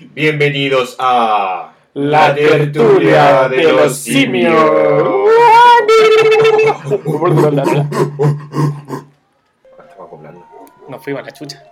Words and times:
Bienvenidos 0.00 0.96
a 0.98 1.72
La 1.94 2.34
tertulia 2.34 3.48
de 3.48 3.72
los 3.72 3.96
simios. 3.96 4.54
Estamos 9.70 10.06
acoplando. 10.06 10.44
Nos 10.88 11.02
fuimos 11.02 11.22
a 11.22 11.24
la 11.26 11.30
chucha. 11.32 11.62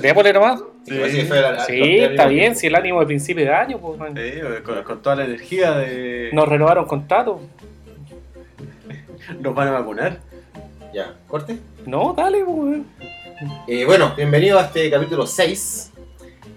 Démosle 0.00 0.32
nomás. 0.32 0.62
Sí, 0.86 0.94
la- 1.28 1.64
Sí, 1.64 1.98
está 1.98 2.26
bien, 2.26 2.56
si 2.56 2.66
el 2.68 2.74
ánimo 2.74 3.00
de 3.00 3.06
principio 3.06 3.44
de 3.44 3.52
año, 3.52 3.78
pues, 3.78 3.98
man. 3.98 4.14
Sí, 4.16 4.40
con, 4.64 4.82
con 4.82 5.02
toda 5.02 5.16
la 5.16 5.24
energía 5.24 5.72
de. 5.72 6.30
Nos 6.32 6.48
renovaron 6.48 6.86
contrato. 6.86 7.40
Nos 9.40 9.54
van 9.54 9.68
a 9.68 9.72
vacunar. 9.72 10.18
Ya, 10.94 11.14
corte. 11.26 11.58
No, 11.86 12.12
dale, 12.16 12.44
pues. 12.44 12.80
Eh, 13.66 13.84
bueno, 13.84 14.12
bienvenido 14.16 14.58
a 14.58 14.62
este 14.62 14.90
capítulo 14.90 15.26
6. 15.26 15.91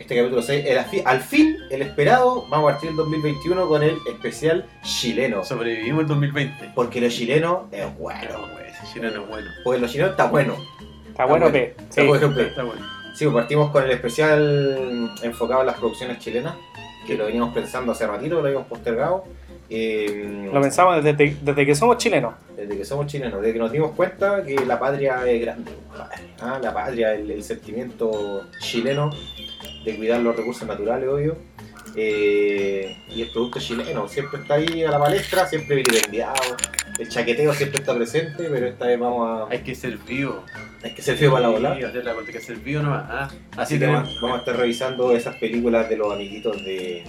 Este 0.06 0.18
capítulo 0.18 0.44
6, 0.44 0.66
el 0.68 0.78
afi- 0.78 1.02
al 1.04 1.20
fin, 1.20 1.58
el 1.72 1.82
esperado, 1.82 2.46
vamos 2.48 2.70
a 2.70 2.74
partir 2.74 2.92
el 2.92 2.96
2021 2.96 3.68
con 3.68 3.82
el 3.82 3.98
especial 4.08 4.64
chileno. 4.84 5.44
Sobrevivimos 5.44 6.02
el 6.02 6.08
2020. 6.10 6.74
Porque 6.76 7.02
lo 7.02 7.10
chileno 7.10 7.68
es 7.72 7.98
bueno. 7.98 8.48
güey, 8.54 8.68
ese 8.68 8.94
chileno 8.94 9.24
es 9.24 9.28
bueno. 9.28 9.50
Porque 9.64 9.80
lo 9.82 9.88
chileno 9.88 10.12
está 10.12 10.26
bueno. 10.28 10.58
Está 11.08 11.26
bueno. 11.26 11.48
Está 11.48 11.74
Sí. 11.90 12.02
Está 12.40 12.64
bueno. 12.64 12.82
Sí, 13.16 13.26
pues 13.26 13.34
partimos 13.36 13.72
con 13.72 13.84
el 13.84 13.90
especial 13.92 15.12
enfocado 15.24 15.62
en 15.62 15.68
las 15.68 15.78
producciones 15.80 16.20
chilenas, 16.20 16.54
que 17.08 17.16
lo 17.18 17.26
veníamos 17.26 17.52
pensando 17.56 17.92
hace 17.94 18.06
ratito, 18.06 18.36
lo 18.42 18.46
habíamos 18.46 18.68
postergado. 18.68 19.24
Eh, 19.72 20.52
Lo 20.54 20.62
pensamos 20.62 21.04
desde, 21.04 21.36
desde 21.42 21.66
que 21.66 21.74
somos 21.74 21.98
chilenos. 21.98 22.36
desde 22.56 22.78
que 22.78 22.86
somos 22.86 23.08
chilenos, 23.08 23.42
desde 23.42 23.54
que 23.54 23.60
nos 23.60 23.72
dimos 23.72 23.94
cuenta 23.94 24.44
que 24.44 24.64
la 24.68 24.78
patria 24.80 25.28
es 25.28 25.42
grande. 25.42 25.72
Ah, 26.40 26.60
la 26.62 26.72
patria, 26.72 27.16
el, 27.16 27.32
el 27.32 27.44
sentimiento 27.44 28.44
chileno 28.60 29.10
de 29.86 29.96
cuidar 29.96 30.20
los 30.22 30.36
recursos 30.36 30.68
naturales, 30.68 31.08
obvio. 31.10 31.38
Eh, 31.98 32.98
y 33.10 33.22
el 33.22 33.30
producto 33.30 33.60
chileno 33.60 34.08
siempre 34.08 34.42
está 34.42 34.56
ahí 34.56 34.84
a 34.84 34.92
la 34.92 35.00
palestra, 35.00 35.46
siempre 35.48 35.78
vilipendiado. 35.78 36.58
El 37.00 37.08
chaqueteo 37.10 37.54
siempre 37.54 37.80
está 37.80 37.96
presente, 37.96 38.48
pero 38.50 38.68
esta 38.68 38.88
vez 38.88 39.00
vamos 39.00 39.50
a. 39.50 39.52
Hay 39.54 39.60
que 39.60 39.76
ser 39.76 39.98
vivo. 40.00 40.44
Hay 40.84 40.94
que 40.94 41.02
ser 41.02 41.16
frío 41.18 41.32
para 41.32 41.44
la 41.44 41.50
bola. 41.50 41.72
Hay 41.74 42.26
que 42.26 42.40
ser 42.42 42.58
vivo 42.58 42.82
nomás. 42.84 43.06
Ah, 43.10 43.24
Así 43.52 43.76
así 43.76 43.80
que 43.80 43.88
vamos, 43.88 44.20
vamos 44.22 44.38
a 44.38 44.40
estar 44.40 44.58
revisando 44.58 45.16
esas 45.16 45.36
películas 45.38 45.90
de 45.90 45.98
los 45.98 46.12
amiguitos 46.14 46.58
de, 46.66 47.04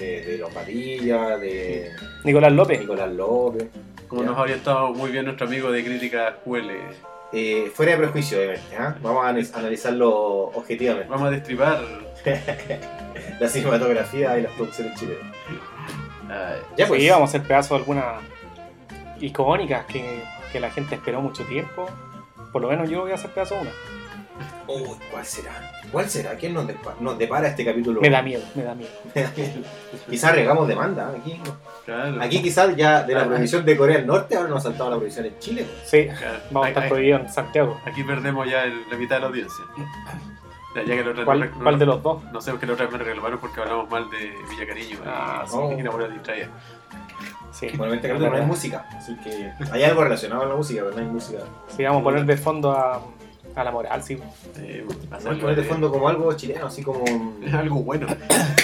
de, 0.00 0.22
de 0.24 0.38
los 0.38 0.52
Padilla, 0.52 1.38
de 1.38 1.90
Nicolás 2.24 2.52
López. 2.52 2.80
Nicolás 2.80 3.12
López. 3.12 3.68
Como 4.08 4.22
Ya. 4.22 4.28
nos 4.30 4.38
habría 4.38 4.56
estado 4.56 4.92
muy 4.92 5.10
bien 5.10 5.24
nuestro 5.24 5.46
amigo 5.46 5.70
de 5.70 5.84
crítica 5.84 6.38
QL. 6.44 6.70
Eh, 7.32 7.70
fuera 7.74 7.92
de 7.92 7.98
prejuicio, 7.98 8.38
obviamente. 8.38 8.76
¿ah? 8.78 8.94
Vamos 9.00 9.24
a 9.24 9.58
analizarlo 9.58 10.10
objetivamente. 10.54 11.08
Vamos 11.08 11.28
a 11.28 11.30
destripar. 11.30 11.80
La 13.40 13.48
cinematografía 13.48 14.38
y 14.38 14.42
las 14.42 14.52
producciones 14.52 14.98
chilenas. 14.98 15.22
ah, 16.30 16.54
Ya 16.76 16.86
pues. 16.86 17.00
Sí, 17.02 17.08
vamos 17.08 17.28
a 17.28 17.36
hacer 17.36 17.46
pedazos 17.46 17.70
de 17.70 17.76
algunas 17.76 18.04
icónicas 19.20 19.84
que, 19.86 20.22
que 20.52 20.60
la 20.60 20.70
gente 20.70 20.94
esperó 20.94 21.20
mucho 21.20 21.44
tiempo. 21.44 21.88
Por 22.52 22.62
lo 22.62 22.68
menos 22.68 22.88
yo 22.90 23.00
voy 23.02 23.12
a 23.12 23.14
hacer 23.14 23.30
pedazo 23.30 23.54
de 23.56 23.60
una. 23.62 23.70
Uy, 24.68 24.96
¿cuál 25.10 25.24
será? 25.24 25.52
¿Cuál 25.90 26.08
será? 26.08 26.34
¿Quién 26.36 26.54
nos, 26.54 26.66
depa- 26.66 26.96
nos 27.00 27.18
depara 27.18 27.48
este 27.48 27.64
capítulo? 27.64 28.00
Me 28.00 28.08
da 28.10 28.22
miedo, 28.22 28.42
me 28.54 28.62
da 28.62 28.74
miedo. 28.74 28.90
quizás 30.10 30.34
regamos 30.34 30.66
demanda 30.68 31.10
aquí. 31.16 31.40
claro. 31.84 32.22
Aquí 32.22 32.40
quizás 32.42 32.74
ya 32.76 33.02
de 33.02 33.14
la 33.14 33.22
Ah, 33.22 33.26
prohibición 33.26 33.64
de 33.64 33.76
Corea 33.76 33.98
del 33.98 34.06
Norte 34.06 34.36
ahora 34.36 34.48
nos 34.48 34.60
ha 34.60 34.62
saltado 34.68 34.90
la 34.90 34.96
prohibición 34.96 35.26
en 35.26 35.38
Chile. 35.38 35.64
pues. 35.68 35.88
Sí, 35.88 36.06
Claro. 36.06 36.38
vamos 36.50 36.66
a 36.66 36.68
estar 36.70 36.88
prohibidos 36.88 37.20
en 37.22 37.28
Santiago. 37.28 37.80
Aquí 37.84 38.02
perdemos 38.04 38.48
ya 38.48 38.64
el- 38.64 38.88
la 38.90 38.96
mitad 38.96 39.16
de 39.16 39.20
la 39.20 39.26
audiencia. 39.26 39.64
Ya, 40.74 40.82
ya 40.84 40.96
que 40.96 41.04
la 41.04 41.10
otra 41.10 41.24
¿Cuál, 41.24 41.40
no- 41.40 41.62
cuál 41.62 41.78
de 41.78 41.86
los 41.86 42.02
dos? 42.02 42.24
No 42.32 42.40
sé, 42.40 42.50
porque 42.50 42.66
la 42.66 42.72
otra 42.74 42.86
vez 42.86 42.92
me 42.98 43.04
reclamaron 43.04 43.38
porque 43.38 43.60
hablamos 43.60 43.90
mal 43.90 44.08
de 44.10 44.34
Villa 44.50 44.66
Cariño. 44.66 44.98
Ah, 45.06 45.44
y, 45.46 45.50
sí. 45.50 45.56
y 45.76 45.80
una 45.82 45.90
buena 45.90 46.08
distraída. 46.08 46.48
Sí, 47.52 47.68
Bueno, 47.76 47.92
en 47.92 47.98
este 47.98 48.08
capítulo 48.08 48.30
no 48.30 48.36
hay 48.38 48.46
música, 48.46 48.86
así 48.96 49.14
que 49.22 49.52
hay 49.72 49.82
algo 49.84 50.02
relacionado 50.04 50.40
con 50.42 50.50
la 50.50 50.56
música, 50.56 50.82
pero 50.84 50.94
no 50.96 51.00
hay 51.02 51.08
música. 51.12 51.40
Sí, 51.68 51.84
vamos 51.84 52.00
a 52.00 52.04
poner 52.04 52.24
de 52.24 52.36
fondo 52.38 52.72
a, 52.72 53.02
a 53.54 53.64
la 53.64 53.70
moral, 53.70 54.02
sí. 54.02 54.18
Eh, 54.56 54.86
Vamos 55.10 55.26
a 55.26 55.30
poner 55.38 55.56
de 55.56 55.62
fondo 55.64 55.90
como 55.90 56.08
algo 56.08 56.32
chileno, 56.32 56.66
así 56.66 56.82
como, 56.82 57.04
Es 57.44 57.52
algo 57.52 57.76
bueno. 57.82 58.06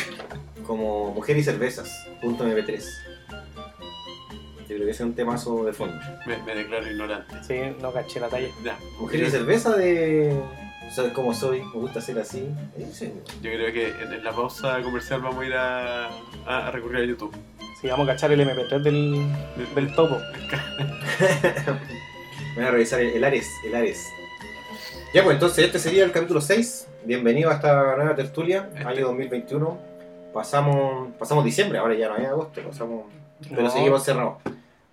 como 0.67 1.13
Mujer 1.13 1.37
y 1.37 1.43
Cervezas, 1.43 2.09
punto 2.23 2.45
MP3. 2.47 2.83
Yo 4.69 4.75
creo 4.75 4.85
que 4.85 4.91
ese 4.91 5.03
es 5.03 5.09
un 5.09 5.15
temazo 5.15 5.65
de 5.65 5.73
fondo. 5.73 5.97
Me, 6.27 6.37
me 6.43 6.55
declaro 6.55 6.91
ignorante. 6.91 7.35
Sí, 7.43 7.59
no 7.81 7.91
caché 7.93 8.21
la 8.21 8.29
talla. 8.29 8.49
Ya. 8.63 8.77
Mujer 9.01 9.21
y 9.23 9.31
Cerveza 9.31 9.75
de... 9.77 10.39
¿Sabes 10.91 11.13
cómo 11.13 11.35
soy? 11.35 11.61
Me 11.63 11.73
gusta 11.81 12.01
ser 12.01 12.19
así. 12.19 12.49
Yo 13.43 13.51
creo 13.51 13.73
que 13.73 13.89
en, 13.89 14.13
en 14.15 14.25
la 14.25 14.33
pausa 14.33 14.81
comercial 14.83 15.21
vamos 15.23 15.43
a 15.43 15.47
ir 15.47 15.55
a, 15.55 16.07
a, 16.47 16.69
a 16.69 16.71
recurrir 16.71 17.03
a 17.03 17.07
YouTube. 17.07 17.35
Sí, 17.81 17.89
vamos 17.89 18.09
a 18.09 18.13
cachar 18.13 18.33
el 18.33 18.41
MP3 18.41 18.83
del, 18.83 19.27
del 19.75 19.95
topo. 19.95 20.19
Voy 22.57 22.65
a 22.65 22.71
revisar 22.71 23.01
el, 23.01 23.09
el 23.11 23.25
Ares, 23.25 23.47
el 23.67 23.75
Ares. 23.75 24.03
Ya 25.15 25.23
pues 25.23 25.35
entonces 25.35 25.65
este 25.67 25.79
sería 25.79 26.05
el 26.05 26.13
capítulo 26.13 26.41
6. 26.41 26.89
Bienvenido 27.05 27.51
a 27.51 27.55
esta 27.55 27.97
nueva 27.97 28.15
tertulia, 28.17 28.69
Este- 28.75 28.85
año 28.89 29.07
2021. 29.07 29.79
Pasamos, 30.35 31.09
pasamos 31.19 31.45
diciembre, 31.45 31.79
ahora 31.79 31.95
ya 31.95 32.09
no 32.09 32.17
es 32.17 32.27
agosto, 32.27 32.61
pasamos, 32.63 33.05
pero 33.55 33.71
seguimos 33.71 34.05
cerrados. 34.05 34.39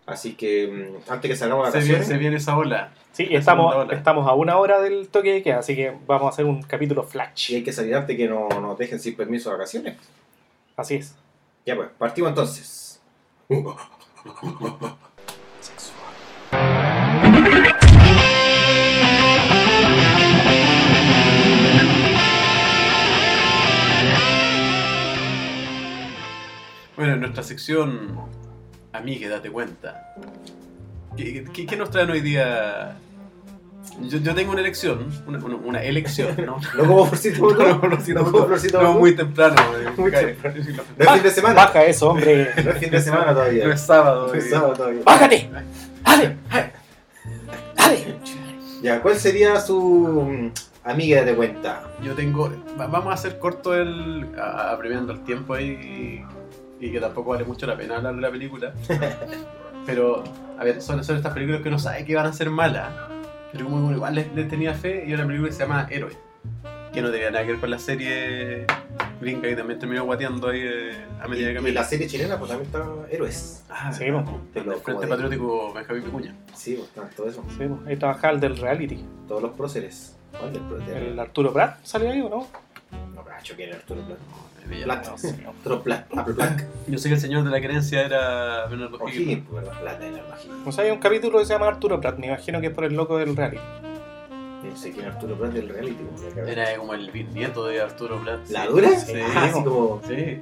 Así 0.05 0.35
que 0.35 0.67
mm, 0.67 1.11
antes 1.11 1.29
que 1.31 1.35
salgamos 1.35 1.65
de 1.65 1.71
Se 1.71 1.77
viene, 1.79 1.93
vacaciones, 1.93 2.07
se 2.07 2.17
viene 2.17 2.37
esa 2.37 2.57
ola. 2.57 2.91
Sí, 3.15 3.27
y 3.29 3.35
estamos, 3.37 3.89
estamos 3.93 4.27
a 4.27 4.33
una 4.33 4.57
hora 4.57 4.81
del 4.81 5.07
toque 5.07 5.31
de 5.31 5.41
queda, 5.41 5.59
así 5.59 5.73
que 5.73 5.95
vamos 6.05 6.25
a 6.25 6.29
hacer 6.31 6.43
un 6.43 6.61
capítulo 6.63 7.05
y 7.07 7.11
flash. 7.13 7.53
hay 7.53 7.63
que 7.63 7.71
salir 7.71 7.95
antes 7.95 8.17
que 8.17 8.27
no 8.27 8.49
nos 8.49 8.77
dejen 8.77 8.99
sin 8.99 9.15
permiso 9.15 9.49
de 9.49 9.55
vacaciones. 9.55 9.95
Así 10.75 10.95
es. 10.95 11.15
Ya 11.65 11.77
pues, 11.77 11.87
partimos 11.97 12.31
entonces. 12.31 13.01
Bueno, 26.97 27.13
en 27.13 27.19
nuestra 27.21 27.43
sección 27.43 28.19
Amigue, 28.91 29.29
date 29.29 29.49
cuenta. 29.49 30.15
¿Qué, 31.15 31.45
qué, 31.53 31.65
qué 31.65 31.77
nos 31.77 31.91
traen 31.91 32.09
hoy 32.09 32.19
día? 32.19 32.97
Yo, 34.01 34.17
yo 34.19 34.35
tengo 34.35 34.51
una 34.51 34.61
elección, 34.61 35.07
una, 35.25 35.37
una, 35.37 35.55
una 35.55 35.81
elección, 35.83 36.35
¿no? 36.45 36.57
No 36.77 36.85
como 36.85 37.05
Florcito 37.05 37.39
Botó, 37.41 37.63
No, 37.67 37.79
Florcito 37.79 38.19
no 38.23 38.31
como 38.31 38.45
Florcito 38.45 38.81
No, 38.81 38.93
muy 38.93 39.15
temprano. 39.15 39.55
eh, 39.79 39.89
Muy 39.97 40.11
temprano. 40.11 40.55
No 40.97 41.05
es 41.05 41.11
fin 41.13 41.23
de 41.23 41.29
semana. 41.31 41.55
Baja 41.55 41.85
eso, 41.85 42.09
hombre. 42.09 42.51
No 42.63 42.71
es 42.71 42.77
fin 42.77 42.91
de 42.91 43.01
semana 43.01 43.33
todavía. 43.33 43.65
No 43.65 43.73
es 43.73 43.81
sábado. 43.81 44.27
No 44.27 44.33
es 44.33 44.45
eh. 44.45 44.49
sábado 44.49 44.73
todavía. 44.73 45.01
¡Bájate! 45.05 45.49
¡Dale! 46.03 46.37
¡Dale! 47.77 48.15
Ya, 48.81 49.01
¿cuál 49.01 49.15
sería 49.15 49.59
su 49.61 49.79
mm, 49.79 50.51
amiga 50.89 51.23
de 51.23 51.33
cuenta? 51.35 51.83
Yo 52.03 52.13
tengo. 52.13 52.51
va- 52.79 52.87
Vamos 52.87 53.11
a 53.11 53.13
hacer 53.13 53.39
corto 53.39 53.73
el. 53.73 54.27
apremiando 54.37 55.13
el 55.13 55.23
tiempo 55.23 55.53
ahí. 55.53 56.23
Y, 56.81 56.85
y 56.85 56.91
que 56.91 56.99
tampoco 56.99 57.31
vale 57.31 57.45
mucho 57.45 57.65
la 57.65 57.77
pena 57.77 57.95
hablar 57.97 58.15
de 58.15 58.21
la 58.21 58.29
película. 58.29 58.73
Pero, 59.85 60.23
a 60.59 60.63
ver, 60.63 60.81
son, 60.81 61.03
son 61.03 61.15
estas 61.17 61.33
películas 61.33 61.61
que 61.61 61.69
uno 61.69 61.79
sabe 61.79 62.03
que 62.05 62.15
van 62.15 62.25
a 62.25 62.33
ser 62.33 62.49
malas. 62.49 62.89
Pero 63.55 63.69
como 63.69 63.87
uno 63.87 63.95
igual 63.95 64.15
les, 64.15 64.33
les 64.35 64.49
tenía 64.49 64.73
fe. 64.73 65.05
Y 65.07 65.13
una 65.13 65.25
película 65.25 65.49
que 65.49 65.55
se 65.55 65.61
llama 65.63 65.87
Héroe. 65.89 66.11
Que 66.91 67.01
no 67.01 67.09
tenía 67.11 67.31
nada 67.31 67.45
que 67.45 67.51
ver 67.51 67.59
con 67.61 67.69
la 67.69 67.79
serie 67.79 68.65
gringa 69.21 69.49
y 69.49 69.55
también 69.55 69.79
terminó 69.79 70.03
guateando 70.05 70.47
ahí 70.49 70.61
eh, 70.63 70.91
a 71.21 71.27
medida 71.27 71.53
que 71.53 71.69
Y, 71.69 71.73
la 71.73 71.83
serie 71.83 72.07
chilena, 72.07 72.37
pues 72.37 72.51
también 72.51 72.67
está 72.71 72.85
Héroes. 73.09 73.63
Ah, 73.69 73.91
¿verdad? 73.97 74.23
pues, 74.23 74.53
de 74.53 74.59
El 74.61 74.65
lo- 74.67 74.77
Frente 74.79 75.01
de- 75.03 75.07
Patriótico 75.09 75.73
Benjamín 75.73 76.03
Picuña. 76.03 76.35
Sí, 76.53 76.75
pues 76.75 76.87
está 76.89 77.15
todo 77.15 77.29
eso. 77.29 77.43
Sí, 77.57 77.65
pues, 77.67 77.87
ahí 77.87 77.95
trabajaba 77.97 78.33
el 78.33 78.39
del 78.39 78.57
reality. 78.57 79.03
Todos 79.27 79.41
los 79.41 79.51
próceres. 79.51 80.15
¿Cuál 80.37 80.53
del 80.53 80.61
prócer? 80.63 80.97
El 80.97 81.19
Arturo 81.19 81.51
Prat 81.53 81.77
salió 81.83 82.09
ahí, 82.11 82.21
¿o 82.21 82.29
no? 82.29 82.47
No, 83.15 83.23
cacho, 83.23 83.53
¿quién 83.55 83.69
era 83.69 83.77
Arturo? 83.77 84.01
Eh. 84.01 84.85
No 84.85 85.17
sé. 85.17 85.35
Arturo 85.47 85.81
Plat. 85.83 86.05
Apple 86.17 86.33
Plat. 86.33 86.61
Yo 86.87 86.97
sé 86.97 87.07
que 87.09 87.15
el 87.15 87.21
señor 87.21 87.43
de 87.43 87.49
la 87.51 87.61
querencia 87.61 88.01
era 88.05 88.65
Bernardo 88.67 88.97
Higgins. 89.07 89.45
O'Higgins, 89.47 89.47
pues. 89.49 89.65
O 90.65 90.71
sea, 90.71 90.83
hay 90.83 90.91
un 90.91 90.99
capítulo 90.99 91.37
que 91.39 91.45
se 91.45 91.53
llama 91.53 91.67
Arturo 91.67 92.01
Prat. 92.01 92.17
Me 92.17 92.27
imagino 92.27 92.59
que 92.61 92.67
es 92.67 92.73
por 92.73 92.83
el 92.85 92.95
loco 92.95 93.17
del 93.17 93.35
reality. 93.35 93.61
No 94.63 94.75
sé 94.75 94.91
quién 94.91 95.05
es 95.07 95.13
Arturo 95.13 95.35
Plat 95.35 95.51
del 95.53 95.69
reality. 95.69 95.97
que- 96.33 96.51
Era 96.51 96.75
como 96.77 96.93
el 96.95 97.11
bisnieto 97.11 97.65
de 97.67 97.81
Arturo 97.81 98.19
Plat. 98.21 98.47
¿La 98.49 98.63
sí. 98.63 98.67
dura? 98.69 98.89
Sí. 98.99 99.13
Ah, 99.35 99.43
así 99.45 99.63
como... 99.63 100.01
Sí. 100.07 100.41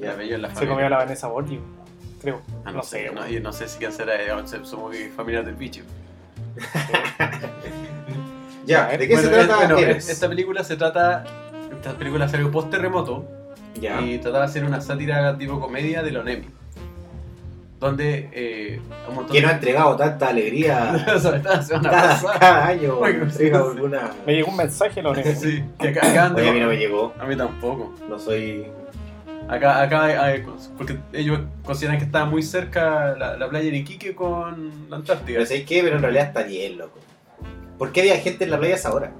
Ya. 0.00 0.14
Veía 0.14 0.34
en 0.34 0.42
la 0.42 0.54
Se 0.54 0.66
comió 0.66 0.86
a 0.86 0.90
la 0.90 0.96
Vanessa 0.98 1.28
Borghi, 1.28 1.60
creo. 2.20 2.42
Ah, 2.64 2.72
no 2.72 2.82
sé, 2.82 3.10
No, 3.12 3.26
y 3.28 3.38
no 3.40 3.52
sé 3.52 3.68
si 3.68 3.78
quién 3.78 3.92
será. 3.92 4.16
eh, 4.20 4.46
Somos 4.64 4.90
muy 4.90 5.08
familiares 5.10 5.46
del 5.46 5.54
bicho. 5.56 5.82
Ya, 8.66 8.86
¿de 8.88 9.06
qué 9.06 9.16
se 9.18 9.28
Bueno, 9.28 9.44
trata 9.46 9.52
es- 9.62 9.68
bueno, 9.68 9.78
Héroes? 9.78 10.08
esta 10.08 10.26
película 10.28 10.64
se 10.64 10.76
trata. 10.76 11.24
Esta 11.84 11.98
película 11.98 12.26
salió 12.28 12.50
post 12.50 12.70
terremoto 12.70 13.26
Ya. 13.78 14.00
y 14.00 14.16
trataba 14.18 14.44
de 14.44 14.50
hacer 14.50 14.64
una 14.64 14.80
sátira 14.80 15.36
tipo 15.36 15.60
comedia 15.60 16.02
de 16.02 16.12
la 16.12 16.20
ONEMI. 16.20 16.46
donde 17.78 18.30
eh, 18.32 18.80
un 19.08 19.14
montón 19.16 19.34
Que 19.34 19.42
no 19.42 19.48
ha 19.48 19.52
entregado 19.52 19.94
tanta 19.96 20.28
alegría 20.28 21.04
cada, 21.82 22.18
cada 22.40 22.66
año. 22.68 22.98
Oye, 22.98 23.12
entrega 23.20 23.58
sí, 23.58 23.64
sí. 23.66 23.76
alguna. 23.76 24.10
Me 24.26 24.32
llegó 24.34 24.50
un 24.50 24.56
mensaje, 24.56 25.02
lo 25.02 25.12
negro. 25.14 25.32
Sí, 25.38 25.62
que 25.78 25.88
acá, 25.88 26.30
de- 26.30 26.40
Oye, 26.40 26.48
a 26.48 26.52
mí 26.54 26.60
no 26.60 26.68
me 26.68 26.76
llegó. 26.78 27.12
A 27.20 27.26
mí 27.26 27.36
tampoco. 27.36 27.92
No 28.08 28.18
soy. 28.18 28.64
Acá, 29.48 29.82
acá 29.82 30.04
hay- 30.04 30.14
hay- 30.38 30.44
porque 30.78 30.96
ellos 31.12 31.40
consideran 31.62 31.98
que 31.98 32.04
está 32.06 32.24
muy 32.24 32.42
cerca 32.42 33.14
la, 33.18 33.36
la 33.36 33.50
playa 33.50 33.70
de 33.70 33.76
Iquique 33.76 34.14
con 34.14 34.88
la 34.88 34.96
Antártida. 34.96 35.34
Pero 35.36 35.44
¿sabes 35.46 35.64
qué? 35.66 35.82
Pero 35.82 35.96
en 35.96 36.02
realidad 36.02 36.28
está 36.28 36.42
bien, 36.44 36.78
loco. 36.78 36.98
¿Por 37.76 37.92
qué 37.92 38.00
había 38.00 38.16
gente 38.16 38.44
en 38.44 38.50
la 38.52 38.58
playa 38.58 38.72
a 38.74 38.76
esa 38.78 38.94
hora? 38.94 39.12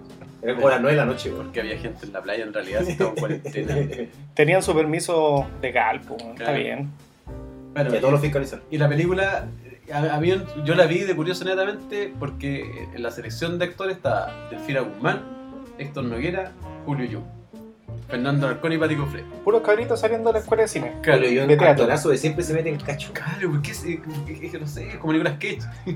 Era 0.45 0.55
como 0.57 0.69
las 0.69 0.81
9 0.81 0.95
de 0.97 1.01
la 1.01 1.07
noche. 1.07 1.31
Porque 1.37 1.61
había 1.61 1.79
gente 1.79 2.07
en 2.07 2.13
la 2.13 2.23
playa 2.23 2.45
en 2.45 2.53
realidad, 2.53 2.83
si 2.85 2.93
estaba 2.93 3.11
en 3.11 3.17
cuarentena. 3.17 3.77
Tenían 4.35 4.63
su 4.63 4.75
permiso 4.75 5.47
legal, 5.63 6.01
pues, 6.07 6.23
está 6.23 6.35
Claro. 6.45 6.59
bien. 6.59 6.91
Bueno, 7.73 7.91
Que 7.91 7.99
todos 7.99 8.13
lo 8.13 8.19
fiscalizan. 8.21 8.61
y 8.71 8.79
la 8.79 8.89
película, 8.89 9.49
a, 9.93 10.15
a 10.15 10.21
mí, 10.21 10.33
yo 10.65 10.75
la 10.75 10.87
vi 10.87 11.01
de 11.01 11.17
curioso 11.17 11.45
netamente 11.45 12.13
porque 12.21 12.87
en 12.95 13.03
la 13.03 13.11
selección 13.11 13.59
de 13.59 13.65
actores 13.65 13.97
está 13.97 14.49
Delfina 14.51 14.81
Guzmán, 14.81 15.23
Héctor 15.79 16.05
Noguera, 16.05 16.53
Julio 16.87 17.07
Yu, 17.07 17.23
Fernando 18.09 18.47
Arcón 18.49 18.73
y 18.73 18.79
Pati 18.79 18.97
Cofré. 18.97 19.25
Puros 19.45 19.63
cabritos 19.63 19.99
saliendo 20.01 20.29
de 20.31 20.35
la 20.35 20.39
escuela 20.41 20.63
de 20.63 20.69
cine. 20.69 20.93
Claro, 21.03 21.23
yo 21.27 21.43
en 21.43 21.49
teatro. 21.49 21.69
actorazo 21.69 22.09
de 22.11 22.19
siempre 22.19 22.45
se 22.45 22.53
mete 22.55 22.69
en 22.69 22.77
cacho. 22.79 23.11
Claro, 23.13 23.51
porque 23.51 23.71
es, 23.73 23.85
es- 23.85 23.99
es 24.29 24.51
que 24.53 24.59
no 24.59 24.67
sé, 24.67 24.89
es 24.89 24.97
como 24.97 25.13
Nicolas 25.13 25.35
Cage. 25.35 25.59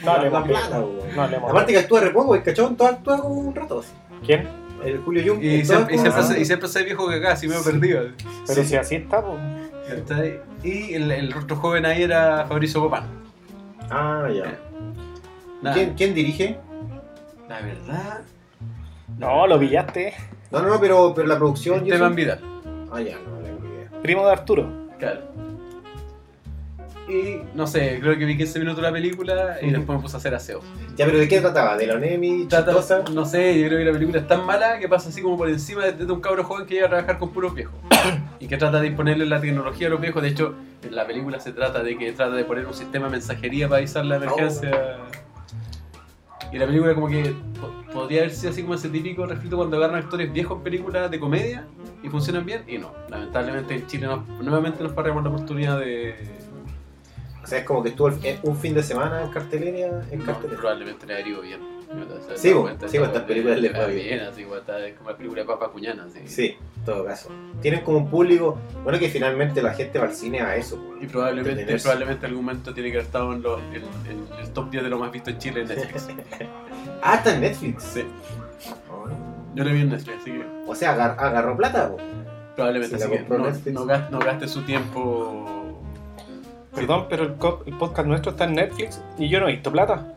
No 0.00 0.06
la 0.06 0.12
hablemos 0.14 0.42
de 0.44 0.48
plata. 0.50 0.82
No 1.14 1.22
hablemos. 1.22 1.50
Aparte 1.50 1.72
que 1.72 1.78
actúa 1.78 2.00
re 2.00 2.10
poco, 2.10 2.34
el 2.34 2.42
cachón 2.42 2.76
todo 2.76 2.88
actúa 2.88 3.20
como 3.20 3.34
un 3.34 3.54
rato 3.54 3.80
así. 3.80 3.92
¿Quién? 4.24 4.48
El 4.84 4.98
Julio 4.98 5.22
Jung. 5.34 5.42
y, 5.42 5.64
siempre, 5.64 5.96
se- 5.98 6.40
y 6.40 6.44
siempre 6.44 6.68
se 6.68 6.82
viejo 6.82 7.08
que 7.08 7.16
acá, 7.16 7.32
así 7.32 7.46
me 7.48 7.54
he 7.54 7.58
Sí. 7.58 7.70
perdido. 7.70 8.02
Pero 8.46 8.62
Sí. 8.62 8.68
si 8.68 8.76
así 8.76 8.94
está, 8.96 9.24
pues. 9.24 9.40
Y 10.64 10.94
el, 10.94 11.10
el 11.10 11.32
rostro 11.32 11.56
joven 11.56 11.86
ahí 11.86 12.02
era 12.02 12.46
Fabricio 12.48 12.80
Copán. 12.80 13.04
Ah, 13.90 14.28
ya. 14.32 14.58
¿Quién, 15.72 15.94
quién 15.94 16.14
dirige? 16.14 16.58
La 17.48 17.60
verdad. 17.60 18.20
No, 19.18 19.46
lo 19.46 19.58
pillaste. 19.60 20.14
No, 20.52 20.60
no, 20.60 20.68
no, 20.68 20.80
pero, 20.80 21.12
pero 21.14 21.26
la 21.26 21.36
producción. 21.38 21.80
Esteban 21.82 22.14
Vidal. 22.14 22.38
Ah, 22.92 23.00
ya, 23.00 23.16
no, 23.18 23.36
no 23.36 23.42
tengo 23.42 23.74
idea. 23.74 23.88
Primo 24.02 24.26
de 24.26 24.32
Arturo. 24.32 24.68
Claro. 24.98 25.20
Y 27.08 27.40
no 27.54 27.66
sé, 27.66 27.98
creo 28.00 28.16
que 28.16 28.24
vi 28.24 28.36
15 28.36 28.58
minutos 28.60 28.76
de 28.76 28.82
la 28.82 28.92
película 28.92 29.56
y 29.60 29.70
después 29.70 29.98
me 29.98 30.02
puse 30.02 30.16
a 30.16 30.18
hacer 30.18 30.34
aseo. 30.34 30.60
Ya, 30.96 31.04
pero 31.04 31.18
¿de 31.18 31.26
qué 31.26 31.40
trataba? 31.40 31.76
¿De 31.76 31.86
la 31.86 31.94
Onemi? 31.94 32.46
Trata- 32.46 32.72
chistosa? 32.76 33.02
no 33.12 33.24
sé, 33.24 33.58
yo 33.60 33.66
creo 33.66 33.78
que 33.80 33.84
la 33.86 33.92
película 33.92 34.18
es 34.20 34.28
tan 34.28 34.46
mala 34.46 34.78
que 34.78 34.88
pasa 34.88 35.08
así 35.08 35.20
como 35.20 35.36
por 35.36 35.48
encima 35.48 35.84
de, 35.84 35.92
de 36.04 36.12
un 36.12 36.20
cabro 36.20 36.44
joven 36.44 36.66
que 36.66 36.74
llega 36.74 36.86
a 36.86 36.90
trabajar 36.90 37.18
con 37.18 37.30
puros 37.30 37.54
viejos. 37.54 37.74
y 38.40 38.46
que 38.46 38.56
trata 38.56 38.80
de 38.80 38.86
imponerle 38.88 39.26
la 39.26 39.40
tecnología 39.40 39.88
a 39.88 39.90
los 39.90 40.00
viejos. 40.00 40.22
De 40.22 40.28
hecho, 40.28 40.54
en 40.82 40.94
la 40.94 41.06
película 41.06 41.40
se 41.40 41.52
trata 41.52 41.82
de 41.82 41.98
que 41.98 42.12
trata 42.12 42.34
de 42.36 42.44
poner 42.44 42.66
un 42.66 42.74
sistema 42.74 43.06
de 43.06 43.12
mensajería 43.12 43.68
para 43.68 43.78
avisar 43.78 44.04
la 44.04 44.16
emergencia. 44.16 44.70
Y 46.52 46.58
la 46.58 46.66
película 46.66 46.94
como 46.94 47.08
que 47.08 47.34
po- 47.60 47.72
podría 47.92 48.20
haber 48.20 48.32
sido 48.32 48.52
así 48.52 48.62
como 48.62 48.74
ese 48.74 48.88
típico 48.90 49.24
refrito 49.26 49.56
cuando 49.56 49.76
agarran 49.78 50.02
actores 50.02 50.30
viejos 50.32 50.58
en 50.58 50.62
películas 50.64 51.10
de 51.10 51.18
comedia 51.18 51.66
y 52.02 52.08
funcionan 52.08 52.44
bien. 52.44 52.62
Y 52.68 52.76
no, 52.78 52.92
lamentablemente 53.08 53.74
en 53.74 53.86
Chile 53.86 54.06
nuevamente 54.40 54.82
nos 54.82 54.92
paramos 54.92 55.22
la 55.24 55.30
oportunidad 55.30 55.78
de... 55.80 56.14
O 57.42 57.46
sea, 57.46 57.58
es 57.58 57.64
como 57.64 57.82
que 57.82 57.88
estuvo 57.88 58.08
eh, 58.22 58.38
un 58.42 58.56
fin 58.56 58.74
de 58.74 58.82
semana 58.82 59.22
en 59.22 59.30
cartelera. 59.30 60.02
En 60.10 60.18
No, 60.20 60.24
cartelera. 60.26 60.58
probablemente 60.60 61.06
le 61.06 61.14
haría 61.14 61.40
bien. 61.40 61.60
Sí, 62.36 62.52
sí, 62.88 62.96
estas 62.96 63.22
películas 63.24 63.56
le 63.56 63.68
les 63.68 63.74
va 63.74 63.80
va 63.80 63.86
bien. 63.86 64.20
así, 64.20 64.44
bo, 64.44 64.56
está- 64.56 64.84
es 64.86 64.96
como 64.96 65.10
la 65.10 65.16
película 65.16 65.42
de 65.42 65.46
Papa 65.46 65.68
Cuñana, 65.70 66.04
así. 66.04 66.20
Sí, 66.26 66.56
en 66.78 66.84
todo 66.84 67.04
caso. 67.04 67.30
Tienen 67.60 67.80
como 67.82 67.98
un 67.98 68.08
público. 68.10 68.58
Bueno, 68.82 68.98
que 68.98 69.08
finalmente 69.08 69.60
la 69.62 69.74
gente 69.74 69.98
va 69.98 70.06
al 70.06 70.14
cine 70.14 70.40
a 70.40 70.56
eso. 70.56 70.82
Y 71.00 71.06
probablemente, 71.06 71.64
probablemente 71.78 72.26
algún 72.26 72.44
momento 72.44 72.72
tiene 72.74 72.90
que 72.90 72.96
haber 72.96 73.06
estado 73.06 73.32
en, 73.32 73.42
los- 73.42 73.60
en- 73.72 74.10
en 74.10 74.40
el 74.40 74.50
top 74.52 74.70
10 74.70 74.82
de 74.84 74.88
lo 74.90 74.98
más 74.98 75.12
visto 75.12 75.30
en 75.30 75.38
Chile 75.38 75.60
en 75.62 75.68
Netflix. 75.68 76.08
Ah, 77.02 77.16
está 77.16 77.34
en 77.34 77.40
Netflix. 77.42 77.82
Sí, 77.82 78.04
Oh. 78.90 79.06
yo 79.54 79.64
lo 79.64 79.70
vi 79.72 79.80
en 79.80 79.90
Netflix, 79.90 80.18
así 80.20 80.30
que 80.32 80.44
O 80.66 80.74
sea, 80.74 80.92
agar- 80.92 81.16
agarró 81.18 81.56
plata. 81.56 81.90
po. 81.90 81.96
probablemente 82.54 82.96
Si 82.98 83.02
así 83.02 83.12
que 83.12 83.20
no, 83.28 83.38
no 83.38 83.44
gaste, 83.86 84.10
no 84.10 84.18
gaste 84.18 84.48
su 84.48 84.62
tiempo. 84.62 85.78
Perdón, 86.74 87.06
pero 87.08 87.24
el, 87.24 87.34
co- 87.34 87.62
el 87.66 87.76
podcast 87.76 88.08
nuestro 88.08 88.32
está 88.32 88.44
en 88.44 88.54
Netflix 88.54 89.00
y 89.18 89.28
yo 89.28 89.40
no 89.40 89.48
he 89.48 89.52
visto 89.52 89.70
plata. 89.70 90.14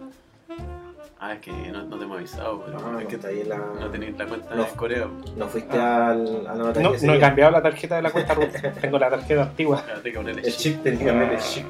Ah, 1.28 1.34
es 1.34 1.40
que 1.40 1.52
no, 1.52 1.82
no 1.84 1.98
te 1.98 2.04
hemos 2.04 2.18
avisado, 2.18 2.62
pero 2.64 2.80
No, 2.80 2.98
es 3.00 3.04
no 3.04 3.10
que 3.10 3.16
está 3.16 3.30
ahí 3.30 3.42
en 3.42 3.50
la. 3.50 3.58
no 3.58 3.90
tenéis 3.90 4.16
la 4.16 4.26
cuenta 4.28 4.54
No. 4.54 4.64
de 4.64 4.70
Corea. 4.72 5.08
No 5.36 5.48
fuiste 5.48 5.76
al, 5.76 6.46
a 6.46 6.54
la 6.54 6.56
notaría. 6.56 6.90
No, 6.90 6.96
no 7.02 7.14
he 7.14 7.20
cambiado 7.20 7.52
la 7.52 7.62
tarjeta 7.64 7.96
de 7.96 8.02
la 8.04 8.12
cuenta 8.12 8.34
root. 8.36 8.52
Tengo 8.82 9.00
la 9.00 9.10
tarjeta 9.10 9.42
antigua. 9.42 9.84
El 10.04 10.44
chip. 10.56 10.84
tenía 10.84 11.00
que 11.30 11.34
el 11.36 11.42
chip. 11.42 11.66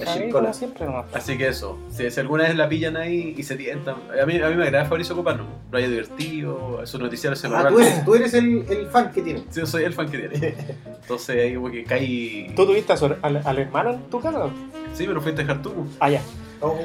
El 0.00 0.08
Ahí, 0.08 0.18
chip 0.22 0.32
como 0.32 0.52
siempre, 0.52 0.84
no. 0.86 1.04
Así 1.12 1.38
que 1.38 1.46
eso, 1.48 1.78
si, 1.90 2.10
si 2.10 2.18
alguna 2.20 2.44
vez 2.44 2.56
la 2.56 2.68
pillan 2.68 2.96
ahí 2.96 3.34
y 3.36 3.42
se 3.44 3.54
tientan. 3.56 3.94
A 4.20 4.26
mí, 4.26 4.40
a 4.40 4.48
mí 4.48 4.56
me 4.56 4.64
agrada 4.64 4.84
Fabricio 4.86 5.14
Copano, 5.14 5.44
lo 5.70 5.78
haya 5.78 5.88
divertido, 5.88 6.84
su 6.86 6.98
noticiario 6.98 7.36
se 7.36 7.46
Ah, 7.46 7.68
tú 7.68 7.78
eres, 7.78 8.04
tú 8.04 8.14
eres 8.16 8.34
el, 8.34 8.64
el 8.68 8.86
fan 8.88 9.12
que 9.12 9.22
tiene. 9.22 9.40
Sí, 9.50 9.60
yo 9.60 9.66
soy 9.66 9.84
el 9.84 9.94
fan 9.94 10.08
que 10.10 10.18
tiene. 10.18 10.54
Entonces 11.02 11.36
ahí 11.44 11.54
como 11.54 11.70
que 11.70 11.84
caí. 11.84 12.52
¿Tú 12.56 12.66
tuviste 12.66 12.92
a 12.92 12.96
su- 12.96 13.14
al, 13.22 13.40
al 13.44 13.58
hermano 13.60 13.90
en 13.90 14.00
tu 14.10 14.20
casa? 14.20 14.46
Sí, 14.94 15.04
pero 15.06 15.20
fuiste 15.20 15.42
a 15.42 15.44
dejar 15.44 15.62
tú. 15.62 15.72
Ah, 16.00 16.10
ya. 16.10 16.20
Oh. 16.60 16.76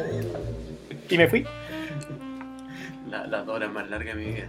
Y 1.09 1.17
me 1.17 1.27
fui. 1.27 1.45
La- 3.09 3.27
las 3.27 3.45
dos 3.45 3.55
horas 3.55 3.71
más 3.71 3.89
largas 3.89 4.15
de 4.15 4.23
mi 4.23 4.31
vida. 4.33 4.47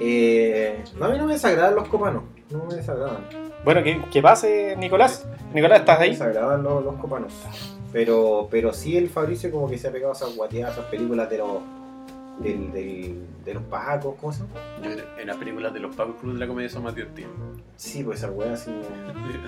Eh, 0.00 0.82
no, 0.98 1.06
a 1.06 1.08
mí 1.10 1.18
no 1.18 1.26
me 1.26 1.34
desagradan 1.34 1.74
los 1.74 1.88
copanos. 1.88 2.22
No 2.50 2.64
me 2.64 2.74
desagradan. 2.74 3.18
Bueno, 3.64 3.82
que, 3.82 4.00
que 4.12 4.22
pase, 4.22 4.74
Nicolás. 4.76 5.26
Nicolás, 5.52 5.80
¿estás 5.80 5.96
No 5.96 6.00
me 6.00 6.04
ahí? 6.06 6.10
desagradan 6.12 6.62
los, 6.62 6.84
los 6.84 6.94
copanos. 6.96 7.32
Pero, 7.92 8.48
pero 8.50 8.72
sí 8.72 8.96
el 8.96 9.08
Fabricio 9.08 9.50
como 9.52 9.68
que 9.70 9.78
se 9.78 9.88
ha 9.88 9.92
pegado 9.92 10.12
a 10.12 10.16
esas 10.16 10.34
guateadas, 10.34 10.72
esas 10.76 10.86
películas 10.86 11.30
de 11.30 11.38
los 11.38 11.58
del, 12.40 12.72
del, 12.72 13.22
de 13.44 13.54
los 13.54 13.62
pacos, 13.64 14.16
¿cómo 14.20 14.32
se 14.32 14.40
llama? 14.42 15.00
En 15.20 15.26
las 15.28 15.36
películas 15.36 15.72
de 15.72 15.78
los 15.78 15.94
Pacos 15.94 16.16
Cruz 16.20 16.34
de 16.34 16.40
la 16.40 16.48
comedia 16.48 16.68
son 16.68 16.82
más 16.82 16.92
divertidas. 16.96 17.30
Sí, 17.76 18.02
pues 18.02 18.18
esa 18.18 18.32
weá 18.32 18.54
así. 18.54 18.72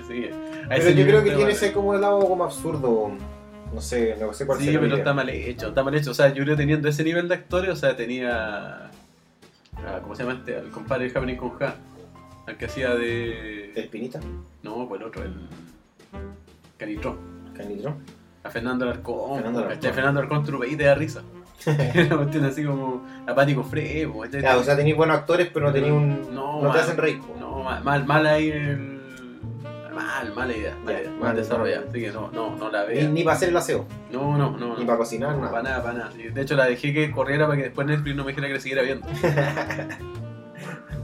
Sí, 0.07 0.29
Pero 0.69 0.89
yo 0.91 1.05
creo 1.05 1.21
que 1.23 1.31
tiene 1.31 1.51
ese 1.51 1.73
como 1.73 1.93
el 1.93 1.99
lado 2.01 2.21
como 2.25 2.45
absurdo. 2.45 3.11
No 3.73 3.81
sé, 3.81 4.15
no 4.19 4.33
sé 4.33 4.45
cuál 4.45 4.59
Sí, 4.59 4.67
pero 4.71 4.87
idea. 4.87 4.97
está 4.97 5.13
mal 5.13 5.29
hecho, 5.29 5.67
está 5.67 5.83
mal 5.83 5.93
hecho. 5.95 6.11
O 6.11 6.13
sea, 6.13 6.33
yo 6.33 6.43
creo 6.43 6.55
teniendo 6.55 6.87
ese 6.87 7.03
nivel 7.03 7.27
de 7.27 7.35
actores, 7.35 7.69
o 7.71 7.75
sea, 7.75 7.95
tenía. 7.95 8.89
¿Cómo 10.01 10.15
se 10.15 10.23
llama 10.23 10.35
este? 10.39 10.55
Al 10.57 10.69
compadre 10.71 11.09
de 11.09 11.17
Happening 11.17 11.35
con 11.37 11.51
Ja. 11.59 11.75
Al 12.47 12.57
que 12.57 12.65
hacía 12.65 12.95
de. 12.95 13.71
Espinita, 13.75 14.19
No, 14.63 14.87
pues 14.87 15.01
el 15.01 15.07
otro, 15.07 15.23
el. 15.23 15.33
Canitrón. 16.77 17.17
Canitro. 17.55 17.95
A 18.43 18.49
Fernando 18.49 18.85
Alarcón. 18.85 19.35
Fernando. 19.35 19.59
Alarcón. 19.65 19.93
Fernando 19.93 20.19
Alarcón 20.21 20.45
tú 20.45 20.51
lo 20.53 20.59
veis 20.59 20.73
y 20.73 20.77
te 20.77 20.83
da 20.85 20.95
risa. 20.95 21.21
Una 21.65 22.17
cuestión 22.17 22.45
así 22.45 22.63
como 22.63 23.05
apático 23.27 23.63
frevo. 23.63 24.23
Claro, 24.29 24.61
o 24.61 24.63
sea, 24.63 24.75
tenéis 24.77 24.95
buenos 24.95 25.17
actores, 25.17 25.49
pero 25.53 25.67
no 25.67 25.73
tenéis 25.73 25.93
un. 25.93 26.33
No, 26.33 26.53
No, 26.53 26.59
te 26.61 26.67
mal. 26.67 26.79
hacen 26.79 26.97
reír. 26.97 27.19
po. 27.19 27.35
No, 27.39 27.63
mal, 27.63 27.83
mal, 27.83 28.05
mal 28.05 28.25
ahí 28.27 28.49
el. 28.49 28.96
Mal, 30.07 30.33
mala 30.33 30.55
idea. 30.55 30.73
Mala 30.85 30.99
idea, 31.01 31.11
mal 31.11 31.19
mal 31.19 31.35
desarrollada. 31.35 31.83
Así 31.89 31.99
que 31.99 32.11
no, 32.11 32.31
no, 32.31 32.55
no 32.55 32.71
la 32.71 32.85
Ni, 32.87 32.93
vea. 32.93 33.09
ni 33.09 33.23
para 33.23 33.35
hacer 33.35 33.49
el 33.49 33.57
aseo, 33.57 33.85
No, 34.11 34.37
no, 34.37 34.51
no. 34.57 34.73
ni 34.75 34.81
no. 34.81 34.85
para 34.85 34.97
cocinar, 34.99 35.35
Para 35.35 35.47
nada. 35.49 35.63
nada, 35.63 35.83
para 35.83 35.97
nada. 35.97 36.11
De 36.33 36.41
hecho, 36.41 36.55
la 36.55 36.65
dejé 36.65 36.93
que 36.93 37.11
corriera 37.11 37.45
para 37.45 37.57
que 37.57 37.63
después 37.65 37.85
Netflix 37.87 38.15
no 38.15 38.23
me 38.23 38.29
dijera 38.31 38.47
que 38.47 38.53
la 38.53 38.59
siguiera 38.59 38.83
viendo. 38.83 39.05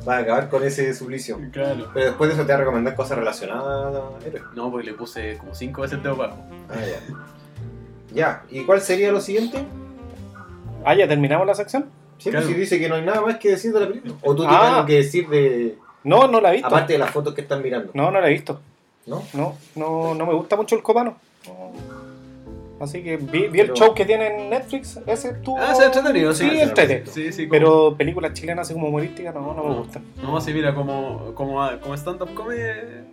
Para 0.06 0.18
acabar 0.20 0.50
con 0.50 0.62
ese 0.64 0.94
suplicio. 0.94 1.40
Claro. 1.54 1.90
Pero 1.94 2.08
después 2.08 2.30
de 2.30 2.36
eso 2.36 2.46
te 2.46 2.52
va 2.52 2.58
a 2.58 2.62
recomendar 2.62 2.94
cosas 2.94 3.18
relacionadas 3.18 3.96
a 3.96 4.26
héroes. 4.28 4.44
No, 4.54 4.70
porque 4.70 4.88
le 4.88 4.94
puse 4.96 5.38
como 5.38 5.56
5 5.56 5.82
veces 5.82 5.98
el 5.98 6.04
dedo 6.04 6.18
bajo. 6.18 6.38
Ah, 6.70 6.74
ya. 6.76 7.16
Ya, 8.14 8.44
¿y 8.50 8.64
cuál 8.66 8.82
sería 8.82 9.14
lo 9.14 9.22
siguiente? 9.22 9.64
Ah, 10.84 10.94
ya 10.94 11.08
terminamos 11.08 11.48
la 11.48 11.56
sección. 11.56 11.86
Siempre 12.18 12.42
Claro. 12.42 12.54
si 12.54 12.60
dice 12.60 12.80
que 12.80 12.90
no 12.90 12.96
hay 12.96 13.04
nada 13.06 13.22
más 13.22 13.38
que 13.38 13.52
decir 13.52 13.72
de 13.74 13.80
la 13.80 13.88
película. 13.88 14.14
O 14.24 14.36
tú 14.36 14.42
tienes 14.44 14.60
Ah. 14.60 14.76
algo 14.76 14.86
que 14.88 14.96
decir 14.96 15.30
de. 15.30 15.78
No, 16.04 16.28
no 16.28 16.42
la 16.42 16.50
he 16.50 16.54
visto. 16.56 16.68
Aparte 16.68 16.94
de 16.94 17.00
las 17.00 17.10
fotos 17.12 17.34
que 17.34 17.42
están 17.42 17.62
mirando. 17.62 17.92
No, 17.94 18.12
no 18.12 18.20
la 18.20 18.28
he 18.28 18.34
visto. 18.34 18.60
¿No? 19.06 19.22
No, 19.34 19.56
no, 19.76 20.14
no 20.16 20.26
me 20.26 20.34
gusta 20.34 20.56
mucho 20.56 20.76
el 20.76 20.82
copano. 20.84 21.16
Así 22.80 23.02
que 23.02 23.16
vi, 23.18 23.48
vi 23.48 23.60
el 23.62 23.68
Pero- 23.68 23.76
show 23.76 23.94
que 23.94 24.04
tiene 24.06 24.28
en 24.44 24.50
Netflix. 24.50 25.00
Ese 25.06 25.30
estuvo. 25.30 25.58
Ah, 25.58 25.74
se 25.74 25.86
entretenido, 25.86 26.34
sí. 26.34 26.50
Sí, 26.50 26.60
entrete. 26.60 27.04
Sí, 27.06 27.32
sí. 27.32 27.48
como- 27.48 27.52
Pero 27.52 27.96
películas 27.98 28.34
chilenas 28.34 28.68
así 28.68 28.74
como 28.74 28.88
humorísticas 28.90 29.34
no, 29.34 29.54
no 29.54 29.64
me 29.64 29.70
No. 29.70 29.76
gustan. 29.84 30.04
No, 30.22 30.42
sí, 30.42 30.54
mira, 30.54 30.76
como, 30.76 31.34
como, 31.34 31.66
como 31.80 31.94
stand-up 31.96 32.34
comedy. 32.34 32.62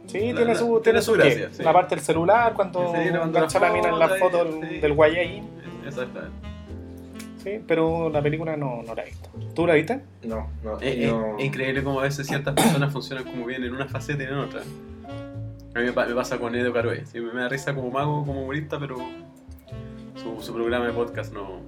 Sí, 0.07 0.19
la- 0.33 0.39
tiene 0.39 0.55
la- 0.55 0.59
su, 0.59 0.81
tiene 0.81 1.03
su 1.03 1.13
gracia. 1.13 1.51
sí. 1.53 1.63
La 1.63 1.73
parte 1.73 1.95
del 1.95 2.05
celular, 2.05 2.55
cuando 2.55 2.95
engancha 2.95 3.61
la 3.61 3.69
la 3.69 3.75
mina 3.75 3.89
en 3.91 3.99
la 3.99 4.09
foto 4.09 4.45
del, 4.45 4.69
sí. 4.69 4.79
del 4.79 4.93
guayay. 4.95 5.43
Exactamente. 5.87 6.49
Sí, 7.45 7.61
pero 7.67 8.11
la 8.11 8.21
película 8.23 8.57
no, 8.57 8.83
no 8.83 8.95
la 8.95 9.03
he 9.03 9.07
visto. 9.07 9.31
¿Tú 9.55 9.67
la 9.67 9.75
viste? 9.75 10.01
No, 10.25 10.49
no. 10.65 10.81
Es- 10.81 11.11
no. 11.11 11.39
es 11.39 11.45
increíble 11.45 11.83
cómo 11.85 12.01
a 12.01 12.05
veces 12.05 12.27
ciertas 12.27 12.55
personas 12.55 12.93
funcionan 12.93 13.25
como 13.25 13.47
bien 13.47 13.63
en 13.63 13.73
una 13.73 13.87
faceta 13.87 14.23
y 14.23 14.27
en 14.27 14.35
otra. 14.35 14.63
A 15.75 15.79
mí 15.79 15.85
me, 15.87 15.93
pa- 15.93 16.07
me 16.07 16.15
pasa 16.15 16.39
con 16.39 16.55
Edo 16.55 16.73
Caroe. 16.73 17.05
Sí, 17.07 17.21
me, 17.21 17.33
me 17.33 17.41
da 17.43 17.49
risa 17.49 17.75
como 17.75 17.91
mago, 17.91 18.25
como 18.25 18.43
humorista, 18.43 18.79
pero 18.79 18.97
su, 20.17 20.43
su 20.43 20.53
programa 20.55 20.87
de 20.87 20.93
podcast 20.93 21.33
no. 21.33 21.61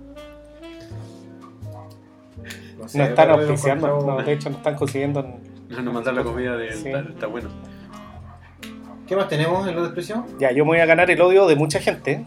No, 2.79 2.89
sé, 2.89 2.99
No 2.99 3.05
están 3.05 3.31
auspiciando, 3.31 3.87
no, 4.05 4.23
de 4.23 4.33
hecho 4.33 4.51
no 4.51 4.57
están 4.57 4.75
consiguiendo. 4.75 5.23
No 5.69 5.83
nos 5.83 5.95
mandar 5.95 6.15
la 6.15 6.25
comida 6.25 6.57
de 6.57 6.73
Sí. 6.73 6.89
está, 6.89 7.01
está 7.09 7.27
bueno. 7.27 7.49
¿Qué 9.07 9.17
más 9.17 9.29
tenemos 9.29 9.67
en 9.69 9.77
la 9.77 9.83
descripción? 9.83 10.25
Ya, 10.39 10.51
yo 10.53 10.65
me 10.65 10.71
voy 10.73 10.79
a 10.81 10.87
ganar 10.87 11.11
el 11.11 11.21
odio 11.21 11.47
de 11.47 11.57
mucha 11.57 11.79
gente. 11.81 12.25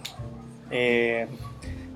eh, 0.72 1.28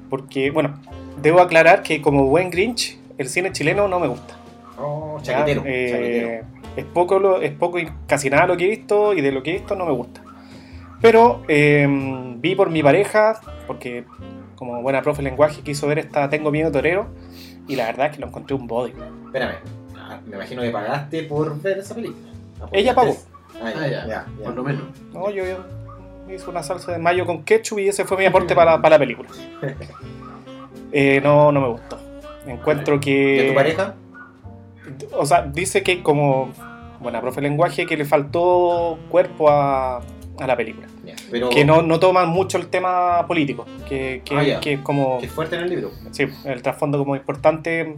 porque, 0.10 0.50
bueno, 0.52 0.80
debo 1.22 1.40
aclarar 1.42 1.84
que 1.84 2.02
como 2.02 2.26
buen 2.26 2.50
Grinch, 2.50 2.98
el 3.20 3.30
cine 3.30 3.52
chileno 3.52 3.88
no 3.88 4.00
me 4.00 4.08
gusta. 4.08 4.36
Oh, 4.80 5.20
¿ya? 5.22 5.38
chaquetero. 5.38 5.64
Eh, 5.66 6.42
chaquetero. 6.44 6.59
Es 6.80 6.86
poco, 6.86 7.20
lo, 7.20 7.42
es 7.42 7.52
poco 7.52 7.80
y 7.80 7.90
casi 8.08 8.30
nada 8.30 8.48
lo 8.48 8.58
que 8.58 8.66
he 8.66 8.70
visto 8.70 9.14
y 9.14 9.22
de 9.22 9.32
lo 9.32 9.44
que 9.44 9.52
he 9.52 9.54
visto 9.54 9.76
no 9.76 9.86
me 9.86 9.92
gusta. 9.92 10.22
Pero 11.02 11.42
eh, 11.48 11.88
vi 12.38 12.56
por 12.56 12.70
mi 12.70 12.84
pareja, 12.84 13.40
porque 13.68 14.04
como 14.56 14.82
buena 14.82 15.02
profe 15.02 15.22
de 15.24 15.30
lenguaje 15.30 15.62
quiso 15.62 15.88
ver 15.88 16.00
esta 16.00 16.30
Tengo 16.30 16.52
miedo 16.52 16.72
torero 16.72 17.08
y 17.68 17.76
la 17.78 17.86
verdad 17.86 18.08
es 18.08 18.16
que 18.16 18.22
lo 18.22 18.28
encontré 18.28 18.56
un 18.56 18.68
body. 18.68 18.94
Espérame. 19.26 19.56
Ah, 19.98 20.20
me 20.26 20.36
imagino 20.36 20.62
que 20.62 20.72
pagaste 20.72 21.24
por 21.24 21.62
ver 21.62 21.78
esa 21.80 21.96
película. 21.96 22.28
Ella 22.72 22.94
pagó. 22.96 23.16
Ah, 23.62 23.72
ya, 23.72 23.82
Ah, 23.82 23.88
ya. 23.88 23.90
ya, 23.90 24.08
ya. 24.08 24.26
Por 24.44 24.56
lo 24.56 24.64
menos. 24.64 24.84
No, 25.14 25.30
yo, 25.30 25.44
yo 25.46 25.58
hice 26.34 26.50
una 26.50 26.64
salsa 26.64 26.92
de 26.92 26.98
mayo 27.00 27.26
con 27.26 27.44
ketchup 27.44 27.80
y 27.80 27.88
ese 27.88 28.04
fue 28.06 28.18
mi 28.18 28.26
aporte 28.26 28.54
para, 28.56 28.72
la- 28.72 28.82
para 28.82 28.96
la 28.96 29.00
película. 29.00 29.30
Eh, 30.92 31.22
no, 31.24 31.52
no 31.52 31.62
me 31.62 31.68
gustó. 31.68 32.00
Encuentro 32.48 33.00
que... 33.00 33.36
¿Y 33.38 33.40
a 33.46 33.48
tu 33.50 33.54
pareja? 33.54 33.96
O 35.14 35.24
sea, 35.26 35.44
dice 35.44 35.84
que 35.84 36.02
como 36.02 36.50
buena 37.02 37.22
profe 37.22 37.42
de 37.42 37.50
lenguaje 37.50 37.86
que 37.86 37.96
le 37.98 38.06
faltó 38.06 38.98
cuerpo 39.10 39.50
a, 39.50 39.98
a 39.98 40.48
la 40.48 40.56
película. 40.58 40.88
Pero 41.32 41.50
Que 41.50 41.64
no, 41.66 41.82
no 41.82 42.00
toman 42.00 42.30
mucho 42.30 42.58
el 42.58 42.68
tema 42.68 43.26
político, 43.28 43.66
que, 43.88 44.22
que, 44.26 44.36
Ah, 44.56 44.60
que 44.60 44.74
es 44.74 44.80
como... 44.82 45.20
que 45.20 45.28
es 45.28 45.32
fuerte 45.32 45.56
en 45.56 45.64
el 45.64 45.70
libro. 45.70 45.92
Sí, 46.12 46.26
el 46.46 46.62
trasfondo 46.62 46.98
como 46.98 47.16
importante 47.16 47.96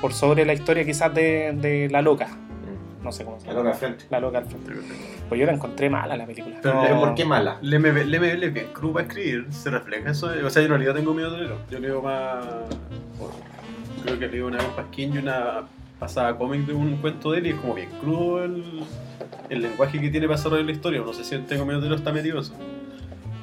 por 0.00 0.12
sobre 0.12 0.44
la 0.46 0.52
historia 0.54 0.84
quizás 0.84 1.12
de, 1.14 1.52
de 1.54 1.88
la 1.90 2.02
loca. 2.02 2.28
No 3.02 3.12
sé 3.12 3.24
cómo 3.24 3.38
se 3.38 3.46
La 3.46 3.52
llama. 3.52 3.64
loca 3.64 3.74
al 3.74 3.78
frente. 3.78 4.04
La 4.10 4.20
loca 4.20 4.38
al 4.38 4.46
frente. 4.46 4.72
Pues 5.28 5.40
yo 5.40 5.46
la 5.46 5.52
encontré 5.52 5.88
mala 5.90 6.16
la 6.16 6.26
película. 6.26 6.56
Pero 6.62 6.74
No- 6.74 6.82
¿Pero 6.82 6.98
por 7.00 7.14
qué 7.14 7.24
mala? 7.24 7.58
Le 7.62 7.78
me, 7.78 7.92
le 8.04 8.20
me 8.20 8.34
le 8.34 8.48
bien 8.50 8.66
crudo 8.72 8.94
para 8.94 9.06
escribir, 9.06 9.46
se 9.50 9.70
refleja 9.70 10.10
eso. 10.10 10.28
O 10.44 10.50
sea, 10.50 10.62
yo 10.62 10.66
en 10.66 10.70
realidad 10.70 10.94
tengo 10.94 11.14
miedo 11.14 11.30
de 11.30 11.38
leerlo. 11.38 11.58
Yo 11.70 11.78
leo 11.78 12.02
más. 12.02 12.44
Creo 14.02 14.18
que 14.18 14.28
leo 14.28 14.46
una 14.46 14.58
vez 14.58 14.66
Pasquín 14.68 15.14
y 15.14 15.18
una 15.18 15.62
pasada 15.98 16.36
cómic 16.36 16.66
de 16.66 16.74
un 16.74 16.96
cuento 16.96 17.32
de 17.32 17.38
él 17.38 17.46
y 17.46 17.50
es 17.50 17.56
como 17.56 17.74
bien 17.74 17.88
crudo 18.00 18.44
el, 18.44 18.62
el 19.48 19.62
lenguaje 19.62 20.00
que 20.00 20.10
tiene 20.10 20.26
para 20.26 20.36
desarrollar 20.36 20.66
la 20.66 20.72
historia. 20.72 21.00
No 21.00 21.12
sé 21.12 21.24
si 21.24 21.34
en 21.34 21.46
tengo 21.46 21.64
miedo 21.64 21.94
está 21.94 22.12
metido 22.12 22.40
eso. 22.40 22.52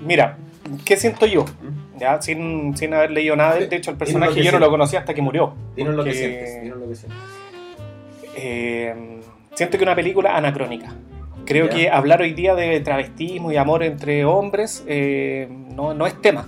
Mira, 0.06 0.38
¿qué 0.86 0.98
siento 0.98 1.26
yo? 1.26 1.46
¿Mm? 1.46 2.00
Ya, 2.00 2.22
sin, 2.22 2.76
sin 2.76 2.94
haber 2.94 3.12
leído 3.12 3.36
nada 3.36 3.56
de 3.56 3.76
hecho, 3.76 3.92
el 3.92 3.98
personaje 3.98 4.44
yo 4.44 4.52
no 4.52 4.60
lo 4.60 4.70
conocía 4.70 5.00
hasta 5.00 5.14
que 5.14 5.22
murió. 5.22 5.54
Dinos 5.76 5.96
lo 5.96 6.04
que 6.04 6.14
sientes. 6.14 6.62
Dinos 6.62 6.78
lo 6.80 6.90
que 6.90 6.96
sientes. 6.96 7.20
Eh, 8.36 9.20
siento 9.54 9.78
que 9.78 9.84
una 9.84 9.96
película 9.96 10.36
anacrónica. 10.36 10.94
Creo 11.46 11.68
Ya. 11.68 11.72
que 11.76 11.90
hablar 11.90 12.22
hoy 12.22 12.34
día 12.34 12.56
de 12.56 12.80
travestismo 12.80 13.52
y 13.52 13.58
amor 13.58 13.84
entre 13.84 14.26
hombres 14.26 14.84
eh, 14.88 15.48
no, 15.76 15.94
no 15.94 16.08
es 16.08 16.20
tema. 16.22 16.48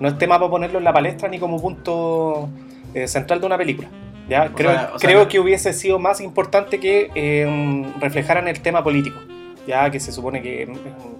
No 0.00 0.08
es 0.08 0.18
tema 0.18 0.38
para 0.38 0.50
ponerlo 0.50 0.78
en 0.78 0.84
la 0.84 0.92
palestra 0.92 1.28
ni 1.28 1.38
como 1.38 1.60
punto 1.60 2.48
eh, 2.94 3.06
central 3.06 3.40
de 3.40 3.46
una 3.46 3.56
película. 3.56 3.88
¿Ya? 4.28 4.50
O 4.52 4.54
Creo, 4.54 4.70
sea- 4.70 4.90
o 4.94 4.98
sea, 4.98 5.08
creo 5.10 5.28
que 5.28 5.38
hubiese 5.40 5.72
sido 5.72 5.98
más 5.98 6.20
importante 6.20 6.80
que 6.80 7.10
eh, 7.14 7.92
reflejaran 8.00 8.48
el 8.48 8.60
tema 8.60 8.82
político. 8.82 9.18
Ya 9.66 9.90
que 9.90 10.00
se 10.00 10.10
supone 10.12 10.42
que 10.42 10.62
eh, 10.64 10.68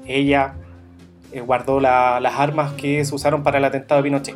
ella 0.06 0.54
eh, 1.32 1.40
guardó 1.40 1.80
la- 1.80 2.18
las 2.20 2.34
armas 2.38 2.72
que 2.72 3.04
se 3.04 3.14
usaron 3.14 3.42
para 3.42 3.58
el 3.58 3.64
atentado 3.64 4.00
de 4.02 4.04
Pinochet. 4.08 4.34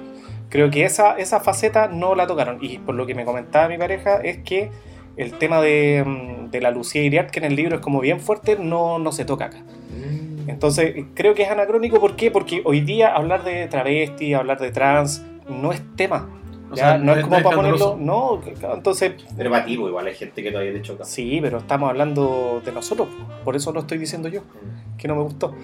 Creo 0.49 0.71
que 0.71 0.85
esa, 0.85 1.17
esa 1.19 1.41
faceta 1.41 1.89
no 1.89 2.15
la 2.15 2.27
tocaron. 2.27 2.59
Y 2.61 2.79
por 2.79 2.95
lo 2.95 3.05
que 3.07 3.15
me 3.15 3.25
comentaba 3.25 3.69
mi 3.69 3.79
pareja 3.79 4.17
es 4.19 4.39
que 4.39 4.71
el 5.17 5.33
tema 5.33 5.61
de, 5.61 6.05
mm, 6.07 6.51
de 6.51 6.61
la 6.61 6.71
Lucía 6.71 7.03
Iriart, 7.03 7.31
que 7.31 7.41
en 7.41 7.47
el 7.47 7.57
libro 7.57 7.77
es 7.77 7.81
como 7.83 8.01
bien 8.01 8.21
fuerte, 8.21 8.57
no, 8.61 8.99
no 9.01 9.11
se 9.13 9.25
toca 9.25 9.47
acá. 9.47 9.59
Mm. 9.59 10.49
Entonces, 10.49 10.95
creo 11.15 11.35
que 11.35 11.43
es 11.43 11.51
anacrónico. 11.51 11.99
¿Por 12.01 12.15
qué? 12.15 12.31
Porque 12.31 12.63
hoy 12.65 12.81
día 12.81 13.09
hablar 13.15 13.43
de 13.43 13.67
travesti, 13.67 14.35
hablar 14.35 14.61
de 14.61 14.71
trans, 14.71 15.25
no 15.49 15.73
es 15.73 15.83
tema. 15.97 16.29
O 16.71 16.75
¿ya? 16.75 16.83
sea, 16.91 16.99
no, 16.99 17.13
es 17.15 17.25
como 17.25 17.43
para 17.43 17.57
ponerlo. 17.57 17.97
No, 18.01 18.41
entonces, 18.75 19.13
pues, 19.37 19.69
igual 19.69 20.07
hay 20.07 20.15
gente 20.15 20.43
que 20.43 20.51
todavía 20.51 20.73
le 20.73 20.83
choca. 20.83 21.05
sí, 21.05 21.39
pero 21.41 21.59
estamos 21.59 21.89
hablando 21.89 22.61
de 22.65 22.73
nosotros. 22.73 23.09
Por 23.45 23.55
eso 23.57 23.73
lo 23.73 23.81
estoy 23.81 23.99
diciendo 23.99 24.29
yo, 24.29 24.41
Mm. 24.41 24.97
que 24.97 25.09
no 25.09 25.15
me 25.17 25.23
gustó. 25.23 25.55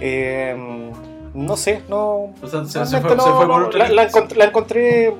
Eh, 0.00 0.56
no 1.34 1.56
sé, 1.56 1.82
no. 1.88 2.32
O 2.42 2.46
sea, 2.48 2.64
se, 2.64 2.70
se 2.72 2.78
realmente 2.98 3.08
fue, 3.08 3.16
no, 3.16 3.22
se 3.24 3.30
fue 3.30 3.46
por 3.46 3.60
no, 3.60 3.66
otra 3.68 3.78
la, 3.78 3.84
la 3.84 4.04
línea. 4.04 4.08
encont- 4.08 4.34
la 4.36 4.44
encontré 4.46 5.14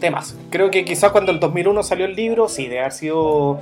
temas. 0.00 0.36
Creo 0.50 0.70
que 0.70 0.84
quizás 0.84 1.10
cuando 1.12 1.30
el 1.32 1.40
2001 1.40 1.82
salió 1.82 2.06
el 2.06 2.14
libro, 2.14 2.48
sí, 2.48 2.68
de 2.68 2.80
haber 2.80 2.92
sido 2.92 3.60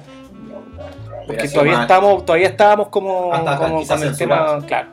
porque 1.27 1.49
todavía 1.49 1.83
estamos, 1.83 2.25
todavía 2.27 2.49
estábamos 2.49 2.89
como, 2.89 3.33
Hasta- 3.33 3.53
hasta 3.53 3.67
como 3.67 3.81
quizás 3.81 3.99
con 4.01 4.09
el 4.09 4.17
tema, 4.17 4.59
claro. 4.67 4.89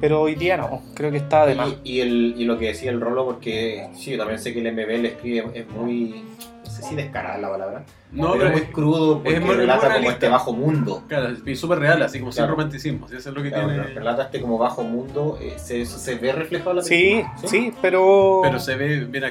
Pero 0.00 0.20
hoy 0.20 0.34
día 0.34 0.56
no, 0.56 0.82
creo 0.94 1.10
que 1.10 1.16
está 1.18 1.46
de 1.46 1.54
más. 1.54 1.74
Y, 1.84 1.92
y 1.96 2.00
el, 2.00 2.34
y 2.38 2.44
lo 2.44 2.58
que 2.58 2.66
decía 2.68 2.90
el 2.90 3.00
Rolo, 3.00 3.24
porque 3.24 3.88
sí, 3.94 4.12
yo 4.12 4.18
también 4.18 4.38
sé 4.38 4.52
que 4.52 4.60
el 4.60 4.72
MB 4.72 4.88
le 5.02 5.08
escribe, 5.08 5.50
es 5.54 5.68
muy, 5.70 6.24
no 6.64 6.70
sé 6.70 6.82
si 6.82 6.94
descarada 6.94 7.38
la 7.38 7.50
palabra, 7.50 7.84
No, 8.12 8.32
pero 8.32 8.44
pero 8.44 8.46
es 8.56 8.62
muy 8.62 8.72
crudo 8.72 9.14
porque 9.22 9.34
es 9.36 9.40
muy- 9.44 9.54
relata 9.56 9.88
muy 9.88 9.96
como 9.98 10.10
este 10.10 10.28
bajo 10.28 10.52
mundo. 10.52 11.02
claro, 11.08 11.28
es 11.44 11.60
súper 11.60 11.78
real, 11.80 12.00
así 12.02 12.20
como 12.20 12.30
sin 12.32 12.40
Claro. 12.40 12.52
romanticismo. 12.52 13.08
¿sí? 13.08 13.16
Eso 13.16 13.30
es 13.30 13.34
lo 13.34 13.42
que 13.42 13.48
Claro, 13.50 13.66
tiene. 13.68 13.82
relata 13.84 14.22
este 14.24 14.40
como 14.40 14.56
bajo 14.58 14.82
mundo, 14.84 15.38
eh, 15.40 15.54
se, 15.56 15.84
se 15.84 16.14
ve 16.16 16.32
reflejado 16.32 16.70
en 16.70 16.76
la 16.76 16.82
Sí, 16.82 16.94
película. 17.24 17.48
sí, 17.48 17.72
pero... 17.82 18.40
Pero 18.42 18.58
se 18.60 18.76
ve 18.76 19.04
bien. 19.04 19.24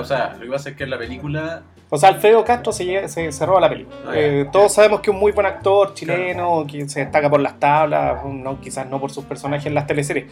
O 0.00 0.04
sea, 0.04 0.34
lo 0.38 0.44
que 0.44 0.50
pasa 0.50 0.70
es 0.70 0.76
que 0.76 0.84
en 0.84 0.90
la 0.90 0.98
película. 0.98 1.62
O 1.88 1.98
sea, 1.98 2.08
Alfredo 2.08 2.44
Castro 2.44 2.72
se, 2.72 3.08
se, 3.08 3.30
se 3.30 3.46
roba 3.46 3.60
la 3.60 3.68
película. 3.68 3.96
Ah. 4.06 4.12
Eh, 4.14 4.48
todos 4.50 4.72
sabemos 4.72 5.00
que 5.00 5.10
es 5.10 5.14
un 5.14 5.20
muy 5.20 5.32
buen 5.32 5.46
actor 5.46 5.94
chileno, 5.94 6.66
que 6.68 6.88
se 6.88 7.00
destaca 7.00 7.30
por 7.30 7.40
las 7.40 7.60
tablas, 7.60 8.24
no, 8.24 8.60
quizás 8.60 8.88
no 8.88 9.00
por 9.00 9.10
sus 9.10 9.24
personajes 9.24 9.66
en 9.66 9.74
las 9.74 9.86
teleseries. 9.86 10.26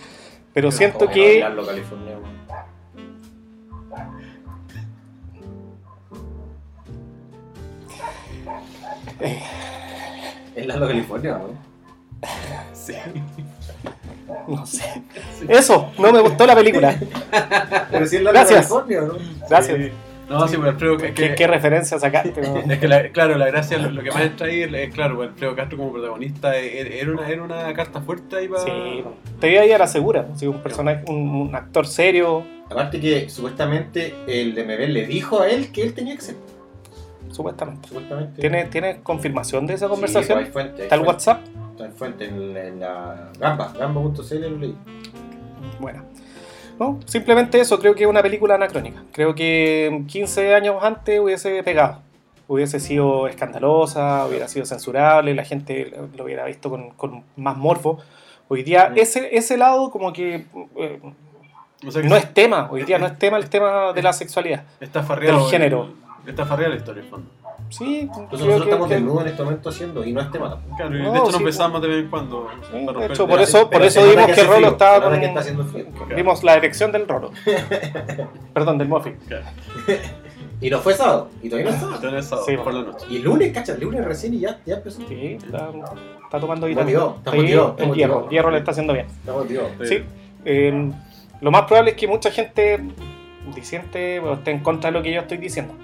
Pero 0.53 0.71
siento 0.71 1.09
que... 1.09 1.41
bailarlo 1.41 1.67
californiano. 1.67 2.35
Es 10.55 10.67
Lalo 10.67 10.87
California, 10.87 11.39
¿no? 11.39 12.29
Sí. 12.73 12.95
No 14.47 14.65
sé. 14.67 15.03
Eso, 15.49 15.91
no 15.99 16.13
me 16.13 16.21
gustó 16.21 16.47
la 16.47 16.55
película. 16.55 16.97
Pero 17.91 18.07
sí 18.07 18.17
es 18.17 18.23
Lalo 18.23 18.39
Gracias. 18.39 18.69
California, 18.69 19.01
¿no? 19.01 19.15
Gracias. 19.49 19.79
Sí. 19.79 19.93
No, 20.29 20.49
sí, 20.49 20.57
pero 20.57 20.71
Alfredo, 20.71 20.97
que, 20.97 21.35
¿Qué, 21.35 21.47
referencia 21.47 21.99
sacaste? 21.99 22.41
no? 22.67 22.73
es 22.73 22.79
que 22.79 22.89
la- 22.89 23.09
claro, 23.11 23.37
la 23.37 23.47
gracia, 23.47 23.77
lo, 23.79 23.91
lo 23.91 24.03
que 24.03 24.11
más 24.11 24.23
entra 24.23 24.47
ahí 24.47 24.63
es, 24.63 24.95
claro, 24.95 25.21
Alfredo 25.23 25.55
Castro 25.55 25.77
como 25.79 25.93
protagonista 25.93 26.59
eh, 26.59 26.99
era 27.01 27.13
una, 27.13 27.29
era 27.29 27.43
una 27.43 27.75
carta 27.75 28.01
fuerte 28.01 28.37
ahí 28.37 28.49
para. 28.49 28.63
Sí, 28.65 29.05
te 29.41 29.53
iba 29.53 29.61
ahí 29.63 29.73
a 29.73 29.79
la 29.79 29.87
segura. 29.87 30.27
así, 30.35 30.47
un 30.47 30.61
personaje, 30.63 31.05
un, 31.09 31.29
un 31.29 31.55
actor 31.55 31.87
serio, 31.87 32.43
Aparte 32.71 32.99
que 32.99 33.29
supuestamente 33.29 34.15
el 34.27 34.53
MB 34.55 34.89
le 34.89 35.07
dijo 35.07 35.41
a 35.43 35.49
él 35.51 35.71
que 35.71 35.83
él 35.83 35.93
tenía 35.93 36.15
que 36.17 36.23
ser. 36.23 36.37
supuestamente. 37.31 37.89
Supuestamente. 37.89 38.41
¿Tienes 38.41 38.71
¿tiene 38.71 39.01
confirmación 39.03 39.67
de 39.67 39.75
esa 39.75 39.87
Sí, 39.87 39.91
conversación? 39.91 40.39
pues 40.39 40.47
hay 40.47 40.53
fuente, 40.53 40.77
hay 40.77 40.83
¿Está 40.85 40.95
el 40.95 41.01
fuente. 41.03 41.13
WhatsApp? 41.13 41.41
Está 41.73 41.85
en 41.87 41.93
fuente 41.93 42.25
en 42.25 42.55
la, 42.55 42.67
en 42.69 42.81
la 42.81 43.31
Gamba, 43.39 43.73
gamba.cl 43.79 44.41
lo 44.41 44.57
leí. 44.59 44.75
Bueno. 45.81 46.05
No, 46.79 46.99
simplemente 47.07 47.61
eso, 47.61 47.79
creo 47.79 47.95
que 47.95 48.03
es 48.05 48.09
una 48.11 48.23
película 48.23 48.55
anacrónica. 48.57 49.03
Creo 49.13 49.35
que 49.35 50.03
15 50.09 50.55
años 50.55 50.77
antes 50.83 51.21
hubiese 51.21 51.63
pegado. 51.63 52.01
Hubiese 52.49 52.79
sido 52.81 53.27
escandalosa, 53.29 54.27
hubiera 54.27 54.49
sido 54.49 54.67
censurable, 54.67 55.35
la 55.35 55.45
gente 55.45 55.93
lo 56.17 56.25
hubiera 56.25 56.45
visto 56.45 56.69
con, 56.71 56.91
con 56.91 57.23
más 57.37 57.57
morbo. 57.57 57.99
Hoy 58.49 58.63
día, 58.63 58.91
Mm. 58.91 58.99
ese, 58.99 59.37
ese 59.37 59.57
lado 59.57 59.91
como 59.91 60.13
que 60.13 60.45
eh, 60.77 61.01
O 61.87 61.91
sea 61.91 62.03
que 62.03 62.09
no 62.09 62.17
es 62.17 62.35
tema, 62.35 62.69
hoy 62.71 62.85
día 62.85 62.99
no 62.99 63.07
es 63.07 63.19
tema 63.19 63.37
el 63.39 63.49
tema 63.49 63.93
de 63.93 64.03
la 64.03 64.13
sexualidad. 64.13 64.65
está 64.81 65.03
farreado. 65.03 65.39
del 65.41 65.51
género. 65.51 65.89
el- 66.25 66.31
está 66.31 66.45
farreada 66.45 66.75
la 66.75 66.79
historia, 66.81 67.03
en 67.03 67.09
fondo. 67.09 67.31
Sí, 67.79 68.01
Entonces 68.03 68.29
creo 68.29 68.47
nosotros 68.47 68.65
que- 68.65 68.71
estamos 68.71 68.89
que- 68.89 68.95
desnudos 68.95 69.23
en 69.23 69.29
este 69.29 69.43
momento 69.43 69.69
haciendo 69.71 70.05
y 70.05 70.13
no 70.13 70.21
es 70.21 70.31
tema 70.31 70.51
tampoco. 70.51 70.77
Claro, 70.77 70.97
y 70.97 71.03
No, 71.03 71.13
de 71.13 71.19
hecho 71.19 71.27
sí, 71.27 71.33
nos 71.33 71.43
besamos 71.43 71.83
de 71.83 71.89
vez 71.89 72.05
en 72.05 72.11
cuando. 72.11 72.49
Sí, 72.71 72.77
de 72.79 73.07
hecho, 73.07 73.23
el 73.25 73.29
por 73.31 73.41
eso, 73.41 73.71
por 73.71 73.83
eso 73.83 74.01
vimos 74.03 74.17
que 74.17 74.27
que 74.27 74.33
hace 74.33 74.45
Rolo 74.45 74.57
frío, 74.57 74.69
estaba 74.69 74.95
se 74.95 75.01
nota 75.01 75.11
con... 75.11 75.21
que 75.21 75.27
está 75.27 75.41
haciendo 75.41 75.65
frío. 75.67 75.87
Vimos 76.17 76.45
la 76.45 76.55
erección 76.55 76.93
del 76.93 77.09
Rolo. 77.09 77.31
Perdón, 78.55 78.79
del 78.79 78.89
Mofi. 78.89 79.11
Claro. 79.29 79.45
Y 80.61 80.71
no 80.71 80.79
fue 80.79 80.95
sábado, 80.95 81.29
y 81.43 81.49
todavía 81.51 81.73
no 81.73 82.19
es 82.19 82.27
sábado. 82.27 82.47
Sí, 82.47 82.57
por 82.57 82.73
la 82.73 82.83
noche. 82.83 83.07
Y 83.11 83.17
el 83.17 83.23
lunes, 83.23 83.53
cacha, 83.53 83.73
el 83.75 83.81
lunes 83.81 84.05
recién 84.05 84.35
y 84.35 84.41
ya, 84.41 84.61
ya 84.65 84.77
empezó. 84.77 85.01
Sí, 85.09 85.37
está, 85.43 85.69
está 86.25 86.41
tomando 86.41 86.67
Motivado, 86.69 86.87
vitamina. 86.87 87.17
está 87.19 87.31
Sí, 87.33 87.37
motivado, 87.39 87.69
está 87.71 87.85
el 87.85 87.93
hierro, 87.95 88.13
motivado. 88.15 88.25
el 88.25 88.31
hierro 88.31 88.51
le 88.53 88.59
está 88.59 88.71
haciendo 88.71 88.93
bien. 88.93 89.07
Estamos, 89.07 89.49
tío. 89.49 89.61
Sí. 89.83 90.05
Eh, 90.45 90.93
lo 91.41 91.51
más 91.51 91.63
probable 91.63 91.91
es 91.91 91.97
que 91.97 92.07
mucha 92.07 92.31
gente 92.31 92.81
disiente 93.55 94.21
o 94.21 94.35
esté 94.35 94.53
en 94.53 94.61
contra 94.61 94.91
de 94.91 94.97
lo 94.99 95.03
que 95.03 95.13
yo 95.13 95.21
estoy 95.21 95.39
diciendo. 95.39 95.75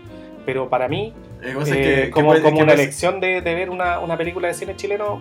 Pero 0.46 0.68
para 0.68 0.88
mí, 0.88 1.14
que 1.40 1.50
eh, 1.50 2.04
que- 2.04 2.10
como, 2.10 2.28
puede- 2.28 2.42
como 2.42 2.56
que 2.56 2.62
una 2.62 2.72
puede- 2.72 2.82
elección 2.82 3.20
de, 3.20 3.40
de 3.40 3.54
ver 3.54 3.70
una, 3.70 3.98
una 4.00 4.16
película 4.16 4.48
de 4.48 4.54
cine 4.54 4.74
chileno, 4.76 5.20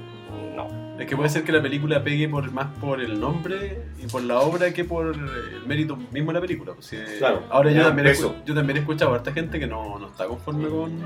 no. 0.55 0.67
Es 0.99 1.07
que 1.07 1.15
puede 1.15 1.29
ser 1.29 1.43
que 1.43 1.51
la 1.53 1.61
película 1.61 2.03
pegue 2.03 2.27
por, 2.27 2.51
más 2.51 2.67
por 2.81 2.99
el 3.01 3.19
nombre 3.19 3.83
y 4.01 4.07
por 4.07 4.21
la 4.23 4.39
obra 4.39 4.73
que 4.73 4.83
por 4.83 5.07
el 5.07 5.63
mérito 5.65 5.95
mismo 6.11 6.31
de 6.31 6.33
la 6.35 6.41
película. 6.41 6.73
pues, 6.73 6.87
sí. 6.87 6.97
Claro. 7.19 7.43
Ahora 7.49 7.71
yo 7.71 7.83
también, 7.83 8.07
eso. 8.07 8.33
escu- 8.33 8.43
yo 8.45 8.53
también 8.55 8.77
he 8.77 8.79
escuchado 8.81 9.13
a 9.13 9.15
harta 9.15 9.31
gente 9.31 9.59
que 9.59 9.67
no, 9.67 9.97
no 9.99 10.07
está 10.07 10.25
conforme 10.27 10.67
con, 10.69 10.99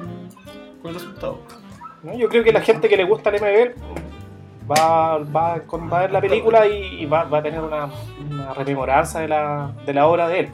con 0.82 0.90
el 0.90 0.94
resultado. 0.96 1.40
¿no? 2.02 2.18
Yo 2.18 2.28
creo 2.30 2.44
que 2.44 2.52
la 2.52 2.62
gente 2.62 2.90
que 2.90 2.98
le 2.98 3.04
gusta 3.04 3.30
el 3.30 3.36
MBL 3.42 3.76
va, 4.70 5.18
va, 5.20 5.62
va 5.62 5.98
a 5.98 6.02
ver 6.02 6.12
la 6.12 6.22
película 6.22 6.66
y, 6.68 7.02
y 7.02 7.06
va, 7.06 7.26
va 7.26 7.38
a 7.40 7.44
tener 7.44 7.60
una, 7.62 7.90
una 8.30 8.54
rememoranza 8.54 9.20
de 9.20 9.28
la, 9.28 9.74
de 9.86 9.94
la 9.94 10.08
obra 10.08 10.28
de 10.28 10.40
él. 10.42 10.50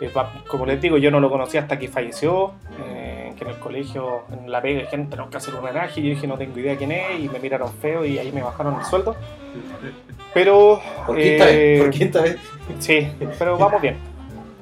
Eh, 0.00 0.12
como 0.46 0.66
les 0.66 0.80
digo, 0.80 0.98
yo 0.98 1.10
no 1.10 1.20
lo 1.20 1.30
conocí 1.30 1.56
hasta 1.56 1.78
que 1.78 1.88
falleció, 1.88 2.52
eh, 2.84 3.32
que 3.36 3.44
en 3.44 3.50
el 3.50 3.56
colegio, 3.58 4.24
en 4.30 4.50
la 4.50 4.60
pega, 4.60 4.80
dijeron, 4.80 5.08
tenemos 5.08 5.30
que 5.30 5.36
hacer 5.38 5.54
un 5.54 5.60
homenaje, 5.60 6.00
y 6.00 6.04
yo 6.04 6.10
dije, 6.10 6.26
no 6.26 6.36
tengo 6.36 6.58
idea 6.58 6.76
quién 6.76 6.92
es, 6.92 7.20
y 7.20 7.28
me 7.28 7.38
miraron 7.38 7.72
feo 7.72 8.04
y 8.04 8.18
ahí 8.18 8.30
me 8.30 8.42
bajaron 8.42 8.78
el 8.78 8.84
sueldo. 8.84 9.16
Pero, 10.34 10.80
¿Por 11.06 11.16
quinta 11.16 11.50
eh, 11.50 11.56
vez? 11.56 11.80
¿Por 11.80 11.90
quinta 11.90 12.20
vez? 12.22 12.36
sí, 12.78 13.08
pero 13.38 13.56
vamos 13.56 13.80
bien. 13.80 13.96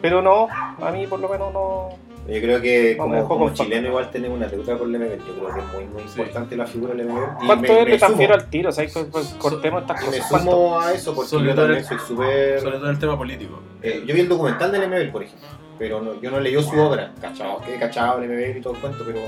Pero 0.01 0.23
no, 0.23 0.49
a 0.51 0.91
mí 0.93 1.07
por 1.07 1.19
lo 1.19 1.29
menos 1.29 1.53
no, 1.53 1.89
Yo 2.27 2.41
creo 2.41 2.61
que 2.63 2.91
me 2.93 2.97
como, 2.97 3.29
como 3.29 3.53
chileno 3.53 3.89
igual 3.89 4.11
tenemos 4.11 4.39
una 4.39 4.49
deuda 4.49 4.79
con 4.79 4.91
Lemebel. 4.91 5.19
Yo 5.19 5.35
creo 5.35 5.55
que 5.55 5.61
es 5.61 5.67
muy, 5.75 5.85
muy 5.93 6.03
Sí. 6.09 6.19
importante 6.21 6.57
la 6.57 6.67
figura 6.67 6.95
de 6.95 7.05
Lemebel. 7.05 7.29
Y 7.43 7.47
¿Cuánto 7.47 7.73
me- 7.73 7.79
es? 7.81 7.85
me 7.85 7.91
Le 7.91 7.99
transfiero 7.99 8.33
sumo. 8.35 8.45
al 8.45 8.51
tiro, 8.51 8.73
¿sabes? 8.73 8.93
Pues, 8.95 9.07
pues, 9.13 9.27
cortemos 9.39 9.83
estas 9.83 10.01
me 10.01 10.07
cosas. 10.07 10.27
¿Cuánto? 10.31 10.51
sumo 10.51 10.81
a 10.81 10.93
eso 10.95 11.15
porque 11.15 11.29
Sobre 11.29 11.45
yo 11.49 11.55
todo 11.55 11.65
también 11.67 11.81
el- 11.81 11.85
soy 11.89 11.99
súper... 11.99 12.61
Sobre 12.61 12.79
todo 12.79 12.91
el 12.91 12.99
tema 12.99 13.19
político. 13.19 13.61
Eh, 13.83 14.03
yo 14.07 14.15
vi 14.15 14.21
el 14.23 14.29
documental 14.29 14.73
de 14.73 14.79
Lemebel, 14.79 15.11
por 15.13 15.23
ejemplo, 15.23 15.47
pero 15.79 16.01
no- 16.01 16.19
yo 16.23 16.31
no 16.31 16.41
leí 16.41 16.55
su 16.63 16.79
obra. 16.79 17.13
Cachado, 17.21 17.61
que 17.61 17.79
cachado 17.79 18.19
Lemebel 18.21 18.57
y 18.57 18.61
todo 18.63 18.73
el 18.75 18.81
cuento, 18.81 19.05
pero, 19.05 19.21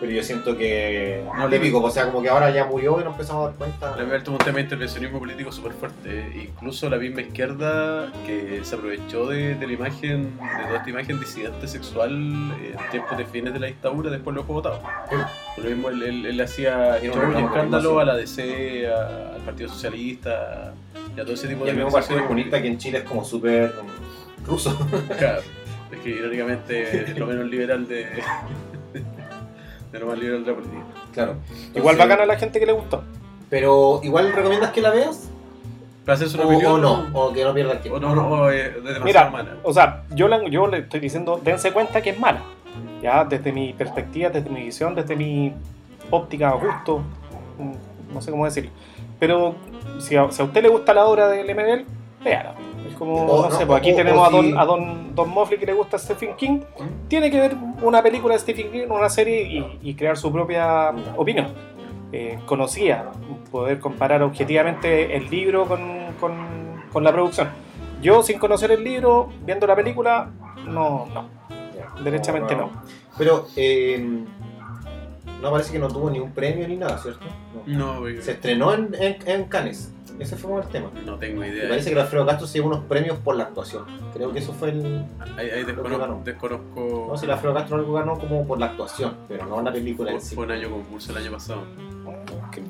pero 0.00 0.12
yo 0.12 0.22
siento 0.22 0.56
que... 0.56 1.24
No, 1.36 1.48
típico, 1.48 1.82
o 1.82 1.90
sea, 1.90 2.06
como 2.06 2.22
que 2.22 2.28
ahora 2.28 2.50
ya 2.50 2.64
murió 2.64 3.00
y 3.00 3.04
nos 3.04 3.12
empezamos 3.14 3.42
a 3.44 3.48
dar 3.48 3.56
cuenta. 3.58 3.96
Lemebel 3.96 4.22
tuvo 4.22 4.36
un 4.36 4.44
tema 4.44 4.56
de 4.56 4.62
intervencionismo 4.62 5.18
político 5.18 5.50
súper 5.50 5.72
fuerte. 5.72 6.32
Incluso 6.48 6.88
la 6.88 6.96
misma 6.98 7.22
izquierda 7.22 8.12
que 8.26 8.60
se 8.62 8.74
aprovechó 8.76 9.26
de, 9.26 9.54
de 9.56 9.66
la 9.66 9.72
imagen, 9.72 10.36
de 10.38 10.64
toda 10.66 10.76
esta 10.78 10.90
imagen 10.90 11.18
disidente 11.18 11.66
sexual 11.66 12.12
en 12.12 12.90
tiempos 12.90 13.18
de 13.18 13.24
fines 13.26 13.52
de 13.52 13.58
la 13.60 13.66
dictadura, 13.66 14.10
después 14.10 14.36
lo 14.36 14.44
fue 14.44 14.54
votado. 14.54 14.80
Por 15.56 15.64
lo 15.64 15.70
mismo, 15.70 15.88
él, 15.90 16.02
él- 16.02 16.26
él 16.26 16.40
hacía 16.40 16.98
y 17.02 17.08
reclamo 17.08 17.46
escándalo 17.48 17.98
a 18.00 18.04
la 18.04 18.14
DC, 18.16 18.86
a- 18.86 19.34
al 19.34 19.40
Partido 19.42 19.68
Socialista 19.68 20.72
y 21.16 21.20
a 21.20 21.24
todo 21.24 21.34
ese 21.34 21.48
tipo 21.48 21.62
Y 21.62 21.64
de 21.66 21.70
el 21.70 21.76
mismo 21.76 21.90
Partido. 21.90 22.22
Comunista 22.22 22.62
que 22.62 22.68
en 22.68 22.78
Chile 22.78 22.98
es 22.98 23.04
como 23.04 23.24
súper 23.24 23.72
ruso. 24.46 24.78
Claro, 25.18 25.40
es 25.90 25.98
que 26.00 26.10
irónicamente 26.10 27.10
es 27.10 27.18
lo 27.18 27.26
menos 27.26 27.46
liberal 27.46 27.86
de, 27.88 28.06
de 29.92 29.98
lo 29.98 30.06
más 30.06 30.18
liberal 30.18 30.44
de 30.44 30.50
la 30.50 30.56
política. 30.56 30.82
Claro. 31.12 31.34
Igual 31.74 31.96
bacana 31.96 32.22
a 32.22 32.26
la 32.26 32.36
gente 32.38 32.58
que 32.60 32.66
le 32.66 32.72
gustó. 32.72 33.02
Pero 33.50 34.00
igual 34.02 34.32
recomiendas 34.32 34.70
que 34.72 34.80
la 34.82 34.90
veas 34.90 35.30
Para 36.04 36.18
o, 36.24 36.46
opinión. 36.46 36.72
o 36.72 36.78
no, 36.78 37.06
o 37.14 37.32
que 37.32 37.44
no 37.44 37.54
pierda 37.54 37.72
el 37.72 37.78
O 37.78 37.80
tiempo. 37.80 38.00
no, 38.00 38.14
no, 38.14 38.28
o 38.28 38.50
es 38.50 38.74
demasiado 38.74 39.04
Mira, 39.04 39.30
mala. 39.30 39.56
o 39.62 39.72
sea, 39.72 40.04
yo, 40.14 40.28
la- 40.28 40.46
yo 40.48 40.66
le 40.66 40.78
estoy 40.78 41.00
diciendo, 41.00 41.40
dense 41.42 41.72
cuenta 41.72 42.00
que 42.02 42.10
es 42.10 42.18
mala. 42.20 42.42
Ya, 43.02 43.24
desde 43.24 43.52
mi 43.52 43.72
perspectiva, 43.72 44.28
desde 44.30 44.50
mi 44.50 44.62
visión, 44.64 44.94
desde 44.94 45.16
mi 45.16 45.52
óptica 46.10 46.54
o 46.54 46.60
gusto, 46.60 46.98
mm, 47.58 48.12
no 48.14 48.20
sé 48.20 48.30
cómo 48.30 48.44
decirlo. 48.44 48.70
Pero 49.20 49.54
si 49.98 50.16
a, 50.16 50.30
si 50.30 50.42
a 50.42 50.44
usted 50.44 50.62
le 50.62 50.68
gusta 50.68 50.92
la 50.94 51.04
obra 51.06 51.28
de 51.28 51.42
Lemebel, 51.44 51.86
véala. 52.22 52.54
Como, 52.98 53.14
O 53.24 53.42
no, 53.44 53.48
no, 53.50 53.56
sé, 53.56 53.64
pues 53.64 53.78
aquí 53.78 53.92
o- 53.92 53.96
tenemos 53.96 54.20
o 54.20 54.24
a, 54.24 54.30
Don, 54.30 54.58
a 54.58 54.64
Don, 54.64 55.14
Don 55.14 55.28
Moffley 55.30 55.58
que 55.58 55.66
le 55.66 55.72
gusta 55.72 55.98
Stephen 55.98 56.34
King. 56.36 56.60
Tiene 57.08 57.30
que 57.30 57.38
ver 57.40 57.54
una 57.82 58.02
película 58.02 58.34
de 58.34 58.40
Stephen 58.40 58.72
King, 58.72 58.86
una 58.90 59.08
serie 59.08 59.42
y, 59.42 59.78
y 59.90 59.94
crear 59.94 60.16
su 60.16 60.32
propia 60.32 60.90
opinión. 61.16 61.46
Eh, 62.10 62.38
conocía, 62.46 63.04
poder 63.52 63.78
comparar 63.80 64.22
objetivamente 64.22 65.14
el 65.16 65.28
libro 65.30 65.66
con, 65.66 65.80
con, 66.18 66.32
con 66.92 67.04
la 67.04 67.12
producción. 67.12 67.48
Yo, 68.02 68.22
sin 68.22 68.38
conocer 68.38 68.70
el 68.72 68.82
libro, 68.82 69.28
viendo 69.44 69.66
la 69.66 69.76
película, 69.76 70.30
no, 70.66 71.06
no. 71.12 71.38
Derechamente 72.02 72.54
no. 72.56 72.70
Pero 73.16 73.46
eh, 73.56 74.24
no 75.42 75.50
parece 75.50 75.72
que 75.72 75.78
no 75.78 75.88
tuvo 75.88 76.10
ni 76.10 76.18
un 76.20 76.32
premio 76.32 76.66
ni 76.68 76.76
nada, 76.76 76.98
¿cierto? 76.98 77.24
No. 77.66 78.00
No, 78.02 78.22
Se 78.22 78.32
estrenó 78.32 78.74
en, 78.74 78.94
en, 78.98 79.16
en 79.26 79.44
Cannes. 79.44 79.92
Ese 80.18 80.34
fue 80.36 80.50
como 80.50 80.60
el 80.62 80.68
tema. 80.68 80.90
no 81.06 81.16
tengo 81.16 81.40
Me 81.42 81.48
idea. 81.48 81.68
parece 81.68 81.92
que 81.94 82.00
Alfredo 82.00 82.26
Castro 82.26 82.46
se 82.48 82.54
llevó 82.58 82.66
unos 82.68 82.84
premios 82.86 83.18
por 83.18 83.36
la 83.36 83.44
actuación. 83.44 83.84
Creo 84.12 84.32
que 84.32 84.40
eso 84.40 84.52
fue 84.52 84.70
el. 84.70 85.04
Ahí, 85.36 85.46
desconozco, 85.64 85.98
ganó. 85.98 86.20
desconozco- 86.24 87.06
No 87.08 87.16
sé, 87.16 87.26
el 87.26 87.30
Alfredo 87.30 87.54
Castro 87.54 87.76
algo 87.76 87.92
ganó 87.92 88.18
como 88.18 88.44
por 88.44 88.58
la 88.58 88.66
actuación, 88.66 89.14
pero 89.28 89.46
no 89.46 89.62
la 89.62 89.72
película 89.72 90.10
en 90.10 90.20
sí. 90.20 90.34
fue 90.34 90.44
un 90.46 90.50
año 90.50 90.70
concurso 90.70 91.12
el 91.12 91.18
año 91.18 91.30
pasado. 91.30 91.62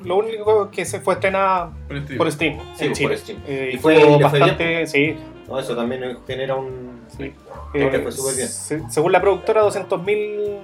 Lo 0.03 0.17
único 0.17 0.69
que 0.69 0.85
se 0.85 0.99
fue 0.99 1.15
estrenada 1.15 1.71
Por 1.87 1.97
este 1.97 2.15
por 2.17 2.31
Steam 2.31 2.59
Sí, 2.75 2.85
en 2.85 2.93
por. 3.07 3.17
Steam. 3.17 3.39
Eh, 3.47 3.71
Y 3.73 3.77
fue- 3.77 4.17
bastante, 4.21 4.85
sí. 4.85 5.15
No, 5.47 5.57
eso 5.59 5.75
también 5.75 6.19
genera 6.27 6.53
un. 6.53 7.01
sí. 7.07 7.33
Creo 7.71 7.89
que 7.89 7.97
Eh, 7.97 7.99
fue 8.01 8.11
súper 8.11 8.35
bien. 8.35 8.47
se- 8.47 8.89
según 8.89 9.11
la 9.11 9.21
productora, 9.21 9.63
200.000 9.63 10.59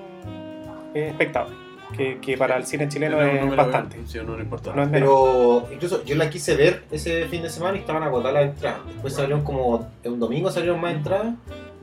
eh, 0.93 1.07
espectadores. 1.09 1.57
Que, 1.95 2.19
que 2.19 2.37
para 2.37 2.57
el 2.57 2.65
cine 2.65 2.87
chileno 2.89 3.17
No, 3.21 3.23
no 3.25 3.51
es 3.51 3.55
bastante. 3.55 3.97
veo, 3.97 4.07
sí, 4.07 4.17
no, 4.25 4.35
no 4.35 4.83
es. 4.83 4.89
Pero 4.89 5.67
incluso 5.71 6.03
yo 6.03 6.15
la 6.15 6.29
quise 6.29 6.55
ver 6.55 6.83
ese 6.91 7.25
fin 7.27 7.41
de 7.41 7.49
semana 7.49 7.77
y 7.77 7.81
estaban 7.81 8.03
agotadas 8.03 8.33
las 8.33 8.43
entradas. 8.45 8.79
Después 8.87 9.13
salieron 9.13 9.43
como. 9.43 9.89
Un 10.03 10.19
domingo 10.19 10.51
salieron 10.51 10.81
más 10.81 10.93
entradas 10.93 11.33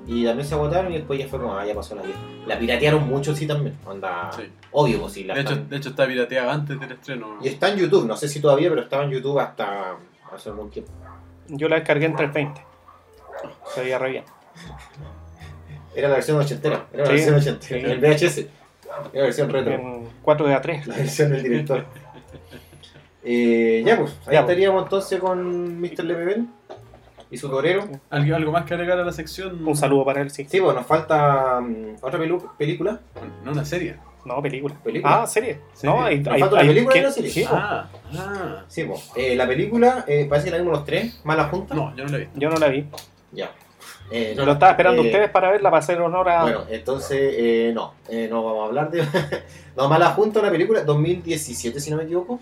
y 0.07 0.25
también 0.25 0.47
se 0.47 0.55
agotaron 0.55 0.93
y 0.93 0.97
después 0.97 1.19
ya 1.19 1.29
fue 1.29 1.39
como, 1.41 1.57
ah, 1.57 1.65
ya 1.65 1.75
pasó 1.75 1.95
la 1.95 2.03
vida. 2.03 2.17
La 2.47 2.59
piratearon 2.59 3.07
mucho, 3.09 3.35
sí, 3.35 3.47
también. 3.47 3.77
Onda. 3.87 4.31
Sí. 4.37 4.43
Obvio, 4.73 5.01
pues 5.01 5.13
sí. 5.13 5.25
La 5.25 5.35
De 5.35 5.41
hecho, 5.43 5.57
de 5.57 5.77
hecho 5.77 5.89
está 5.91 6.07
pirateada 6.07 6.53
antes 6.53 6.79
del 6.79 6.93
estreno. 6.93 7.39
Y 7.43 7.49
está 7.49 7.71
en 7.71 7.79
YouTube, 7.79 8.07
no 8.07 8.17
sé 8.17 8.29
si 8.29 8.41
todavía, 8.41 8.69
pero 8.69 8.83
estaba 8.83 9.05
en 9.05 9.11
YouTube 9.11 9.39
hasta 9.39 9.97
hace 10.35 10.49
algún 10.51 10.71
tiempo. 10.71 10.91
Yo 11.49 11.69
la 11.69 11.77
descargué 11.77 12.07
en 12.07 12.17
320. 12.17 12.61
Se 13.75 13.81
veía 13.83 13.99
re 13.99 14.11
bien. 14.11 14.25
Era 15.95 16.09
la 16.09 16.15
versión 16.15 16.39
ochentera, 16.39 16.87
era 16.93 17.03
la 17.05 17.07
Sí, 17.07 17.13
versión 17.13 17.35
ochentera. 17.37 17.81
sí. 17.81 17.85
En 17.87 17.91
el 17.91 17.99
VHS, 18.01 18.47
la 19.13 19.23
versión 19.23 19.51
retro, 19.51 19.73
En 19.75 20.09
4 20.23 20.47
de 20.47 20.55
A3. 20.57 20.85
la 20.87 20.97
versión 20.97 21.31
del 21.31 21.43
director. 21.43 21.85
Eh, 23.25 23.83
ya 23.87 23.97
pues, 23.99 24.11
ahí 24.27 24.35
Ya, 24.35 24.41
pues. 24.41 24.41
estaríamos 24.41 24.83
entonces 24.85 25.21
con 25.21 25.81
Mr. 25.81 26.05
Lemebel 26.05 26.47
y 27.31 27.37
su 27.37 27.49
torero. 27.49 27.85
¿Algo, 28.11 28.35
¿Algo 28.37 28.53
más 28.53 28.65
que 28.65 28.75
agregar 28.75 28.99
a 28.99 29.05
la 29.05 29.13
sección? 29.13 29.67
Un 29.67 29.77
saludo 29.77 30.05
para 30.05 30.21
él, 30.21 30.31
sí. 30.31 30.45
Sí, 30.49 30.61
pues 30.61 30.75
nos 30.75 30.87
falta 30.87 31.61
mm, 31.61 31.97
otra 32.03 32.19
pelu- 32.19 32.51
película. 32.57 33.01
No, 33.45 33.53
una 33.53 33.65
serie. 33.65 33.97
No, 34.25 34.41
película. 34.43 34.75
¿Película? 34.83 35.23
Ah, 35.23 35.27
serie. 35.27 35.61
Serie. 35.73 35.95
No, 35.97 36.05
hay, 36.05 36.19
Nos 36.21 36.35
hay- 36.35 36.41
falta 36.41 36.57
una 36.57 36.65
película 36.67 36.97
y 36.97 37.01
una 37.01 37.11
serie. 37.11 37.31
Sí, 37.31 37.45
po. 37.45 37.55
Ah, 37.55 37.89
ah. 38.17 38.65
Sí, 38.69 38.85
pues. 38.85 39.11
eh, 39.17 39.35
la 39.37 39.47
película, 39.47 40.05
eh, 40.07 40.27
parece 40.29 40.47
que 40.47 40.51
la 40.53 40.59
vimos 40.59 40.73
los 40.75 40.85
tres, 40.85 41.21
Mala 41.25 41.45
Junta. 41.45 41.75
No, 41.75 41.95
yo 41.97 42.05
no 42.05 42.11
la 42.11 42.19
vi. 42.19 42.29
Yo 42.35 42.51
no 42.51 42.57
la 42.57 42.69
vi. 42.69 42.87
Ya. 43.33 43.51
Eh, 44.13 44.35
Lo 44.37 44.53
estaba 44.53 44.73
esperando 44.73 45.03
eh, 45.03 45.07
ustedes 45.07 45.31
para 45.31 45.51
verla, 45.51 45.71
para 45.71 45.83
hacer 45.83 46.01
honor 46.01 46.29
a. 46.29 46.43
Bueno, 46.43 46.61
entonces, 46.69 47.19
eh, 47.21 47.73
no, 47.75 47.95
no 48.31 48.45
vamos 48.45 48.63
a 48.63 48.67
hablar 48.67 48.91
de. 48.91 49.03
no, 49.77 49.89
Mala 49.89 50.11
Junta, 50.11 50.41
una 50.41 50.51
película 50.51 50.85
2017, 50.85 51.81
si 51.81 51.91
no 51.91 51.97
me 51.97 52.05
equivoco, 52.05 52.41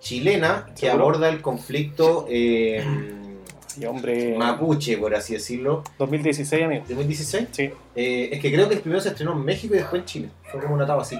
chilena, 0.00 0.66
que 0.74 0.86
¿Seguro? 0.86 1.04
aborda 1.04 1.28
el 1.28 1.40
conflicto 1.40 2.26
Sí, 2.28 3.86
hombre. 3.86 4.36
mapuche, 4.36 4.98
por 4.98 5.14
así 5.14 5.34
decirlo. 5.34 5.82
2016, 5.98 6.64
amigo. 6.64 6.84
2016. 6.88 7.48
Sí. 7.52 7.70
Es 7.94 8.40
que 8.40 8.52
creo 8.52 8.68
que 8.68 8.74
el 8.74 8.80
primero 8.80 9.00
se 9.00 9.08
estrenó 9.10 9.32
en 9.32 9.44
México 9.44 9.74
y 9.74 9.78
después 9.78 10.00
en 10.00 10.06
Chile. 10.06 10.28
Fue 10.50 10.60
como 10.60 10.74
una 10.74 10.84
etapa 10.84 11.02
así. 11.02 11.18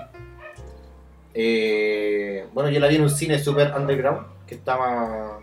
Eh, 1.35 2.47
bueno, 2.53 2.69
yo 2.71 2.79
la 2.81 2.89
vi 2.89 2.97
en 2.97 3.03
un 3.03 3.11
cine 3.11 3.39
super 3.39 3.73
underground 3.77 4.27
que 4.47 4.55
estaba 4.55 5.41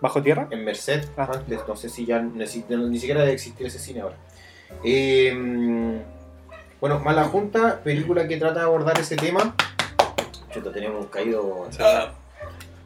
¿Bajo 0.00 0.22
tierra? 0.22 0.46
en 0.50 0.64
Merced. 0.64 1.04
Ah. 1.16 1.28
Antes, 1.32 1.60
no 1.66 1.76
sé 1.76 1.88
si 1.88 2.06
ya 2.06 2.20
ni, 2.20 2.46
si- 2.46 2.64
ni 2.68 2.98
siquiera 2.98 3.20
debe 3.20 3.32
existir 3.32 3.66
ese 3.66 3.78
cine 3.78 4.00
ahora. 4.02 4.16
Eh, 4.84 6.00
bueno, 6.80 7.00
Mala 7.00 7.24
Junta, 7.24 7.80
película 7.82 8.28
que 8.28 8.36
trata 8.36 8.60
de 8.60 8.66
abordar 8.66 8.98
ese 9.00 9.16
tema. 9.16 9.54
Chuta, 10.52 10.72
tenemos 10.72 11.04
un 11.04 11.10
caído. 11.10 11.68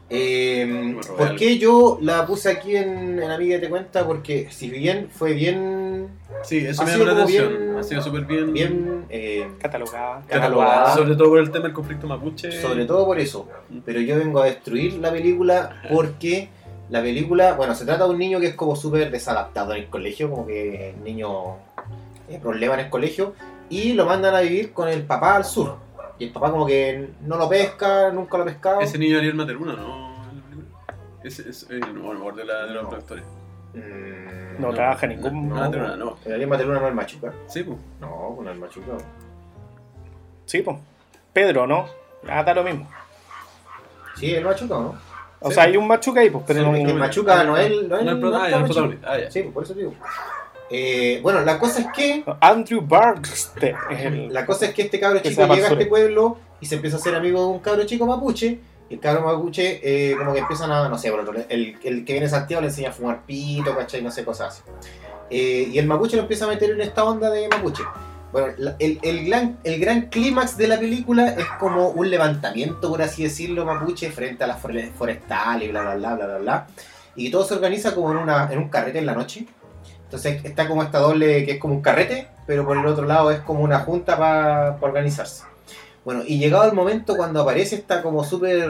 Eh, 0.09 0.65
Me 0.67 1.01
robé 1.01 1.17
¿Por 1.17 1.35
qué 1.37 1.57
yo 1.57 1.97
la 2.01 2.25
puse 2.25 2.49
aquí 2.51 2.75
en, 2.75 3.21
en 3.21 3.31
Amiga 3.31 3.59
Te 3.59 3.69
Cuenta? 3.69 4.05
Porque 4.05 4.47
si 4.51 4.69
bien 4.69 5.09
fue 5.11 5.33
bien, 5.33 6.09
sí, 6.43 6.57
eso 6.59 6.81
Ha 6.81 6.85
me 6.85 6.91
sido 6.91 7.05
llamó 7.05 7.17
la 7.17 7.23
atención. 7.23 7.49
bien- 7.49 7.77
ha 7.77 7.83
sido 7.83 8.01
súper 8.01 8.25
bien. 8.25 8.53
bien 8.53 9.05
eh, 9.09 9.47
Catalogada. 9.59 10.21
Catalogada. 10.27 10.93
Sobre 10.93 11.15
todo 11.15 11.29
por 11.29 11.39
el 11.39 11.51
tema 11.51 11.65
del 11.65 11.73
conflicto 11.73 12.05
mapuche. 12.05 12.51
sobre 12.61 12.85
todo 12.85 13.05
por 13.05 13.19
eso. 13.19 13.47
Pero 13.85 14.01
yo 14.01 14.17
vengo 14.17 14.41
a 14.41 14.45
destruir 14.45 14.93
la 14.95 15.11
película 15.11 15.81
porque 15.91 16.49
la 16.89 17.01
película, 17.01 17.53
bueno, 17.53 17.73
se 17.75 17.85
trata 17.85 18.03
de 18.05 18.09
un 18.11 18.17
niño 18.19 18.39
que 18.39 18.47
es 18.47 18.55
como 18.55 18.75
súper 18.75 19.09
desadaptado 19.09 19.73
en 19.73 19.83
el 19.83 19.89
colegio, 19.89 20.29
como 20.29 20.45
que 20.45 20.89
el 20.91 21.03
niño 21.03 21.57
tiene 22.27 22.41
problemas 22.41 22.79
en 22.79 22.85
el 22.85 22.91
colegio, 22.91 23.33
y 23.69 23.93
lo 23.93 24.05
mandan 24.05 24.35
a 24.35 24.41
vivir 24.41 24.73
con 24.73 24.87
el 24.89 25.03
papá 25.03 25.35
al 25.37 25.45
sur. 25.45 25.77
Y 26.19 26.25
el 26.25 26.31
papá 26.31 26.51
como 26.51 26.65
que 26.65 27.09
no 27.21 27.37
lo 27.37 27.49
pesca, 27.49 28.11
nunca 28.11 28.37
lo 28.37 28.43
ha 28.43 28.45
pescado. 28.47 28.81
Ese 28.81 28.97
niño 28.99 29.17
Ariel 29.17 29.33
Materuna, 29.33 29.73
¿no? 29.73 30.13
Ese 31.23 31.49
es 31.49 31.65
el 31.69 31.79
no, 31.79 32.13
no, 32.13 32.31
de, 32.33 32.43
la, 32.45 32.65
de 32.65 32.73
los 32.73 32.83
No. 32.83 32.89
actores. 32.97 33.23
Mm, 33.73 34.61
No 34.61 34.73
trabaja 34.73 35.07
ningún. 35.07 35.49
No, 35.49 35.55
Materuna, 35.55 35.95
no. 35.95 36.17
El 36.25 36.33
Ariel 36.33 36.49
Materuna 36.49 36.75
no 36.79 36.85
es 36.85 36.89
el 36.89 36.95
machuca. 36.95 37.33
Sí, 37.47 37.63
pues. 37.63 37.77
No, 37.99 38.37
no 38.41 38.49
es 38.49 38.53
el 38.55 38.59
machuca. 38.59 38.91
Sí, 40.45 40.61
pues. 40.61 40.77
Pedro, 41.31 41.65
¿no? 41.65 41.87
Ah, 42.29 42.43
da 42.43 42.53
lo 42.53 42.63
mismo. 42.63 42.87
Sí, 44.17 44.35
el 44.35 44.43
machuca, 44.43 44.75
¿no? 44.75 44.95
O 45.43 45.49
Sí. 45.49 45.55
sea, 45.55 45.63
hay 45.63 45.77
un 45.77 45.87
machuca 45.87 46.21
ahí, 46.21 46.29
pues, 46.29 46.43
pero 46.47 46.59
Sí, 46.61 46.65
no. 46.65 46.75
Es 46.75 46.85
que 46.85 46.91
el 46.91 46.97
machuca 46.97 47.43
no 47.43 47.57
es 47.57 47.65
el, 47.67 47.87
no 47.89 47.97
es 47.97 48.05
No 48.05 48.11
el, 48.11 48.19
no 48.21 48.35
ah, 48.35 48.49
el 48.49 48.63
protagonista. 48.63 49.07
Ah, 49.11 49.19
ya. 49.19 49.29
Sí, 49.31 49.43
por 49.43 49.63
eso 49.63 49.73
te 49.73 49.79
digo. 49.81 49.93
Eh, 50.69 51.19
bueno, 51.21 51.41
la 51.41 51.59
cosa 51.59 51.81
es 51.81 51.87
que 51.95 52.23
Andrew 52.39 52.81
Barkstead. 52.81 53.75
La 54.31 54.45
cosa 54.45 54.65
es 54.67 54.73
que 54.73 54.83
este 54.83 54.99
cabro 54.99 55.19
chico 55.19 55.45
llega 55.53 55.67
a 55.67 55.71
este 55.71 55.85
pueblo 55.85 56.37
y 56.61 56.65
se 56.65 56.75
empieza 56.75 56.97
a 56.97 56.99
hacer 56.99 57.13
amigo 57.15 57.41
de 57.41 57.47
un 57.47 57.59
cabro 57.59 57.83
chico 57.85 58.05
mapuche 58.07 58.59
y 58.89 58.93
el 58.95 58.99
cabro 58.99 59.21
mapuche, 59.21 59.79
eh, 59.83 60.15
como 60.17 60.33
que 60.33 60.39
empiezan 60.39 60.71
a, 60.71 60.87
no 60.89 60.97
sé, 60.97 61.11
por 61.11 61.19
otro, 61.19 61.33
el, 61.49 61.77
el 61.83 62.05
que 62.05 62.13
viene 62.13 62.25
de 62.25 62.29
Santiago 62.29 62.61
le 62.61 62.67
enseña 62.67 62.89
a 62.89 62.93
fumar 62.93 63.21
pito, 63.25 63.75
¿cachai? 63.75 64.01
No 64.01 64.09
sé, 64.11 64.23
cosas 64.25 64.47
así. 64.53 64.61
Eh, 65.29 65.69
y 65.71 65.77
el 65.77 65.85
mapuche 65.87 66.15
lo 66.15 66.23
empieza 66.23 66.45
a 66.45 66.47
meter 66.47 66.71
en 66.71 66.81
esta 66.81 67.03
onda 67.03 67.29
de 67.29 67.47
mapuche. 67.49 67.83
Bueno, 68.33 68.47
el, 68.79 68.99
el 69.03 69.25
gran, 69.27 69.59
el 69.63 69.79
gran 69.79 70.07
clímax 70.07 70.57
de 70.57 70.67
la 70.67 70.79
película 70.79 71.29
es 71.29 71.45
como 71.59 71.89
un 71.89 72.09
levantamiento, 72.09 72.89
por 72.89 73.01
así 73.03 73.21
decirlo, 73.23 73.63
mapuche 73.63 74.09
frente 74.09 74.43
a 74.43 74.47
las 74.47 74.59
fore- 74.59 74.91
forestales 74.91 75.69
y 75.69 75.71
bla, 75.71 75.81
bla, 75.83 75.95
bla, 75.95 76.15
bla, 76.15 76.25
bla, 76.25 76.37
bla. 76.39 76.67
Y 77.15 77.29
todo 77.29 77.45
se 77.45 77.53
organiza 77.53 77.93
como 77.93 78.11
en, 78.11 78.17
una, 78.17 78.51
en 78.51 78.57
un 78.57 78.69
carrete 78.69 78.97
en 78.97 79.05
la 79.05 79.13
noche. 79.13 79.45
Entonces 80.05 80.43
está 80.43 80.67
como 80.67 80.81
esta 80.81 80.97
doble 80.97 81.45
que 81.45 81.51
es 81.53 81.59
como 81.59 81.75
un 81.75 81.81
carrete, 81.81 82.27
pero 82.47 82.65
por 82.65 82.75
el 82.75 82.85
otro 82.87 83.05
lado 83.05 83.29
es 83.29 83.39
como 83.41 83.61
una 83.61 83.79
junta 83.79 84.17
para 84.17 84.77
organizarse. 84.81 85.43
Bueno, 86.03 86.23
y 86.25 86.39
llegado 86.39 86.65
el 86.65 86.73
momento 86.73 87.15
cuando 87.15 87.39
aparece 87.39 87.75
esta 87.75 88.01
como 88.01 88.23
súper 88.23 88.67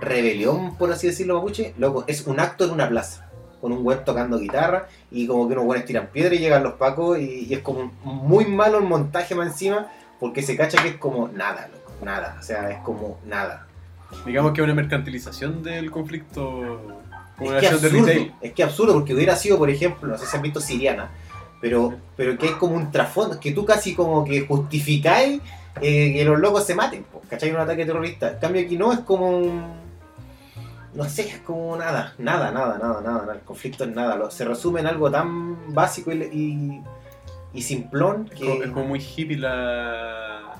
rebelión, 0.00 0.76
por 0.76 0.92
así 0.92 1.08
decirlo, 1.08 1.34
mapuche, 1.34 1.74
loco, 1.76 2.04
es 2.06 2.24
un 2.26 2.38
acto 2.38 2.64
en 2.64 2.70
una 2.70 2.88
plaza, 2.88 3.25
con 3.66 3.72
un 3.72 3.82
güey 3.82 3.98
tocando 4.04 4.38
guitarra 4.38 4.86
y 5.10 5.26
como 5.26 5.48
que 5.48 5.54
unos 5.54 5.64
güeyes 5.64 5.84
tiran 5.84 6.06
piedra 6.06 6.32
y 6.36 6.38
llegan 6.38 6.62
los 6.62 6.74
pacos 6.74 7.18
y, 7.18 7.46
y 7.48 7.54
es 7.54 7.62
como 7.62 7.92
muy 8.04 8.44
malo 8.44 8.78
el 8.78 8.84
montaje 8.84 9.34
más 9.34 9.48
encima 9.48 9.88
porque 10.20 10.40
se 10.40 10.56
cacha 10.56 10.80
que 10.80 10.90
es 10.90 10.96
como 10.98 11.26
nada, 11.26 11.68
loco, 11.72 11.92
nada, 12.04 12.36
o 12.38 12.42
sea, 12.44 12.70
es 12.70 12.78
como 12.84 13.18
nada. 13.26 13.66
Digamos 14.24 14.52
que 14.52 14.62
una 14.62 14.72
mercantilización 14.72 15.64
del 15.64 15.90
conflicto 15.90 16.80
como 17.36 17.52
Es 17.54 17.60
que 17.60 17.68
de 17.68 17.74
absurdo, 17.74 18.34
es 18.40 18.52
que 18.52 18.62
absurdo 18.62 18.94
porque 18.94 19.14
hubiera 19.14 19.34
sido, 19.34 19.58
por 19.58 19.68
ejemplo, 19.68 20.06
no 20.06 20.16
sé 20.16 20.26
si 20.26 20.36
han 20.36 20.42
visto 20.42 20.60
Siriana, 20.60 21.10
pero, 21.60 21.96
pero 22.16 22.38
que 22.38 22.46
es 22.46 22.52
como 22.52 22.76
un 22.76 22.92
trasfondo, 22.92 23.40
que 23.40 23.50
tú 23.50 23.64
casi 23.66 23.96
como 23.96 24.24
que 24.24 24.46
justificáis 24.46 25.42
eh, 25.80 26.12
que 26.14 26.24
los 26.24 26.38
locos 26.38 26.64
se 26.64 26.76
maten, 26.76 27.02
po, 27.02 27.20
¿cachai? 27.28 27.50
Un 27.50 27.56
ataque 27.56 27.84
terrorista. 27.84 28.30
En 28.30 28.38
cambio 28.38 28.62
aquí 28.62 28.78
no, 28.78 28.92
es 28.92 29.00
como 29.00 29.28
un... 29.28 29.85
No 30.96 31.04
sé, 31.04 31.28
es 31.28 31.38
como 31.40 31.76
nada, 31.76 32.14
nada, 32.18 32.50
nada, 32.50 32.78
nada, 32.78 33.00
nada, 33.02 33.34
el 33.34 33.40
conflicto 33.40 33.84
es 33.84 33.90
nada. 33.94 34.16
Lo- 34.16 34.30
se 34.30 34.44
resume 34.44 34.80
en 34.80 34.86
algo 34.86 35.10
tan 35.10 35.74
básico 35.74 36.10
y, 36.10 36.22
y, 36.22 36.82
y 37.52 37.62
simplón 37.62 38.28
Es 38.32 38.38
que... 38.38 38.46
como, 38.46 38.62
es 38.64 38.70
como 38.70 38.86
muy 38.86 39.00
hippie 39.00 39.36
la. 39.38 40.54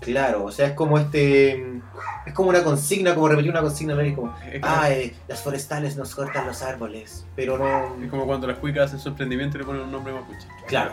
Claro, 0.00 0.44
o 0.44 0.50
sea, 0.52 0.66
es 0.66 0.72
como 0.72 0.98
este... 0.98 1.80
Es 2.26 2.32
como 2.34 2.48
una 2.50 2.64
consigna, 2.64 3.14
como 3.14 3.28
repetir 3.28 3.50
una 3.52 3.62
consigna, 3.62 3.94
¿no? 3.94 4.14
Como, 4.16 4.34
ah, 4.62 4.90
eh, 4.90 5.14
las 5.28 5.40
forestales 5.42 5.96
nos 5.96 6.12
cortan 6.14 6.44
los 6.46 6.60
árboles, 6.62 7.24
pero 7.36 7.56
no... 7.56 8.02
es 8.04 8.10
como 8.10 8.26
cuando 8.26 8.48
las 8.48 8.58
cuicas 8.58 8.86
hacen 8.86 8.98
su 8.98 9.10
emprendimiento 9.10 9.56
y 9.56 9.60
le 9.60 9.66
ponen 9.66 9.82
un 9.82 9.92
nombre 9.92 10.12
mapuche. 10.12 10.46
Claro, 10.66 10.92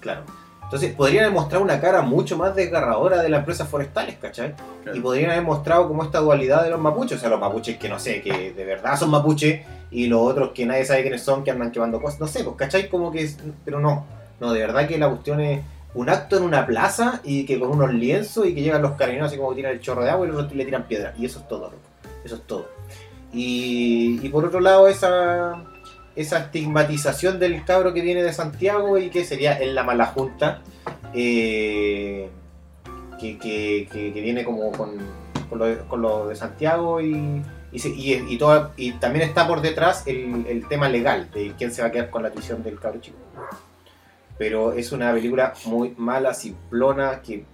claro. 0.00 0.24
Entonces 0.68 0.94
podrían 0.94 1.24
haber 1.24 1.34
mostrado 1.34 1.64
una 1.64 1.80
cara 1.80 2.02
mucho 2.02 2.36
más 2.36 2.54
desgarradora 2.54 3.22
de 3.22 3.30
las 3.30 3.38
empresas 3.40 3.66
forestales, 3.66 4.16
¿cachai? 4.20 4.54
Claro. 4.82 4.98
Y 4.98 5.00
podrían 5.00 5.30
haber 5.30 5.42
mostrado 5.42 5.88
como 5.88 6.02
esta 6.04 6.18
dualidad 6.18 6.62
de 6.62 6.68
los 6.70 6.78
mapuches, 6.78 7.16
o 7.16 7.20
sea, 7.20 7.30
los 7.30 7.40
mapuches 7.40 7.78
que 7.78 7.88
no 7.88 7.98
sé, 7.98 8.20
que 8.20 8.52
de 8.52 8.64
verdad 8.66 8.98
son 8.98 9.08
mapuches, 9.10 9.62
y 9.90 10.08
los 10.08 10.20
otros 10.20 10.50
que 10.50 10.66
nadie 10.66 10.84
sabe 10.84 11.00
quiénes 11.00 11.22
son, 11.22 11.42
que 11.42 11.50
andan 11.50 11.70
quemando 11.72 12.02
cosas, 12.02 12.20
no 12.20 12.26
sé, 12.26 12.44
pues, 12.44 12.54
¿cachai? 12.56 12.90
Como 12.90 13.10
que, 13.10 13.22
es- 13.22 13.38
pero 13.64 13.80
no, 13.80 14.04
no, 14.40 14.52
de 14.52 14.60
verdad 14.60 14.86
que 14.86 14.98
la 14.98 15.08
cuestión 15.08 15.40
es 15.40 15.62
un 15.94 16.10
acto 16.10 16.36
en 16.36 16.42
una 16.42 16.66
plaza 16.66 17.22
y 17.24 17.46
que 17.46 17.58
con 17.58 17.70
unos 17.70 17.94
lienzos 17.94 18.46
y 18.46 18.54
que 18.54 18.60
llegan 18.60 18.82
los 18.82 18.92
carabineros 18.92 19.28
así 19.30 19.38
como 19.38 19.48
que 19.50 19.56
tiran 19.56 19.72
el 19.72 19.80
chorro 19.80 20.04
de 20.04 20.10
agua 20.10 20.26
y 20.26 20.30
los 20.30 20.38
otros 20.38 20.54
le 20.54 20.66
tiran 20.66 20.82
piedra, 20.86 21.14
y 21.18 21.24
eso 21.24 21.38
es 21.38 21.48
todo, 21.48 21.70
loco, 21.70 21.76
eso 22.24 22.34
es 22.34 22.42
todo. 22.42 22.68
Y, 23.32 24.20
y 24.22 24.28
por 24.28 24.44
otro 24.44 24.60
lado, 24.60 24.86
esa, 24.88 25.62
esa 26.20 26.38
estigmatización 26.38 27.38
del 27.38 27.64
cabro 27.64 27.94
que 27.94 28.00
viene 28.02 28.22
de 28.22 28.32
Santiago 28.32 28.98
y 28.98 29.08
que 29.08 29.24
sería 29.24 29.58
en 29.58 29.74
la 29.74 29.84
mala 29.84 30.06
junta, 30.06 30.62
eh, 31.14 32.28
que, 33.20 33.38
que- 33.38 33.88
que- 33.90 34.10
viene 34.20 34.44
como 34.44 34.72
con, 34.72 34.90
con, 35.48 35.58
lo 36.02 36.26
de, 36.28 36.36
Santiago 36.36 37.00
y, 37.00 37.42
y, 37.72 37.88
y- 37.88 38.26
y 38.34 38.38
toda- 38.38 38.72
y 38.76 38.92
también 38.92 39.28
está 39.28 39.46
por 39.46 39.60
detrás 39.60 40.06
el, 40.06 40.44
el 40.48 40.66
tema 40.68 40.88
legal 40.88 41.30
de 41.32 41.52
quién 41.56 41.72
se 41.72 41.82
va 41.82 41.88
a 41.88 41.92
quedar 41.92 42.10
con 42.10 42.22
la 42.22 42.30
tuición 42.30 42.62
del 42.62 42.78
cabro 42.78 43.00
chico. 43.00 43.16
Pero 44.38 44.72
es 44.72 44.92
una 44.92 45.12
película 45.12 45.52
muy 45.66 45.94
mala, 45.96 46.34
simplona, 46.34 47.20
que 47.22 47.44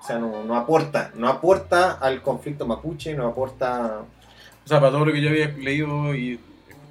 o 0.00 0.06
sea, 0.06 0.18
no, 0.18 0.44
no 0.44 0.56
aporta, 0.56 1.10
no 1.16 1.28
aporta 1.28 1.92
al 1.92 2.20
conflicto 2.22 2.66
mapuche, 2.66 3.14
no 3.14 3.26
aporta 3.26 4.00
O 4.64 4.68
sea, 4.68 4.78
para 4.78 4.92
todo 4.92 5.06
lo 5.06 5.12
que 5.12 5.20
yo 5.22 5.30
había 5.30 5.48
leído 5.48 6.14
y 6.14 6.38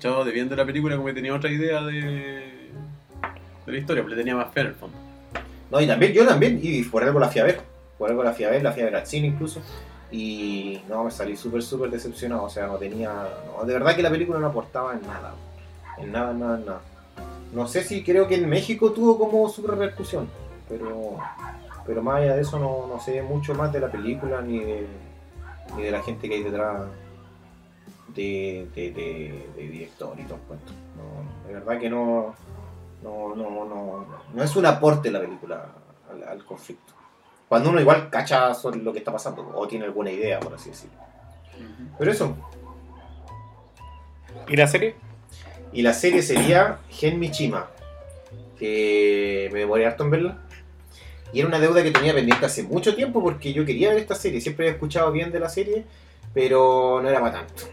escuchado 0.03 0.25
de 0.25 0.55
la 0.55 0.65
película, 0.65 0.95
como 0.95 1.07
que 1.07 1.13
tenía 1.13 1.33
otra 1.33 1.49
idea 1.49 1.81
de, 1.81 2.01
de 3.65 3.71
la 3.71 3.77
historia, 3.77 4.03
pues 4.03 4.15
le 4.15 4.21
tenía 4.21 4.35
más 4.35 4.53
fe 4.53 4.61
en 4.61 4.67
el 4.67 4.75
fondo. 4.75 4.97
No, 5.71 5.79
y 5.79 5.87
también, 5.87 6.11
yo 6.11 6.25
también, 6.27 6.59
y 6.61 6.83
por 6.83 7.03
algo 7.03 7.19
la 7.19 7.29
fui 7.29 7.39
a 7.39 7.45
ver. 7.45 7.61
Por 7.97 8.09
algo 8.09 8.23
la 8.23 8.33
fui 8.33 8.43
a 8.43 8.49
ver, 8.49 8.61
la 8.61 8.73
fui 8.73 8.81
a 8.81 8.85
ver 8.85 8.95
al 8.97 9.07
cine 9.07 9.27
incluso. 9.27 9.61
Y 10.11 10.81
no, 10.89 11.05
me 11.05 11.11
salí 11.11 11.37
súper, 11.37 11.63
súper 11.63 11.89
decepcionado. 11.89 12.43
O 12.43 12.49
sea, 12.49 12.67
no 12.67 12.75
tenía. 12.75 13.11
De 13.65 13.73
verdad 13.73 13.95
que 13.95 14.03
la 14.03 14.09
película 14.09 14.39
no 14.39 14.47
aportaba 14.47 14.93
en 14.93 15.01
nada. 15.07 15.33
En 15.97 16.11
nada, 16.11 16.31
en 16.31 16.39
nada, 16.39 16.57
en 16.57 16.65
nada. 16.65 16.81
No 17.53 17.67
sé 17.67 17.83
si 17.83 18.03
creo 18.03 18.27
que 18.27 18.35
en 18.35 18.47
México 18.49 18.91
tuvo 18.91 19.17
como 19.17 19.47
su 19.49 19.65
repercusión. 19.65 20.27
Pero. 20.67 21.17
Pero 21.87 22.01
más 22.03 22.21
allá 22.21 22.35
de 22.35 22.41
eso 22.41 22.59
no, 22.59 22.87
no 22.87 22.99
sé 22.99 23.21
mucho 23.21 23.55
más 23.55 23.73
de 23.73 23.79
la 23.79 23.91
película 23.91 24.41
ni 24.41 24.59
de, 24.59 24.87
ni 25.75 25.83
de 25.83 25.91
la 25.91 26.01
gente 26.01 26.29
que 26.29 26.35
hay 26.35 26.43
detrás 26.43 26.83
de, 28.07 28.67
de, 28.75 28.91
de- 28.91 29.49
de 29.55 29.67
director 29.67 30.15
y 30.19 30.23
todo 30.23 30.39
cuento. 30.47 30.71
No, 30.95 31.47
de 31.47 31.53
verdad 31.53 31.79
que 31.79 31.89
no, 31.89 32.35
no, 33.03 33.35
no, 33.35 33.65
no, 33.65 34.05
no 34.33 34.43
es 34.43 34.55
un 34.55 34.65
aporte 34.65 35.09
la 35.11 35.19
película 35.21 35.65
al, 36.11 36.23
al 36.27 36.45
conflicto. 36.45 36.93
Cuando 37.47 37.69
uno 37.69 37.79
igual 37.79 38.09
cacha 38.09 38.53
sobre 38.53 38.79
lo 38.79 38.91
que 38.91 38.99
está 38.99 39.11
pasando 39.11 39.51
o 39.55 39.67
tiene 39.67 39.85
alguna 39.85 40.11
idea, 40.11 40.39
por 40.39 40.53
así 40.53 40.69
decirlo. 40.69 40.97
Pero 41.99 42.11
eso. 42.11 42.35
¿Y 44.47 44.55
la 44.55 44.67
serie? 44.67 44.95
Y 45.71 45.81
la 45.81 45.93
serie 45.93 46.21
sería 46.21 46.79
Gen 46.89 47.19
Michima, 47.19 47.67
que 48.57 49.49
me 49.53 49.59
demoré 49.59 49.85
harto 49.85 50.03
en 50.03 50.11
verla. 50.11 50.37
Y 51.31 51.39
era 51.39 51.47
una 51.47 51.59
deuda 51.59 51.81
que 51.81 51.91
tenía 51.91 52.13
pendiente 52.13 52.45
hace 52.45 52.63
mucho 52.63 52.95
tiempo 52.95 53.21
porque 53.21 53.53
yo 53.53 53.65
quería 53.65 53.89
ver 53.89 53.97
esta 53.99 54.15
serie. 54.15 54.39
Siempre 54.41 54.67
he 54.67 54.71
escuchado 54.71 55.11
bien 55.11 55.31
de 55.31 55.39
la 55.39 55.49
serie, 55.49 55.85
pero 56.33 56.99
no 57.01 57.09
era 57.09 57.19
para 57.19 57.33
tanto. 57.39 57.63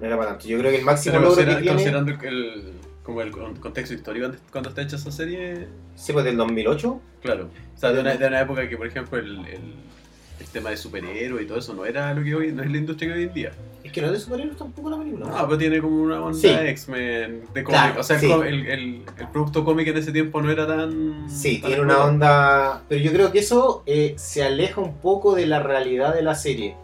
No 0.00 0.06
era 0.06 0.16
para 0.16 0.30
tanto. 0.30 0.48
Yo 0.48 0.58
creo 0.58 0.70
que 0.70 0.78
el 0.78 0.84
máximo 0.84 1.18
logro 1.18 1.36
que 1.36 1.44
tiene... 1.44 1.66
considerando 1.68 2.10
el, 2.22 2.72
como 3.02 3.20
el 3.22 3.30
con- 3.30 3.56
contexto 3.56 3.94
histórico 3.94 4.30
cuando 4.50 4.70
está 4.70 4.82
hecha 4.82 4.96
esa 4.96 5.12
serie, 5.12 5.66
Sí, 5.94 6.12
pues 6.12 6.24
del 6.24 6.36
2008. 6.36 7.00
claro. 7.22 7.50
O 7.76 7.78
sea, 7.78 7.92
de 7.92 8.00
una, 8.00 8.14
de 8.14 8.26
una 8.26 8.40
época 8.40 8.68
que, 8.68 8.76
por 8.76 8.86
ejemplo, 8.86 9.18
el, 9.18 9.38
el, 9.46 9.74
el 10.40 10.46
tema 10.52 10.70
de 10.70 10.76
superhéroes 10.76 11.44
y 11.44 11.46
todo 11.48 11.58
eso 11.58 11.74
no 11.74 11.84
era 11.84 12.12
lo 12.14 12.22
que 12.24 12.34
hoy, 12.34 12.52
no 12.52 12.62
es 12.62 12.70
la 12.70 12.76
industria 12.76 13.12
que 13.12 13.18
hoy 13.18 13.24
en 13.24 13.34
día. 13.34 13.52
Es 13.82 13.92
que 13.92 14.00
no 14.02 14.08
es 14.08 14.12
de 14.12 14.20
superhéroes 14.20 14.56
tampoco 14.58 14.90
la 14.90 14.98
película. 14.98 15.26
No, 15.26 15.44
pero 15.46 15.56
tiene 15.58 15.80
como 15.80 16.02
una 16.02 16.22
onda 16.22 16.38
Sí. 16.38 16.48
X-Men 16.48 17.42
de 17.54 17.64
cómic. 17.64 17.80
Claro, 17.80 18.00
o 18.00 18.02
sea, 18.02 18.16
el 18.16 18.22
sí. 18.22 18.30
el, 18.30 18.66
el- 18.66 19.02
el 19.18 19.28
producto 19.32 19.64
cómic 19.64 19.88
en 19.88 19.96
ese 19.96 20.12
tiempo 20.12 20.40
no 20.42 20.50
era 20.50 20.66
tan. 20.66 21.28
Sí, 21.30 21.58
tan 21.60 21.68
tiene 21.70 21.82
una 21.82 22.04
onda. 22.04 22.82
Pero 22.88 23.02
yo 23.02 23.12
creo 23.12 23.32
que 23.32 23.38
eso 23.38 23.82
eh, 23.86 24.14
se 24.18 24.42
aleja 24.44 24.80
un 24.82 24.98
poco 24.98 25.34
de 25.34 25.46
la 25.46 25.62
realidad 25.62 26.14
de 26.14 26.22
la 26.22 26.34
serie. 26.34 26.76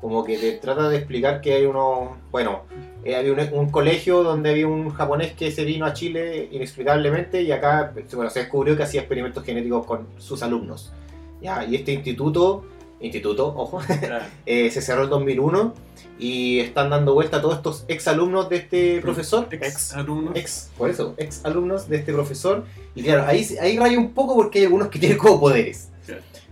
Como 0.00 0.24
que 0.24 0.38
te 0.38 0.52
trata 0.52 0.88
de 0.88 0.96
explicar 0.96 1.40
que 1.40 1.54
hay 1.54 1.66
unos. 1.66 2.10
Bueno, 2.30 2.62
eh, 3.04 3.16
había 3.16 3.32
un, 3.32 3.40
un 3.52 3.70
colegio 3.70 4.22
donde 4.22 4.50
había 4.50 4.66
un 4.66 4.90
japonés 4.90 5.32
que 5.32 5.50
se 5.50 5.64
vino 5.64 5.86
a 5.86 5.92
Chile 5.92 6.48
inexplicablemente 6.52 7.42
y 7.42 7.52
acá 7.52 7.92
bueno, 8.14 8.30
se 8.30 8.40
descubrió 8.40 8.76
que 8.76 8.82
hacía 8.82 9.00
experimentos 9.00 9.44
genéticos 9.44 9.86
con 9.86 10.06
sus 10.18 10.42
alumnos. 10.42 10.92
¿ya? 11.40 11.64
Y 11.64 11.76
este 11.76 11.92
instituto, 11.92 12.64
instituto, 13.00 13.54
ojo, 13.56 13.80
Claro. 13.86 14.24
eh, 14.46 14.70
se 14.70 14.82
cerró 14.82 15.04
en 15.04 15.10
2001 15.10 15.74
y 16.18 16.60
están 16.60 16.90
dando 16.90 17.14
vuelta 17.14 17.38
a 17.38 17.42
todos 17.42 17.56
estos 17.56 17.84
ex 17.88 18.06
alumnos 18.08 18.48
de 18.50 18.56
este 18.56 19.00
profesor. 19.00 19.48
Ex 19.50 19.94
alumnos. 19.94 20.36
Ex, 20.36 20.70
por 20.76 20.90
eso, 20.90 21.14
ex 21.16 21.44
alumnos 21.44 21.88
de 21.88 21.96
este 21.96 22.12
profesor. 22.12 22.64
Y 22.94 23.02
claro, 23.02 23.24
ahí, 23.26 23.46
ahí 23.60 23.78
raya 23.78 23.98
un 23.98 24.12
poco 24.12 24.34
porque 24.34 24.58
hay 24.58 24.64
algunos 24.66 24.88
que 24.88 24.98
tienen 24.98 25.18
como 25.18 25.40
poderes. 25.40 25.89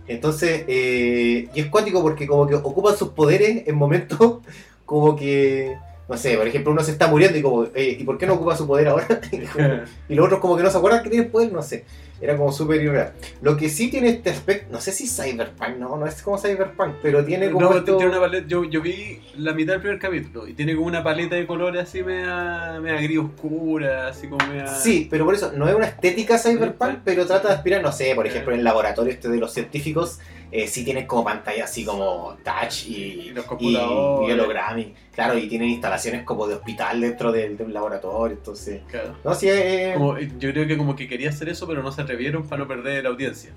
Entonces, 0.09 0.63
eh, 0.67 1.47
y 1.53 1.59
es 1.59 1.67
cuático 1.67 2.01
porque 2.01 2.25
como 2.27 2.47
que 2.47 2.55
ocupan 2.55 2.97
sus 2.97 3.09
poderes 3.09 3.67
en 3.67 3.75
momentos 3.75 4.39
como 4.85 5.15
que, 5.15 5.77
no 6.07 6.17
sé, 6.17 6.35
por 6.35 6.47
ejemplo, 6.47 6.71
uno 6.71 6.83
se 6.83 6.91
está 6.91 7.07
muriendo 7.07 7.37
y 7.37 7.41
como, 7.43 7.67
¿y 7.75 8.03
por 8.03 8.17
qué 8.17 8.25
no 8.25 8.33
ocupa 8.33 8.57
su 8.57 8.65
poder 8.65 8.87
ahora? 8.87 9.21
y 10.09 10.15
los 10.15 10.25
otros 10.25 10.39
como 10.39 10.57
que 10.57 10.63
no 10.63 10.71
se 10.71 10.77
acuerdan 10.77 11.03
que 11.03 11.09
tienen 11.09 11.29
poder, 11.29 11.53
no 11.53 11.61
sé. 11.61 11.85
Era 12.21 12.35
como 12.35 12.51
súper 12.51 12.81
irreal. 12.81 13.13
Lo 13.41 13.55
que 13.55 13.69
sí 13.69 13.89
tiene 13.89 14.09
este 14.09 14.29
aspecto, 14.29 14.67
no 14.71 14.81
sé 14.81 14.91
si 14.91 15.07
Cyberpunk, 15.07 15.77
no, 15.77 15.95
no 15.95 16.05
es 16.05 16.21
como 16.21 16.37
Cyberpunk, 16.37 16.95
pero 17.01 17.23
tiene 17.23 17.49
como 17.49 17.69
No, 17.69 17.77
esto- 17.77 17.95
tiene 17.97 18.11
una 18.11 18.19
paleta, 18.19 18.45
yo, 18.47 18.65
yo 18.65 18.81
vi 18.81 19.21
la 19.37 19.53
mitad 19.53 19.73
del 19.73 19.81
primer 19.81 19.99
capítulo 19.99 20.47
y 20.47 20.53
tiene 20.53 20.75
como 20.75 20.87
una 20.87 21.01
paleta 21.03 21.35
de 21.35 21.47
colores 21.47 21.83
así 21.83 22.03
media, 22.03 22.77
media 22.81 22.99
gris 23.01 23.19
oscura, 23.19 24.07
así 24.09 24.27
como 24.27 24.45
media... 24.47 24.67
Sí, 24.67 25.07
pero 25.09 25.23
por 25.25 25.33
eso 25.33 25.51
no 25.55 25.67
es 25.69 25.75
una 25.75 25.85
estética 25.85 26.37
cyberpunk, 26.37 26.99
pero 27.05 27.25
trata 27.25 27.47
de 27.49 27.53
aspirar, 27.55 27.81
no 27.81 27.91
sé, 27.91 28.13
por 28.15 28.27
ejemplo, 28.27 28.51
en 28.53 28.59
el 28.59 28.65
laboratorio 28.65 29.13
este 29.13 29.29
de 29.29 29.37
los 29.37 29.53
científicos, 29.53 30.19
eh, 30.51 30.67
sí 30.67 30.83
tienen 30.83 31.05
como 31.07 31.23
pantalla 31.23 31.63
así 31.65 31.85
como 31.85 32.35
touch 32.43 32.87
y, 32.87 32.95
Y 32.95 33.29
los 33.29 33.45
y, 33.45 33.47
computadores. 33.47 34.29
y 34.29 34.31
holograma, 34.33 34.79
y- 34.79 34.93
claro, 35.25 35.37
y 35.37 35.47
tienen 35.47 35.69
instalaciones 35.69 36.23
como 36.23 36.47
de 36.47 36.55
hospital 36.55 37.01
dentro 37.01 37.31
del, 37.31 37.57
del 37.57 37.73
laboratorio, 37.73 38.37
entonces, 38.37 38.81
Claro. 38.89 39.15
no, 39.23 39.33
sí, 39.35 39.47
eh, 39.49 39.93
Como- 39.97 40.17
yo 40.17 40.51
creo 40.51 40.67
que 40.67 40.77
como 40.77 40.95
que 40.95 41.07
quería 41.07 41.29
hacer 41.29 41.49
eso, 41.49 41.67
pero 41.67 41.83
no 41.83 41.91
se 41.91 42.01
atrevieron 42.01 42.43
para 42.47 42.61
no 42.61 42.67
perder 42.67 43.03
la 43.03 43.09
audiencia. 43.09 43.51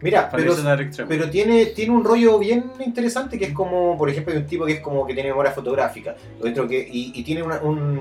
Mira, 0.00 0.28
pero, 0.30 0.54
pero 1.08 1.30
tiene, 1.30 1.66
tiene 1.66 1.94
un 1.94 2.04
rollo 2.04 2.38
bien 2.38 2.70
interesante 2.84 3.38
que 3.38 3.46
es 3.46 3.52
como, 3.54 3.96
por 3.96 4.10
ejemplo, 4.10 4.32
hay 4.34 4.40
un 4.40 4.46
tipo 4.46 4.66
que 4.66 4.72
es 4.74 4.80
como 4.80 5.06
que 5.06 5.14
tiene 5.14 5.30
memoria 5.30 5.52
fotográfica, 5.52 6.14
otro 6.42 6.68
que, 6.68 6.78
y, 6.90 7.12
y 7.14 7.22
tiene 7.22 7.42
una- 7.42 7.60
un- 7.62 8.00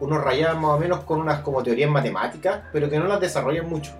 unos 0.00 0.24
rayados 0.24 0.58
más 0.60 0.70
o 0.72 0.78
menos 0.78 1.00
con 1.04 1.20
unas 1.20 1.40
como 1.40 1.62
teorías 1.62 1.90
matemáticas, 1.90 2.62
pero 2.72 2.88
que 2.90 2.98
no 2.98 3.06
las 3.06 3.20
desarrollan 3.20 3.68
mucho. 3.68 3.92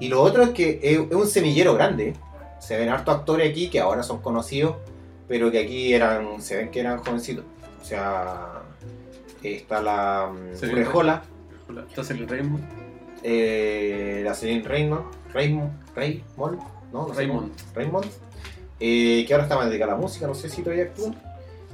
Y 0.00 0.08
lo 0.08 0.20
otro 0.20 0.42
es 0.42 0.50
que 0.50 0.78
es, 0.82 0.98
es 0.98 1.14
un 1.14 1.26
semillero 1.26 1.74
grande. 1.74 2.14
Se 2.58 2.76
ven 2.76 2.88
hartos 2.88 3.14
actores 3.14 3.48
aquí 3.50 3.70
que 3.70 3.80
ahora 3.80 4.02
son 4.02 4.20
conocidos, 4.20 4.74
pero 5.28 5.50
que 5.50 5.60
aquí 5.60 5.94
eran, 5.94 6.42
se 6.42 6.56
ven 6.56 6.70
que 6.70 6.80
eran 6.80 6.98
jovencitos. 6.98 7.44
O 7.80 7.84
sea, 7.84 8.62
está 9.42 9.80
la 9.82 10.30
mm, 10.32 10.56
¿Estás 11.88 12.10
en 12.10 12.16
el 12.18 12.28
Rainbow? 12.28 12.60
eh, 13.22 14.22
la 14.24 14.34
Celine 14.34 14.62
Raymond, 14.66 15.04
Raymond, 15.32 15.70
Raymond, 15.94 16.58
¿no? 16.92 17.08
no 17.08 17.12
Raymond. 17.14 17.52
Raymond, 17.74 18.06
eh, 18.80 19.24
que 19.26 19.34
ahora 19.34 19.44
está 19.44 19.56
más 19.56 19.68
dedicada 19.68 19.92
a 19.92 19.96
la 19.96 20.00
música, 20.00 20.26
no 20.26 20.34
sé 20.34 20.48
si 20.48 20.62
todavía 20.62 20.84
actúa. 20.84 21.12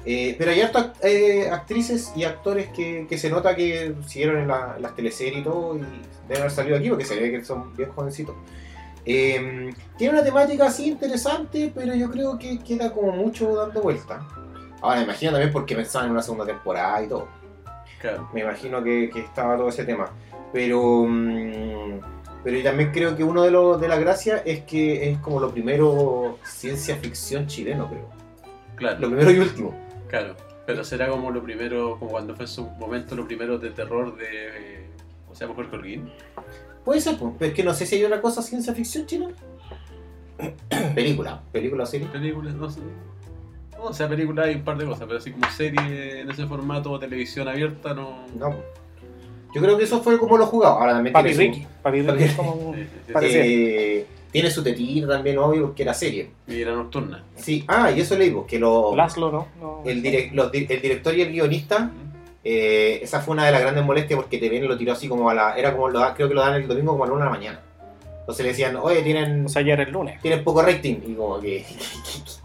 Eh, 0.06 0.34
pero 0.38 0.50
hay 0.50 0.60
hartas 0.60 0.90
eh, 1.02 1.48
actrices 1.50 2.12
y 2.14 2.24
actores 2.24 2.68
que, 2.68 3.06
que 3.08 3.16
se 3.16 3.30
nota 3.30 3.54
que 3.56 3.94
siguieron 4.06 4.38
en, 4.42 4.48
la- 4.48 4.74
en 4.76 4.82
las 4.82 4.94
teleseries 4.94 5.38
y 5.40 5.42
todo 5.42 5.76
y 5.78 5.80
deben 6.28 6.42
haber 6.42 6.50
salido 6.50 6.76
aquí 6.76 6.90
porque 6.90 7.04
se 7.06 7.18
ve 7.18 7.30
que 7.30 7.44
son 7.44 7.74
bien 7.74 7.90
jovencitos. 7.90 8.34
Eh, 9.06 9.70
tiene 9.98 10.14
una 10.14 10.22
temática 10.24 10.66
así 10.66 10.88
interesante, 10.88 11.70
pero 11.74 11.94
yo 11.94 12.10
creo 12.10 12.38
que 12.38 12.58
queda 12.58 12.92
como 12.92 13.12
mucho 13.12 13.54
dando 13.54 13.80
vuelta. 13.82 14.26
Ahora 14.84 14.98
me 14.98 15.04
imagino 15.04 15.32
también 15.32 15.50
porque 15.50 15.74
pensaban 15.74 16.06
en 16.08 16.12
una 16.12 16.22
segunda 16.22 16.44
temporada 16.44 17.02
y 17.02 17.08
todo. 17.08 17.28
Claro. 18.00 18.28
Me 18.34 18.42
imagino 18.42 18.84
que, 18.84 19.08
que 19.08 19.20
estaba 19.20 19.56
todo 19.56 19.70
ese 19.70 19.84
tema. 19.84 20.10
Pero, 20.52 21.06
mm, 21.08 22.00
pero 22.44 22.58
yo 22.58 22.62
también 22.62 22.92
creo 22.92 23.16
que 23.16 23.24
uno 23.24 23.42
de, 23.42 23.50
los 23.50 23.80
de 23.80 23.88
las 23.88 23.98
gracias 23.98 24.42
es 24.44 24.60
que 24.64 25.10
es 25.10 25.18
como 25.20 25.40
lo 25.40 25.50
primero 25.50 26.38
ciencia 26.44 26.96
ficción 26.96 27.46
chileno, 27.46 27.88
creo. 27.88 28.10
Claro. 28.76 29.00
Lo 29.00 29.08
primero 29.08 29.30
y 29.30 29.38
último. 29.38 29.74
Claro, 30.08 30.36
pero 30.66 30.84
será 30.84 31.08
como 31.08 31.30
lo 31.30 31.42
primero, 31.42 31.98
como 31.98 32.10
cuando 32.10 32.36
fue 32.36 32.44
en 32.44 32.48
su 32.48 32.66
momento 32.66 33.14
lo 33.16 33.26
primero 33.26 33.58
de 33.58 33.70
terror 33.70 34.14
de. 34.16 34.26
eh, 34.28 34.86
O 35.30 35.34
sea, 35.34 35.48
mejor 35.48 35.70
Colguín. 35.70 36.12
Puede 36.84 37.00
ser, 37.00 37.16
pues, 37.16 37.32
pero 37.38 37.48
es 37.48 37.56
que 37.56 37.64
no 37.64 37.72
sé 37.72 37.86
si 37.86 37.96
hay 37.96 38.04
otra 38.04 38.20
cosa 38.20 38.42
ciencia 38.42 38.74
ficción 38.74 39.06
chilena. 39.06 39.34
película, 40.94 41.42
película, 41.50 41.86
serie. 41.86 42.06
Películas, 42.08 42.54
no 42.54 42.68
sé. 42.68 42.80
O 43.86 43.92
sea, 43.92 44.08
películas 44.08 44.46
hay 44.46 44.54
un 44.56 44.62
par 44.62 44.76
de 44.78 44.84
cosas, 44.86 45.04
pero 45.06 45.18
así 45.18 45.30
como 45.32 45.48
serie 45.50 46.20
en 46.20 46.30
ese 46.30 46.46
formato, 46.46 46.98
televisión 46.98 47.48
abierta, 47.48 47.94
no. 47.94 48.26
No. 48.38 48.54
Yo 49.54 49.60
creo 49.62 49.78
que 49.78 49.84
eso 49.84 50.02
fue 50.02 50.18
como 50.18 50.36
lo 50.36 50.46
jugado. 50.46 50.78
Ahora 50.78 50.94
también 50.94 51.12
Papi 51.12 51.28
tiene 51.32 51.34
su- 51.46 51.52
Ricky. 51.52 51.66
Papi 51.82 52.02
Ricky 52.02 52.24
es 52.24 52.32
como 52.34 52.52
un- 52.52 52.74
Sí, 52.74 52.82
sí, 52.82 52.88
sí. 53.06 53.12
Parecía. 53.12 53.42
eh, 53.44 54.06
tiene 54.32 54.50
su 54.50 54.64
tetita 54.64 55.06
también, 55.06 55.38
obvio, 55.38 55.66
porque 55.66 55.82
era 55.84 55.94
serie. 55.94 56.30
Y 56.48 56.60
era 56.60 56.72
nocturna. 56.72 57.22
Sí, 57.36 57.64
ah, 57.68 57.90
y 57.92 58.00
eso 58.00 58.16
leímos, 58.18 58.46
que 58.46 58.58
lo, 58.58 58.96
Laszlo, 58.96 59.30
¿no? 59.30 59.46
No. 59.60 59.82
el, 59.88 60.02
direc- 60.02 60.32
los 60.32 60.50
di- 60.50 60.66
el 60.68 60.82
director 60.82 61.14
y 61.14 61.22
el 61.22 61.30
guionista 61.32 61.90
Eh, 62.46 63.00
esa 63.02 63.20
fue 63.22 63.32
una 63.32 63.46
de 63.46 63.52
las 63.52 63.62
grandes 63.62 63.82
molestias 63.86 64.18
porque 64.20 64.36
TVN 64.36 64.66
lo 64.68 64.76
tiró 64.76 64.92
así 64.92 65.08
como 65.08 65.30
a 65.30 65.34
la. 65.34 65.56
Era 65.56 65.72
como 65.72 65.88
lo 65.88 65.98
da- 66.00 66.12
creo 66.12 66.28
que 66.28 66.34
lo 66.34 66.42
dan 66.42 66.52
el 66.56 66.68
domingo 66.68 66.92
como 66.92 67.04
a 67.04 67.06
la 67.06 67.12
una 67.14 67.24
de 67.24 67.30
la 67.30 67.36
mañana. 67.38 67.60
Entonces 68.24 68.44
le 68.44 68.52
decían, 68.52 68.76
oye, 68.76 69.02
tienen, 69.02 69.44
O 69.44 69.48
sea, 69.48 69.60
ya 69.62 69.74
era 69.74 69.82
el 69.82 69.92
lunes. 69.92 70.20
tienen 70.22 70.42
poco 70.42 70.62
rating. 70.62 70.96
Y 71.06 71.14
como 71.14 71.38
que. 71.40 71.64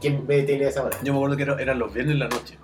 ¿Quién 0.01 0.27
ve 0.27 0.43
tele 0.43 0.65
a 0.65 0.69
esa 0.69 0.83
hora? 0.83 0.97
Yo 1.03 1.13
me 1.13 1.19
acuerdo 1.19 1.37
que 1.37 1.43
era- 1.43 1.55
eran 1.61 1.79
los 1.79 1.93
viernes 1.93 2.13
en 2.13 2.19
la 2.19 2.27
noche. 2.27 2.57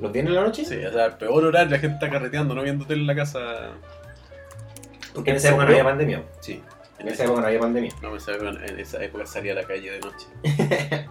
¿Los 0.00 0.10
viernes 0.10 0.30
en 0.30 0.34
la 0.40 0.46
noche? 0.46 0.64
Sí, 0.64 0.76
o 0.84 0.92
sea, 0.92 1.06
el 1.06 1.12
peor 1.14 1.44
horario, 1.44 1.70
la 1.70 1.78
gente 1.78 1.94
está 1.96 2.10
carreteando, 2.10 2.54
no 2.54 2.62
viendo 2.62 2.86
tele 2.86 3.02
en 3.02 3.06
la 3.06 3.14
casa. 3.14 3.40
Porque 5.14 5.30
en 5.30 5.36
esa 5.36 5.48
época 5.50 5.64
no 5.64 5.70
había 5.70 5.84
pandemia. 5.84 6.22
Sí. 6.40 6.62
En 6.98 7.08
esa 7.08 7.24
época 7.24 7.40
no 7.42 7.46
había 7.48 7.60
pandemia. 7.60 7.92
No 8.02 8.10
me 8.10 8.18
sabía, 8.20 8.48
en 8.66 8.80
esa 8.80 9.02
época 9.04 9.26
salía 9.26 9.52
a 9.52 9.56
la 9.56 9.64
calle 9.64 9.90
de 9.90 10.00
noche. 10.00 10.26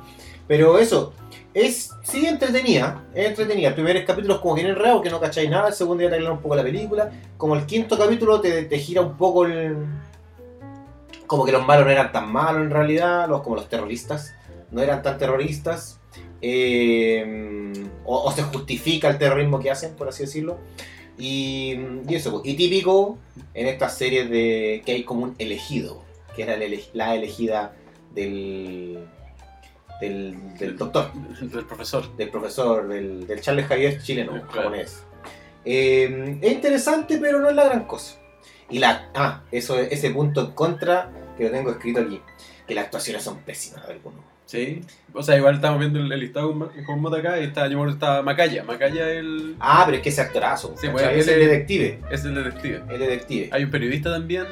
Pero 0.48 0.78
eso, 0.80 1.14
es 1.54 1.92
sí 2.04 2.26
entretenida, 2.26 3.04
es 3.14 3.28
entretenida. 3.28 3.70
El 3.70 3.76
primer 3.76 4.04
capítulo 4.06 4.36
es 4.36 4.40
como 4.42 4.56
bien 4.56 4.68
enredado, 4.68 5.02
que 5.02 5.10
no 5.10 5.20
cacháis 5.22 5.50
nada, 5.50 5.70
el 5.70 5.74
segundo 5.74 6.04
ya 6.04 6.10
te 6.10 6.16
aclara 6.16 6.34
un 6.34 6.42
poco 6.42 6.56
la 6.56 6.64
película. 6.64 7.12
Como 7.38 7.56
el 7.56 7.66
quinto 7.66 7.98
capítulo 7.98 8.42
te, 8.42 8.64
te 8.64 8.78
gira 8.80 9.02
un 9.02 9.16
poco 9.16 9.46
el. 9.46 9.78
Como 11.28 11.46
que 11.46 11.52
los 11.52 11.66
malos 11.66 11.86
no 11.86 11.92
eran 11.92 12.12
tan 12.12 12.32
malos 12.32 12.62
en 12.64 12.70
realidad, 12.72 13.28
los, 13.30 13.42
como 13.42 13.56
los 13.56 13.70
terroristas, 13.70 14.34
no 14.72 14.82
eran 14.82 15.02
tan 15.02 15.18
terroristas. 15.18 16.00
eh, 16.42 17.72
o, 18.06 18.24
o 18.24 18.32
se 18.34 18.44
justifica 18.44 19.10
el 19.10 19.18
terrorismo 19.18 19.60
que 19.60 19.72
hacen, 19.72 19.96
por 19.96 20.10
así 20.10 20.24
decirlo. 20.24 20.58
Y, 21.18 21.78
y 22.10 22.16
eso, 22.16 22.42
y 22.44 22.56
típico 22.56 23.18
en 23.54 23.68
estas 23.68 23.98
series 23.98 24.30
de 24.30 24.82
que 24.86 24.92
hay 24.94 25.04
como 25.04 25.24
un 25.24 25.36
elegido, 25.38 26.04
que 26.36 26.44
era 26.44 26.56
el 26.56 26.84
la 26.94 27.16
elegida 27.16 27.74
del, 28.14 29.06
del, 30.02 30.58
del 30.58 30.76
doctor, 30.78 31.12
Del 31.40 31.66
profesor. 31.66 32.16
del 32.18 32.30
profesor, 32.30 32.88
del, 32.88 33.26
del 33.28 33.42
Charles 33.42 33.68
Javier 33.68 34.02
chileno, 34.02 34.32
Claro. 34.34 34.48
japonés. 34.52 35.04
Eh, 35.66 36.40
es 36.42 36.52
interesante, 36.52 37.18
pero 37.20 37.40
no 37.40 37.50
es 37.50 37.56
la 37.56 37.66
gran 37.66 37.86
cosa. 37.86 38.18
Y 38.70 38.80
la, 38.80 39.10
ah, 39.16 39.42
eso, 39.52 39.78
ese 39.80 40.10
punto 40.12 40.42
en 40.42 40.52
contra 40.52 41.10
que 41.38 41.46
lo 41.46 41.52
tengo 41.52 41.72
escrito 41.72 42.00
aquí, 42.02 42.22
que 42.68 42.76
las 42.76 42.86
actuaciones 42.86 43.24
son 43.24 43.40
pésimas 43.40 43.86
de 43.88 43.94
algunos. 43.94 44.20
Sí. 44.46 44.82
O 45.14 45.24
sea, 45.24 45.38
igual 45.38 45.56
estamos 45.56 45.80
viendo 45.80 46.00
el, 46.00 46.12
el 46.12 46.20
listado 46.20 46.54
con, 46.86 47.00
Mota 47.02 47.18
acá 47.18 47.40
y 47.40 47.46
está, 47.46 47.68
yo 47.68 47.78
acuerdo 47.78 47.94
que 47.94 48.06
está 48.06 48.22
Macaya. 48.22 48.64
Macaya 48.64 49.10
el, 49.10 49.56
Ah, 49.60 49.84
pero 49.86 49.98
es 49.98 50.04
que 50.04 50.10
ese 50.10 50.22
actorazo, 50.22 50.76
Sí, 50.80 50.88
pues, 50.92 51.04
es 51.06 51.12
el 51.12 51.20
ese- 51.20 51.38
detective, 51.38 52.00
es 52.12 52.26
el 52.26 52.36
detective. 52.36 52.82
el 52.90 53.00
detective. 53.00 53.50
Hay 53.52 53.64
un 53.64 53.72
periodista 53.72 54.12
también. 54.12 54.46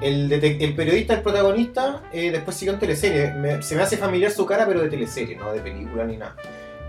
El, 0.00 0.30
el 0.32 0.74
periodista, 0.74 1.14
el 1.14 1.22
protagonista, 1.22 2.02
eh, 2.12 2.30
después 2.30 2.56
siguió 2.56 2.74
en 2.74 2.80
teleserie. 2.80 3.32
Me- 3.32 3.62
se 3.62 3.74
me 3.76 3.82
hace 3.82 3.96
familiar 3.96 4.30
su 4.30 4.44
cara, 4.44 4.66
pero 4.66 4.82
de 4.82 4.88
teleserie, 4.90 5.36
no 5.36 5.52
de 5.52 5.60
película 5.60 6.04
ni 6.04 6.16
nada. 6.16 6.36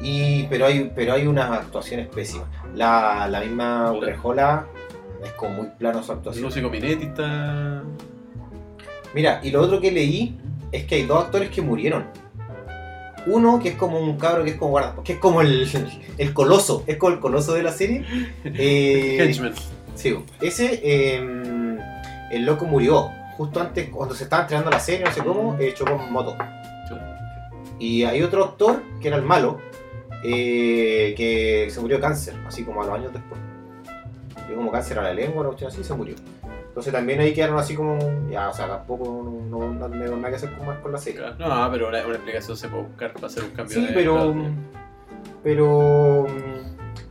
Y, 0.02 0.44
pero, 0.48 0.66
hay, 0.66 0.92
pero 0.94 1.14
hay 1.14 1.26
unas 1.26 1.50
actuaciones 1.50 2.08
pésimas. 2.10 2.48
La, 2.76 3.28
la 3.30 3.40
misma 3.42 3.92
Puta. 3.94 4.06
Es 5.24 5.32
como 5.34 5.56
muy 5.56 5.68
plano 5.78 6.04
su 6.04 6.12
actuación. 6.12 6.44
Lucio 6.44 6.64
Cominetti 6.64 7.06
está. 7.06 7.84
Mira, 9.14 9.40
y 9.44 9.52
lo 9.52 9.62
otro 9.62 9.80
que 9.80 9.92
leí 9.92 10.38
es 10.72 10.86
que 10.86 10.96
hay 10.96 11.04
dos 11.04 11.26
actores 11.26 11.50
que 11.50 11.62
murieron. 11.62 12.06
Uno 13.28 13.60
que 13.60 13.70
es 13.70 13.76
como 13.76 14.00
un 14.00 14.18
cabro 14.18 14.44
que 14.44 14.52
es 14.52 14.56
como 14.56 14.72
guarda, 14.72 14.96
que 15.04 15.14
es 15.14 15.20
como 15.20 15.42
el, 15.42 15.68
el 16.18 16.34
coloso, 16.34 16.84
es 16.86 16.98
como 16.98 17.14
el 17.14 17.20
coloso 17.20 17.54
de 17.54 17.64
la 17.64 17.72
serie. 17.72 18.06
Eh. 18.44 19.54
Sí, 19.96 20.14
ese, 20.42 20.82
eh, 20.84 21.78
el 22.32 22.46
loco 22.46 22.66
murió 22.66 23.10
justo 23.38 23.60
antes, 23.60 23.90
cuando 23.90 24.16
se 24.16 24.26
estaba 24.26 24.44
entrenando 24.44 24.72
la 24.72 24.80
serie, 24.80 25.06
no 25.06 25.12
sé 25.12 25.22
cómo, 25.22 25.58
eh, 25.60 25.74
chocó 25.76 25.92
en 25.92 26.12
moto. 26.12 26.36
Y 27.80 28.04
hay 28.04 28.22
otro 28.22 28.46
actor, 28.46 28.82
que 29.02 29.10
era 29.10 29.18
el 29.18 29.24
malo, 29.24 29.60
eh, 30.24 31.14
que 31.18 31.68
se 31.70 31.80
murió 31.82 31.98
de 31.98 32.02
cáncer, 32.02 32.36
así 32.48 32.64
como 32.64 32.82
a 32.82 32.86
los 32.86 32.96
años 32.96 33.14
después. 33.14 33.40
Dio 34.48 34.56
como 34.58 34.72
cáncer 34.72 35.00
a 35.00 35.04
la 35.04 35.14
lengua, 35.14 35.42
una 35.42 35.48
cuestión 35.50 35.72
así, 35.72 35.82
y 35.82 35.84
se 35.84 35.94
murió. 35.94 36.16
Entonces 36.68 36.92
también 36.92 37.20
ahí 37.22 37.34
quedaron 37.34 37.58
así 37.58 37.74
como, 37.74 37.98
ya, 38.30 38.50
o 38.50 38.54
sea, 38.54 38.68
tampoco 38.68 39.06
no, 39.50 39.70
no, 39.70 39.74
no 39.74 39.88
nada 40.18 40.30
que 40.30 40.36
hacer 40.36 40.52
con, 40.58 40.68
más 40.68 40.78
con 40.80 40.92
la 40.92 40.98
serie. 40.98 41.22
No, 41.40 41.70
pero 41.72 41.88
una, 41.88 42.06
una 42.06 42.16
explicación 42.16 42.58
se 42.58 42.68
puede 42.68 42.84
buscar 42.84 43.14
para 43.14 43.28
hacer 43.28 43.44
un 43.46 43.52
cambio 43.52 43.76
Sí, 43.76 43.86
de. 43.88 43.94
pero. 43.94 44.14
claro. 44.16 44.36
Pero. 45.44 46.28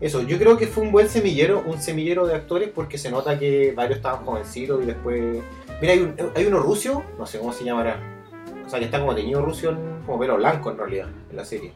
Eso, 0.00 0.20
yo 0.22 0.38
creo 0.38 0.56
que 0.58 0.66
fue 0.66 0.82
un 0.82 0.92
buen 0.92 1.08
semillero, 1.08 1.62
un 1.66 1.80
semillero 1.80 2.26
de 2.26 2.34
actores 2.34 2.68
porque 2.74 2.98
se 2.98 3.10
nota 3.10 3.38
que 3.38 3.72
varios 3.74 3.96
estaban 3.98 4.24
jovencitos 4.24 4.82
y 4.82 4.86
después. 4.86 5.42
Mira, 5.80 5.92
hay, 5.94 6.00
un- 6.00 6.14
hay 6.34 6.44
uno 6.46 6.58
ruso, 6.60 7.02
no 7.18 7.26
sé 7.26 7.38
cómo 7.38 7.52
se 7.52 7.64
llamará. 7.64 7.96
O 8.66 8.68
sea, 8.68 8.78
que 8.78 8.84
está 8.86 8.98
como 9.00 9.14
teñido 9.14 9.40
ruso, 9.42 9.74
como 10.04 10.18
pelo 10.18 10.36
blanco 10.36 10.70
en 10.70 10.78
realidad, 10.78 11.08
en 11.30 11.36
la 11.36 11.44
serie. 11.44 11.72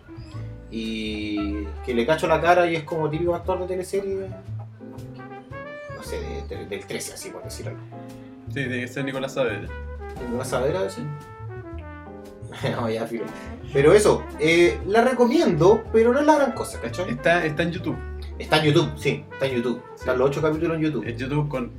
Y 0.71 1.65
que 1.87 1.95
le 1.95 2.05
cacho 2.07 2.27
la 2.27 2.41
cara 2.41 2.67
y 2.71 2.77
es 2.77 2.83
como 2.83 3.09
típico 3.09 3.35
actor 3.35 3.61
de 3.61 3.67
teleserie. 3.67 4.27
Sé, 6.09 6.21
de- 6.21 6.57
de- 6.57 6.67
del 6.67 6.87
13, 6.87 7.13
así 7.15 7.31
por 7.31 7.43
decirlo. 7.45 7.73
Sí, 8.49 8.55
tiene 8.55 8.81
que 8.81 8.89
ser 8.89 9.05
Nicolás 9.05 9.35
Saavedra. 9.35 9.69
¿Una 10.33 10.45
sabera 10.45 10.81
de 10.83 10.89
ese? 10.89 11.03
no, 12.73 12.89
ya, 12.91 13.07
filo. 13.07 13.25
Pero 13.73 13.93
eso, 13.93 14.23
eh, 14.41 14.79
la 14.87 15.03
recomiendo, 15.03 15.85
pero 15.93 16.13
no 16.13 16.21
es 16.21 16.27
la 16.27 16.37
gran 16.37 16.53
cosa, 16.53 16.81
¿cachai? 16.81 17.11
Está, 17.11 17.45
está 17.45 17.63
en 17.63 17.73
YouTube. 17.73 17.97
Está 18.39 18.59
en 18.59 18.65
YouTube, 18.73 18.91
sí, 18.97 19.25
está 19.33 19.47
en 19.47 19.57
YouTube. 19.57 19.83
Están 19.95 20.19
los 20.19 20.31
8 20.31 20.41
capítulos 20.43 20.77
en 20.77 20.83
YouTube. 20.83 21.07
En 21.07 21.17
YouTube 21.17 21.49
con 21.49 21.71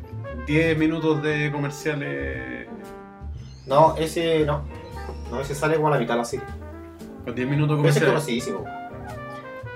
10 0.46 0.78
minutos 0.78 1.24
de 1.24 1.52
comerciales. 1.52 2.68
No, 3.66 3.96
ese 3.98 4.46
no. 4.46 4.64
No, 5.32 5.42
ese 5.42 5.56
sale 5.56 5.76
como 5.76 5.88
a 5.88 5.92
la 5.92 5.98
mitad 6.00 6.14
de 6.14 6.20
la 6.20 6.26
serie. 6.26 6.46
Con 7.26 7.34
10 7.36 7.48
minutos 7.48 7.78
Pero 7.78 7.90
ese 7.90 8.00
es 8.00 8.06
comerciales. 8.06 8.46
conocidísimo. 8.46 8.64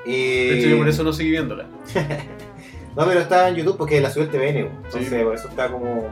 De 0.06 0.12
Eh, 0.56 0.60
hecho, 0.60 0.70
yo 0.70 0.78
por 0.78 0.88
eso 0.89 1.04
no 1.04 1.13
seguí 1.13 1.32
viéndola. 1.32 1.66
No, 2.95 3.06
pero 3.08 3.19
está 3.21 3.49
en 3.49 3.56
YouTube 3.56 3.77
porque 3.77 3.99
la 4.01 4.10
subió 4.12 4.23
el 4.25 4.29
TVN, 4.32 4.58
entonces 4.86 5.10
Sí. 5.10 5.23
por 5.23 5.36
eso 5.36 5.47
está 5.49 5.69
como. 5.69 6.08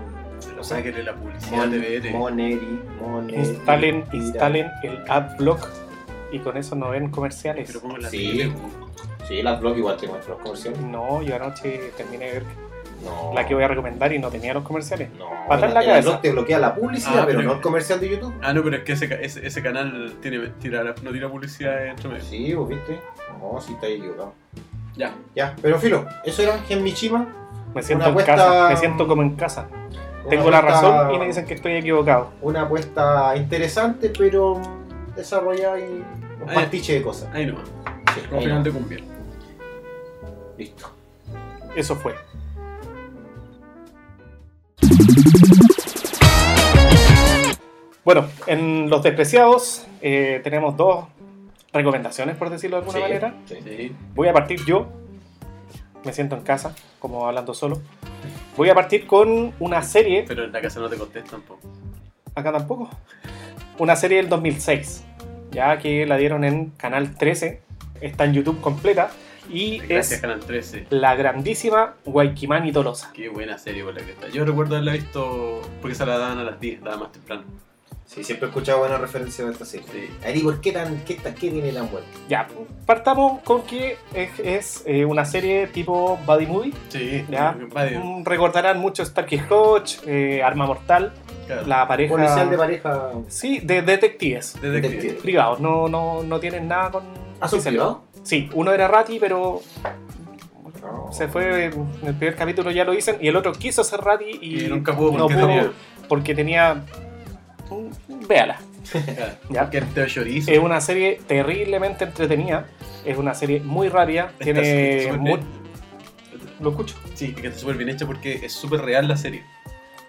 O 0.60 0.64
sea, 0.64 0.82
que 0.82 0.92
la 0.92 1.14
publicidad 1.14 1.58
Mon- 1.58 1.72
de 1.72 1.80
TVN. 2.02 2.18
Moneri, 2.18 2.80
Moneri. 3.02 3.38
Instalen, 3.40 4.06
instalen 4.14 4.68
el 4.84 5.00
adblock 5.10 5.68
y 6.32 6.40
con 6.40 6.58
eso 6.58 6.76
no 6.76 6.90
ven 6.90 7.10
comerciales. 7.10 7.72
Pero 7.80 7.96
en 7.96 8.02
la 8.02 8.10
Sí. 8.10 8.38
tele. 8.38 8.52
Sí, 9.28 9.40
el 9.40 9.48
adblock 9.48 9.78
igual 9.78 9.98
te 9.98 10.08
muestra 10.08 10.34
los 10.34 10.42
comerciales. 10.42 10.80
No, 10.82 11.22
yo 11.22 11.36
anoche 11.36 11.92
terminé 11.96 12.26
de 12.26 12.32
ver 12.34 12.44
No. 13.04 13.32
la 13.34 13.48
que 13.48 13.54
voy 13.54 13.64
a 13.64 13.68
recomendar 13.68 14.12
y 14.14 14.20
no 14.20 14.30
tenía 14.30 14.54
los 14.54 14.64
comerciales. 14.64 15.10
No, 15.18 15.26
Patada 15.48 15.68
en 15.68 15.74
la 15.76 15.80
el 15.82 15.86
cabeza. 15.88 16.10
adblock 16.10 16.22
te 16.22 16.32
bloquea 16.32 16.60
la 16.60 16.76
publicidad, 16.76 17.20
Ah, 17.20 17.26
pero, 17.26 17.40
pero- 17.40 17.50
no 17.50 17.56
el 17.56 17.62
comercial 17.62 18.00
de 18.00 18.10
YouTube. 18.10 18.34
Ah, 18.42 18.54
no, 18.54 18.64
pero 18.64 18.78
es 18.78 18.84
que 18.84 18.94
ese, 18.94 19.24
ese, 19.24 19.46
ese 19.46 19.62
canal 19.64 20.14
tiene, 20.22 20.48
tira, 20.60 20.84
no 20.84 21.12
tira 21.12 21.30
publicidad 21.30 21.86
entre 21.88 22.10
medio. 22.10 22.24
Sí, 22.24 22.54
vos 22.54 22.68
viste. 22.70 23.00
No, 23.40 23.60
sí 23.62 23.74
está 23.74 23.88
equivocado. 23.88 24.34
Ya. 24.96 25.14
Ya, 25.36 25.56
pero 25.62 25.80
filo, 25.80 26.06
eso 26.26 26.42
era 26.42 26.58
Gen 26.60 26.84
Michima. 26.84 27.28
Me 27.74 27.82
siento 27.82 28.04
Una 28.06 28.10
en 28.10 28.12
apuesta- 28.12 28.36
casa, 28.36 28.70
me 28.70 28.78
siento 28.78 29.08
como 29.08 29.22
en 29.22 29.36
casa. 29.36 29.68
Una 30.22 30.30
Tengo 30.30 30.52
la 30.52 30.62
razón 30.62 31.14
y 31.16 31.18
me 31.20 31.26
dicen 31.28 31.46
que 31.46 31.54
estoy 31.56 31.74
equivocado. 31.74 32.30
Una 32.42 32.64
apuesta 32.64 33.36
interesante, 33.38 34.12
pero 34.16 34.60
desarrollada 35.16 35.80
y 35.80 35.84
un 35.84 36.06
Ah, 36.44 36.48
ya. 36.50 36.54
pastiche 36.56 36.94
de 36.96 37.02
cosas. 37.02 37.30
Ahí 37.34 37.46
nomás. 37.46 37.64
Sí, 38.14 38.22
Como 38.28 38.40
ahí 38.42 38.46
final 38.48 38.64
de. 38.64 39.04
Listo. 40.58 40.92
Eso 41.76 41.96
fue. 41.96 42.14
Bueno, 48.04 48.26
en 48.48 48.90
Los 48.90 49.04
Despreciados 49.04 49.86
eh, 50.02 50.42
tenemos 50.44 50.76
dos 50.76 51.06
recomendaciones, 51.74 52.36
por 52.38 52.50
decirlo 52.50 52.78
de 52.78 52.80
alguna 52.82 52.98
Sí, 52.98 53.02
manera. 53.04 53.34
sí. 53.46 53.56
Sí. 53.64 53.96
Voy 54.16 54.28
a 54.28 54.34
partir 54.34 54.64
yo. 54.66 54.88
Me 56.04 56.14
siento 56.14 56.36
en 56.36 56.42
casa, 56.42 56.76
como 57.00 57.28
hablando 57.28 57.54
solo. 57.54 57.80
Voy 58.58 58.70
a 58.70 58.76
partir 58.76 59.06
con 59.06 59.54
una 59.60 59.84
serie. 59.84 60.26
Pero 60.28 60.44
en 60.46 60.52
la 60.52 60.62
casa 60.62 60.80
no 60.80 60.90
te 60.90 60.98
contestan 60.98 61.42
tampoco. 61.42 61.62
Acá 62.36 62.52
tampoco. 62.52 62.90
Una 63.78 63.96
serie 63.96 64.18
del 64.18 64.28
2006. 64.30 65.04
Ya 65.52 65.78
que 65.78 66.06
la 66.08 66.18
dieron 66.18 66.44
en 66.44 66.72
Canal 66.72 67.16
13. 67.16 67.62
Está 68.02 68.26
en 68.26 68.34
YouTube 68.34 68.60
completa. 68.62 69.12
Y 69.50 69.80
Gracias, 69.80 70.14
es 70.14 70.22
Canal 70.22 70.40
13. 70.40 70.88
la 70.92 71.16
grandísima 71.16 71.96
Waikimani 72.06 72.72
Tolosa. 72.72 73.12
Qué 73.14 73.28
buena 73.30 73.58
serie 73.58 73.84
por 73.84 73.94
la 73.94 74.02
que 74.02 74.12
está. 74.12 74.30
Yo 74.30 74.46
recuerdo 74.46 74.76
haberla 74.76 74.94
visto 74.94 75.62
porque 75.82 75.94
se 75.96 76.06
la 76.06 76.18
daban 76.18 76.38
a 76.40 76.44
las 76.44 76.60
10, 76.60 76.82
daba 76.82 76.98
más 76.98 77.12
temprano. 77.12 77.44
Sí, 78.14 78.26
siempre 78.26 78.48
he 78.48 78.50
escuchado 78.50 78.80
buenas 78.80 79.00
referencias 79.00 79.48
de 79.48 79.54
esta 79.54 79.64
serie. 79.64 79.86
Sí. 79.90 80.10
Ari, 80.28 80.42
¿por 80.42 80.60
qué, 80.60 80.74
tan, 80.74 80.98
qué, 81.06 81.16
qué 81.16 81.32
tiene 81.32 81.72
tan 81.72 81.90
bueno? 81.90 82.06
Ya, 82.28 82.46
partamos 82.86 83.42
con 83.44 83.62
que 83.62 83.96
es, 84.14 84.30
es, 84.44 84.84
eh, 84.86 85.06
una 85.06 85.24
serie 85.24 85.68
tipo 85.68 86.20
Buddy 86.26 86.46
Movie. 86.46 86.74
Sí, 86.90 87.24
Ya. 87.30 87.54
Mm, 87.54 88.26
Recordarán 88.26 88.80
mucho 88.80 89.06
Starkey 89.06 89.42
Hodge, 89.50 90.00
eh, 90.06 90.44
Arma 90.44 90.66
Mortal, 90.66 91.14
claro. 91.48 91.66
la 91.68 91.88
pareja. 91.88 92.12
Policial 92.14 92.50
de 92.50 92.58
pareja. 92.58 93.12
Sí, 93.30 93.60
de 93.60 93.82
detectives. 93.82 94.56
Detective. 94.62 94.82
Detective. 94.92 95.14
Privados, 95.22 95.62
no, 95.62 95.88
no, 95.88 96.22
no 96.22 96.38
tienen 96.42 96.68
nada 96.68 96.92
con. 96.92 97.04
¿Ah, 97.40 97.48
son? 97.48 97.62
Sí, 98.24 98.50
uno 98.54 98.74
era 98.74 98.90
Rati, 98.90 99.20
pero 99.22 99.62
No. 100.82 101.14
se 101.14 101.30
fue 101.30 101.66
en 101.68 101.88
el 102.08 102.14
primer 102.16 102.36
capítulo, 102.36 102.72
ya 102.72 102.84
lo 102.84 102.92
dicen, 102.92 103.16
y 103.22 103.30
el 103.30 103.38
otro 103.38 103.54
quiso 103.54 103.86
ser 103.86 104.02
Rati 104.02 104.38
y, 104.42 104.66
Y 104.66 104.68
nunca 104.68 104.98
pudo 104.98 105.14
no 105.14 105.18
porque 105.28 105.36
pudo 105.36 105.48
tenía. 105.48 105.72
porque 106.10 106.36
tenía. 106.36 106.84
Véala. 108.32 108.60
Claro. 108.92 109.34
Ya. 109.50 109.62
Porque 109.62 109.82
te 109.82 110.06
chorizo. 110.08 110.52
Es 110.52 110.60
una 110.60 110.80
serie 110.80 111.20
terriblemente 111.28 112.06
entretenida. 112.06 112.66
Es 113.06 113.18
una 113.18 113.34
serie 113.34 113.60
muy 113.60 113.90
rápida. 113.90 114.32
Está 114.40 114.46
Tiene. 114.46 115.40
Lo 116.62 116.70
escucho. 116.70 116.96
Sí, 117.16 117.34
que 117.34 117.48
está 117.48 117.60
súper 117.60 117.76
bien 117.76 117.90
hecha 117.90 118.06
porque 118.06 118.40
es 118.44 118.54
súper 118.54 118.82
real 118.82 119.08
la 119.08 119.18
serie. 119.18 119.44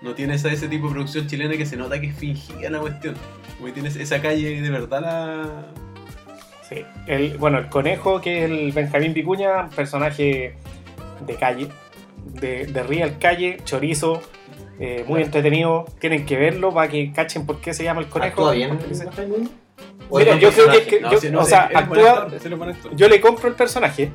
No 0.02 0.14
tiene 0.14 0.34
esa, 0.34 0.52
ese 0.52 0.68
tipo 0.68 0.86
de 0.86 0.92
producción 0.92 1.26
chilena 1.26 1.56
que 1.56 1.66
se 1.66 1.76
nota 1.76 2.00
que 2.00 2.08
es 2.08 2.16
fingida 2.16 2.70
la 2.70 2.78
cuestión. 2.78 3.14
Porque 3.58 3.72
tiene 3.72 3.88
esa 3.88 4.20
calle 4.20 4.60
de 4.60 4.70
verdad 4.70 5.00
la. 5.00 5.66
Sí. 6.68 6.84
El, 7.06 7.38
bueno, 7.38 7.58
el 7.58 7.68
conejo, 7.68 8.20
que 8.20 8.44
es 8.44 8.50
el 8.50 8.72
Benjamín 8.72 9.14
Vicuña, 9.14 9.68
personaje 9.70 10.54
de 11.26 11.34
calle, 11.36 11.68
de, 12.24 12.66
de 12.66 12.82
real 12.82 13.18
calle, 13.18 13.58
chorizo, 13.64 14.22
eh, 14.84 15.04
muy 15.06 15.22
entretenido. 15.22 15.84
Tienen 16.00 16.26
que 16.26 16.36
verlo 16.36 16.72
para 16.74 16.88
que 16.88 17.12
cachen 17.12 17.46
por 17.46 17.60
qué 17.60 17.72
se 17.72 17.84
llama 17.84 18.00
el 18.00 18.08
conejo. 18.08 18.30
¿Actúa 18.48 18.52
bien? 18.52 18.78
Mira, 20.10 20.36
yo 20.38 20.50
creo 20.50 20.66
que- 20.86 21.00
No, 21.00 21.10
yo- 21.20 21.40
o 21.40 21.44
sea, 21.44 21.70
actúa- 21.72 22.10
actor. 22.24 22.94
Yo 22.96 23.08
le 23.08 23.20
compro 23.20 23.48
el 23.48 23.54
personaje. 23.54 24.10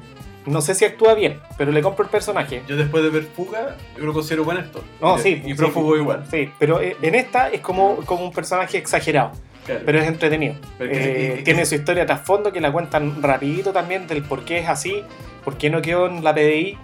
No 0.46 0.62
sé 0.62 0.76
si 0.76 0.86
actúa 0.86 1.14
bien, 1.14 1.40
pero 1.58 1.72
le 1.72 1.82
compro 1.82 2.06
el 2.06 2.10
personaje. 2.12 2.62
Yo 2.68 2.78
después 2.78 3.04
de 3.04 3.10
ver 3.10 3.24
Fuga, 3.24 3.76
yo 3.98 4.06
lo 4.06 4.14
considero 4.14 4.46
buen 4.46 4.58
actor. 4.58 4.82
No, 5.02 5.18
Y- 5.18 5.22
sí. 5.22 5.42
Y 5.46 5.50
sí, 5.50 5.54
prófugo 5.56 5.98
igual. 5.98 6.26
Sí, 6.32 6.50
pero 6.58 6.80
eh, 6.82 6.96
en 7.02 7.16
esta 7.16 7.50
es 7.50 7.60
como, 7.62 7.98
como 8.06 8.24
un 8.26 8.32
personaje 8.32 8.78
exagerado. 8.78 9.32
Claro. 9.66 9.82
pero 9.86 10.00
es 10.00 10.08
entretenido. 10.08 10.56
Pero 10.78 10.92
Eh, 10.94 11.42
tiene 11.44 11.66
su 11.66 11.76
historia 11.76 12.04
de 12.04 12.08
trasfondo 12.08 12.54
que 12.54 12.62
la 12.62 12.72
cuentan 12.72 13.22
rapidito 13.22 13.74
también 13.74 14.08
del 14.08 14.24
por 14.24 14.46
qué 14.46 14.60
es 14.60 14.70
así, 14.70 15.04
por 15.44 15.58
qué 15.58 15.70
no 15.70 15.82
quedó 15.82 16.08
en 16.08 16.24
la 16.24 16.34
PDI. 16.34 16.78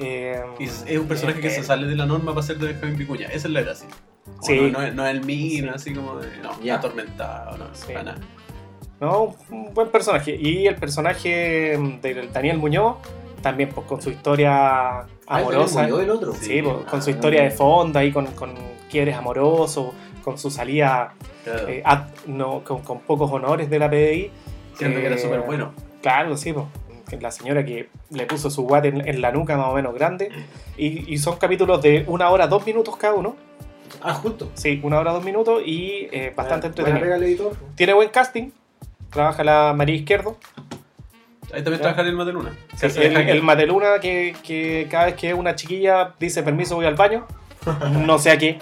Eh, 0.00 0.42
Y 0.58 0.64
es, 0.64 0.84
es 0.88 0.98
un 0.98 1.06
personaje 1.06 1.40
que 1.40 1.48
eh, 1.48 1.50
se 1.50 1.62
sale 1.62 1.86
de 1.86 1.94
la 1.94 2.06
norma 2.06 2.32
para 2.32 2.44
ser 2.46 2.58
de 2.58 2.68
Benjamín 2.68 2.96
Vicuña. 2.96 3.26
Esa 3.28 3.48
es 3.48 3.52
la 3.54 3.60
gracia. 3.62 3.88
Sí. 4.42 4.58
No, 4.60 4.78
no, 4.78 4.82
es- 4.86 4.94
no 4.94 5.06
es 5.06 5.10
el 5.14 5.24
mío, 5.24 5.64
Sí. 5.64 5.68
así 5.74 5.94
como 5.94 6.16
de, 6.16 6.28
no, 6.42 6.58
Ya. 6.62 6.76
atormentado, 6.76 7.56
no, 7.58 7.66
Sí. 7.74 7.86
para 7.92 8.02
nada. 8.04 8.18
No, 9.00 9.34
un 9.50 9.72
buen 9.74 9.88
personaje. 9.88 10.36
Y 10.36 10.66
el 10.66 10.76
personaje 10.76 11.78
de 12.02 12.28
Daniel 12.32 12.58
Muñoz, 12.58 12.96
también 13.42 13.70
pues, 13.70 13.86
con 13.86 14.00
su 14.02 14.10
historia 14.10 15.00
Ah, 15.00 15.06
amorosa. 15.26 15.86
¿el 15.86 15.94
el 16.00 16.10
otro? 16.10 16.32
Sí, 16.34 16.44
Sí, 16.44 16.62
pues, 16.62 16.76
con 16.90 17.02
su 17.02 17.10
ah, 17.10 17.12
historia 17.12 17.42
de 17.42 17.50
fondo 17.50 17.98
ahí, 17.98 18.12
con, 18.12 18.26
con 18.32 18.54
quiebres 18.90 19.16
amorosos, 19.16 19.92
con 20.22 20.36
su 20.38 20.50
salida 20.50 21.14
Claro. 21.44 21.68
eh, 21.68 21.82
ad- 21.84 22.08
no, 22.26 22.62
con, 22.62 22.82
con 22.82 23.00
pocos 23.00 23.30
honores 23.32 23.70
de 23.70 23.78
la 23.78 23.88
PDI. 23.88 24.30
Siento 24.76 25.00
que 25.00 25.06
era 25.06 25.14
eh, 25.16 25.18
súper 25.18 25.40
bueno. 25.42 25.72
Claro, 26.02 26.36
sí, 26.36 26.52
pues. 26.52 26.66
La 27.18 27.30
señora 27.30 27.64
que 27.64 27.88
le 28.10 28.26
puso 28.26 28.50
su 28.50 28.62
guate 28.62 28.88
en, 28.88 29.06
en 29.08 29.20
la 29.20 29.32
nuca 29.32 29.56
más 29.56 29.66
o 29.68 29.74
menos 29.74 29.94
grande. 29.94 30.30
Y, 30.76 31.12
y 31.12 31.18
son 31.18 31.36
capítulos 31.38 31.82
de 31.82 32.04
una 32.06 32.30
hora, 32.30 32.46
dos 32.46 32.64
minutos 32.66 32.96
cada 32.96 33.14
uno. 33.14 33.36
Ah, 34.02 34.14
justo. 34.14 34.50
Sí, 34.54 34.80
una 34.82 34.98
hora, 35.00 35.12
dos 35.12 35.24
minutos 35.24 35.62
y 35.66 36.08
eh, 36.12 36.32
bastante 36.34 36.68
Buena 36.68 36.96
entretenido. 36.98 37.26
editor. 37.26 37.56
Tiene 37.74 37.92
buen 37.92 38.08
casting. 38.10 38.50
Trabaja 39.10 39.42
la 39.42 39.72
María 39.76 39.96
Izquierdo. 39.96 40.36
Ahí 41.52 41.62
también 41.64 41.80
trabaja 41.80 42.02
el 42.02 42.14
Mateluna. 42.14 42.52
Sí, 42.76 42.86
el, 43.00 43.16
el 43.16 43.42
Mateluna 43.42 43.98
que, 44.00 44.36
que 44.44 44.86
cada 44.88 45.06
vez 45.06 45.14
que 45.16 45.34
una 45.34 45.56
chiquilla 45.56 46.14
dice 46.20 46.42
permiso 46.44 46.76
voy 46.76 46.86
al 46.86 46.94
baño. 46.94 47.26
No 48.06 48.18
sé 48.18 48.30
a 48.30 48.38
qué. 48.38 48.58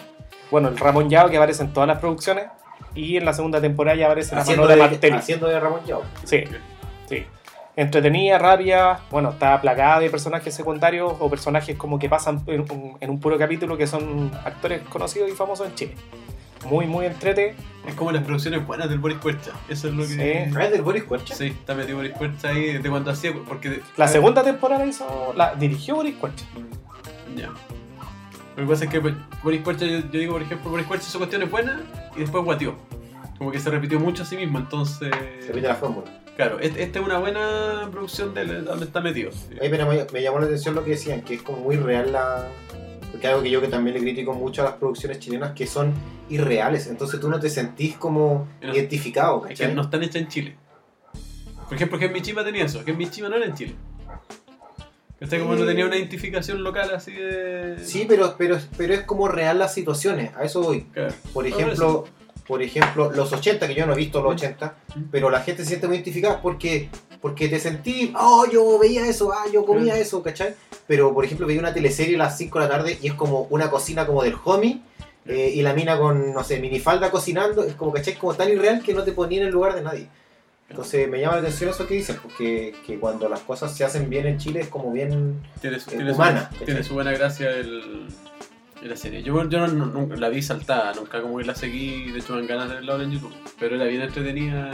Bueno, 0.50 0.68
el 0.68 0.78
Ramón 0.78 1.10
Yao 1.10 1.28
que 1.28 1.36
aparece 1.36 1.62
en 1.62 1.72
todas 1.74 1.86
las 1.86 1.98
producciones. 1.98 2.46
Y 2.94 3.18
en 3.18 3.26
la 3.26 3.34
segunda 3.34 3.60
temporada 3.60 3.96
ya 3.96 4.06
aparece 4.06 4.34
la 4.34 4.40
Haciendo 4.40 4.62
Manolo 4.64 4.82
de, 4.82 4.90
Martelli. 4.90 5.16
haciendo 5.16 5.46
de 5.46 5.60
Ramón 5.60 5.80
Yao. 5.86 6.02
Sí, 6.24 6.44
sí. 7.08 7.24
Entretenida, 7.78 8.38
rápida, 8.38 9.02
bueno, 9.08 9.30
está 9.30 9.60
plagada 9.60 10.00
de 10.00 10.10
personajes 10.10 10.52
secundarios 10.52 11.12
o 11.20 11.30
personajes 11.30 11.76
como 11.76 11.96
que 11.96 12.08
pasan 12.08 12.42
en 12.48 12.62
un, 12.62 12.96
en 12.98 13.08
un 13.08 13.20
puro 13.20 13.38
capítulo 13.38 13.76
que 13.76 13.86
son 13.86 14.32
actores 14.44 14.82
conocidos 14.88 15.30
y 15.30 15.32
famosos 15.32 15.68
en 15.68 15.74
Chile. 15.76 15.94
Muy, 16.68 16.88
muy 16.88 17.06
entrete. 17.06 17.54
Es 17.86 17.94
como 17.94 18.10
las 18.10 18.24
producciones 18.24 18.66
buenas 18.66 18.88
del 18.90 18.98
Boris 18.98 19.18
Cuercha. 19.18 19.52
Eso 19.68 19.86
es 19.86 19.94
lo 19.94 20.02
que. 20.02 20.08
Sí. 20.08 20.50
¿No 20.50 20.60
es 20.60 20.72
del 20.72 20.82
Boris 20.82 21.04
Cuercha? 21.04 21.36
Sí, 21.36 21.46
está 21.46 21.76
metido 21.76 21.98
Boris 21.98 22.14
Cuercha 22.14 22.48
ahí 22.48 22.78
de 22.78 22.90
cuando 22.90 23.12
hacía. 23.12 23.32
Porque. 23.46 23.80
La 23.96 24.08
segunda 24.08 24.42
temporada 24.42 24.84
hizo, 24.84 25.32
la 25.36 25.54
dirigió 25.54 25.94
Boris 25.94 26.16
Cuercha. 26.16 26.46
Ya. 27.36 27.50
Lo 28.56 28.64
que 28.64 28.68
pasa 28.68 28.84
es 28.86 28.90
que 28.90 29.00
pues, 29.00 29.14
Boris 29.44 29.62
Cuercha, 29.62 29.86
yo, 29.86 29.98
yo 30.00 30.18
digo, 30.18 30.32
por 30.32 30.42
ejemplo, 30.42 30.68
Boris 30.68 30.86
Cuercha 30.88 31.06
hizo 31.06 31.18
cuestiones 31.18 31.48
buenas 31.48 31.80
y 32.16 32.20
después 32.22 32.42
guateó. 32.42 32.74
Como 33.38 33.52
que 33.52 33.60
se 33.60 33.70
repitió 33.70 34.00
mucho 34.00 34.24
a 34.24 34.26
sí 34.26 34.36
mismo, 34.36 34.58
entonces. 34.58 35.10
Se 35.38 35.46
repite 35.46 35.68
la 35.68 35.76
fórmula. 35.76 36.10
Claro, 36.38 36.60
este- 36.60 36.84
esta 36.84 37.00
es 37.00 37.04
una 37.04 37.18
buena 37.18 37.88
producción 37.90 38.32
de 38.32 38.44
donde 38.62 38.84
está 38.84 39.00
metido. 39.00 39.32
Oye, 39.60 39.68
pero 39.70 39.86
me, 39.88 40.06
me 40.12 40.22
llamó 40.22 40.38
la 40.38 40.46
atención 40.46 40.72
lo 40.76 40.84
que 40.84 40.92
decían, 40.92 41.22
que 41.22 41.34
es 41.34 41.42
como 41.42 41.58
muy 41.58 41.74
real 41.74 42.12
la... 42.12 42.46
Porque 43.10 43.26
algo 43.26 43.42
que 43.42 43.50
yo 43.50 43.60
que 43.60 43.66
también 43.66 43.94
le 43.96 44.00
critico 44.02 44.34
mucho 44.34 44.62
a 44.62 44.66
las 44.66 44.74
producciones 44.74 45.18
chilenas, 45.18 45.50
que 45.52 45.66
son 45.66 45.92
irreales. 46.30 46.86
Entonces 46.86 47.18
tú 47.18 47.28
no 47.28 47.40
te 47.40 47.50
sentís 47.50 47.96
como 47.96 48.46
Pero- 48.60 48.72
identificado, 48.72 49.38
Es 49.46 49.58
que 49.58 49.64
¿cachai? 49.64 49.74
no 49.74 49.82
están 49.82 50.04
hechas 50.04 50.22
en 50.22 50.28
Chile. 50.28 50.56
Por 51.64 51.74
ejemplo, 51.74 51.98
que 51.98 52.04
en 52.04 52.12
Michima 52.12 52.44
tenía 52.44 52.64
eso, 52.66 52.84
que 52.84 52.92
en 52.92 52.98
Michima 52.98 53.28
no 53.28 53.34
era 53.34 53.46
en 53.46 53.54
Chile. 53.54 53.74
¿Cachai? 55.18 55.40
Como 55.40 55.56
no 55.56 55.66
tenía 55.66 55.86
una 55.86 55.96
identificación 55.96 56.62
local 56.62 56.92
así 56.94 57.10
de. 57.12 57.78
Sí, 57.82 58.06
pero, 58.08 58.36
pero, 58.38 58.58
pero 58.76 58.94
es 58.94 59.00
como 59.02 59.26
real 59.26 59.58
las 59.58 59.74
situaciones, 59.74 60.30
a 60.36 60.44
eso 60.44 60.62
voy. 60.62 60.82
Claro. 60.92 61.12
Por 61.34 61.48
ejemplo, 61.48 62.04
por 62.48 62.62
ejemplo, 62.62 63.12
los 63.12 63.32
80, 63.32 63.68
que 63.68 63.74
yo 63.74 63.86
no 63.86 63.92
he 63.92 63.96
visto 63.96 64.20
los 64.22 64.32
80, 64.32 64.74
Mm. 64.96 65.02
pero 65.12 65.28
la 65.30 65.40
gente 65.42 65.62
se 65.62 65.68
siente 65.68 65.86
muy 65.86 65.96
identificada 65.96 66.40
porque, 66.42 66.88
porque 67.20 67.46
te 67.48 67.60
sentí, 67.60 68.12
oh, 68.18 68.46
yo 68.50 68.78
veía 68.78 69.06
eso, 69.06 69.30
ah, 69.32 69.44
yo 69.52 69.64
comía 69.66 69.96
eso, 69.98 70.22
¿cachai? 70.22 70.54
Pero, 70.86 71.12
por 71.14 71.24
ejemplo, 71.24 71.46
veía 71.46 71.60
una 71.60 71.74
teleserie 71.74 72.14
a 72.16 72.18
las 72.18 72.38
5 72.38 72.58
de 72.58 72.64
la 72.64 72.70
tarde 72.70 72.98
y 73.02 73.06
es 73.08 73.14
como 73.14 73.42
una 73.50 73.70
cocina 73.70 74.06
como 74.06 74.22
del 74.22 74.34
homie 74.44 74.80
eh, 75.26 75.52
y 75.54 75.60
la 75.60 75.74
mina 75.74 75.98
con, 75.98 76.32
no 76.32 76.42
sé, 76.42 76.58
minifalda 76.58 77.10
cocinando, 77.10 77.62
es 77.64 77.74
como, 77.74 77.92
¿cachai? 77.92 78.14
Como 78.14 78.32
tan 78.34 78.48
irreal 78.50 78.82
que 78.82 78.94
no 78.94 79.02
te 79.04 79.12
ponía 79.12 79.42
en 79.42 79.48
el 79.48 79.52
lugar 79.52 79.74
de 79.74 79.82
nadie. 79.82 80.08
Entonces 80.70 81.08
me 81.08 81.20
llama 81.20 81.34
la 81.36 81.40
atención 81.40 81.68
eso 81.70 81.86
que 81.86 81.94
dicen, 81.94 82.16
porque 82.22 82.74
que 82.86 82.98
cuando 82.98 83.28
las 83.28 83.40
cosas 83.40 83.74
se 83.76 83.84
hacen 83.84 84.08
bien 84.08 84.26
en 84.26 84.38
Chile 84.38 84.60
es 84.60 84.68
como 84.68 84.90
bien... 84.92 85.42
Tiene 85.60 85.80
su, 85.80 85.90
eh, 85.90 85.94
tiene 85.96 86.10
su- 86.10 86.16
humana, 86.16 86.50
tiene 86.64 86.82
su 86.82 86.94
buena 86.94 87.12
gracia 87.12 87.50
el, 87.50 88.08
la 88.82 88.96
serie. 88.96 89.22
Yo, 89.22 89.48
yo 89.48 89.58
no, 89.60 89.66
no- 89.68 89.86
nunca 89.86 90.16
la 90.16 90.28
vi 90.28 90.42
saltada, 90.42 90.92
nunca 90.94 91.20
como 91.20 91.38
que 91.38 91.44
la 91.44 91.54
seguí, 91.54 92.10
de 92.12 92.18
hecho 92.20 92.32
me 92.34 92.38
dan 92.40 92.46
ganas 92.48 92.68
de 92.68 92.74
verla 92.76 92.92
ahora 92.92 93.04
en 93.04 93.10
YouTube. 93.12 93.34
Pero 93.58 93.76
era 93.76 93.84
bien 93.86 94.02
entretenida 94.02 94.70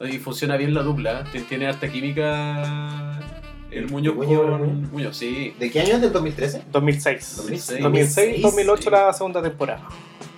y 0.00 0.18
funciona 0.18 0.56
bien 0.56 0.74
la 0.74 0.82
dupla. 0.82 1.24
Tien- 1.32 1.46
Tiene 1.46 1.66
harta 1.68 1.88
química 1.90 3.20
El 3.70 3.88
Muñoz 3.88 4.16
con 4.16 4.26
Muñoz. 4.26 4.90
Muñoz, 4.92 5.16
sí. 5.16 5.54
¿De 5.58 5.70
qué 5.70 5.80
año 5.80 5.94
es? 5.94 6.00
¿Del 6.00 6.12
2013? 6.12 6.64
2006. 6.72 7.34
2006. 7.36 7.80
2006, 7.82 8.42
2008 8.42 8.82
sí. 8.82 8.90
la 8.90 9.12
segunda 9.12 9.42
temporada. 9.42 9.82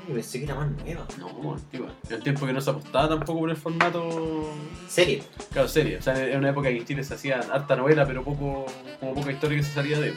Yo 0.08 0.14
pensé 0.14 0.38
que 0.40 0.44
era 0.46 0.56
más 0.56 0.68
nueva. 0.70 1.06
No, 1.18 1.54
antigua. 1.54 1.86
En 2.08 2.16
el 2.16 2.22
tiempo 2.24 2.44
que 2.44 2.52
no 2.52 2.60
se 2.60 2.70
apostaba 2.70 3.08
tampoco 3.08 3.38
por 3.38 3.50
el 3.50 3.56
formato. 3.56 4.50
Serie. 4.88 5.22
Claro, 5.52 5.68
serie. 5.68 5.96
O 5.98 6.02
sea, 6.02 6.14
era 6.22 6.38
una 6.38 6.50
época 6.50 6.68
que 6.68 6.76
en 6.78 6.84
Chile 6.84 7.04
se 7.04 7.14
hacía 7.14 7.38
harta 7.52 7.76
novela, 7.76 8.04
pero 8.04 8.24
poco, 8.24 8.66
como 8.98 9.14
poca 9.14 9.30
historia 9.30 9.58
que 9.58 9.62
se 9.64 9.72
salía 9.72 9.98
de. 10.00 10.12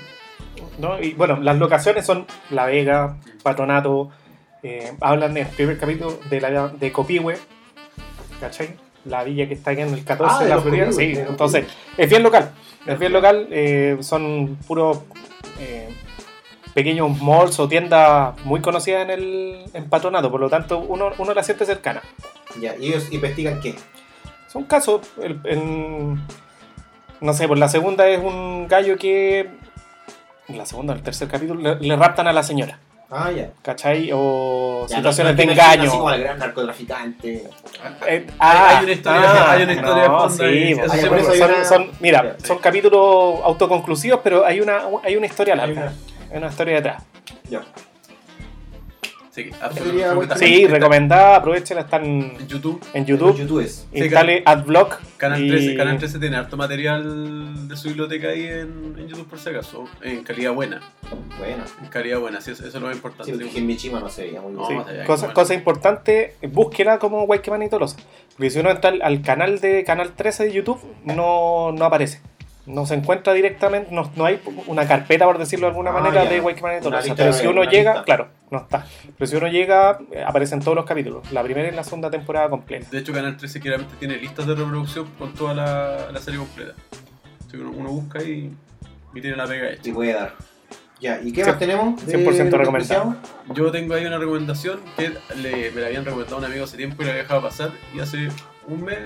¿No? 0.80 1.00
Y 1.02 1.14
bueno, 1.14 1.38
las 1.42 1.58
locaciones 1.58 2.06
son 2.06 2.26
La 2.50 2.66
Vega, 2.66 3.18
Patronato, 3.44 4.10
eh, 4.64 4.94
hablan 5.02 5.32
en 5.38 5.46
el 5.46 5.54
primer 5.54 5.78
capítulo 5.78 6.18
de, 6.30 6.42
la, 6.42 6.68
de 6.70 6.92
Copihue, 6.92 7.36
¿cachai? 8.40 8.76
La 9.06 9.24
villa 9.24 9.48
que 9.48 9.54
está 9.54 9.72
aquí 9.72 9.82
en 9.82 9.94
el 9.94 10.04
14 10.04 10.36
Ah, 10.40 10.44
de 10.44 10.50
la 10.50 10.60
Florida. 10.62 10.92
Sí, 10.92 11.14
entonces 11.16 11.66
es 11.98 12.10
bien 12.10 12.24
local. 12.24 12.52
Es 12.88 12.98
bien 13.00 13.14
local, 13.14 13.48
eh, 13.52 13.98
son 14.02 14.58
puros 14.68 15.00
eh, 15.60 15.90
pequeños 16.74 17.22
malls 17.22 17.60
o 17.60 17.68
tiendas 17.68 18.36
muy 18.46 18.62
conocidas 18.62 19.04
en 19.04 19.10
el 19.12 19.66
en 19.74 19.90
Patronato, 19.90 20.30
por 20.32 20.40
lo 20.40 20.50
tanto 20.50 20.80
uno, 20.80 21.12
uno 21.18 21.34
la 21.34 21.44
siente 21.44 21.66
cercana. 21.66 22.02
Ya, 22.60 22.76
y 22.78 22.88
ellos 22.88 23.12
investigan 23.12 23.60
qué. 23.62 23.76
Son 24.48 24.64
casos, 24.64 25.02
el- 25.22 26.18
no 27.22 27.34
sé, 27.34 27.48
por 27.48 27.58
la 27.58 27.70
segunda 27.70 28.08
es 28.08 28.20
un 28.20 28.68
gallo 28.68 28.98
que, 28.98 29.50
en 30.48 30.58
la 30.58 30.66
segunda, 30.66 30.94
el 30.94 31.02
tercer 31.02 31.28
capítulo, 31.28 31.60
le, 31.62 31.76
le 31.80 31.96
raptan 31.96 32.28
a 32.28 32.34
la 32.34 32.44
señora, 32.44 32.80
Ah, 33.10 33.30
ya. 33.32 33.50
¿cachai? 33.62 34.10
O 34.14 34.86
Ya, 34.90 34.98
situaciones 34.98 35.34
no- 35.34 35.38
de 35.38 35.46
no 35.46 35.52
engaño. 35.52 35.82
Así 35.84 35.98
como 35.98 36.10
el 36.12 36.24
gran 36.24 36.40
narcotraficante. 36.40 37.44
Eh, 38.08 38.28
hay 38.40 38.84
una 38.84 38.92
historia- 38.94 39.52
hay 39.52 39.64
una 39.64 39.74
historia 39.74 40.04
de 40.04 40.10
fondo 40.10 40.30
sí, 40.30 40.44
ahí, 40.44 40.76
son- 40.76 41.10
por 41.10 41.20
eso 41.20 41.32
hay 41.32 41.38
son- 41.40 41.52
una- 41.52 41.66
son- 41.66 41.92
mira, 42.00 42.36
son 42.44 42.58
capítulos 42.58 43.40
autoconclusivos, 43.44 44.20
pero 44.24 44.46
hay 44.46 44.60
una, 44.60 44.82
hay 45.04 45.16
una 45.16 45.28
historia 45.28 45.54
Hay 45.54 45.60
larga, 45.60 45.82
una- 45.82 45.94
hay 46.32 46.38
una 46.38 46.48
historia 46.48 46.76
detrás. 46.76 47.04
Ya. 47.50 47.62
Sí, 49.36 49.50
absolutamente. 49.62 50.14
buena- 50.16 50.38
Sí, 50.38 50.62
Está 50.64 50.74
recomendada, 50.76 51.36
aprovechenla, 51.36 51.82
están 51.82 52.06
En 52.06 52.48
YouTube, 52.48 52.82
en 52.94 53.06
YouTube, 53.06 53.38
youtubers. 53.38 53.86
instale 53.92 54.42
AdBlock. 54.46 55.02
Canal 55.18 55.44
y- 55.44 55.50
13, 55.50 55.76
Canal 55.76 55.98
13 55.98 56.20
tiene 56.20 56.38
harto 56.38 56.56
material 56.56 57.68
de 57.68 57.76
su 57.76 57.90
biblioteca 57.90 58.30
ahí 58.30 58.46
en, 58.46 58.96
en 58.98 59.08
YouTube 59.10 59.28
por 59.28 59.38
si 59.38 59.50
acaso, 59.50 59.90
en 60.02 60.24
calidad 60.24 60.54
buena. 60.54 60.80
Bueno. 61.38 61.66
En 61.82 61.88
calidad 61.90 62.20
buena, 62.20 62.40
sí, 62.40 62.52
eso, 62.52 62.66
eso 62.66 62.78
es 62.78 62.82
lo 62.82 62.88
más 62.88 62.96
importante. 62.96 63.26
Sí, 63.26 63.38
porque 63.38 63.52
Sí, 63.52 63.58
Hinmichima 63.60 64.00
no 64.00 64.08
se 64.10 64.24
veía 64.24 64.40
muy 64.40 64.54
No, 64.54 64.68
bien. 64.70 64.84
Sí, 64.84 64.92
cosa, 65.06 65.24
igual. 65.26 65.34
cosa 65.34 65.54
importante, 65.54 66.36
búsquela 66.50 66.98
como 67.00 67.24
Wakeman 67.24 67.64
y 67.64 67.70
Tolosa. 67.70 67.98
Porque 68.38 68.50
si 68.50 68.60
uno 68.60 68.72
entra 68.72 68.90
al, 68.90 69.02
al 69.02 69.22
canal 69.22 69.60
de 69.60 69.84
Canal 69.84 70.12
13 70.14 70.46
de 70.46 70.54
YouTube, 70.54 70.80
no, 71.04 71.74
no 71.74 71.84
aparece. 71.86 72.22
No 72.66 72.86
se 72.88 72.96
encuentra 72.96 73.34
directamente, 73.34 73.92
no, 73.94 74.12
no 74.16 74.26
hay 74.26 74.42
una 74.66 74.88
carpeta, 74.88 75.26
por 75.26 75.38
decirlo 75.38 75.68
de 75.68 75.70
alguna 75.72 75.92
Ah, 75.92 76.02
manera, 76.02 76.24
ya. 76.24 76.30
de 76.32 76.42
Wakeman 76.42 76.72
y 76.72 76.76
Una 76.78 76.84
Tolosa. 76.84 77.02
lista 77.04 77.16
Pero 77.16 77.34
de- 77.36 77.40
si 77.42 77.48
uno 77.48 77.64
llega, 77.64 77.92
lista. 77.92 78.04
claro, 78.06 78.28
no 78.50 78.58
está. 78.60 78.86
Pero 79.18 79.28
si 79.28 79.36
uno 79.36 79.48
llega, 79.48 80.00
eh, 80.12 80.24
aparecen 80.26 80.62
todos 80.62 80.76
los 80.76 80.86
capítulos. 80.86 81.32
La 81.32 81.44
primera 81.44 81.68
y 81.68 81.72
la 81.72 81.84
segunda 81.84 82.10
temporada 82.10 82.50
completa. 82.50 82.88
De 82.90 82.98
hecho, 82.98 83.14
Canal 83.14 83.38
13 83.38 83.60
claramente 83.60 83.96
tiene 84.00 84.18
listas 84.18 84.48
de 84.48 84.56
reproducción 84.56 85.06
con 85.20 85.34
toda 85.36 85.54
la, 85.54 86.12
la 86.12 86.20
serie 86.20 86.40
completa. 86.40 86.74
Que 87.52 87.58
uno, 87.58 87.70
uno 87.72 87.90
busca 87.92 88.24
y, 88.24 88.52
y 89.14 89.22
tiene 89.22 89.38
la 89.38 89.46
pega 89.46 89.70
hecha. 89.70 89.88
Y 89.90 89.92
puede 89.94 90.14
dar. 90.14 90.34
Ya, 91.00 91.20
¿y 91.22 91.32
qué 91.34 91.46
más 91.46 91.60
tenemos? 91.60 92.04
de 92.06 92.18
100% 92.18 92.26
lo 92.26 92.34
que 92.34 92.58
recomendado. 92.58 92.72
apreciamos? 92.72 93.18
Yo 93.54 93.70
tengo 93.72 93.94
ahí 93.94 94.06
una 94.06 94.18
recomendación 94.18 94.80
que 94.98 95.12
le, 95.36 95.70
me 95.72 95.82
la 95.82 95.88
habían 95.88 96.04
recomendado 96.06 96.38
a 96.38 96.40
un 96.40 96.46
amigo 96.46 96.64
hace 96.64 96.78
tiempo 96.78 97.02
y 97.04 97.06
la 97.06 97.12
había 97.12 97.24
dejado 97.24 97.42
pasar. 97.44 97.72
Y 97.94 98.00
hace 98.00 98.30
un 98.68 98.84
mes, 98.84 98.98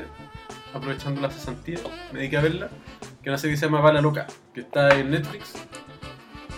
aprovechando 0.74 1.20
la 1.20 1.30
cesantía, 1.30 1.80
me 2.14 2.20
dediqué 2.20 2.38
a 2.38 2.41
verla. 2.41 2.70
Que 3.24 3.30
una 3.30 3.38
serie 3.38 3.56
que 3.56 3.60
se 3.60 3.66
llama 3.66 3.82
Bala 3.82 4.02
Loca, 4.02 4.28
que 4.54 4.62
está 4.62 4.98
en 4.98 5.12
Netflix. 5.12 5.54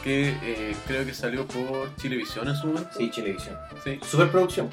Que 0.03 0.29
eh, 0.43 0.75
creo 0.87 1.05
que 1.05 1.13
salió 1.13 1.45
por 1.47 1.95
Chilevisión 1.97 2.47
en 2.47 2.55
su 2.55 2.67
momento. 2.67 2.89
Sí, 2.97 3.09
Chilevisión. 3.11 3.55
Sí, 3.83 3.99
Superproducción. 4.03 4.69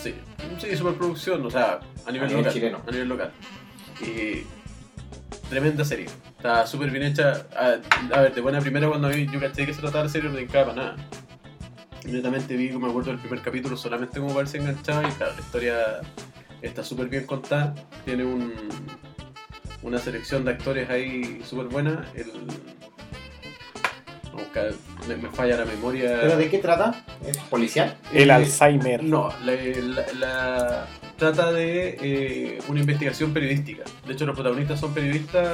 sí. 0.00 0.14
Sí, 0.58 0.76
superproducción, 0.76 1.44
o 1.44 1.50
sea, 1.50 1.80
a 2.06 2.10
nivel, 2.10 2.28
nivel 2.28 2.36
local. 2.44 2.52
chileno. 2.52 2.82
A 2.86 2.90
nivel 2.90 3.08
local. 3.08 3.30
Y 4.00 4.42
tremenda 5.50 5.84
serie. 5.84 6.06
Está 6.36 6.66
súper 6.66 6.90
bien 6.90 7.04
hecha. 7.04 7.46
A, 7.54 7.76
a 8.16 8.20
ver, 8.22 8.34
de 8.34 8.40
buena 8.40 8.60
primera 8.60 8.88
cuando 8.88 9.08
vi- 9.08 9.28
yo 9.30 9.38
caché 9.38 9.66
que 9.66 9.74
se 9.74 9.80
trataba 9.80 10.04
de 10.04 10.10
serie 10.10 10.28
no 10.30 10.34
me 10.36 10.42
encaba 10.42 10.72
para 10.74 10.82
nada. 10.94 10.96
Inmediatamente 12.04 12.56
vi, 12.56 12.70
me 12.70 12.88
acuerdo 12.88 13.10
del 13.10 13.18
primer 13.20 13.42
capítulo 13.42 13.76
solamente 13.76 14.18
como 14.20 14.34
parece 14.34 14.58
enganchado 14.58 15.06
y 15.06 15.10
claro, 15.12 15.34
la 15.34 15.40
historia 15.40 15.76
está 16.62 16.82
súper 16.82 17.08
bien 17.08 17.26
contada. 17.26 17.74
Tiene 18.04 18.24
un, 18.24 18.54
una 19.82 19.98
selección 19.98 20.44
de 20.44 20.52
actores 20.52 20.88
ahí 20.90 21.40
súper 21.44 21.66
buena. 21.66 22.06
El, 22.14 22.30
buscar- 24.32 24.72
me, 25.08 25.16
me 25.16 25.28
falla 25.30 25.56
la 25.56 25.64
memoria. 25.64 26.18
¿Pero 26.20 26.36
de 26.36 26.48
qué 26.48 26.58
trata? 26.58 27.04
¿Es 27.26 27.36
policial? 27.38 27.96
El 28.12 28.30
Eh, 28.30 28.32
Alzheimer. 28.32 29.02
No, 29.02 29.30
la, 29.44 29.52
la- 29.54 30.12
la- 30.18 30.86
trata 31.16 31.52
de 31.52 31.98
eh, 32.00 32.58
una 32.68 32.80
investigación 32.80 33.32
periodística. 33.32 33.82
De 34.06 34.12
hecho, 34.12 34.26
los 34.26 34.34
protagonistas 34.36 34.78
son 34.80 34.94
periodistas 34.94 35.48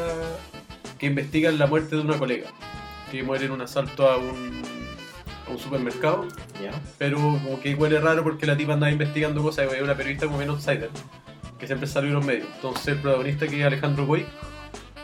que 0.98 1.06
investigan 1.06 1.58
la 1.58 1.66
muerte 1.66 1.96
de 1.96 2.02
una 2.02 2.18
colega, 2.18 2.50
que 3.10 3.22
muere 3.22 3.46
en 3.46 3.52
un 3.52 3.62
asalto 3.62 4.08
a 4.10 4.16
un, 4.18 4.62
a 5.46 5.50
un 5.50 5.58
supermercado, 5.58 6.26
Ya. 6.62 6.70
pero 6.98 7.16
como 7.18 7.60
que 7.60 7.74
huele 7.74 7.98
raro 8.00 8.22
porque 8.22 8.44
la 8.46 8.56
tipa 8.56 8.74
andaba 8.74 8.92
investigando 8.92 9.42
cosas 9.42 9.66
y 9.72 9.76
es 9.76 9.82
una 9.82 9.94
periodista 9.96 10.26
como 10.26 10.38
bien 10.38 10.50
outsider, 10.50 10.90
que 11.64 11.68
siempre 11.68 11.88
salió 11.88 12.08
en 12.10 12.14
los 12.16 12.24
medios. 12.24 12.46
Entonces 12.56 12.88
el 12.88 12.98
protagonista 12.98 13.46
que 13.46 13.60
es 13.60 13.66
Alejandro 13.66 14.06
Goy, 14.06 14.26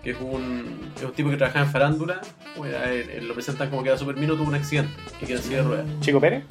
que 0.03 0.11
es 0.13 0.17
un, 0.21 0.93
es 0.97 1.03
un 1.03 1.13
tipo 1.13 1.31
que 1.31 1.37
trabaja 1.37 1.61
en 1.61 1.67
farándula, 1.71 2.21
pues, 2.57 2.75
a 2.75 2.91
él- 2.93 3.11
él 3.11 3.29
lo 3.29 3.35
presentan 3.35 3.69
como 3.71 3.83
que 3.83 3.89
era 3.91 3.99
súper 3.99 4.17
mino, 4.17 4.35
tuvo 4.35 4.49
un 4.49 4.55
accidente 4.55 4.93
y 5.21 5.27
queda 5.27 5.39
en 5.39 5.43
silla 5.45 5.57
de 5.59 5.63
ruedas. 5.65 5.87
Chico 6.01 6.21
Pérez. 6.21 6.45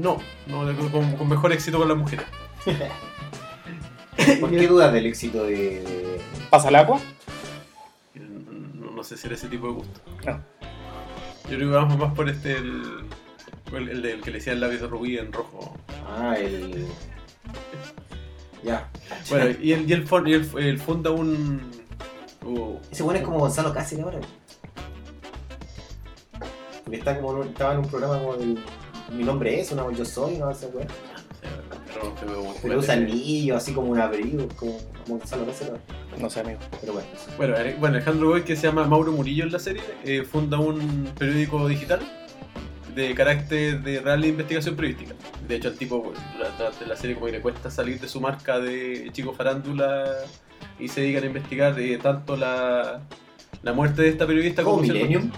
No, 0.00 0.18
no 0.46 0.90
con, 0.90 1.12
con 1.16 1.28
mejor 1.28 1.52
éxito 1.52 1.78
con 1.78 1.88
las 1.88 1.96
mujeres. 1.96 2.26
¿Por 4.40 4.50
qué 4.50 4.66
dudas 4.66 4.92
del 4.92 5.06
éxito 5.06 5.44
de.? 5.44 5.54
de- 5.82 6.20
¿Pasa 6.50 6.68
el 6.68 6.76
agua? 6.76 7.00
No, 8.14 8.90
no 8.90 9.04
sé 9.04 9.16
si 9.16 9.26
era 9.26 9.36
ese 9.36 9.48
tipo 9.48 9.66
de 9.68 9.72
gusto. 9.74 10.00
No. 10.24 10.32
Yo 11.50 11.56
creo 11.56 11.70
que 11.70 11.76
vamos 11.76 11.96
más 11.98 12.12
por 12.14 12.28
este, 12.28 12.56
el, 12.56 12.82
el, 13.72 13.88
el 13.88 14.02
del 14.02 14.20
que 14.22 14.30
le 14.30 14.38
decía 14.38 14.52
el 14.52 14.60
labio 14.60 14.78
de 14.80 14.86
rubí 14.88 15.16
en 15.18 15.32
rojo. 15.32 15.76
Ah, 16.08 16.34
el. 16.38 16.86
Ya. 18.66 18.90
Bueno, 19.30 19.56
y 19.62 19.72
él, 19.72 19.84
y 19.88 19.92
él, 19.92 20.06
fon- 20.06 20.28
y 20.28 20.34
él- 20.34 20.50
él 20.58 20.78
funda 20.78 21.10
un... 21.10 21.70
uh, 22.44 22.76
Ese 22.90 23.02
bueno 23.02 23.18
es 23.20 23.24
como 23.24 23.38
Gonzalo 23.38 23.72
Cáceres 23.72 24.04
ahora. 24.04 24.18
Porque 26.84 26.98
está 26.98 27.18
como 27.20 27.42
estaba 27.44 27.72
en 27.74 27.78
un 27.80 27.86
programa 27.88 28.18
como 28.18 28.34
el. 28.34 28.58
Mi 29.12 29.22
nombre 29.24 29.60
es, 29.60 29.70
una 29.72 29.90
yo 29.92 30.04
soy, 30.04 30.36
no 30.38 30.52
sé, 30.54 30.66
weón. 30.66 30.88
pero 32.62 32.78
usa 32.78 32.94
anillo, 32.94 33.56
así 33.56 33.72
como 33.72 33.90
un 33.92 33.98
abrigo, 34.00 34.46
como, 34.56 34.78
como 35.04 35.18
Gonzalo 35.18 35.46
Cáceres. 35.46 35.74
No 36.20 36.28
sé, 36.30 36.40
amigo. 36.40 36.58
Pero 36.80 36.92
bueno. 36.94 37.08
Bueno, 37.36 37.56
Ale- 37.56 37.76
bueno, 37.78 37.96
Alejandro 37.96 38.28
Goy, 38.30 38.42
que 38.42 38.56
se 38.56 38.62
llama 38.66 38.84
Mauro 38.86 39.12
Murillo 39.12 39.44
en 39.44 39.52
la 39.52 39.58
serie, 39.58 39.82
eh, 40.04 40.22
funda 40.22 40.58
un 40.58 41.10
periódico 41.18 41.66
digital 41.68 42.00
de 42.96 43.14
carácter 43.14 43.80
de 43.82 44.00
real 44.00 44.24
investigación 44.24 44.74
periodística. 44.74 45.14
De 45.46 45.54
hecho, 45.56 45.68
al 45.68 45.76
tipo, 45.76 46.12
durante 46.36 46.86
la 46.86 46.96
serie, 46.96 47.14
como 47.14 47.26
que 47.26 47.32
le 47.32 47.40
cuesta 47.40 47.70
salir 47.70 48.00
de 48.00 48.08
su 48.08 48.20
marca 48.20 48.58
de 48.58 49.10
chico 49.12 49.32
farándula 49.32 50.06
y 50.80 50.88
se 50.88 51.02
dedican 51.02 51.22
a 51.22 51.26
investigar 51.26 51.78
eh, 51.78 51.98
tanto 52.02 52.36
la, 52.36 53.00
la 53.62 53.72
muerte 53.72 54.02
de 54.02 54.08
esta 54.08 54.26
periodista 54.26 54.64
Como 54.64 54.78
como... 54.78 54.84
ciertos- 54.88 55.08
Millennium. 55.08 55.30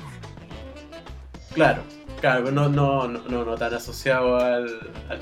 Claro, 1.54 1.82
claro, 2.20 2.44
pero 2.44 2.52
no, 2.52 2.68
no, 2.68 3.08
no, 3.08 3.44
no, 3.44 3.54
tan 3.56 3.74
asociado 3.74 4.36
al, 4.36 4.68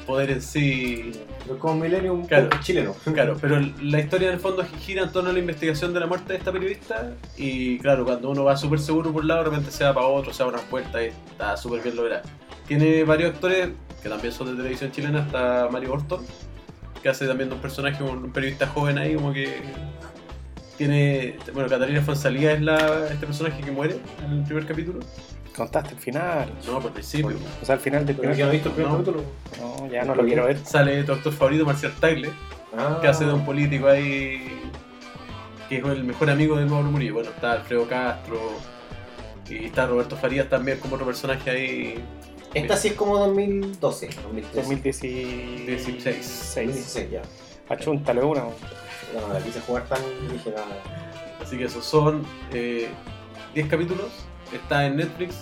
poder 0.06 0.30
en 0.30 0.42
sí. 0.42 1.12
Pero 1.44 1.58
como 1.58 1.82
Millennium 1.82 2.26
Claro. 2.26 2.48
chileno. 2.60 2.94
Claro, 3.14 3.36
pero 3.40 3.58
la 3.82 4.00
historia 4.00 4.28
en 4.28 4.34
el 4.34 4.40
fondo 4.40 4.64
gira 4.80 5.02
en 5.02 5.12
torno 5.12 5.30
a 5.30 5.32
la 5.32 5.38
investigación 5.38 5.94
de 5.94 6.00
la 6.00 6.06
muerte 6.06 6.32
de 6.32 6.38
esta 6.38 6.52
periodista 6.52 7.12
y 7.36 7.78
claro, 7.78 8.04
cuando 8.04 8.30
uno 8.30 8.44
va 8.44 8.56
súper 8.56 8.78
seguro 8.78 9.12
por 9.12 9.22
un 9.22 9.28
lado, 9.28 9.44
de 9.44 9.50
repente 9.50 9.70
se 9.70 9.84
va 9.84 9.94
para 9.94 10.06
otro, 10.06 10.32
se 10.32 10.42
da 10.42 10.48
una 10.48 10.60
vuelta 10.70 11.02
y 11.02 11.06
está 11.30 11.56
súper 11.56 11.82
bien 11.82 11.96
logrado. 11.96 12.22
Tiene 12.66 13.04
varios 13.04 13.34
actores 13.34 13.70
que 14.02 14.08
también 14.08 14.32
son 14.32 14.48
de 14.48 14.56
televisión 14.56 14.90
chilena, 14.92 15.20
está 15.20 15.68
Mario 15.70 15.92
Orton, 15.92 16.24
que 17.02 17.08
hace 17.08 17.26
también 17.26 17.52
un 17.52 17.60
personaje, 17.60 18.02
un 18.02 18.30
periodista 18.32 18.66
joven 18.66 18.98
ahí, 18.98 19.14
como 19.14 19.32
que 19.32 19.62
tiene... 20.76 21.36
Bueno, 21.54 21.68
Catalina 21.68 22.02
Fonsalía 22.02 22.52
es 22.52 22.60
la, 22.62 23.06
este 23.10 23.26
personaje 23.26 23.62
que 23.62 23.70
muere 23.70 23.96
en 24.24 24.32
el 24.32 24.44
primer 24.44 24.66
capítulo. 24.66 25.00
Contaste 25.56 25.90
el 25.94 25.96
final. 26.00 26.52
No, 26.66 26.80
por 26.80 26.92
principio. 26.92 27.36
O 27.62 27.64
sea, 27.64 27.76
el 27.76 27.80
final 27.80 28.04
del 28.04 28.16
primer 28.16 28.38
no 28.38 28.50
visto 28.50 28.68
el 28.68 28.74
primer 28.74 28.90
No. 28.92 28.98
capítulo. 28.98 29.22
No, 29.60 29.86
ya 29.90 30.04
no 30.04 30.14
lo 30.14 30.24
quiero 30.24 30.44
ver. 30.44 30.58
Sale 30.64 31.02
tu 31.04 31.12
actor 31.12 31.32
favorito, 31.32 31.64
Marcial 31.64 31.92
Tagle, 31.98 32.30
Ah. 32.76 32.98
que 33.00 33.08
hace 33.08 33.24
de 33.24 33.32
un 33.32 33.44
político 33.44 33.86
ahí 33.88 34.52
que 35.68 35.78
es 35.78 35.84
el 35.84 36.04
mejor 36.04 36.30
amigo 36.30 36.56
de 36.56 36.66
Mauro 36.66 36.90
Murillo. 36.90 37.14
Bueno, 37.14 37.30
está 37.30 37.52
Alfredo 37.52 37.88
Castro 37.88 38.38
y 39.48 39.64
está 39.64 39.86
Roberto 39.86 40.16
Farías 40.16 40.48
también 40.48 40.78
como 40.78 40.94
otro 40.94 41.06
personaje 41.06 41.50
ahí. 41.50 42.04
Esta 42.54 42.76
sí 42.76 42.88
es 42.88 42.94
como 42.94 43.18
2012, 43.18 44.08
2013. 44.24 44.56
2016. 44.60 45.66
16. 45.66 46.54
2016 46.56 47.10
ya. 47.10 47.22
Achúntale 47.68 48.22
una. 48.22 48.42
no 48.42 49.32
la 49.32 49.40
quise 49.40 49.60
jugar 49.60 49.84
tan 49.86 50.00
dije 50.30 50.50
nada. 50.50 50.66
Así 51.42 51.56
que 51.56 51.64
esos 51.64 51.84
son 51.84 52.24
eh, 52.52 52.88
10 53.54 53.68
capítulos. 53.68 54.08
Está 54.52 54.86
en 54.86 54.96
Netflix. 54.96 55.34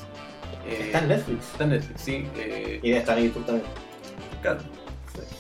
eh, 0.66 0.84
Está 0.86 0.98
en 1.00 1.08
Netflix. 1.08 1.44
Está 1.52 1.64
en 1.64 1.70
Netflix, 1.70 2.00
sí. 2.00 2.28
eh, 2.36 2.80
Y 2.82 2.88
debe 2.88 3.00
estar 3.00 3.18
en 3.18 3.24
YouTube 3.26 3.46
también. 3.46 3.66
claro. 4.42 4.60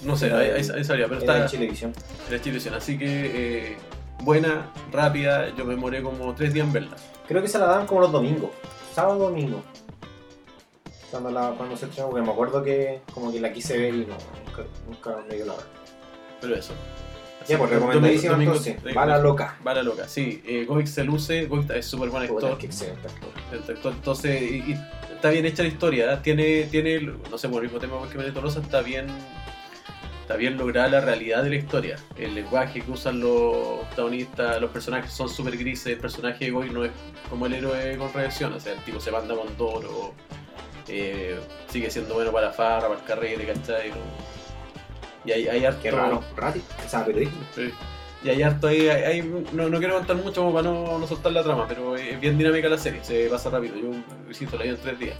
No 0.02 0.16
sé, 0.16 0.26
ahí, 0.32 0.50
ahí- 0.50 0.70
ahí 0.74 0.84
sabría, 0.84 1.08
pero 1.08 1.20
Era 1.22 1.36
en 1.38 1.42
está 1.44 1.46
Chilevisión. 1.50 1.92
en 2.28 2.32
la 2.36 2.40
televisión. 2.42 2.74
Así 2.74 2.96
que 2.98 3.06
eh, 3.70 3.76
buena, 4.22 4.70
rápida. 4.92 5.48
Yo 5.56 5.64
me 5.64 5.74
demoré 5.74 6.02
como 6.02 6.32
3 6.34 6.52
días 6.52 6.66
en 6.66 6.72
verla. 6.72 6.96
Creo 7.26 7.40
que 7.42 7.48
se 7.48 7.58
la 7.58 7.66
dan 7.66 7.86
como 7.86 8.00
los 8.02 8.12
domingos. 8.12 8.50
Sábado 8.94 9.18
domingo. 9.18 9.62
Cuando, 11.10 11.30
la, 11.30 11.50
cuando 11.56 11.76
se 11.76 11.86
estrenó, 11.86 12.10
porque 12.10 12.24
me 12.26 12.32
acuerdo 12.32 12.62
que 12.62 13.00
como 13.12 13.32
que 13.32 13.40
la 13.40 13.52
quise 13.52 13.78
ver 13.78 13.94
y 13.94 14.06
no, 14.06 14.16
nunca, 14.46 14.62
nunca 14.86 15.16
me 15.28 15.34
dio 15.36 15.46
la 15.46 15.54
hora. 15.54 15.64
Pero 16.40 16.54
eso. 16.56 16.72
Ya, 17.48 17.58
pues 17.58 17.70
domingo- 17.94 18.52
entonces. 18.52 18.94
Bala 18.94 19.18
loca. 19.18 19.56
Bala 19.62 19.82
loca, 19.82 20.08
sí. 20.08 20.42
Eh, 20.46 20.64
Goix 20.66 20.90
se 20.90 21.04
luce, 21.04 21.46
Goix 21.46 21.68
es 21.70 21.86
súper 21.86 22.08
buen 22.10 22.22
actor. 22.36 22.58
Entonces, 23.90 24.42
y, 24.42 24.54
y 24.72 24.80
está 25.14 25.30
bien 25.30 25.44
hecha 25.46 25.62
la 25.62 25.68
historia. 25.68 26.12
¿eh? 26.14 26.18
Tiene, 26.22 26.64
tiene, 26.64 27.00
no 27.00 27.38
sé, 27.38 27.48
por 27.48 27.62
el 27.62 27.70
mismo 27.70 27.78
tema 27.80 27.96
que 28.10 28.18
Benito 28.18 28.40
Rosa, 28.40 28.60
está 28.60 28.80
bien, 28.82 29.06
está 30.22 30.36
bien 30.36 30.56
lograda 30.56 30.88
la 30.88 31.00
realidad 31.00 31.42
de 31.42 31.50
la 31.50 31.56
historia. 31.56 31.96
El 32.16 32.34
lenguaje 32.34 32.80
que 32.80 32.90
usan 32.90 33.20
los 33.20 33.84
protagonistas, 33.88 34.60
los 34.60 34.70
personajes 34.70 35.12
son 35.12 35.28
súper 35.28 35.56
grises. 35.56 35.86
El 35.88 35.98
personaje 35.98 36.46
de 36.46 36.50
Goix 36.50 36.72
no 36.72 36.84
es 36.84 36.90
como 37.30 37.46
el 37.46 37.54
héroe 37.54 37.96
con 37.98 38.12
reacción. 38.12 38.52
O 38.54 38.60
sea, 38.60 38.72
el 38.72 38.78
tipo 38.80 39.00
se 39.00 39.10
manda 39.10 39.34
con 39.34 39.48
toro, 39.54 40.12
eh, 40.88 41.38
sigue 41.68 41.90
siendo 41.90 42.14
bueno 42.14 42.32
para 42.32 42.46
la 42.48 42.52
farra, 42.52 42.88
para 42.88 43.00
el 43.00 43.06
carrete, 43.06 43.44
¿cachai? 43.46 43.90
No- 43.90 43.96
Y 45.24 45.32
hay, 45.32 45.48
hay 45.48 45.64
harto. 45.64 45.80
Qué 45.82 45.90
raro. 45.90 46.22
Rati. 46.36 46.60
O 46.84 46.88
sea, 46.88 47.04
periodista. 47.04 47.36
Sí. 47.54 47.70
Y 48.22 48.28
hay 48.30 48.42
harto 48.42 48.68
ahí, 48.68 48.88
hay- 48.88 49.02
hay- 49.20 49.44
no, 49.52 49.68
no 49.68 49.78
quiero 49.78 49.96
contar 49.96 50.16
mucho 50.16 50.50
para 50.52 50.62
no, 50.70 50.98
no 50.98 51.06
soltar 51.06 51.32
la 51.32 51.42
trama, 51.42 51.66
pero 51.68 51.94
es 51.96 52.18
bien 52.20 52.38
dinámica 52.38 52.68
la 52.68 52.78
serie, 52.78 53.04
se 53.04 53.26
pasa 53.28 53.50
rápido. 53.50 53.76
Yo, 53.76 53.90
insisto, 54.28 54.56
la 54.56 54.62
vi 54.64 54.70
en 54.70 54.76
tres 54.78 54.98
días. 54.98 55.16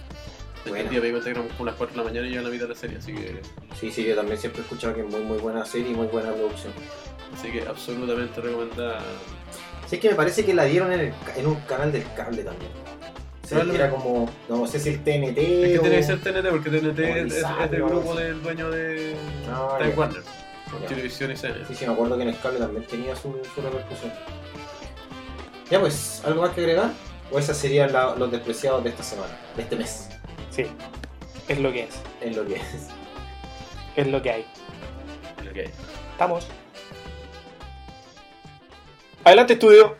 En 0.64 0.72
tres 0.72 0.90
días 0.90 1.02
me 1.02 1.10
di 1.10 1.20
que 1.34 1.40
unas 1.58 1.74
4 1.74 1.88
de 1.88 1.96
la 1.98 2.04
mañana 2.04 2.26
y 2.26 2.32
yo 2.32 2.40
la 2.40 2.48
mitad 2.48 2.64
de 2.64 2.70
la 2.72 2.80
serie, 2.80 2.96
así 2.96 3.12
que, 3.12 3.42
Sí, 3.78 3.90
sí, 3.90 4.04
yo 4.04 4.14
también 4.16 4.38
siempre 4.38 4.62
he 4.62 4.64
escuchado 4.64 4.94
que 4.94 5.02
es 5.02 5.06
muy, 5.06 5.20
muy 5.20 5.36
buena 5.36 5.66
serie 5.66 5.90
y 5.90 5.94
muy 5.94 6.06
buena 6.06 6.32
producción. 6.32 6.72
así 7.34 7.50
que 7.50 7.60
absolutamente 7.68 8.40
recomendada. 8.40 9.00
Sí, 9.86 9.96
es 9.96 10.00
que 10.00 10.08
me 10.08 10.14
parece 10.14 10.42
que 10.46 10.54
la 10.54 10.64
dieron 10.64 10.90
en, 10.92 11.00
el 11.00 11.12
en 11.36 11.46
un 11.46 11.56
canal 11.68 11.92
del 11.92 12.04
cable 12.16 12.42
también. 12.42 12.70
Que 13.48 13.74
era 13.74 13.90
como, 13.90 14.28
no 14.48 14.66
sé 14.66 14.78
si 14.80 14.88
el 14.90 15.04
TNT 15.04 15.36
Es 15.38 15.68
que 15.72 15.78
o... 15.78 15.82
tiene 15.82 15.96
que 15.96 16.02
ser 16.02 16.20
TNT 16.20 16.48
porque 16.50 16.70
TNT 16.70 16.98
es, 16.98 17.32
es- 17.34 17.44
es 17.64 17.70
del 17.70 17.82
grupo 17.84 18.14
del 18.14 18.42
dueño 18.42 18.70
de 18.70 19.16
Ah, 19.50 19.76
Time. 19.78 19.90
Warner, 19.94 20.22
televisión 20.88 21.30
y 21.30 21.36
CNN. 21.36 21.66
Sí, 21.66 21.74
sí, 21.74 21.86
me 21.86 21.92
acuerdo 21.92 22.16
que 22.16 22.22
en 22.22 22.28
el 22.30 22.38
cable 22.40 22.58
también 22.58 22.84
tenía 22.86 23.14
su, 23.14 23.36
su 23.54 23.60
repercusión. 23.60 24.12
Ya 25.70 25.80
pues, 25.80 26.22
¿algo 26.24 26.42
más 26.42 26.50
que 26.52 26.60
agregar? 26.62 26.90
¿O 27.30 27.38
esas 27.38 27.56
serían 27.56 27.92
la- 27.92 28.14
los 28.16 28.30
despreciados 28.30 28.82
de 28.84 28.90
esta 28.90 29.02
semana, 29.02 29.32
de 29.56 29.62
este 29.62 29.76
mes? 29.76 30.08
Sí, 30.50 30.66
es 31.48 31.58
lo 31.58 31.72
que 31.72 31.84
es. 31.84 31.94
Es 32.20 32.36
lo 32.36 32.46
que 32.46 32.56
es. 32.56 32.62
Es 33.96 34.06
lo 34.06 34.20
que 34.22 34.30
hay. 34.30 34.46
Lo 35.44 35.52
que 35.52 35.60
hay. 35.62 35.70
Estamos. 36.12 36.46
Adelante, 39.24 39.54
estudio. 39.54 39.96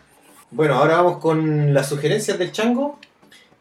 Bueno, 0.51 0.75
ahora 0.75 0.97
vamos 0.99 1.19
con 1.19 1.73
las 1.75 1.89
sugerencias 1.89 2.39
del 2.39 2.53
Chango, 2.53 2.99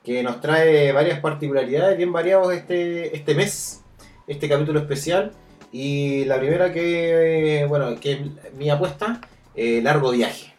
que 0.04 0.22
nos 0.22 0.42
trae 0.42 0.92
varias 0.92 1.20
particularidades 1.20 1.98
bien 1.98 2.12
variados 2.12 2.54
este, 2.54 3.16
este 3.16 3.36
mes, 3.36 3.84
este 4.28 4.50
capítulo 4.50 4.80
especial. 4.80 5.32
Y 5.72 6.26
la 6.26 6.40
primera 6.40 6.72
que, 6.72 7.66
bueno, 7.68 8.00
que 8.00 8.12
es 8.14 8.20
mi 8.56 8.70
apuesta, 8.70 9.22
eh, 9.56 9.82
Largo 9.82 10.12
Viaje. 10.12 10.54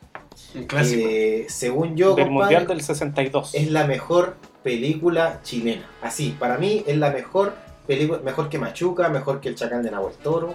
Clásico. 0.67 1.09
Eh, 1.09 1.47
según 1.49 1.97
yo, 1.97 2.15
del 2.15 2.27
compadre, 2.27 2.57
Mundial 2.57 2.67
del 2.67 2.81
62. 2.81 3.55
es 3.55 3.71
la 3.71 3.87
mejor 3.87 4.37
película 4.63 5.41
chilena. 5.45 5.89
Así, 6.03 6.35
para 6.39 6.59
mí 6.59 6.83
es 6.87 6.97
la 6.97 7.11
mejor 7.11 7.55
película, 7.87 8.21
mejor 8.25 8.49
que 8.49 8.59
Machuca, 8.59 9.09
mejor 9.09 9.41
que 9.41 9.51
El 9.51 9.55
Chacal 9.55 9.83
de 9.83 9.91
Nahuel 9.91 10.17
Toro, 10.17 10.55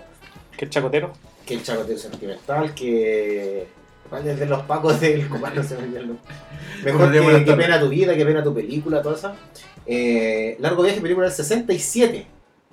Que 0.57 0.65
el 0.65 0.71
chacotero. 0.71 1.13
que 1.45 1.53
El 1.53 1.63
Chacoteo 1.63 1.97
Sentimental, 1.97 2.73
que... 2.73 3.67
¿Cuál 4.09 4.27
es 4.27 4.39
de 4.39 4.45
los 4.45 4.63
pacos 4.63 4.99
del 4.99 5.27
compadre? 5.27 5.57
No 5.57 5.63
se 5.63 5.75
me. 5.77 5.87
Mejor 6.83 7.15
Como 7.17 7.29
que, 7.37 7.45
que. 7.45 7.53
Pena 7.53 7.79
tu 7.79 7.89
vida, 7.89 8.15
que 8.15 8.25
Pena 8.25 8.43
tu 8.43 8.53
película, 8.53 9.01
toda 9.01 9.15
esa. 9.15 9.35
Eh, 9.85 10.55
Largo 10.59 10.83
Viaje, 10.83 11.01
película 11.01 11.27
del 11.27 11.35
67. 11.35 12.25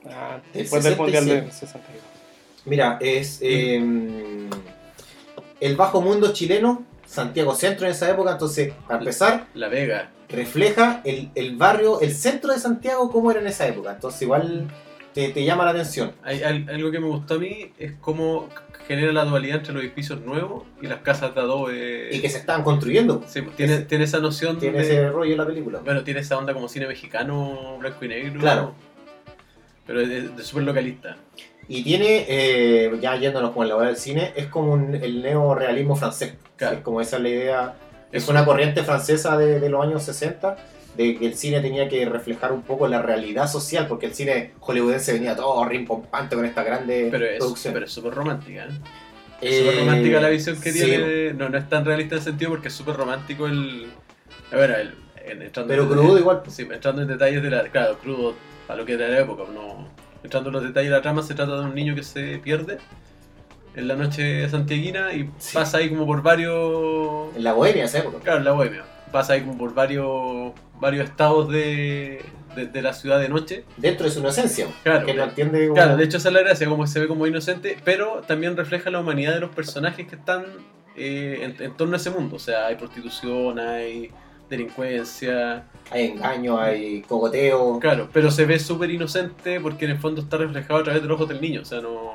Ah, 0.09 0.39
El 0.55 0.61
después 0.63 0.85
del 0.85 0.97
Mundial 0.97 1.25
67. 1.25 1.43
del 1.43 1.53
62. 1.53 2.03
Mira, 2.65 2.99
es 3.01 3.39
eh, 3.43 4.49
el 5.61 5.77
bajo 5.77 6.01
mundo 6.01 6.33
chileno, 6.33 6.85
Santiago 7.07 7.55
Centro 7.55 7.87
en 7.87 7.93
esa 7.93 8.11
época, 8.11 8.33
entonces, 8.33 8.73
para 8.87 8.99
empezar, 8.99 9.47
La 9.55 9.69
Vega. 9.69 10.11
refleja 10.29 11.01
el, 11.05 11.31
el 11.35 11.57
barrio, 11.57 12.01
el 12.01 12.15
centro 12.15 12.53
de 12.53 12.59
Santiago, 12.59 13.11
cómo 13.11 13.31
era 13.31 13.41
en 13.41 13.47
esa 13.47 13.67
época. 13.67 13.93
Entonces, 13.93 14.23
igual 14.23 14.67
te, 15.17 15.31
te 15.31 15.45
llama 15.45 15.65
la 15.65 15.71
atención. 15.71 16.13
Hay, 16.23 16.43
hay- 16.43 16.67
algo 16.69 16.91
que 16.91 17.01
me 17.01 17.07
gustó 17.07 17.35
a 17.35 17.39
mí 17.39 17.73
es 17.79 17.93
cómo 18.03 18.51
genera 18.87 19.13
la 19.13 19.25
dualidad 19.25 19.57
entre 19.61 19.73
los 19.73 19.83
edificios 19.83 20.21
nuevos 20.21 20.65
y 20.83 20.87
las 20.87 20.99
casas 21.01 21.35
de 21.35 21.41
adobe. 21.41 22.09
Y 22.13 22.21
que 22.21 22.29
se 22.29 22.37
estaban 22.37 22.63
construyendo. 22.63 23.25
Sí, 23.27 23.41
tiene, 23.57 23.79
tiene 23.79 24.05
esa 24.05 24.19
noción 24.19 24.59
Tiene 24.59 24.77
de... 24.79 24.85
ese 24.85 25.09
rollo 25.09 25.33
en 25.33 25.39
la 25.39 25.47
película. 25.47 25.81
Bueno, 25.83 26.05
tiene 26.05 26.21
esa 26.21 26.37
onda 26.37 26.53
como 26.53 26.69
cine 26.69 26.87
mexicano, 26.87 27.79
blanco 27.81 28.05
y 28.05 28.09
negro. 28.09 28.41
Claro. 28.41 28.75
Pero 29.87 30.03
es 30.03 30.47
súper 30.47 30.65
localista. 30.65 31.17
Y 31.69 31.83
tiene, 31.83 32.27
eh, 32.29 32.93
ya 33.01 33.17
yéndonos 33.17 33.53
con 33.53 33.67
la 33.69 33.75
hora 33.77 33.87
del 33.89 33.97
cine, 33.97 34.33
es 34.37 34.47
como 34.49 34.75
un- 34.75 34.95
el 34.95 35.23
neorealismo 35.23 35.97
francés. 35.97 36.35
Claro. 36.57 36.77
Es 36.77 36.83
como 36.83 37.01
esa 37.01 37.17
es 37.17 37.23
la 37.23 37.29
idea. 37.31 37.75
Es 38.13 38.23
Eso. 38.25 38.33
una 38.33 38.45
corriente 38.45 38.83
francesa 38.85 39.37
de, 39.39 39.61
de 39.61 39.69
los 39.71 39.83
años 39.83 40.03
60, 40.03 40.57
de 40.97 41.17
que 41.19 41.27
el 41.27 41.35
cine 41.35 41.61
tenía 41.61 41.89
que 41.89 42.05
reflejar 42.07 42.53
un 42.53 42.63
poco 42.63 42.89
la 42.89 43.03
realidad 43.03 43.49
social, 43.49 43.87
porque 43.89 44.07
el 44.07 44.15
cine 44.15 44.53
hollywoodense 44.61 45.13
venía 45.13 45.37
todo 45.37 45.65
rimpompante 45.67 46.37
con 46.37 46.45
esta 46.45 46.63
grande 46.63 47.09
Pero 47.11 47.25
es 47.27 47.39
producción. 47.39 47.75
pero 47.75 47.87
es 47.87 47.93
súper 47.93 48.15
romántica. 48.15 48.65
¿eh? 48.65 48.69
Es 49.41 49.53
Eh, 49.55 49.59
súper 49.61 49.79
romántica 49.81 50.21
la 50.21 50.29
visión 50.31 50.61
que 50.61 50.73
sí, 50.73 50.83
tiene. 50.83 51.33
No, 51.35 51.49
no 51.51 51.59
es 51.59 51.69
tan 51.69 51.85
realista 51.85 52.15
en 52.15 52.19
el 52.21 52.25
sentido 52.25 52.51
porque 52.53 52.69
es 52.69 52.75
súper 52.75 52.97
romántico 52.97 53.47
el. 53.47 53.89
A 54.53 54.57
ver, 54.57 54.71
el, 55.27 55.43
entrando 55.43 55.69
Pero 55.69 55.83
en- 55.83 55.89
crudo 55.91 56.19
igual. 56.19 56.43
Sí, 56.49 56.67
entrando 56.71 57.03
en 57.03 57.09
detalles 57.09 57.43
de 57.43 57.51
la. 57.51 57.63
Claro, 57.65 57.99
crudo 57.99 58.35
a 58.69 58.75
lo 58.77 58.85
que 58.87 58.95
era 58.95 59.09
la 59.09 59.21
época. 59.21 59.43
No, 59.53 59.89
entrando 60.25 60.49
en 60.49 60.55
los 60.55 60.63
detalles 60.63 60.91
de 60.91 60.97
la 60.97 61.03
trama, 61.03 61.23
se 61.23 61.35
trata 61.35 61.57
de 61.57 61.61
un 61.67 61.75
niño 61.75 61.95
que 61.95 62.03
se 62.03 62.39
pierde 62.39 62.79
en 63.75 63.89
la 63.89 63.95
noche 63.97 64.49
santiaguina 64.49 65.13
y 65.13 65.29
Sí. 65.39 65.53
pasa 65.55 65.77
ahí 65.79 65.91
como 65.91 66.07
por 66.07 66.23
varios. 66.23 67.37
En 67.37 67.45
la 67.45 67.53
bohemia 67.53 67.85
esa 67.85 67.99
época. 67.99 68.21
Claro, 68.21 68.39
en 68.39 68.45
la 68.45 68.53
bohemia. 68.53 68.85
Pasa 69.13 69.35
ahí 69.35 69.43
como 69.43 69.57
por 69.59 69.75
varios 69.75 70.53
varios 70.81 71.09
estados 71.09 71.49
de, 71.49 72.23
de, 72.55 72.67
de 72.67 72.83
la 72.83 72.93
ciudad 72.93 73.19
de 73.21 73.29
noche. 73.29 73.65
Dentro 73.77 74.07
de 74.07 74.13
su 74.13 74.21
inocencia. 74.21 74.67
Claro, 74.83 75.07
que 75.07 75.15
no 75.15 75.25
entiende. 75.25 75.63
como- 75.69 75.75
Claro, 75.75 75.97
de 75.97 76.05
hecho 76.05 76.17
esa 76.19 76.29
es 76.29 76.35
la 76.35 76.41
gracia, 76.41 76.69
como 76.69 76.87
se 76.87 77.01
ve 77.01 77.09
como 77.09 77.27
inocente, 77.27 77.77
pero 77.85 78.23
también 78.27 78.57
refleja 78.57 78.91
la 78.91 79.01
humanidad 79.01 79.35
de 79.35 79.41
los 79.41 79.51
personajes 79.55 80.07
que 80.07 80.17
están 80.17 80.45
eh, 80.97 81.41
en, 81.43 81.63
en 81.63 81.77
torno 81.77 81.95
a 81.95 81.97
ese 81.99 82.11
mundo. 82.11 82.37
O 82.37 82.39
sea, 82.41 82.67
hay 82.67 82.77
prostitución, 82.77 83.59
hay 83.59 84.11
delincuencia, 84.49 85.65
Hay 85.91 86.07
engaño, 86.07 86.59
hay 86.61 87.03
cogoteo. 87.03 87.79
claro, 87.81 88.09
pero 88.13 88.31
se 88.31 88.45
ve 88.47 88.59
súper 88.59 88.91
inocente 88.91 89.61
porque 89.61 89.85
en 89.87 89.93
el 89.93 89.99
fondo 89.99 90.21
está 90.21 90.37
reflejado 90.37 90.81
a 90.81 90.85
través 90.85 91.03
de 91.03 91.09
los 91.09 91.17
ojos 91.17 91.29
del 91.29 91.41
niño. 91.41 91.63
O 91.63 91.65
sea, 91.65 91.81
no... 91.81 92.13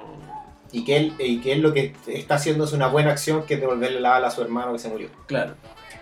Y 0.74 0.86
que, 0.86 0.96
él, 0.96 1.14
y 1.20 1.40
que 1.42 1.52
él 1.52 1.62
lo 1.62 1.74
que 1.74 1.94
está 2.08 2.36
haciendo 2.36 2.64
es 2.64 2.72
una 2.72 2.88
buena 2.88 3.12
acción, 3.12 3.46
que 3.46 3.56
es 3.56 3.60
devolverle 3.60 4.00
la 4.00 4.12
bala 4.12 4.28
a 4.28 4.32
su 4.32 4.42
hermano 4.42 4.72
que 4.72 4.80
se 4.80 4.88
murió. 4.88 5.10
Claro, 5.28 5.56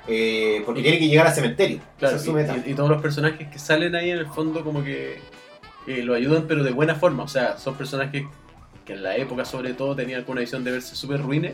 Eh, 0.08 0.64
porque 0.66 0.82
tiene 0.82 0.98
que 1.00 1.08
llegar 1.08 1.28
al 1.28 1.34
cementerio. 1.34 1.80
claro. 1.98 2.16
Esa 2.16 2.22
es 2.22 2.26
su 2.26 2.34
meta. 2.34 2.56
Y, 2.66 2.74
todos 2.74 2.90
los 2.90 3.02
personajes 3.02 3.48
que 3.50 3.60
salen 3.60 3.96
ahí 3.96 4.10
en 4.12 4.18
el 4.20 4.28
fondo 4.28 4.64
como 4.64 4.84
que 4.84 5.20
lo 5.88 6.14
ayudan, 6.14 6.46
pero 6.48 6.64
de 6.64 6.72
buena 6.72 6.96
forma. 6.96 7.24
O 7.24 7.28
sea, 7.28 7.58
son 7.58 7.76
personajes 7.76 8.24
que 8.86 8.94
en 8.94 9.04
la 9.04 9.16
época 9.18 9.46
sobre 9.46 9.74
todo 9.74 9.96
tenían 9.96 10.24
una 10.28 10.42
visión 10.42 10.64
de 10.64 10.72
verse 10.72 10.96
súper 10.96 11.22
ruines. 11.22 11.54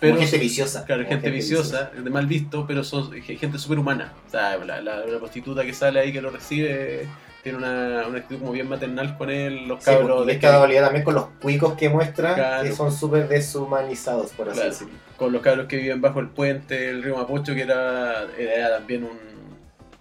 Como 0.00 0.14
Pero 0.14 0.16
gente 0.18 0.38
viciosa. 0.38 0.84
Claro, 0.84 1.04
gente 1.06 1.30
viciosa, 1.30 1.92
de 1.96 2.10
mal 2.10 2.26
visto, 2.26 2.66
pero 2.66 2.82
son 2.82 3.12
ge- 3.22 3.36
gente 3.36 3.58
súper 3.58 3.78
humana. 3.78 4.12
O 4.26 4.30
sea, 4.30 4.56
la, 4.58 4.80
la- 4.80 5.06
la 5.06 5.18
prostituta 5.18 5.64
que 5.64 5.72
sale 5.72 6.00
ahí 6.00 6.12
que 6.12 6.20
lo 6.20 6.30
recibe 6.30 7.06
tiene 7.42 7.58
una, 7.58 8.06
una 8.08 8.18
actitud 8.18 8.38
como 8.40 8.52
bien 8.52 8.68
maternal 8.68 9.16
con 9.18 9.28
él, 9.30 9.66
los 9.66 9.80
Sí, 9.82 9.86
cabros 9.90 10.10
porque 10.18 10.26
de 10.26 10.32
esta 10.34 10.56
dualidad 10.58 10.84
también 10.84 11.04
con 11.04 11.14
los 11.14 11.24
cuicos 11.40 11.74
que 11.74 11.88
muestra, 11.88 12.34
Claro. 12.34 12.62
que 12.64 12.72
son 12.72 12.92
súper 12.92 13.28
deshumanizados, 13.28 14.30
por 14.32 14.48
así 14.48 14.56
Claro. 14.58 14.70
decirlo. 14.70 14.94
con 15.16 15.32
los 15.32 15.42
cabros 15.42 15.66
que 15.66 15.76
viven 15.76 16.00
bajo 16.00 16.18
el 16.20 16.28
puente, 16.28 16.90
el 16.90 17.02
río 17.02 17.16
Mapocho, 17.16 17.54
que 17.54 17.62
era, 17.62 18.24
era 18.38 18.70
también 18.78 19.04
un, 19.04 19.10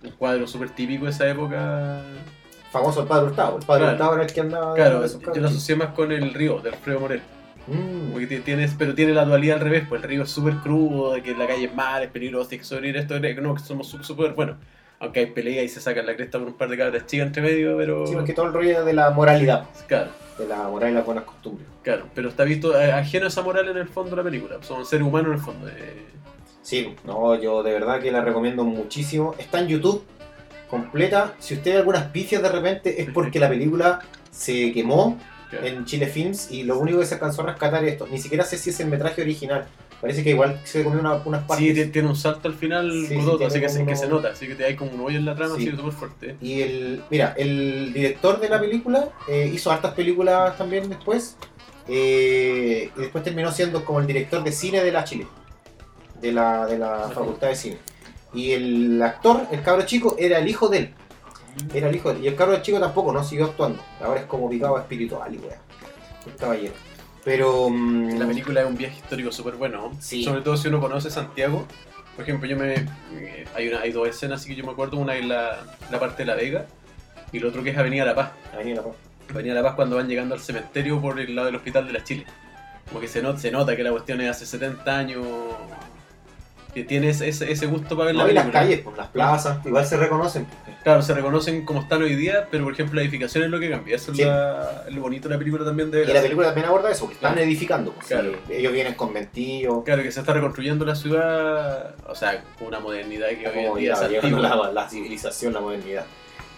un 0.03 0.11
cuadro 0.17 0.47
súper 0.47 0.69
típico 0.71 1.05
de 1.05 1.11
esa 1.11 1.29
época. 1.29 2.01
Famoso 2.71 3.01
el 3.01 3.07
padre 3.07 3.25
Hurtado. 3.27 3.57
El 3.59 3.65
padre 3.65 3.81
Claro. 3.83 3.93
Hurtado 3.95 4.13
era 4.15 4.23
el 4.23 4.33
que 4.33 4.41
andaba. 4.41 4.73
Claro, 4.73 5.05
yo 5.05 5.41
lo 5.41 5.47
asocié 5.47 5.75
más 5.75 5.89
con 5.89 6.11
el 6.11 6.33
río, 6.33 6.59
del 6.59 6.73
Alfredo 6.73 6.99
Morel. 7.01 7.21
Mm. 7.67 8.11
Porque 8.13 8.27
tienes, 8.39 8.73
pero 8.77 8.95
tiene 8.95 9.13
la 9.13 9.25
dualidad 9.25 9.57
al 9.57 9.63
revés, 9.63 9.83
pues 9.87 10.01
el 10.01 10.09
río 10.09 10.23
es 10.23 10.29
súper 10.31 10.55
crudo, 10.55 11.13
de 11.13 11.21
que 11.21 11.35
la 11.35 11.45
calle 11.47 11.65
es 11.65 11.75
mala, 11.75 12.03
es 12.05 12.09
peligroso, 12.11 12.49
tienes 12.49 12.67
que 12.67 12.69
sobrevivir 12.69 12.97
esto, 13.01 13.19
no, 13.41 13.53
que 13.55 13.61
somos 13.61 13.87
súper 13.89 14.33
buenos. 14.33 14.55
Aunque 15.01 15.19
hay 15.21 15.25
pelea 15.25 15.63
y 15.63 15.67
se 15.67 15.81
sacan 15.81 16.05
la 16.05 16.15
cresta 16.15 16.37
por 16.39 16.47
un 16.47 16.53
par 16.53 16.69
de 16.69 16.77
cabras 16.77 17.05
chicas 17.07 17.27
entre 17.27 17.41
medio, 17.41 17.75
pero. 17.77 18.05
Sí, 18.07 18.13
porque 18.13 18.33
todo 18.33 18.45
el 18.45 18.53
rollo 18.53 18.85
de 18.85 18.93
la 18.93 19.09
moralidad, 19.09 19.65
Claro, 19.87 20.11
de 20.37 20.47
la 20.47 20.63
moral 20.69 20.91
y 20.91 20.93
las 20.93 21.05
buenas 21.05 21.23
costumbres. 21.25 21.67
claro. 21.83 22.05
Pero 22.15 22.29
está 22.29 22.43
visto 22.43 22.79
eh, 22.79 22.91
ajeno 22.91 23.25
a 23.25 23.27
esa 23.29 23.41
moral 23.41 23.67
en 23.67 23.77
el 23.77 23.87
fondo 23.87 24.11
de 24.11 24.17
la 24.17 24.23
película. 24.23 24.57
Son 24.61 24.85
seres 24.85 25.05
humanos 25.05 25.27
en 25.29 25.33
el 25.33 25.39
fondo. 25.39 25.67
eh. 25.67 26.05
Sí, 26.61 26.95
no, 27.05 27.35
yo 27.41 27.63
de 27.63 27.73
verdad 27.73 27.99
que 27.99 28.11
la 28.11 28.21
recomiendo 28.21 28.63
muchísimo. 28.63 29.33
Está 29.39 29.59
en 29.59 29.67
YouTube 29.67 30.03
completa. 30.69 31.33
Si 31.39 31.55
usted 31.55 31.71
ve 31.71 31.77
algunas 31.79 32.05
pifias 32.07 32.41
de 32.41 32.49
repente 32.49 33.01
es 33.01 33.09
porque 33.13 33.39
la 33.39 33.49
película 33.49 33.99
se 34.29 34.71
quemó 34.71 35.17
Claro. 35.49 35.65
en 35.67 35.83
Chile 35.83 36.07
Films 36.07 36.49
y 36.49 36.63
lo 36.63 36.79
único 36.79 36.99
que 36.99 37.05
se 37.05 37.15
alcanzó 37.15 37.41
a 37.41 37.47
rescatar 37.47 37.83
es 37.83 37.93
esto. 37.93 38.07
Ni 38.09 38.19
siquiera 38.19 38.45
sé 38.45 38.57
si 38.57 38.69
es 38.69 38.79
el 38.79 38.87
metraje 38.87 39.21
original. 39.21 39.65
Parece 40.01 40.23
que 40.23 40.31
igual 40.31 40.59
se 40.63 40.83
comió 40.83 40.99
una- 40.99 41.21
unas 41.23 41.43
partes. 41.43 41.75
Sí, 41.77 41.85
tiene, 41.91 42.07
un 42.07 42.15
salto 42.15 42.47
al 42.47 42.55
final, 42.55 42.91
Sí, 43.07 43.15
así 43.45 43.59
que, 43.59 43.69
se, 43.69 43.85
que 43.85 44.07
nota. 44.07 44.29
Así 44.29 44.47
que 44.47 44.55
te 44.55 44.65
hay 44.65 44.75
como 44.75 44.91
un 44.93 45.01
hoyo 45.01 45.19
en 45.19 45.25
la 45.25 45.35
trama, 45.35 45.55
Sí. 45.57 45.67
así 45.67 45.77
súper 45.77 45.93
fuerte. 45.93 46.35
Y 46.41 46.61
el, 46.61 47.03
mira, 47.11 47.35
el 47.37 47.93
director 47.93 48.39
de 48.39 48.49
la 48.49 48.59
película 48.59 49.09
eh, 49.29 49.51
hizo 49.53 49.71
hartas 49.71 49.93
películas 49.93 50.57
también 50.57 50.89
después. 50.89 51.37
eh, 51.87 52.89
y 52.95 52.99
después 52.99 53.23
terminó 53.23 53.51
siendo 53.51 53.83
como 53.83 53.99
el 53.99 54.07
director 54.07 54.43
de 54.43 54.51
cine 54.51 54.83
de 54.83 54.91
la 54.91 55.03
Chile, 55.03 55.27
de 56.21 56.31
la, 56.31 56.65
de 56.65 56.77
la 56.77 57.09
Facultad 57.13 57.47
de 57.49 57.55
Cine. 57.55 57.77
Y 58.33 58.51
el 58.51 59.01
actor, 59.01 59.41
el 59.51 59.61
cabro 59.61 59.83
chico, 59.85 60.15
era 60.17 60.37
el 60.39 60.47
hijo 60.47 60.69
de 60.69 60.77
él. 60.77 60.93
Era 61.73 61.89
el 61.89 61.95
hijo 61.95 62.11
de 62.13 62.19
él. 62.19 62.25
Y 62.25 62.27
el 62.27 62.35
cabro 62.35 62.61
chico 62.61 62.79
tampoco 62.79 63.11
no 63.11 63.23
siguió 63.23 63.45
actuando. 63.45 63.81
Ahora 64.01 64.21
es 64.21 64.25
como 64.27 64.49
picado 64.49 64.77
espiritual 64.77 65.33
y 65.33 65.37
weá. 65.39 65.59
El 66.27 66.35
caballero. 66.35 66.73
Pero. 67.23 67.69
mm, 67.69 68.17
La 68.19 68.25
película 68.27 68.61
es 68.61 68.67
un 68.67 68.77
viaje 68.77 68.95
histórico 68.97 69.31
súper 69.31 69.55
bueno. 69.55 69.91
Sí. 69.99 70.23
Sobre 70.23 70.41
todo 70.41 70.57
si 70.57 70.67
uno 70.67 70.79
conoce 70.79 71.09
Santiago. 71.11 71.65
Por 72.15 72.23
ejemplo, 72.23 72.47
yo 72.49 72.57
me. 72.57 72.73
eh, 73.13 73.45
Hay, 73.55 73.67
una, 73.69 73.81
hay 73.81 73.91
dos 73.91 74.07
escenas 74.07 74.41
así 74.41 74.49
que 74.49 74.55
yo 74.55 74.65
me 74.65 74.71
acuerdo. 74.71 74.97
Una 74.97 75.15
es 75.15 75.25
la, 75.25 75.59
la 75.91 75.99
parte 75.99 76.23
de 76.23 76.25
La 76.27 76.35
Vega 76.35 76.65
y 77.31 77.37
el 77.37 77.45
otro 77.45 77.63
que 77.63 77.69
es 77.71 77.77
Avenida 77.77 78.05
La 78.05 78.15
Paz. 78.15 78.31
Avenida 78.53 78.77
La 78.77 78.83
Paz. 78.87 78.93
Avenida 79.29 79.53
La 79.53 79.63
Paz 79.63 79.75
cuando 79.75 79.95
van 79.95 80.07
llegando 80.07 80.35
al 80.35 80.41
cementerio 80.41 80.99
por 80.99 81.19
el 81.19 81.33
lado 81.35 81.45
del 81.47 81.55
Hospital 81.55 81.87
de 81.87 81.93
la 81.93 82.03
Chile. 82.03 82.25
Como 82.89 82.99
que 82.99 83.07
se, 83.07 83.21
not- 83.21 83.37
se 83.37 83.49
nota 83.51 83.75
que 83.77 83.83
la 83.83 83.91
cuestión 83.91 84.19
es 84.21 84.29
hace 84.29 84.45
70 84.45 84.97
años. 84.97 85.25
Que 86.73 86.83
tiene 86.85 87.09
ese, 87.09 87.27
ese- 87.27 87.65
gusto 87.67 87.97
para 87.97 88.07
ver 88.07 88.15
la 88.15 88.23
No, 88.23 88.29
y 88.29 88.33
las 88.33 88.43
película. 88.45 88.61
calles, 88.63 88.79
pues, 88.81 88.97
las 88.97 89.07
plazas, 89.07 89.65
igual 89.65 89.85
se 89.85 89.97
reconocen. 89.97 90.47
Claro, 90.83 91.01
se 91.01 91.13
reconocen 91.13 91.65
como 91.65 91.81
están 91.81 92.01
hoy 92.01 92.15
día, 92.15 92.47
pero 92.49 92.63
por 92.63 92.73
ejemplo 92.73 92.95
la 92.95 93.01
edificación 93.01 93.43
es 93.43 93.49
lo 93.49 93.59
que 93.59 93.69
cambia. 93.69 93.97
Eso 93.97 94.13
Sí. 94.15 94.21
es 94.21 94.27
la- 94.27 94.85
lo 94.89 95.01
bonito 95.01 95.27
de 95.27 95.35
la 95.35 95.39
película 95.39 95.65
también 95.65 95.91
de 95.91 96.03
Y 96.03 96.07
la 96.07 96.21
película 96.21 96.47
también 96.47 96.67
aborda 96.67 96.89
eso, 96.89 97.07
que 97.07 97.15
están 97.15 97.33
Claro. 97.33 97.45
edificando. 97.47 97.91
pues, 97.91 98.07
Claro. 98.07 98.31
sí, 98.47 98.53
ellos 98.53 98.71
vienen 98.71 98.93
conventillos. 98.93 99.83
Claro, 99.83 100.01
que 100.01 100.11
se 100.11 100.21
está 100.21 100.33
reconstruyendo 100.33 100.85
la 100.85 100.95
ciudad, 100.95 101.93
o 102.07 102.15
sea, 102.15 102.41
con 102.57 102.67
una 102.69 102.79
modernidad 102.79 103.27
que 103.29 103.47
hoy 103.47 103.65
en 103.65 103.75
día 103.75 103.93
es 104.21 104.31
la, 104.31 104.71
la 104.71 104.89
civilización, 104.89 105.53
la 105.53 105.59
modernidad. 105.59 106.05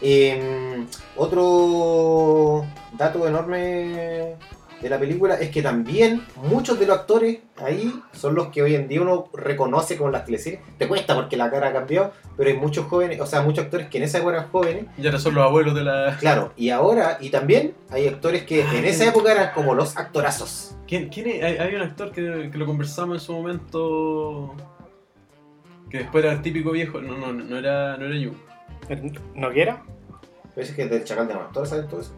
Eh, 0.02 0.84
otro 1.16 2.66
dato 2.98 3.28
enorme 3.28 4.36
de 4.84 4.90
la 4.90 5.00
película 5.00 5.36
es 5.36 5.50
que 5.50 5.62
también 5.62 6.24
muchos 6.36 6.78
de 6.78 6.86
los 6.86 6.98
actores 6.98 7.40
ahí 7.56 7.94
son 8.12 8.36
los 8.36 8.50
que 8.50 8.62
hoy 8.62 8.76
en 8.76 8.90
día 8.90 9.02
uno 9.02 9.30
reconoce 9.34 9.98
como 9.98 10.12
las 10.12 10.26
teleseries. 10.26 10.60
Te 10.78 10.90
cuesta 10.90 11.16
porque 11.16 11.38
la 11.38 11.50
cara 11.50 11.70
ha 11.70 11.74
cambiado, 11.74 12.12
pero 12.36 12.50
hay 12.50 12.58
muchos 12.58 12.86
jóvenes, 12.88 13.22
o 13.22 13.26
sea, 13.26 13.42
muchos 13.42 13.64
actores 13.64 13.88
que 13.88 13.98
en 13.98 14.04
esa 14.04 14.18
época 14.18 14.34
eran 14.34 14.50
jóvenes. 14.50 14.86
Ya 14.98 15.10
no 15.10 15.20
son 15.20 15.36
los 15.36 15.44
abuelos 15.46 15.74
de 15.74 15.86
la... 15.86 16.18
Claro, 16.20 16.52
y 16.58 16.70
ahora, 16.70 17.18
y 17.22 17.30
también 17.30 17.74
hay 17.90 18.08
actores 18.08 18.44
que 18.44 18.62
en 18.62 18.84
esa 18.84 19.08
época 19.08 19.32
eran 19.32 19.54
como 19.54 19.74
los 19.74 19.96
actorazos. 19.96 20.76
¿Quién, 20.86 21.08
quién 21.08 21.28
es? 21.28 21.44
Hay, 21.44 21.58
hay 21.58 21.76
un 21.76 21.82
actor 21.82 22.12
que, 22.12 22.50
que 22.52 22.58
lo 22.58 22.66
conversamos 22.66 23.16
en 23.16 23.22
su 23.22 23.32
momento, 23.32 24.54
que 25.90 26.00
después 26.00 26.26
era 26.26 26.34
el 26.34 26.42
típico 26.42 26.72
viejo, 26.72 27.02
no, 27.02 27.18
no, 27.18 27.32
no 27.32 27.58
era, 27.58 27.96
no 27.96 28.06
era 28.06 28.18
Yu. 28.18 28.34
¿Noguera? 29.34 29.82
Parece 30.54 30.76
que 30.76 30.88
del 30.88 31.06
Chacal 31.06 31.28
de 31.28 31.34
Amastor, 31.36 31.68
¿sabes 31.68 31.88
todo 31.88 32.02
eso? 32.02 32.12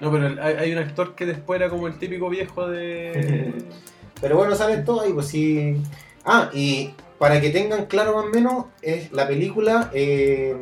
No, 0.00 0.10
pero 0.12 0.26
el- 0.28 0.38
hay, 0.38 0.54
hay 0.54 0.72
un 0.72 0.78
actor 0.78 1.14
que 1.14 1.26
después 1.26 1.60
era 1.60 1.68
como 1.70 1.86
el 1.86 1.98
típico 1.98 2.28
viejo 2.28 2.68
de... 2.68 3.52
Pero 4.20 4.36
bueno, 4.36 4.54
salen 4.54 4.84
todos 4.84 5.04
ahí, 5.04 5.12
pues 5.14 5.28
sí. 5.28 5.80
Ah, 6.26 6.50
y 6.52 6.90
para 7.18 7.40
que 7.40 7.48
tengan 7.48 7.86
claro 7.86 8.14
más 8.14 8.26
o 8.26 8.28
menos, 8.28 8.66
es 8.82 9.10
la 9.12 9.26
película 9.26 9.90
eh, 9.94 10.54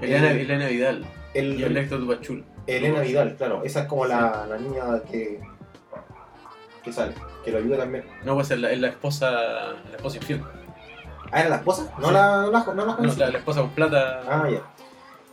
Elena, 0.00 0.30
el- 0.30 0.40
Elena 0.40 0.66
Vidal 0.68 1.06
el, 1.32 1.58
y 1.58 1.62
el 1.62 1.74
Héctor 1.76 2.00
Dupachul. 2.00 2.44
Elena 2.66 3.00
Vidal, 3.00 3.34
claro. 3.36 3.62
Esa 3.64 3.80
es 3.80 3.86
como 3.86 4.04
la, 4.04 4.46
la 4.46 4.58
niña 4.58 4.82
que, 5.10 5.40
que 6.84 6.92
sale, 6.92 7.14
que 7.44 7.50
lo 7.50 7.58
ayuda 7.58 7.78
también. 7.78 8.04
No, 8.24 8.34
pues 8.34 8.50
es 8.50 8.58
la, 8.58 8.70
es 8.72 8.78
la 8.78 8.88
esposa, 8.88 9.30
la 9.30 9.96
esposa 9.96 10.18
infiel. 10.18 10.42
Ah, 11.32 11.40
¿era 11.40 11.48
la 11.48 11.56
esposa? 11.56 11.90
¿No 11.98 12.08
Sí. 12.08 12.12
la, 12.12 12.42
no 12.42 12.50
la, 12.50 12.64
no 12.74 12.74
la 12.86 12.96
No, 13.00 13.14
la, 13.14 13.30
la 13.30 13.38
esposa 13.38 13.60
con 13.62 13.70
plata. 13.70 14.20
Ah, 14.28 14.48
ya. 14.50 14.60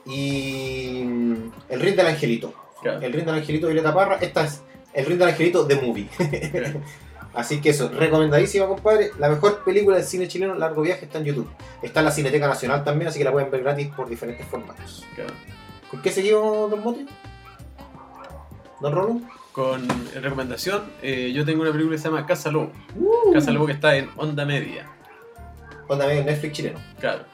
Y 0.10 1.04
mm, 1.06 1.52
el 1.70 1.80
ring 1.82 1.96
del 1.96 2.08
angelito. 2.08 2.54
Claro. 2.86 3.02
El 3.02 3.14
ring 3.14 3.26
del 3.26 3.34
angelito 3.34 3.66
de 3.66 3.74
Violeta 3.74 3.96
Parra. 3.96 4.18
Esta 4.22 4.44
es 4.44 4.62
el 4.94 5.08
ring 5.08 5.18
del 5.18 5.30
angelito 5.30 5.64
de 5.64 5.76
movie. 5.78 6.08
Así 7.34 7.60
que 7.60 7.72
eso, 7.72 7.90
recomendadísima, 7.90 8.68
compadre. 8.68 9.10
La 9.18 9.28
mejor 9.28 9.64
película 9.64 9.98
del 9.98 10.06
cine 10.06 10.28
chileno, 10.28 10.54
Largo 10.54 10.84
Viaje, 10.84 11.06
está 11.06 11.18
en 11.18 11.26
YouTube. 11.26 11.50
Está 11.82 12.02
en 12.02 12.06
la 12.06 12.12
Cineteca 12.12 12.48
Nacional 12.48 12.84
también, 12.84 13.08
así 13.08 13.18
que 13.18 13.26
la 13.26 13.32
pueden 13.32 13.50
ver 13.50 13.64
gratis 13.64 13.88
por 13.88 14.08
diferentes 14.08 14.46
formatos. 14.46 15.04
Claro. 15.16 15.34
¿Con 15.90 16.02
qué 16.04 16.12
seguimos, 16.12 16.70
Don 16.70 16.84
Mote? 16.84 17.08
¿Don 18.80 18.94
Rolo? 18.94 19.22
Con 19.52 19.88
recomendación, 20.14 20.84
eh, 21.02 21.32
yo 21.34 21.44
tengo 21.44 21.64
una 21.64 21.72
película 21.72 21.96
que 21.96 22.02
se 22.02 22.08
llama 22.08 22.28
Casa 22.28 22.52
Lobo. 22.52 22.72
Casa 23.34 23.52
Lobo 23.52 23.66
que 23.66 23.74
está 23.74 23.98
en 23.98 24.12
Onda 24.16 24.46
Media. 24.46 24.88
Onda 25.88 26.06
medio 26.06 26.24
Netflix 26.24 26.54
chileno. 26.54 26.80
Claro. 27.00 27.26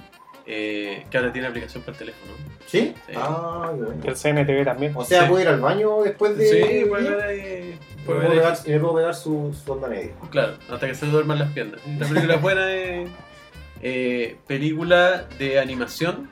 Eh, 0.45 1.05
que 1.09 1.17
ahora 1.17 1.31
tiene 1.31 1.47
aplicación 1.47 1.83
para 1.83 1.93
el 1.93 1.99
teléfono. 1.99 2.31
¿Sí? 2.65 2.93
Sí. 3.07 3.13
Ah, 3.15 3.71
qué 3.75 3.81
bueno. 3.83 4.01
El 4.03 4.15
CNTV 4.15 4.65
también. 4.65 4.93
O 4.95 5.03
sea, 5.05 5.21
Sí. 5.23 5.27
puedo 5.29 5.41
ir 5.41 5.47
al 5.49 5.59
baño 5.59 6.01
después 6.03 6.37
de. 6.37 6.45
Sí, 6.47 6.85
puede 6.89 7.09
ver. 7.09 7.77
Me 7.97 8.05
puede 8.05 8.19
puedo 8.19 8.19
ver 8.19 8.29
pegar, 8.31 8.57
y 8.65 8.69
me 8.71 8.79
puedo 8.79 8.95
pegar 8.95 9.15
su, 9.15 9.55
su 9.65 9.71
onda 9.71 9.87
media. 9.87 10.11
Claro, 10.31 10.53
hasta 10.71 10.87
que 10.87 10.95
se 10.95 11.05
duerman 11.05 11.39
las 11.39 11.51
piernas. 11.51 11.79
La 11.99 12.07
película 12.07 12.35
es 12.35 12.41
buena, 12.41 12.71
eh, 12.73 13.07
eh, 13.81 14.37
película 14.47 15.25
de 15.37 15.59
animación 15.59 16.29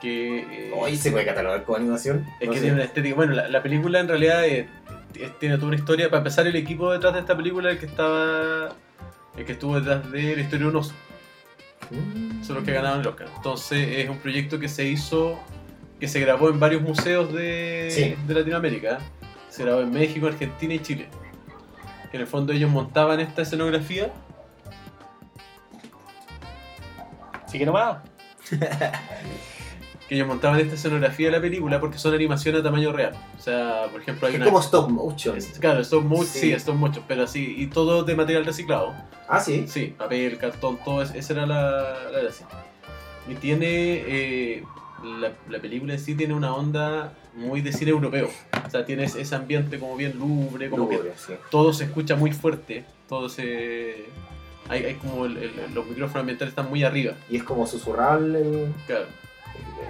que 0.00 0.38
eh, 0.40 0.70
Hoy 0.74 0.96
se 0.96 1.10
puede 1.10 1.24
catalogar 1.26 1.64
con 1.64 1.76
animación. 1.80 2.24
es 2.40 2.46
No 2.46 2.52
que 2.52 2.58
sé. 2.58 2.62
tiene 2.64 2.76
una 2.76 2.84
estética. 2.84 3.16
Bueno, 3.16 3.34
la, 3.34 3.48
la 3.48 3.62
película 3.62 3.98
en 4.00 4.08
realidad 4.08 4.46
eh, 4.46 4.68
tiene 5.40 5.56
toda 5.56 5.68
una 5.68 5.76
historia. 5.76 6.08
Para 6.08 6.18
empezar, 6.18 6.46
el 6.46 6.56
equipo 6.56 6.92
detrás 6.92 7.12
de 7.14 7.20
esta 7.20 7.36
película, 7.36 7.70
el 7.70 7.78
que 7.78 7.86
estaba, 7.86 8.68
el 9.36 9.44
que 9.44 9.52
estuvo 9.52 9.74
detrás 9.78 10.10
de 10.12 10.36
la 10.36 10.40
historia 10.42 10.66
de 10.66 10.70
un 10.70 10.76
oso, 10.76 10.94
Mm. 11.90 12.42
son 12.44 12.56
los 12.56 12.64
que 12.64 12.72
ganaron 12.72 13.00
el 13.00 13.06
Oscar. 13.06 13.28
Entonces 13.36 13.86
es 13.98 14.08
un 14.10 14.18
proyecto 14.18 14.58
que 14.58 14.68
se 14.68 14.84
hizo, 14.84 15.38
que 15.98 16.08
se 16.08 16.20
grabó 16.20 16.48
en 16.50 16.60
varios 16.60 16.82
museos 16.82 17.32
de, 17.32 17.88
Sí. 17.90 18.14
de 18.26 18.34
Latinoamérica. 18.34 18.98
Se 19.48 19.64
grabó 19.64 19.80
en 19.80 19.90
México, 19.90 20.26
Argentina 20.26 20.74
y 20.74 20.78
Chile. 20.80 21.08
Que 22.10 22.16
en 22.16 22.20
el 22.22 22.26
fondo 22.26 22.52
ellos 22.52 22.70
montaban 22.70 23.20
esta 23.20 23.42
escenografía 23.42 24.10
Así 27.46 27.58
que 27.58 27.64
nomás. 27.66 27.98
que 30.08 30.14
ellos 30.14 30.26
montaban 30.26 30.58
esta 30.58 30.74
escenografía 30.74 31.26
de 31.26 31.32
la 31.32 31.40
película 31.40 31.78
porque 31.80 31.98
son 31.98 32.14
animaciones 32.14 32.60
a 32.60 32.64
tamaño 32.64 32.92
real. 32.92 33.12
O 33.38 33.40
sea, 33.42 33.84
por 33.92 34.00
ejemplo, 34.00 34.26
hay 34.26 34.34
Es 34.34 34.36
una. 34.40 34.46
como 34.46 34.60
stop 34.60 34.88
motion. 34.88 35.36
es- 35.36 35.58
claro, 35.58 35.80
stop 35.80 36.02
motion, 36.04 36.26
Sí. 36.26 36.38
sí, 36.40 36.52
stop 36.52 36.76
motion, 36.76 37.04
pero 37.06 37.24
así, 37.24 37.54
y 37.58 37.66
todo 37.66 38.02
de 38.04 38.14
material 38.16 38.44
reciclado. 38.46 38.94
Ah, 39.28 39.40
sí. 39.40 39.66
Sí, 39.68 39.94
papel, 39.98 40.38
cartón, 40.38 40.78
todo, 40.84 41.02
es- 41.02 41.14
esa 41.14 41.32
era 41.34 41.46
la, 41.46 42.10
la 42.12 42.20
gracia. 42.20 42.46
Y 43.28 43.34
tiene. 43.34 43.66
eh, 44.06 44.64
la, 45.20 45.30
la 45.48 45.60
película 45.60 45.92
en 45.94 46.00
sí 46.00 46.16
tiene 46.16 46.34
una 46.34 46.52
onda 46.52 47.12
muy 47.36 47.60
de 47.60 47.72
cine 47.72 47.92
europeo. 47.92 48.28
O 48.66 48.70
sea, 48.70 48.84
tiene 48.84 49.04
ese 49.04 49.32
ambiente 49.36 49.78
como 49.78 49.94
bien 49.96 50.18
lubre, 50.18 50.68
como 50.70 50.88
que 50.88 50.96
Lúgubre, 50.96 51.14
sí. 51.16 51.34
todo 51.52 51.72
se 51.72 51.84
escucha 51.84 52.16
muy 52.16 52.32
fuerte, 52.32 52.84
todo 53.08 53.28
se. 53.28 54.06
Hay, 54.68 54.84
hay 54.84 54.94
como 54.94 55.26
el- 55.26 55.36
el- 55.36 55.52
los 55.72 55.86
micrófonos 55.86 56.16
ambientales 56.22 56.50
están 56.52 56.68
muy 56.68 56.82
arriba. 56.82 57.12
Y 57.30 57.36
es 57.36 57.44
como 57.44 57.64
susurrar 57.66 58.18
el, 58.18 58.72
Claro. 58.88 59.04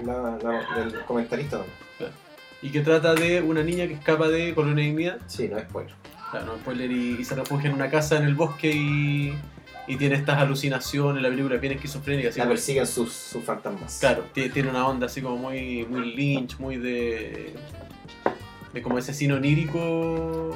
La- 0.04 0.38
la- 0.42 0.82
el 0.82 1.00
comentarista. 1.04 1.62
Y 2.60 2.70
que 2.70 2.80
trata 2.80 3.14
de 3.14 3.40
una 3.40 3.62
niña 3.62 3.86
que 3.86 3.94
escapa 3.94 4.28
de 4.28 4.52
colonia 4.54 4.84
india 4.84 5.18
Sí, 5.28 5.46
no 5.48 5.58
es 5.58 5.64
spoiler. 5.64 5.94
Claro, 6.32 6.46
no 6.46 6.56
spoiler, 6.56 6.90
y, 6.90 7.16
y 7.20 7.24
se 7.24 7.34
refugia 7.36 7.68
en 7.70 7.74
una 7.76 7.88
casa 7.88 8.16
en 8.16 8.24
el 8.24 8.34
bosque 8.34 8.70
y, 8.72 9.32
y 9.86 9.96
tiene 9.96 10.16
estas 10.16 10.38
alucinaciones, 10.38 11.22
la 11.22 11.28
película 11.28 11.54
es 11.54 11.60
bien 11.60 11.74
esquizofrénica, 11.74 12.30
así 12.30 12.40
La 12.40 12.48
persiguen 12.48 12.86
sus, 12.86 13.12
sus 13.12 13.44
fantasmas. 13.44 13.98
claro, 14.00 14.24
tie- 14.34 14.52
tiene 14.52 14.70
una 14.70 14.86
onda 14.88 15.06
así 15.06 15.22
como 15.22 15.36
muy, 15.36 15.86
muy 15.88 16.14
Lynch, 16.16 16.58
muy 16.58 16.76
de, 16.78 17.54
de 18.72 18.82
como 18.82 18.98
ese 18.98 19.14
cine 19.14 19.34
onírico, 19.34 20.50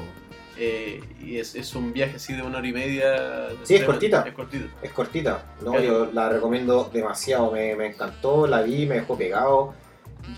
eh, 0.58 1.00
y 1.20 1.38
es, 1.38 1.54
es 1.54 1.74
un 1.74 1.92
viaje 1.92 2.16
así 2.16 2.32
de 2.34 2.42
una 2.42 2.58
hora 2.58 2.68
y 2.68 2.72
media. 2.72 3.48
Sí, 3.62 3.74
es 3.76 3.84
cortita. 3.84 4.24
Es 4.26 4.34
cortito. 4.34 4.66
Es 4.82 4.90
cortita. 4.92 5.44
No, 5.62 5.72
Claro. 5.72 5.84
yo 5.86 6.10
la 6.12 6.28
recomiendo 6.28 6.90
demasiado. 6.92 7.50
Me, 7.52 7.74
me 7.76 7.86
encantó, 7.86 8.46
la 8.46 8.62
vi, 8.62 8.86
me 8.86 8.96
dejó 8.96 9.16
pegado. 9.16 9.74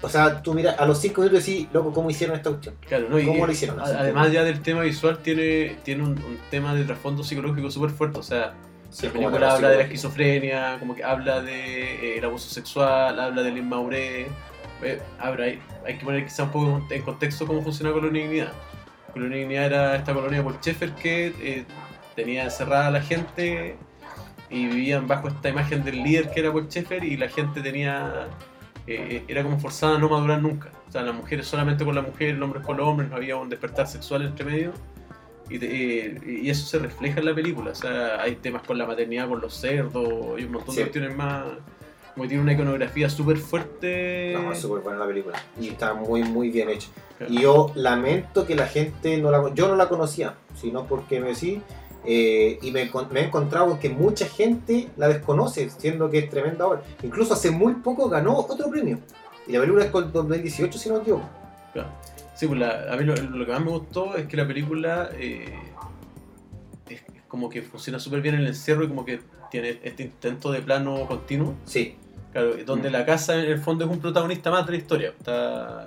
O 0.01 0.09
sea, 0.09 0.41
tú 0.43 0.55
mira, 0.55 0.73
a 0.73 0.87
los 0.87 0.99
5 1.01 1.21
minutos 1.21 1.45
decís, 1.45 1.69
loco, 1.73 1.93
¿cómo 1.93 2.09
hicieron 2.11 2.37
esta 2.37 2.49
cuestión? 2.51 2.75
Claro, 2.87 3.09
¿no? 3.11 3.19
Y- 3.19 3.27
¿Cómo 3.27 3.47
lo 3.47 3.53
hicieron? 3.53 3.79
Así 3.81 3.93
además 3.97 4.33
ya 4.33 4.43
del 4.43 4.63
tema 4.63 4.81
visual 4.81 5.19
tiene, 5.19 5.77
tiene 5.85 6.03
un, 6.05 6.11
un 6.13 6.39
tema 6.51 6.75
de 6.75 6.85
trasfondo 6.85 7.23
psicológico 7.23 7.71
súper 7.71 7.91
fuerte, 7.91 8.19
o 8.19 8.23
sea, 8.23 8.55
Sí, 8.91 9.07
la 9.07 9.13
película 9.13 9.53
habla 9.55 9.71
de 9.71 9.77
la 9.79 9.83
esquizofrenia, 9.83 10.77
como 10.79 10.95
que 10.95 11.03
habla 11.03 11.43
de 11.43 12.15
eh, 12.15 12.19
el 12.19 12.25
abuso 12.25 12.49
sexual, 12.49 13.19
habla 13.19 13.43
de 13.43 13.51
la 13.51 13.59
inmadurez. 13.59 14.29
Eh, 14.85 15.01
ahora 15.19 15.45
hay, 15.47 15.59
hay 15.85 15.99
que 15.99 16.05
poner 16.05 16.25
quizá 16.25 16.45
un 16.45 16.51
poco 16.53 16.81
en 16.89 17.03
contexto 17.03 17.45
cómo 17.45 17.61
funciona 17.61 17.91
Colonia 17.93 18.23
Dignidad. 18.23 18.53
Colonia 19.15 19.39
Dignidad 19.39 19.65
era 19.67 19.97
esta 19.97 20.13
colonia 20.13 20.39
de 20.39 20.45
Paul 20.45 20.57
Schaeffer 20.61 20.93
que 20.93 21.27
eh, 21.41 21.65
tenía 22.15 22.45
encerrada 22.45 22.89
a 22.89 22.91
la 22.91 23.01
gente 23.01 23.77
y 24.51 24.67
vivían 24.67 25.09
bajo 25.09 25.29
esta 25.29 25.49
imagen 25.49 25.83
del 25.85 26.03
líder 26.03 26.31
que 26.31 26.41
era 26.41 26.53
Paul 26.53 26.67
Schaeffer 26.69 27.03
y 27.03 27.17
la 27.17 27.29
gente 27.29 27.63
tenía 27.63 28.29
eh, 28.87 29.23
era 29.29 29.43
como 29.43 29.59
forzada 29.59 29.97
a 29.97 29.99
no 29.99 30.09
madurar 30.11 30.43
nunca. 30.43 30.71
O 30.89 30.93
sea, 30.93 31.03
las 31.03 31.15
mujeres 31.15 31.47
solamente 31.47 31.85
con 31.85 31.95
la 31.95 32.03
mujer, 32.03 32.31
el 32.31 32.43
hombre 32.43 32.61
con 32.61 32.77
los 32.77 32.87
hombres, 32.87 33.09
no 33.09 33.17
había 33.17 33.37
un 33.37 33.49
despertar 33.49 33.87
sexual 33.87 34.23
entre 34.23 34.45
medio. 34.45 34.73
Y, 35.49 35.59
te- 35.59 36.07
eh, 36.07 36.21
y 36.43 36.51
eso 36.51 36.67
se 36.67 36.79
refleja 36.79 37.21
en 37.21 37.27
la 37.27 37.35
película. 37.35 37.71
O 37.71 37.75
sea, 37.75 38.21
hay 38.21 38.37
temas 38.37 38.63
con 38.63 38.77
la 38.79 38.87
maternidad, 38.87 39.29
con 39.29 39.41
los 39.41 39.55
cerdos, 39.55 40.37
hay 40.37 40.45
un 40.45 40.53
montón 40.53 40.75
Sí. 40.75 40.81
de 40.81 40.87
cuestiones 40.87 41.17
más. 41.17 41.45
Como 42.15 42.29
tiene 42.29 42.43
una 42.43 42.53
iconografía 42.53 43.11
súper 43.11 43.39
fuerte. 43.39 44.33
No, 44.35 44.53
es 44.53 44.61
súper 44.61 44.83
buena 44.83 45.01
la 45.01 45.07
película. 45.07 45.43
Y 45.61 45.69
está 45.69 45.95
muy, 45.95 46.23
muy 46.23 46.51
bien 46.51 46.69
hecha. 46.71 46.89
Claro. 47.19 47.33
Y 47.33 47.41
yo 47.43 47.73
lamento 47.75 48.47
que 48.47 48.55
la 48.55 48.67
gente 48.67 49.19
no 49.19 49.31
la 49.31 49.53
Yo 49.55 49.67
no 49.69 49.75
la 49.77 49.89
conocía, 49.89 50.35
sino 50.55 50.87
porque 50.87 51.19
me 51.21 51.35
sí. 51.35 51.61
eh, 52.05 52.59
y 52.63 52.71
me, 52.71 52.83
he 52.83 53.25
encontrado 53.25 53.69
con 53.69 53.79
que 53.79 53.89
mucha 53.89 54.27
gente 54.27 54.89
la 54.97 55.09
desconoce, 55.09 55.71
siendo 55.71 56.09
que 56.11 56.19
es 56.19 56.31
tremenda 56.31 56.67
obra. 56.69 56.83
Incluso 57.03 57.35
hace 57.35 57.51
muy 57.51 57.75
poco 57.75 58.09
ganó 58.09 58.37
otro 58.39 58.71
premio. 58.71 58.99
Y 59.49 59.53
la 59.53 59.61
película 59.61 59.85
es 59.85 59.91
con 59.91 60.13
2018, 60.13 60.79
si 60.79 60.89
no 60.89 60.97
me 60.97 61.01
equivoco. 61.03 61.29
Claro. 61.73 61.89
Sí, 62.37 62.47
pues 62.47 62.59
la- 62.61 62.93
a 62.93 62.97
mí 62.97 63.05
lo, 63.05 63.15
lo 63.17 63.45
que 63.45 63.53
más 63.53 63.61
me 63.65 63.71
gustó 63.71 64.17
es 64.17 64.27
que 64.27 64.37
la 64.37 64.47
película 64.47 65.11
eh, 65.15 65.53
es, 66.89 67.01
es 67.15 67.23
como 67.29 67.49
que 67.49 67.63
funciona 67.63 67.99
súper 67.99 68.21
bien 68.21 68.35
en 68.37 68.43
el 68.43 68.47
encierro 68.49 68.85
y 68.85 68.89
como 68.89 69.05
que 69.05 69.21
tiene 69.51 69.79
este 69.83 70.03
intento 70.05 70.51
de 70.53 70.61
plano 70.61 71.07
continuo. 71.07 71.55
Sí, 71.65 71.97
Claro, 72.35 72.55
donde 72.67 72.91
Mm. 72.91 72.93
la 72.93 73.07
casa 73.07 73.35
en 73.37 73.47
el 73.53 73.59
fondo 73.61 73.87
es 73.87 73.91
un 73.91 74.01
protagonista 74.01 74.51
más 74.51 74.67
de 74.67 74.73
la 74.73 74.79
historia. 74.79 75.09
Está... 75.19 75.87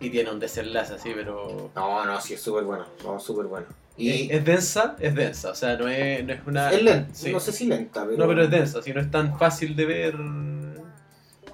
Y 0.00 0.10
tiene 0.10 0.30
un 0.32 0.40
desenlace 0.40 0.94
así, 0.94 1.12
pero... 1.14 1.70
no, 1.76 2.04
no, 2.04 2.20
sí, 2.20 2.34
es 2.34 2.40
súper 2.42 2.64
bueno. 2.64 2.84
No, 3.04 3.20
súper 3.20 3.46
bueno. 3.46 3.66
Y 3.96 4.30
Es, 4.30 4.44
densa, 4.44 4.96
es 4.98 5.14
densa. 5.14 5.50
O 5.52 5.54
sea, 5.54 5.76
no 5.76 5.86
es, 5.88 6.24
no 6.24 6.32
es 6.34 6.40
una... 6.46 6.70
es 6.72 6.82
lenta, 6.82 7.14
sí. 7.14 7.30
no 7.32 7.38
sé 7.40 7.52
si 7.52 7.66
lenta, 7.66 8.04
pero. 8.04 8.18
No, 8.18 8.26
pero 8.26 8.42
es 8.42 8.50
densa, 8.50 8.80
así 8.80 8.92
no 8.92 9.00
es 9.00 9.10
tan 9.10 9.38
fácil 9.38 9.76
de 9.76 9.86
ver 9.86 10.14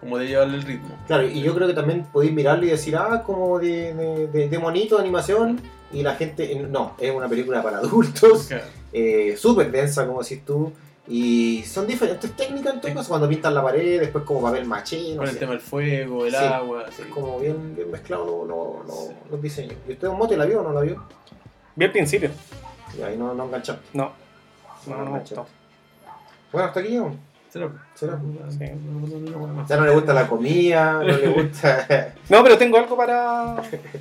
como 0.00 0.18
de 0.18 0.26
llevarle 0.26 0.56
el 0.56 0.62
ritmo. 0.62 0.96
Claro, 1.06 1.28
y 1.28 1.40
yo 1.42 1.54
creo 1.54 1.68
que 1.68 1.74
también 1.74 2.04
podéis 2.12 2.32
mirarlo 2.32 2.64
y 2.66 2.70
decir, 2.70 2.96
ah, 2.96 3.22
como 3.24 3.58
de, 3.60 3.94
de, 3.94 4.26
de- 4.26 4.48
de 4.48 4.58
monito, 4.58 4.96
de 4.96 5.02
animación, 5.02 5.60
y 5.92 6.02
la 6.02 6.16
gente, 6.16 6.52
no, 6.68 6.96
es 6.98 7.14
una 7.14 7.28
película 7.28 7.62
para 7.62 7.78
adultos, 7.78 8.46
Claro. 8.48 8.64
eh, 8.92 9.36
súper 9.38 9.70
densa, 9.70 10.04
como 10.06 10.20
decís 10.22 10.44
tú, 10.44 10.72
y 11.08 11.62
son 11.64 11.86
diferentes 11.86 12.30
técnicas 12.36 12.74
en 12.74 12.80
todo 12.80 12.90
Sí. 12.90 12.96
caso, 12.96 13.08
cuando 13.08 13.28
pintan 13.28 13.54
la 13.54 13.62
pared, 13.62 14.00
después 14.00 14.24
como 14.24 14.42
papel 14.42 14.64
maché, 14.66 15.10
no 15.10 15.18
Con 15.18 15.26
el 15.28 15.34
sé. 15.34 15.38
tema 15.40 15.52
del 15.52 15.60
fuego, 15.60 16.24
el 16.26 16.30
Sí, 16.32 16.36
agua. 16.36 16.84
Es 16.88 17.06
como 17.06 17.38
bien, 17.40 17.74
bien 17.74 17.90
mezclado 17.90 18.24
lo- 18.24 18.44
lo- 18.44 18.84
lo- 18.84 18.92
Sí. 18.92 19.12
los 19.30 19.42
diseños. 19.42 19.74
¿Y 19.88 19.92
usted, 19.92 20.08
Mote, 20.08 20.36
la 20.36 20.44
vio 20.44 20.60
o 20.60 20.62
no 20.62 20.72
la 20.72 20.80
vio? 20.82 21.02
Vi 21.74 21.84
al 21.86 21.92
principio. 21.92 22.30
Y 22.96 23.02
ahí 23.02 23.16
no, 23.16 23.34
no 23.34 23.44
enganchaste. 23.44 23.82
No. 23.94 24.04
No, 24.04 24.12
No, 24.86 24.96
no 24.98 25.04
me 25.04 25.10
enganchaste. 25.10 25.34
gustó. 25.40 25.48
Bueno, 26.52 26.68
hasta 26.68 26.80
aquí 26.80 26.88
llegamos. 26.90 27.16
¿Será? 27.52 27.68
¿Será? 27.94 28.18
Sí. 28.48 28.64
Ya 29.68 29.76
no 29.76 29.84
le 29.84 29.90
gusta 29.92 30.14
la 30.14 30.26
comida, 30.26 30.94
no 30.94 31.02
le 31.02 31.28
gusta... 31.28 31.86
No, 32.30 32.42
pero 32.42 32.56
tengo 32.56 32.78
algo 32.78 32.96
para, 32.96 33.56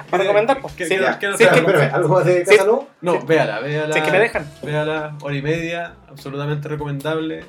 para 0.09 0.23
recomendar. 0.23 0.61
po. 0.61 0.71
¿Qué- 0.77 0.85
Sí, 0.85 0.97
ya. 0.97 1.19
qué- 1.19 1.27
Sí, 1.35 1.43
es 1.43 1.49
Espérame, 1.49 1.65
que- 1.65 1.71
espérame, 1.71 1.93
¿algo 1.95 2.09
más 2.15 2.25
de 2.25 2.45
Sí. 2.45 2.55
Casalú? 2.55 2.87
No, 3.01 3.19
véala, 3.25 3.59
véala. 3.59 3.91
si 3.93 3.99
es 3.99 4.05
que 4.05 4.11
me 4.11 4.19
dejan. 4.19 4.49
Véala, 4.63 5.17
hora 5.21 5.35
y 5.35 5.41
media, 5.41 5.95
absolutamente 6.07 6.69
recomendable. 6.69 7.43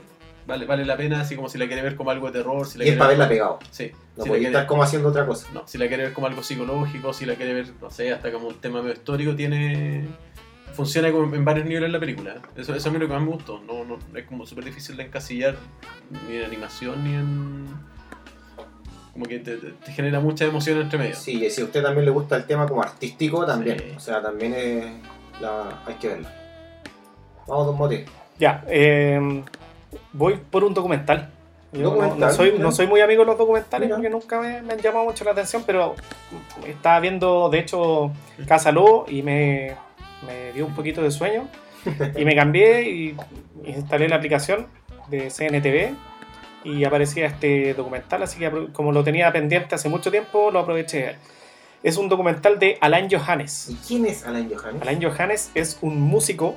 Vale, 0.45 0.67
vale 0.67 0.85
la 0.85 0.97
pena, 0.97 1.21
así 1.21 1.37
como 1.37 1.49
si 1.49 1.57
la 1.57 1.69
quiere 1.69 1.83
ver 1.83 1.95
como 1.95 2.11
algo 2.11 2.27
de 2.27 2.33
terror. 2.33 2.67
Si 2.67 2.79
la 2.79 2.85
Y 2.85 2.89
es 2.89 2.97
para 2.97 3.11
ver- 3.11 3.19
verla 3.19 3.29
pegado. 3.29 3.59
Sí. 3.71 3.93
No 4.17 4.25
si, 4.25 4.31
quiere, 4.31 4.47
estar 4.47 4.67
como 4.67 4.83
haciendo 4.83 5.11
otra 5.11 5.25
cosa. 5.25 5.47
no, 5.55 5.63
si 5.69 5.79
la 5.79 5.87
quiere 5.87 6.03
ver 6.03 6.13
como 6.13 6.27
algo 6.27 6.43
psicológico, 6.43 7.13
si 7.13 7.27
la 7.27 7.37
quiere 7.37 7.55
ver, 7.55 7.67
no 7.81 7.91
sé, 7.91 8.13
hasta 8.13 8.33
como 8.33 8.49
un 8.49 8.61
tema 8.61 8.81
medio 8.83 8.95
histórico, 8.95 9.37
tiene. 9.37 10.09
Funciona 10.73 11.13
como 11.13 11.35
en 11.35 11.45
varios 11.45 11.67
niveles 11.67 11.91
la 11.91 12.01
película. 12.01 12.37
Eso, 12.57 12.75
eso 12.75 12.89
a 12.89 12.93
mí 12.93 12.97
es 12.97 13.03
lo 13.03 13.09
que 13.09 13.15
más 13.15 13.23
me 13.23 13.31
gustó. 13.31 13.61
No, 13.61 13.85
no, 13.85 13.99
es 14.15 14.25
como 14.25 14.47
súper 14.47 14.65
difícil 14.65 14.97
de 14.97 15.05
encasillar 15.05 15.57
ni 16.29 16.37
en 16.37 16.45
animación 16.45 17.05
ni 17.05 17.15
en. 17.15 17.67
Como 19.13 19.27
que 19.27 19.41
te, 19.41 19.59
genera 19.93 20.21
mucha 20.21 20.47
emoción 20.47 20.81
entre 20.81 20.99
medio. 20.99 21.15
Sí, 21.15 21.45
y 21.45 21.51
si 21.51 21.61
a 21.61 21.65
usted 21.65 21.83
también 21.83 22.07
le 22.07 22.11
gusta 22.11 22.37
el 22.37 22.47
tema 22.47 22.67
como 22.67 22.83
artístico, 22.83 23.45
también. 23.45 23.79
Sí. 23.79 23.85
O 23.97 24.01
sea, 24.01 24.23
también 24.23 24.55
es 24.55 24.87
la... 25.41 25.83
hay 25.87 25.95
que 25.97 26.09
verla. 26.09 26.33
Vamos, 27.47 27.67
Don 27.67 27.77
Mote. 27.77 28.07
Ya, 28.39 28.65
eh, 28.69 29.43
voy 30.15 30.41
por 30.51 30.65
un 30.65 30.73
documental. 30.73 31.31
Yo 31.73 31.83
no- 31.83 31.91
Documental, 31.91 32.21
no, 32.21 32.33
soy, 32.33 32.55
no 32.59 32.73
soy 32.73 32.87
muy 32.87 33.01
amigo 33.01 33.21
de 33.23 33.27
los 33.27 33.39
documentales 33.39 33.87
Mira. 33.87 33.97
porque 33.97 34.11
nunca 34.11 34.41
me, 34.41 34.63
me 34.63 34.73
han 34.75 34.79
llamado 34.79 35.05
mucho 35.05 35.25
la 35.25 35.33
atención, 35.33 35.63
pero 35.67 35.95
estaba 36.67 37.01
viendo, 37.01 37.49
de 37.51 37.59
hecho, 37.59 38.13
Casa 38.47 38.73
Lobo 38.73 39.07
y 39.09 39.23
me, 39.23 39.75
me 40.27 40.53
dio 40.53 40.67
un 40.67 40.75
poquito 40.75 41.03
de 41.03 41.11
sueño 41.11 41.49
y 42.17 42.25
me 42.25 42.35
cambié 42.37 42.89
y 42.91 43.17
instalé 43.65 44.09
la 44.09 44.17
aplicación 44.17 44.67
de 45.09 45.29
CNTV 45.31 45.95
y 46.65 46.85
aparecía 46.85 47.27
este 47.27 47.75
documental, 47.75 48.23
así 48.23 48.39
que 48.39 48.51
como 48.73 48.93
lo 48.93 49.03
tenía 49.03 49.33
pendiente 49.33 49.75
hace 49.75 49.89
mucho 49.89 50.11
tiempo, 50.11 50.51
lo 50.53 50.61
aproveché. 50.61 51.17
Es 51.83 51.97
un 51.97 52.09
documental 52.09 52.61
de 52.61 52.79
Alain 52.81 53.09
Johannes. 53.11 53.69
¿Y 53.69 53.75
quién 53.87 54.07
es 54.07 54.25
Alain 54.25 54.49
Johannes? 54.55 54.81
Alain 54.83 55.03
Johannes 55.03 55.51
es 55.57 55.79
un 55.83 56.01
músico 56.01 56.57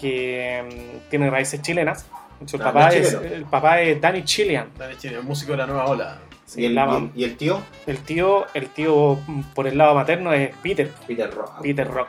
que 0.00 0.62
mm, 1.04 1.10
tiene 1.10 1.30
raíces 1.30 1.60
chilenas. 1.62 2.06
De 2.38 2.44
hecho, 2.44 2.56
el, 2.56 2.62
Ah, 2.62 2.64
papá 2.66 2.86
no 2.86 2.92
es 2.92 3.12
el 3.14 3.44
papá 3.46 3.80
es 3.80 4.00
Danny 4.00 4.22
Chilean. 4.24 4.68
Dale, 4.78 4.96
chile, 4.98 5.16
el 5.16 5.22
músico 5.24 5.52
de 5.52 5.58
la 5.58 5.66
nueva 5.66 5.86
ola. 5.86 6.18
Sí, 6.46 6.60
¿Y, 6.62 6.66
el, 6.66 6.74
la 6.74 6.84
y, 6.84 6.88
mam- 6.88 7.10
el, 7.14 7.20
y 7.20 7.24
el 7.24 7.36
tío? 7.36 7.60
el 7.86 7.98
tío, 7.98 8.46
el 8.54 8.68
tío 8.68 9.18
mm, 9.26 9.40
por 9.54 9.66
el 9.66 9.76
lado 9.78 9.94
materno 9.96 10.32
es 10.32 10.54
Peter, 10.62 10.90
Peter 11.06 11.30
Rock. 11.32 11.60
Peter 11.62 11.88
Rock. 11.88 12.08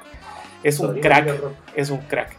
Es 0.67 0.79
un 0.79 0.99
crack, 0.99 1.29
es 1.75 1.89
un 1.91 1.99
crack. 1.99 2.35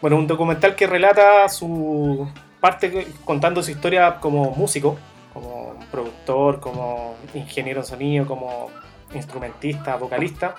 Bueno, 0.00 0.16
un 0.16 0.26
documental 0.26 0.74
que 0.76 0.86
relata 0.86 1.48
su 1.48 2.28
parte 2.60 3.06
contando 3.24 3.62
su 3.62 3.70
historia 3.72 4.16
como 4.20 4.50
músico, 4.52 4.96
como 5.32 5.74
productor, 5.90 6.60
como 6.60 7.16
ingeniero 7.34 7.80
en 7.80 7.86
sonido, 7.86 8.26
como 8.26 8.70
instrumentista, 9.14 9.96
vocalista, 9.96 10.54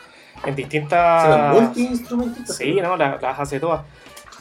en 0.45 0.55
distintas... 0.55 1.53
Multi-instrumentista. 1.53 2.53
Sí, 2.53 2.79
no, 2.81 2.97
la- 2.97 3.17
las 3.21 3.39
hace 3.39 3.59
todas. 3.59 3.81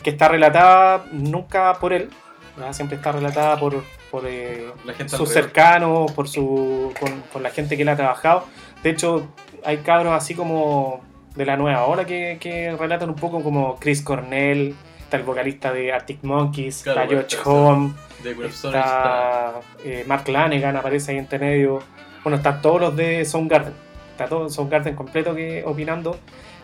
Que 0.03 0.11
está 0.11 0.29
relatada 0.29 1.05
nunca 1.13 1.73
por 1.75 1.93
él, 1.93 2.11
¿verdad? 2.57 2.73
siempre 2.73 2.97
está 2.97 3.13
relatada 3.13 3.59
por, 3.59 3.83
por 4.11 4.25
eh, 4.27 4.73
sus 5.07 5.29
cercanos, 5.31 6.11
por 6.13 6.29
su, 6.29 6.93
con, 6.99 7.23
con 7.33 7.43
la 7.43 7.51
gente 7.51 7.77
que 7.77 7.83
él 7.83 7.89
ha 7.89 7.97
trabajado. 7.97 8.45
De 8.83 8.91
hecho, 8.91 9.27
hay 9.65 9.79
cabros 9.79 10.13
así 10.13 10.35
como 10.35 11.01
de 11.37 11.47
la 11.47 11.57
nueva 11.57 11.85
ola 11.87 12.05
que, 12.05 12.39
que 12.41 12.75
relatan 12.77 13.11
un 13.11 13.17
poco 13.17 13.43
como 13.43 13.77
Chris 13.79 14.03
Cornell, 14.03 14.75
está 15.01 15.19
el 15.19 15.23
vocalista 15.23 15.73
de 15.73 15.93
Arctic 15.93 16.23
Monkeys, 16.25 16.83
Claro, 16.83 17.03
está 17.03 17.11
George 17.15 17.37
está- 17.37 17.51
Home, 17.51 17.93
está- 18.47 18.69
está 18.69 19.53
eh, 19.85 20.05
Mark 20.07 20.29
Lanegan, 20.29 20.77
aparece 20.77 21.13
ahí 21.13 21.19
entre 21.19 21.39
medio. 21.39 21.81
Bueno, 22.25 22.39
están 22.39 22.61
todos 22.63 22.81
los 22.81 22.97
de 22.97 23.25
Soundgarden. 23.25 23.75
Está 24.13 24.27
todo 24.27 24.49
Soundgarden 24.49 24.97
completo 24.97 25.35
que 25.35 25.63
opinando. 25.65 26.19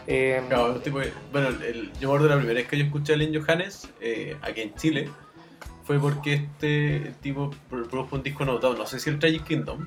Eh, 0.07 0.43
Claro, 0.49 0.75
tipo 0.81 0.99
bueno, 1.31 1.49
el- 1.49 1.93
yo 2.01 2.09
me 2.09 2.15
acuerdo 2.17 2.29
la 2.29 2.37
primera 2.37 2.55
vez 2.59 2.67
que 2.67 2.77
yo 2.79 2.85
escuché 2.85 3.13
a 3.13 3.17
Len 3.17 3.33
Johannes 3.41 3.89
eh, 4.01 4.37
aquí 4.43 4.63
en 4.63 4.75
Chile 4.75 5.09
fue 5.85 6.01
porque 6.01 6.33
este 6.35 7.13
tipo 7.21 7.51
pro- 7.71 7.85
produjo 7.89 8.17
un 8.17 8.23
disco 8.25 8.45
nuevo, 8.45 8.75
no 8.75 8.87
sé 8.87 8.99
si 8.99 9.11
el 9.11 9.19
Tragic 9.21 9.45
Kingdom, 9.45 9.85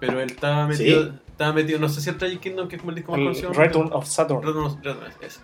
pero 0.00 0.20
él 0.20 0.30
estaba 0.30 0.66
metido, 0.66 1.02
Sí. 1.04 1.12
estaba 1.28 1.52
metido, 1.52 1.78
no 1.78 1.88
sé 1.88 2.00
si 2.00 2.10
el 2.10 2.16
Tragic 2.18 2.40
Kingdom, 2.40 2.68
que 2.68 2.76
es 2.76 2.80
como 2.82 2.90
el 2.90 2.96
disco 2.96 3.12
más 3.12 3.18
el 3.20 3.24
conocido. 3.26 3.52
Return 3.52 3.90
of 3.92 4.06
Saturn. 4.06 4.42
Return 4.42 4.64
of- 4.64 4.76
Return 4.76 4.98
of- 4.98 5.22
ese. 5.22 5.40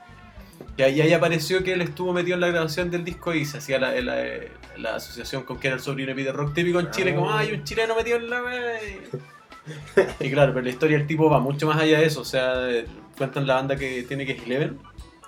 Y 0.77 0.83
ahí, 0.83 1.01
ahí 1.01 1.13
apareció 1.13 1.63
que 1.63 1.73
él 1.73 1.83
estuvo 1.83 2.13
metido 2.13 2.35
en 2.35 2.41
la 2.41 2.49
grabación 2.49 2.91
del 2.91 3.05
disco 3.05 3.33
y 3.35 3.45
se 3.45 3.59
hacía 3.59 3.79
la, 3.79 3.93
la, 4.01 4.17
la 4.77 4.97
asociación 4.97 5.43
con 5.45 5.59
que 5.59 5.69
era 5.69 5.77
el 5.77 5.83
sobrino 5.83 6.09
de 6.09 6.15
Peter 6.17 6.35
Rock 6.35 6.55
típico 6.55 6.81
en 6.81 6.91
Chile, 6.91 7.15
como, 7.15 7.31
Ah. 7.31 7.39
ay, 7.41 7.53
un 7.53 7.65
chileno 7.65 7.95
metido 7.95 8.17
en 8.17 8.31
la 8.31 8.43
wea". 8.43 8.81
Y 10.21 10.31
claro, 10.31 10.53
pero 10.53 10.65
la 10.65 10.71
historia 10.71 10.99
del 10.99 11.07
tipo 11.07 11.29
va 11.31 11.39
mucho 11.41 11.67
más 11.67 11.79
allá 11.81 11.99
de 12.01 12.07
eso, 12.07 12.21
o 12.21 12.25
sea, 12.25 12.69
eh, 12.71 12.87
cuentan 13.17 13.47
la 13.47 13.55
banda 13.55 13.77
que 13.77 14.03
tiene 14.03 14.27
que 14.27 14.33
es 14.33 14.43
Eleven. 14.45 14.79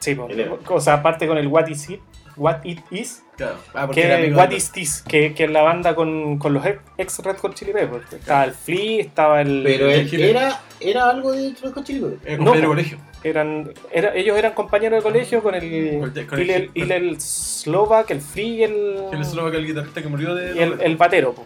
Sí. 0.00 0.10
Eleven. 0.28 0.58
o 0.68 0.80
sea, 0.80 0.94
aparte 0.94 1.26
con 1.26 1.38
el 1.38 1.46
What 1.46 1.68
Is 1.68 1.90
It, 1.90 2.00
What 2.36 2.58
It 2.64 2.80
Is, 2.90 3.22
Claro. 3.36 3.56
Ah, 3.74 3.88
que 3.92 4.32
What 4.34 4.48
de- 4.48 4.56
Is 4.56 4.72
This, 4.72 5.02
que, 5.02 5.34
que 5.34 5.44
es 5.44 5.50
la 5.50 5.62
banda 5.62 5.94
con, 5.94 6.38
con 6.38 6.54
los 6.54 6.64
ex 6.96 7.18
Red 7.18 7.36
Hot 7.38 7.54
Chili 7.54 7.72
Peppers. 7.72 8.10
Estaba 8.12 8.44
el 8.44 8.52
Flea, 8.52 9.00
estaba 9.02 9.40
el. 9.42 9.62
Pero 9.64 9.90
el 9.90 10.08
Chile. 10.08 10.30
era, 10.30 10.60
era 10.80 11.10
algo 11.10 11.32
de 11.32 11.54
Red 11.62 11.72
Hot 11.72 11.84
Chili 11.84 12.00
Peppers. 12.00 12.20
Era 12.24 12.36
No, 12.38 12.44
compañero 12.44 12.60
de 12.60 12.66
po. 12.66 12.72
colegio. 12.72 12.98
eran, 13.24 13.72
era, 13.92 14.14
ellos 14.14 14.38
eran 14.38 14.52
compañeros 14.52 14.98
de 14.98 15.02
colegio 15.02 15.42
con 15.42 15.54
el. 15.54 15.98
Con 16.00 16.16
el- 16.18 16.26
con 16.26 16.38
el- 16.38 16.44
Hillel- 16.48 16.70
Hillel 16.74 17.20
Slovak, 17.20 18.10
el 18.10 18.20
Flea 18.20 18.44
y 18.46 18.62
el. 18.64 19.24
Solo 19.24 19.50
que 19.50 19.56
el 19.58 19.66
guitarrista 19.66 20.00
que 20.02 20.08
murió 20.08 20.34
de. 20.34 20.54
y 20.56 20.58
el, 20.60 20.80
el 20.80 20.96
batero, 20.96 21.34
po. 21.34 21.44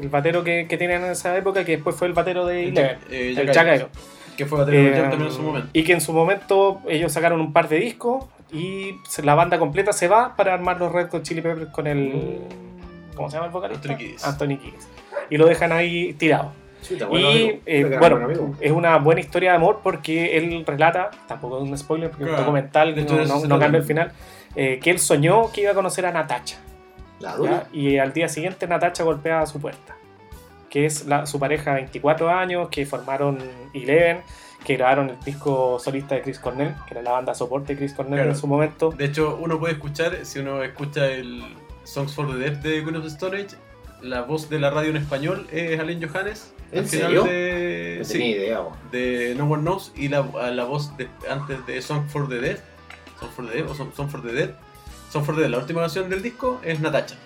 El 0.00 0.08
batero 0.08 0.44
que, 0.44 0.66
que 0.68 0.76
tenían 0.76 1.04
en 1.04 1.10
esa 1.12 1.36
época, 1.36 1.64
que 1.64 1.72
después 1.72 1.94
fue 1.96 2.06
el 2.08 2.12
batero 2.14 2.46
de 2.46 2.68
Eleven. 2.68 2.98
eh, 3.10 3.34
El 3.36 3.48
Irons. 3.50 3.86
Que 4.36 4.46
fue 4.46 4.58
batero 4.58 4.76
de 4.82 4.88
Eh, 4.90 5.00
también 5.00 5.22
en 5.22 5.32
su 5.32 5.42
momento. 5.42 5.68
Y 5.72 5.82
que 5.82 5.92
en 5.92 6.00
su 6.00 6.12
momento 6.12 6.80
ellos 6.88 7.10
sacaron 7.12 7.40
un 7.40 7.52
par 7.52 7.68
de 7.68 7.78
discos 7.80 8.24
y 8.52 8.94
la 9.22 9.34
banda 9.34 9.58
completa 9.58 9.92
se 9.92 10.08
va 10.08 10.34
para 10.36 10.54
armar 10.54 10.78
los 10.78 10.90
Red 10.92 11.10
Hot 11.10 11.22
Chili 11.22 11.40
Peppers 11.40 11.70
con 11.70 11.86
el. 11.86 12.38
¿Cómo 13.14 13.28
se 13.30 13.34
llama 13.36 13.46
el 13.46 13.52
vocalista? 13.52 13.88
Anthony 13.90 13.98
Kiedis. 13.98 14.24
Anthony 14.24 14.58
Kiedis. 14.58 14.88
Y 15.30 15.36
lo 15.36 15.46
dejan 15.46 15.72
ahí 15.72 16.12
tirado. 16.14 16.52
Chuta, 16.82 17.06
bueno, 17.06 17.30
y 17.32 17.42
amigo. 17.48 17.58
eh, 17.66 17.96
bueno, 17.98 18.54
es 18.60 18.70
una 18.72 18.96
buena 18.98 19.20
historia 19.20 19.50
de 19.50 19.56
amor 19.56 19.80
porque 19.82 20.36
él 20.36 20.64
relata, 20.64 21.10
tampoco 21.26 21.56
es 21.62 21.68
un 21.68 21.76
spoiler 21.76 22.08
porque 22.10 22.24
es 22.24 22.30
un 22.30 22.36
documental, 22.36 22.94
no, 22.94 23.24
no- 23.24 23.46
no 23.46 23.58
cambia 23.58 23.78
el 23.80 23.84
final, 23.84 24.12
eh, 24.54 24.78
que 24.80 24.90
él 24.92 25.00
soñó 25.00 25.50
que 25.52 25.62
iba 25.62 25.72
a 25.72 25.74
conocer 25.74 26.06
a 26.06 26.12
Natacha. 26.12 26.58
La 27.18 27.34
dura. 27.34 27.66
Y 27.72 27.98
al 27.98 28.12
día 28.12 28.28
siguiente 28.28 28.68
Natacha 28.68 29.02
golpea 29.02 29.40
a 29.40 29.46
su 29.46 29.60
puerta, 29.60 29.96
que 30.70 30.86
es 30.86 31.04
la- 31.06 31.26
su 31.26 31.40
pareja 31.40 31.70
de 31.72 31.80
24 31.82 32.30
años, 32.30 32.68
que 32.70 32.86
formaron 32.86 33.38
Eleven, 33.74 34.20
que 34.64 34.76
grabaron 34.76 35.10
el 35.10 35.20
disco 35.20 35.78
solista 35.78 36.14
de 36.16 36.22
Chris 36.22 36.38
Cornell, 36.38 36.74
que 36.86 36.94
era 36.94 37.02
la 37.02 37.12
banda 37.12 37.34
soporte 37.34 37.72
de 37.74 37.78
Chris 37.78 37.94
Cornell 37.94 38.16
Claro. 38.16 38.30
en 38.30 38.36
su 38.36 38.46
momento. 38.46 38.90
De 38.90 39.04
hecho, 39.06 39.38
uno 39.40 39.58
puede 39.58 39.74
escuchar, 39.74 40.24
si 40.24 40.40
uno 40.40 40.62
escucha 40.62 41.06
el 41.06 41.42
Songs 41.84 42.14
for 42.14 42.26
the 42.30 42.36
Deaf 42.36 42.58
de 42.62 42.82
Queen 42.82 42.96
of 42.96 43.02
the 43.02 43.08
Stone 43.08 43.36
Age, 43.36 43.56
la 44.02 44.22
voz 44.22 44.48
de 44.50 44.58
la 44.60 44.70
radio 44.70 44.90
en 44.90 44.96
español 44.96 45.46
es 45.52 45.78
Alain 45.80 46.00
Johannes. 46.06 46.52
¿En 46.70 46.80
al 46.80 46.84
final 46.86 47.06
serio? 47.06 47.24
De, 47.24 47.96
No 48.00 48.04
sí, 48.04 48.22
idea, 48.24 48.60
de 48.92 49.34
No 49.38 49.44
One 49.48 49.62
Knows 49.62 49.92
y 49.96 50.08
la, 50.08 50.22
la 50.50 50.64
voz 50.64 50.94
de, 50.98 51.08
antes 51.30 51.64
de 51.66 51.80
Song 51.80 52.06
for 52.08 52.28
the 52.28 52.38
Dead. 52.40 52.58
Song 53.18 53.30
for 53.34 53.46
the 53.48 53.56
Dead 53.56 53.70
o 53.70 53.74
Song, 53.74 53.88
Song 53.96 54.08
for 54.10 54.22
the 54.22 54.32
Dead. 54.32 54.50
Song 55.10 55.24
for 55.24 55.34
the 55.34 55.40
Dead, 55.42 55.50
la 55.50 55.58
última 55.58 55.80
canción 55.80 56.10
del 56.10 56.20
disco 56.22 56.60
es 56.62 56.78
Natacha. 56.80 57.16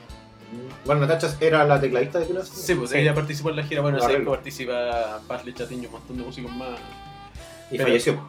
Bueno, 0.84 1.00
Natacha 1.00 1.34
era 1.40 1.64
la 1.64 1.80
tecladista 1.80 2.18
de 2.20 2.26
Queen 2.26 2.44
Sí, 2.44 2.74
pues 2.74 2.90
Sí. 2.90 2.98
ella 2.98 3.14
participó 3.14 3.50
en 3.50 3.56
la 3.56 3.62
gira. 3.64 3.80
Bueno, 3.80 3.98
ese 3.98 4.16
disco 4.16 4.30
participa 4.30 5.20
Pazle 5.26 5.52
Chatiño, 5.54 5.88
un 5.88 5.92
montón 5.94 6.16
de 6.18 6.22
músicos 6.22 6.52
más. 6.52 6.78
Y 7.70 7.76
Pero- 7.76 7.84
falleció. 7.88 8.28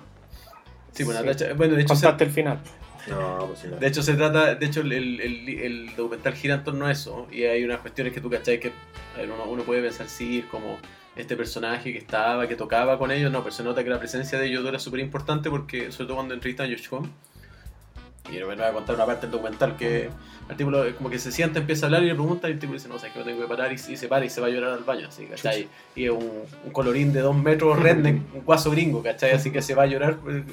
Sí, 0.94 1.04
Sí. 1.04 1.10
Natacha. 1.10 1.54
Bueno, 1.54 1.76
de 1.76 1.82
hecho, 1.82 1.96
se, 1.96 2.02
Contaste 2.04 2.24
el 2.26 2.32
final. 2.32 2.60
No, 3.08 3.48
pues 3.48 3.60
sí, 3.60 3.68
no. 3.70 3.78
de 3.78 3.88
hecho 3.88 4.02
se 4.04 4.14
trata. 4.14 4.56
De 4.56 4.66
hecho, 4.66 4.82
el, 4.82 4.92
el, 4.94 5.20
el- 5.20 5.50
el 5.50 5.96
documental 5.96 6.34
gira 6.36 6.56
en 6.56 6.64
torno 6.64 6.86
a 6.86 6.92
eso. 6.92 7.28
Y 7.32 7.44
hay 7.44 7.64
unas 7.64 7.80
cuestiones 7.80 8.14
que 8.14 8.22
tú 8.22 8.30
cachai 8.30 8.60
que 8.60 8.72
ver, 9.18 9.30
uno, 9.30 9.44
uno 9.46 9.64
puede 9.64 9.82
pensar, 9.82 10.08
sí, 10.08 10.40
es 10.40 10.46
como 10.46 10.78
este 11.16 11.36
personaje 11.36 11.92
que 11.92 11.98
estaba, 12.00 12.48
que 12.48 12.56
tocaba 12.56 12.98
con 12.98 13.12
ellos. 13.12 13.32
No, 13.32 13.40
pero 13.44 13.54
se 13.54 13.64
nota 13.64 13.84
que 13.84 13.90
la 13.90 14.00
presencia 14.00 14.38
de 14.40 14.48
ellos 14.48 14.66
era 14.66 14.80
súper 14.80 15.00
importante 15.02 15.50
porque, 15.50 15.92
sobre 15.92 16.06
todo 16.08 16.16
cuando 16.18 16.34
entrevistan 16.36 16.68
a 16.68 16.70
Josh 16.76 16.88
Homme. 16.92 17.10
Y 18.32 18.38
me 18.38 18.44
voy 18.46 18.62
a 18.62 18.72
contar 18.72 18.96
una 18.96 19.06
parte 19.06 19.28
del 19.28 19.32
documental 19.32 19.76
que 19.76 20.10
el 20.50 20.58
tipo 20.58 20.72
lo- 20.72 20.96
como 20.96 21.10
que 21.10 21.20
se 21.20 21.32
sienta, 21.32 21.60
empieza 21.60 21.86
a 21.86 21.88
hablar 21.88 22.04
y 22.04 22.08
le 22.08 22.16
pregunta 22.16 22.48
y 22.50 22.54
el 22.54 22.60
tipo 22.60 22.74
dice, 22.74 22.88
no, 22.88 22.96
o 22.96 23.00
sea, 23.00 23.12
que 23.12 23.20
me 23.20 23.26
tengo 23.26 23.42
que 23.42 23.48
parar 23.48 23.72
y, 23.72 23.76
y 23.76 23.98
se 23.98 24.08
para 24.08 24.24
y 24.26 24.30
se 24.30 24.40
va 24.42 24.48
a 24.48 24.50
llorar 24.50 24.72
al 24.72 24.84
baño, 24.84 25.08
así, 25.10 25.26
¿cachai? 25.26 25.68
Y 25.96 26.06
es 26.06 26.12
un, 26.12 26.32
un 26.66 26.72
colorín 26.72 27.12
de 27.14 27.20
dos 27.22 27.36
metros 27.36 27.78
redneck, 27.80 28.22
un 28.34 28.42
guaso 28.46 28.72
gringo, 28.72 29.04
¿cachai? 29.04 29.32
Así 29.32 29.52
que 29.52 29.62
se 29.62 29.76
va 29.76 29.84
a 29.84 29.88
llorar 29.88 30.18
pues, 30.18 30.44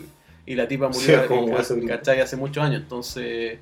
y 0.46 0.54
la 0.56 0.66
tipa 0.66 0.92
Sí, 0.92 1.12
murió, 1.12 1.26
como. 1.28 1.56
¿cachai? 1.88 2.20
Hace 2.20 2.36
muchos 2.36 2.62
años, 2.64 2.82
entonces... 2.82 3.58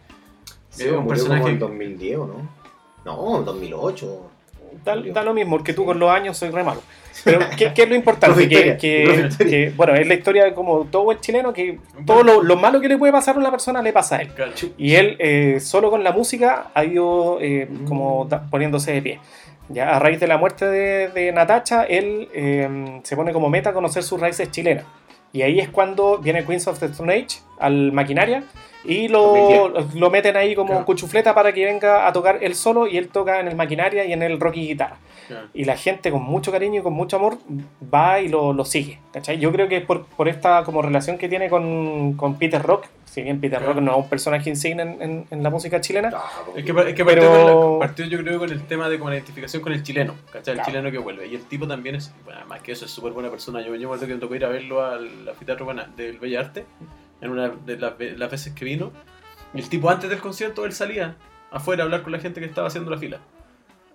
Sí, 0.71 0.85
es 0.85 0.91
un 0.93 1.05
murió 1.05 1.09
personaje- 1.09 1.41
como 1.43 1.49
en 1.53 1.59
2010, 1.59 2.19
¿o 2.19 2.27
¿no? 2.27 2.51
No, 3.05 3.39
en 3.39 3.45
2008. 3.45 4.31
Da, 4.85 4.97
da 4.97 5.23
lo 5.23 5.35
mismo, 5.35 5.57
porque 5.57 5.73
tú 5.75 5.85
con 5.85 5.99
los 5.99 6.11
años 6.11 6.37
soy 6.37 6.51
re 6.51 6.63
malo. 6.65 6.83
Pero, 7.25 7.41
¿qué, 7.57 7.73
qué 7.75 7.83
es 7.83 7.89
lo 7.89 7.95
importante? 7.97 8.49
Que, 8.49 8.77
que- 8.77 9.29
que, 9.39 9.73
bueno, 9.77 9.95
es 9.95 10.07
la 10.07 10.15
historia 10.15 10.45
de 10.45 10.55
como 10.55 10.85
todo 10.91 11.03
buen 11.05 11.19
chileno, 11.21 11.53
que 11.53 11.79
todo 12.07 12.23
lo, 12.23 12.43
lo 12.43 12.57
malo 12.57 12.81
que 12.81 12.89
le 12.89 12.97
puede 12.97 13.13
pasar 13.13 13.35
a 13.35 13.39
una 13.41 13.51
persona 13.51 13.83
le 13.83 13.93
pasa 13.93 14.17
a 14.17 14.21
él. 14.23 14.29
Y 14.79 14.95
él, 14.95 15.17
eh, 15.19 15.59
solo 15.61 15.91
con 15.91 16.05
la 16.05 16.13
música, 16.13 16.71
ha 16.75 16.85
ido 16.85 17.39
eh, 17.41 17.67
Mm. 17.69 17.85
como 17.87 18.25
da- 18.29 18.49
poniéndose 18.49 18.93
de 18.93 19.03
pie. 19.03 19.21
Ya 19.69 19.97
a 19.97 19.99
raíz 19.99 20.21
de 20.21 20.27
la 20.29 20.39
muerte 20.39 20.65
de, 20.65 21.09
de 21.09 21.33
Natacha, 21.33 21.83
él 21.85 22.29
eh, 22.33 23.01
se 23.03 23.17
pone 23.17 23.33
como 23.33 23.51
meta 23.51 23.73
conocer 23.73 24.03
sus 24.05 24.19
raíces 24.21 24.51
chilenas. 24.51 24.85
Y 25.33 25.43
ahí 25.43 25.61
es 25.61 25.69
cuando 25.69 26.19
viene 26.19 26.45
Queens 26.45 26.67
of 26.69 26.79
the 26.79 26.87
Stone 26.87 27.13
Age 27.13 27.41
al 27.59 27.93
maquinaria 27.93 28.45
y 28.85 29.09
lo, 29.09 29.69
lo 29.95 30.11
meten 30.11 30.37
ahí 30.37 30.55
como 30.55 30.71
Claro. 30.71 30.85
cuchufleta 30.87 31.35
para 31.35 31.53
que 31.53 31.65
venga 31.65 32.07
a 32.07 32.13
tocar 32.13 32.39
él 32.41 32.55
solo 32.55 32.87
y 32.87 32.97
él 32.97 33.09
toca 33.09 33.41
en 33.41 33.49
el 33.49 33.57
maquinaria 33.57 34.05
y 34.05 34.13
en 34.13 34.23
el 34.23 34.41
rock 34.41 34.57
y 34.57 34.69
guitarra. 34.69 34.97
Claro. 35.29 35.47
Y 35.55 35.65
la 35.65 35.77
gente 35.77 36.11
con 36.11 36.23
mucho 36.23 36.51
cariño 36.51 36.81
y 36.81 36.83
con 36.83 36.93
mucho 36.95 37.17
amor 37.17 37.39
va 37.95 38.21
y 38.21 38.29
lo, 38.29 38.53
lo 38.53 38.65
sigue. 38.65 38.99
¿cachai? 39.13 39.39
Yo 39.39 39.53
creo 39.53 39.69
que 39.69 39.77
es 39.77 39.85
por, 39.85 40.07
por 40.07 40.29
esta 40.29 40.65
como 40.65 40.83
relación 40.83 41.19
que 41.19 41.29
tiene 41.29 41.49
con, 41.49 42.15
con 42.15 42.37
Peter 42.39 42.61
Rock, 42.63 42.87
si 43.05 43.23
bien 43.23 43.41
Peter 43.41 43.59
Claro. 43.59 43.75
Rock 43.75 43.83
no 43.83 43.93
es 43.93 43.99
un 43.99 44.09
personaje 44.09 44.49
insigne 44.51 44.83
en, 44.83 45.03
en- 45.03 45.27
en 45.31 45.43
la 45.43 45.51
música 45.51 45.81
chilena, 45.81 46.09
Es 46.57 46.65
que, 46.65 46.71
es 46.73 46.95
que 46.95 47.05
Pero- 47.05 47.23
partió, 47.23 47.61
con 47.61 47.73
la- 47.75 47.79
partió 47.87 48.07
yo 48.07 48.19
creo 48.19 48.39
con 48.39 48.51
el 48.51 48.63
tema 48.65 48.89
de 48.89 48.99
como 48.99 49.11
la 49.11 49.17
identificación 49.17 49.63
con 49.63 49.73
el 49.73 49.83
chileno, 49.83 50.15
¿cachai? 50.33 50.53
El 50.55 50.59
Claro. 50.59 50.65
chileno 50.71 50.91
que 50.91 50.99
vuelve. 50.99 51.27
Y 51.29 51.35
el 51.35 51.43
tipo 51.43 51.67
también 51.69 51.95
es, 51.95 52.13
bueno, 52.25 52.41
más 52.49 52.61
que 52.63 52.73
eso, 52.73 52.85
es 52.87 52.91
súper 52.91 53.13
buena 53.13 53.31
persona. 53.31 53.61
Yo, 53.61 53.67
yo 53.75 53.81
me 53.81 53.85
acuerdo 53.87 54.07
que 54.07 54.15
me 54.15 54.21
tocó 54.21 54.35
ir 54.35 54.45
a 54.45 54.49
verlo 54.49 54.85
al 54.85 55.29
anfiteatro 55.29 55.67
Bana- 55.67 55.89
del 55.97 56.19
Bella 56.19 56.41
Arte, 56.41 56.65
en 57.21 57.31
una 57.31 57.49
de 57.49 57.77
las, 57.77 57.99
ve- 57.99 58.17
las 58.17 58.31
veces 58.31 58.53
que 58.55 58.65
vino. 58.65 58.93
Y 59.55 59.59
el 59.61 59.69
tipo 59.69 59.91
antes 59.91 60.09
del 60.11 60.21
concierto, 60.21 60.65
él 60.65 60.73
salía 60.73 61.17
afuera 61.51 61.83
a 61.83 61.87
hablar 61.87 62.03
con 62.03 62.13
la 62.13 62.19
gente 62.19 62.41
que 62.41 62.47
estaba 62.47 62.69
haciendo 62.69 62.91
la 62.91 62.99
fila. 62.99 63.19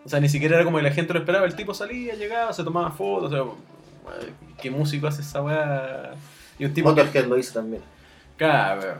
O 0.05 0.09
sea, 0.09 0.19
ni 0.19 0.27
siquiera 0.29 0.55
era 0.55 0.65
como 0.65 0.77
que 0.77 0.83
la 0.83 0.91
gente 0.91 1.13
lo 1.13 1.19
esperaba, 1.19 1.45
el 1.45 1.55
tipo 1.55 1.73
salía, 1.73 2.15
llegaba, 2.15 2.51
se 2.53 2.63
tomaba 2.63 2.91
fotos, 2.91 3.31
o 3.31 3.35
sea, 3.35 4.13
¿qué 4.61 4.69
músico 4.69 5.07
hace 5.07 5.21
esa 5.21 5.41
weá? 5.41 6.13
Y 6.59 6.65
un 6.65 6.73
tipo 6.73 6.93
que, 6.93 7.03
Motorhead 7.03 7.25
lo 7.27 7.37
hizo 7.37 7.53
también. 7.53 7.81
Claro, 8.37 8.81
pero- 8.81 8.97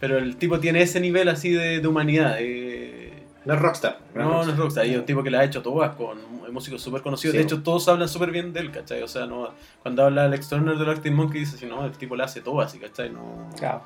pero 0.00 0.18
el 0.18 0.36
tipo 0.36 0.58
tiene 0.60 0.82
ese 0.82 1.00
nivel 1.00 1.28
así 1.28 1.50
de, 1.50 1.80
de 1.80 1.86
humanidad, 1.88 2.36
de, 2.36 3.12
No 3.44 3.54
es 3.54 3.60
rockstar. 3.60 3.98
no, 4.14 4.44
no 4.44 4.50
es 4.50 4.56
rockstar. 4.56 4.86
Y 4.86 4.92
es 4.92 4.98
un 4.98 5.06
tipo 5.06 5.22
que 5.22 5.30
la 5.30 5.40
ha 5.40 5.44
hecho 5.44 5.62
todas 5.62 5.94
con 5.94 6.18
músicos 6.52 6.82
súper 6.82 7.00
conocidos. 7.02 7.32
Sí. 7.32 7.38
De 7.38 7.44
hecho, 7.44 7.62
todos 7.62 7.86
hablan 7.88 8.08
súper 8.08 8.30
bien 8.30 8.52
de 8.52 8.60
él, 8.60 8.70
¿cachai? 8.70 9.02
O 9.02 9.08
sea, 9.08 9.26
no, 9.26 9.50
cuando 9.82 10.04
habla 10.04 10.24
Alex 10.24 10.48
Turner 10.48 10.76
del 10.76 10.88
Arctic 10.90 11.12
Monkey, 11.12 11.40
dice 11.40 11.56
así, 11.56 11.66
no, 11.66 11.84
el 11.84 11.92
tipo 11.92 12.16
la 12.16 12.24
hace 12.24 12.40
todas, 12.40 12.72
¿cachai? 12.74 13.10
No... 13.10 13.50
claro. 13.58 13.82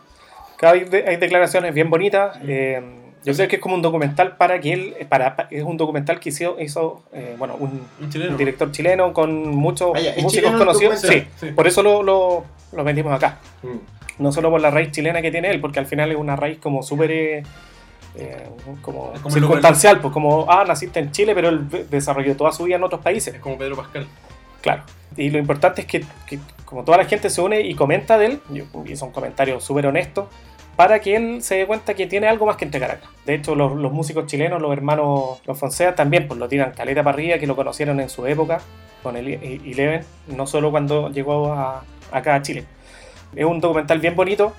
Claro, 0.56 0.74
hay, 0.78 0.84
de- 0.86 1.04
hay 1.06 1.16
declaraciones 1.16 1.72
bien 1.72 1.88
bonitas. 1.88 2.36
eh, 2.42 2.82
yo 3.32 3.36
creo 3.36 3.48
que 3.48 3.56
es 3.56 3.62
como 3.62 3.74
un 3.74 3.82
documental 3.82 4.36
para 4.36 4.60
que 4.60 4.72
él, 4.72 4.94
para, 5.08 5.36
pa- 5.36 5.48
es 5.50 5.62
un 5.64 5.76
documental 5.76 6.18
que 6.20 6.28
hizo, 6.30 6.56
hizo 6.60 7.02
eh, 7.12 7.34
bueno, 7.38 7.54
un, 7.58 7.80
Un 8.00 8.10
chileno. 8.10 8.30
un 8.32 8.36
director 8.36 8.70
chileno 8.72 9.12
con 9.12 9.48
muchos 9.48 9.92
Ah, 9.94 10.00
ya, 10.00 10.10
¿es 10.12 10.22
músicos 10.22 10.52
conocidos. 10.52 11.00
Sí? 11.00 11.24
Sí. 11.36 11.46
por 11.52 11.66
eso 11.66 11.82
lo, 11.82 12.02
lo, 12.02 12.44
lo 12.72 12.84
metimos 12.84 13.12
acá. 13.12 13.38
Mm. 13.62 14.22
no 14.22 14.32
solo 14.32 14.50
por 14.50 14.60
la 14.60 14.70
raíz 14.70 14.90
chilena 14.92 15.22
que 15.22 15.30
tiene 15.30 15.50
él, 15.50 15.60
porque 15.60 15.78
al 15.78 15.86
final 15.86 16.10
es 16.10 16.16
una 16.16 16.34
raíz 16.36 16.58
como 16.58 16.82
súper 16.82 17.10
eh, 17.12 17.42
eh, 18.16 18.46
como 18.82 19.12
como 19.22 19.30
circunstancial, 19.34 20.00
pues 20.00 20.12
como, 20.12 20.46
ah, 20.50 20.64
naciste 20.66 20.98
en 20.98 21.12
Chile, 21.12 21.34
pero 21.34 21.50
él 21.50 21.68
desarrolló 21.90 22.34
toda 22.36 22.50
su 22.52 22.64
vida 22.64 22.76
en 22.76 22.82
otros 22.82 23.00
países, 23.00 23.34
Es 23.34 23.40
como 23.40 23.56
Pedro 23.58 23.76
Pascal. 23.76 24.06
claro. 24.60 24.82
Y 25.16 25.30
lo 25.30 25.38
importante 25.38 25.80
es 25.82 25.86
que, 25.86 26.04
que 26.26 26.38
como 26.64 26.84
toda 26.84 26.98
la 26.98 27.04
gente 27.04 27.30
se 27.30 27.40
une 27.40 27.60
y 27.62 27.74
comenta 27.74 28.18
de 28.18 28.26
él, 28.26 28.40
y 28.86 28.96
son 28.96 29.10
comentarios 29.10 29.64
súper 29.64 29.86
honestos, 29.86 30.26
para 30.78 31.00
que 31.00 31.16
él 31.16 31.42
se 31.42 31.56
dé 31.56 31.66
cuenta 31.66 31.92
que 31.94 32.06
tiene 32.06 32.28
algo 32.28 32.46
más 32.46 32.54
que 32.54 32.64
entregar 32.64 32.92
acá. 32.92 33.08
De 33.26 33.34
hecho, 33.34 33.56
los, 33.56 33.72
músicos 33.92 34.26
chilenos, 34.26 34.62
los 34.62 34.72
hermanos, 34.72 35.40
los 35.44 35.58
Fonseca 35.58 35.96
también, 35.96 36.28
pues 36.28 36.38
lo 36.38 36.46
tiran 36.46 36.70
caleta 36.70 37.02
para 37.02 37.14
arriba, 37.14 37.36
que 37.38 37.48
lo 37.48 37.56
conocieron 37.56 37.98
en 37.98 38.08
su 38.08 38.24
época 38.28 38.60
con 39.02 39.16
el 39.16 39.26
Eleven, 39.26 40.04
no 40.28 40.46
solo 40.46 40.70
cuando 40.70 41.10
llegó 41.10 41.52
a- 41.52 41.82
acá 42.12 42.36
a 42.36 42.42
Chile. 42.42 42.64
Es 43.34 43.44
un 43.44 43.58
documental 43.58 43.98
bien 43.98 44.14
bonito, 44.14 44.52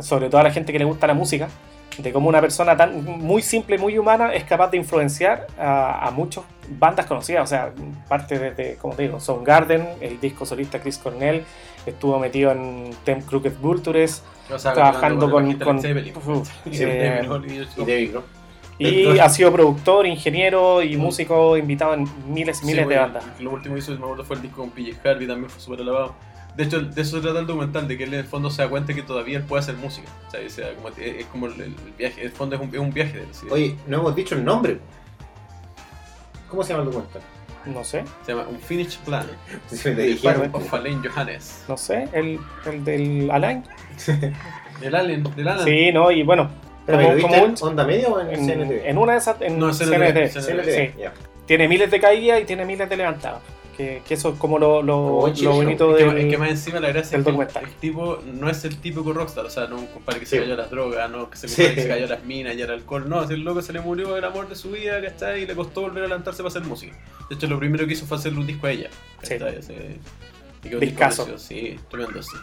sobre 0.00 0.30
todo 0.30 0.40
a 0.40 0.44
la 0.44 0.52
gente 0.52 0.72
que 0.72 0.78
le 0.78 0.86
gusta 0.86 1.06
la 1.06 1.12
música, 1.12 1.50
de 1.98 2.12
cómo 2.14 2.30
una 2.30 2.40
persona 2.40 2.74
tan 2.74 3.04
muy 3.04 3.42
simple, 3.42 3.76
muy 3.76 3.98
humana, 3.98 4.32
es 4.32 4.44
capaz 4.44 4.70
de 4.70 4.78
influenciar 4.78 5.48
a, 5.58 6.06
a 6.06 6.10
muchas 6.12 6.44
bandas 6.78 7.04
conocidas. 7.04 7.44
O 7.44 7.46
sea, 7.46 7.72
parte 8.08 8.38
desde, 8.38 8.76
como 8.76 8.94
te 8.94 9.02
digo, 9.02 9.20
Soundgarden, 9.20 9.86
el 10.00 10.18
disco 10.18 10.46
solista 10.46 10.80
Chris 10.80 10.96
Cornell, 10.96 11.44
estuvo 11.88 12.18
metido 12.18 12.50
en 12.52 12.90
Tem 13.04 13.20
Crooked 13.22 13.52
Vultures, 13.60 14.22
O 14.52 14.58
sea, 14.58 14.72
Trabajando 14.72 15.30
con- 15.30 15.52
con- 15.58 15.76
uf, 15.78 16.50
Y 18.80 19.06
eh, 19.14 19.20
ha 19.20 19.28
sido 19.28 19.52
productor, 19.52 20.06
ingeniero 20.06 20.82
y 20.82 20.96
músico 20.96 21.56
invitado 21.56 21.94
en 21.94 22.06
miles 22.32 22.58
y 22.58 22.60
Sí, 22.60 22.66
miles 22.66 22.88
de 22.88 22.94
bueno, 22.96 23.00
bandas. 23.02 23.24
Lo 23.40 23.50
último 23.50 23.74
que 23.74 23.80
hizo, 23.80 23.90
me 23.92 24.04
acuerdo, 24.04 24.24
fue 24.24 24.36
el 24.36 24.42
disco 24.42 24.58
con 24.60 24.70
PJ 24.70 24.96
Harvey, 25.08 25.26
también 25.26 25.50
fue 25.50 25.60
súper 25.60 25.80
alabado. 25.80 26.14
De 26.56 26.64
hecho, 26.64 26.80
de 26.80 27.02
eso 27.02 27.16
se 27.16 27.22
trata 27.22 27.40
el 27.40 27.46
documental, 27.46 27.86
de 27.88 27.98
que 27.98 28.04
él 28.04 28.14
en 28.14 28.20
el 28.20 28.26
fondo 28.26 28.50
se 28.50 28.62
da 28.62 28.68
cuenta 28.68 28.94
que 28.94 29.02
todavía 29.02 29.38
él 29.38 29.44
puede 29.44 29.60
hacer 29.62 29.74
música. 29.76 30.08
O 30.28 30.30
sea, 30.30 30.40
o 30.46 30.48
sea, 30.48 30.74
como- 30.74 30.88
es, 30.88 30.98
es 30.98 31.26
como 31.26 31.46
el, 31.46 31.60
el 31.60 31.74
viaje, 31.98 32.22
el 32.22 32.30
fondo 32.30 32.54
es 32.56 32.62
un, 32.62 32.68
es 32.72 32.78
un 32.80 32.92
viaje 32.92 33.14
de 33.18 33.22
él. 33.24 33.28
¿sí? 33.32 33.46
Oye, 33.50 33.76
no 33.88 33.98
hemos 33.98 34.14
dicho 34.14 34.34
el 34.36 34.44
nombre. 34.44 34.78
¿Cómo 36.48 36.62
se 36.62 36.70
llama 36.72 36.84
el 36.84 36.90
documental? 36.90 37.22
No 37.66 37.84
sé, 37.84 38.04
Se 38.24 38.32
llama 38.32 38.46
Un 38.48 38.58
Finish 38.60 38.98
Plan. 38.98 39.26
Si 39.66 39.88
me 39.90 39.94
The 39.96 40.02
dijeron. 40.02 40.50
Part 40.52 40.64
of 40.64 40.74
Alain 40.74 41.02
Johannes. 41.02 41.64
no 41.68 41.76
sé, 41.76 42.08
el, 42.12 42.38
el 42.66 42.84
del 42.84 43.30
Alain. 43.30 43.62
Del 44.80 44.94
Allen, 44.94 45.24
del 45.34 45.48
Alan. 45.48 45.64
Sí, 45.64 45.90
no, 45.92 46.10
y 46.12 46.22
bueno, 46.22 46.48
¿Pero 46.86 46.98
como- 46.98 47.22
como 47.22 47.34
en 47.34 47.42
un- 47.50 47.56
onda 47.60 47.84
media 47.84 48.08
o 48.08 48.20
en, 48.20 48.30
en, 48.30 48.46
CNTV? 48.46 48.86
en 48.88 48.96
una 48.98 49.12
de 49.14 49.18
esas, 49.18 49.36
en 49.42 49.58
No, 49.58 49.72
CNT, 49.72 50.30
CNT, 50.30 50.40
CNT. 50.40 50.64
sí. 50.70 51.00
ya. 51.00 51.12
tiene 51.46 51.66
miles 51.66 51.90
de 51.90 51.98
caídas 52.00 52.40
y 52.40 52.44
tiene 52.44 52.64
miles 52.64 52.88
de 52.88 52.96
levantadas. 52.96 53.40
Que, 53.78 54.02
que 54.06 54.14
eso 54.14 54.30
es 54.30 54.38
como 54.40 54.58
lo, 54.58 54.82
lo, 54.82 55.28
lo 55.40 55.52
bonito 55.52 55.96
Es 55.96 56.12
que, 56.12 56.22
es 56.22 56.30
que 56.30 56.36
más 56.36 56.50
encima 56.50 56.80
la 56.80 56.88
gracia 56.88 57.02
es 57.02 57.10
que 57.10 57.16
el, 57.16 57.24
documental. 57.24 57.62
el 57.64 57.74
tipo 57.76 58.18
no 58.34 58.50
es 58.50 58.64
el 58.64 58.76
típico 58.78 59.12
rockstar, 59.12 59.46
o 59.46 59.50
sea, 59.50 59.68
no 59.68 59.76
un 59.78 59.86
compadre 59.86 60.18
que 60.18 60.26
se 60.26 60.34
Sí. 60.36 60.42
cayó 60.42 60.54
a 60.54 60.56
las 60.56 60.70
drogas, 60.70 61.08
no 61.08 61.30
que 61.30 61.36
se, 61.36 61.46
Sí. 61.48 61.62
que 61.74 61.82
se 61.82 61.88
cayó 61.88 62.06
a 62.06 62.08
las 62.08 62.24
minas 62.24 62.56
y 62.56 62.62
al 62.62 62.72
alcohol, 62.72 63.08
no, 63.08 63.22
es 63.22 63.30
el 63.30 63.42
loco 63.44 63.62
se 63.62 63.72
le 63.72 63.80
murió 63.80 64.16
el 64.16 64.24
amor 64.24 64.48
de 64.48 64.56
su 64.56 64.72
vida, 64.72 65.00
¿cachai? 65.00 65.44
Y 65.44 65.46
le 65.46 65.54
costó 65.54 65.82
volver 65.82 66.02
a 66.02 66.08
levantarse 66.08 66.38
para 66.42 66.48
hacer 66.48 66.64
música. 66.64 66.96
De 67.30 67.36
hecho, 67.36 67.46
lo 67.46 67.56
primero 67.58 67.86
que 67.86 67.92
hizo 67.92 68.04
fue 68.04 68.16
hacerle 68.16 68.40
un 68.40 68.46
disco 68.48 68.66
a 68.66 68.72
ella, 68.72 68.90
precioso, 70.60 71.38
Sí, 71.38 71.78
tremendo, 71.88 72.22
sí. 72.22 72.36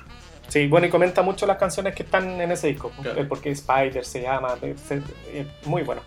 Sí, 0.48 0.68
bueno, 0.68 0.88
y 0.88 0.90
comenta 0.90 1.22
mucho 1.22 1.46
las 1.48 1.58
canciones 1.58 1.96
que 1.96 2.04
están 2.04 2.40
en 2.40 2.52
ese 2.52 2.68
disco. 2.68 2.92
Claro. 3.02 3.20
El 3.20 3.28
por 3.28 3.42
qué 3.42 3.50
Spider 3.50 4.06
se 4.06 4.22
llama. 4.22 4.56
Es 4.62 5.48
muy 5.66 5.82
bueno. 5.82 6.02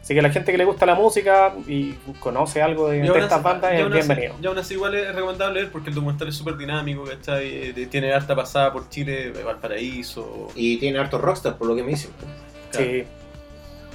Así 0.00 0.14
que 0.14 0.22
la 0.22 0.30
gente 0.30 0.52
que 0.52 0.58
le 0.58 0.64
gusta 0.64 0.86
la 0.86 0.94
música 0.94 1.54
y 1.66 1.92
conoce 2.20 2.62
algo 2.62 2.88
de, 2.88 3.02
estas 3.02 3.42
bandas 3.42 3.72
es 3.74 3.82
así- 3.82 3.92
bienvenido. 3.92 4.34
Y 4.40 4.46
aún 4.46 4.58
así 4.58 4.74
igual 4.74 4.94
es 4.94 5.14
recomendable 5.14 5.60
ver 5.62 5.70
porque 5.70 5.90
el 5.90 5.94
documental 5.94 6.28
es 6.28 6.34
súper 6.36 6.56
dinámico, 6.56 7.04
¿cachai? 7.04 7.46
Eh, 7.76 7.88
Tiene 7.90 8.12
harta 8.14 8.34
pasada 8.34 8.72
por 8.72 8.88
Chile, 8.88 9.32
Valparaíso. 9.44 10.48
Y 10.54 10.78
tiene 10.78 10.98
hartos 10.98 11.20
rockstars, 11.20 11.56
por 11.56 11.66
lo 11.68 11.76
que 11.76 11.82
me 11.82 11.90
dicen. 11.90 12.10
Claro. 12.70 12.86
Sí, 12.86 13.04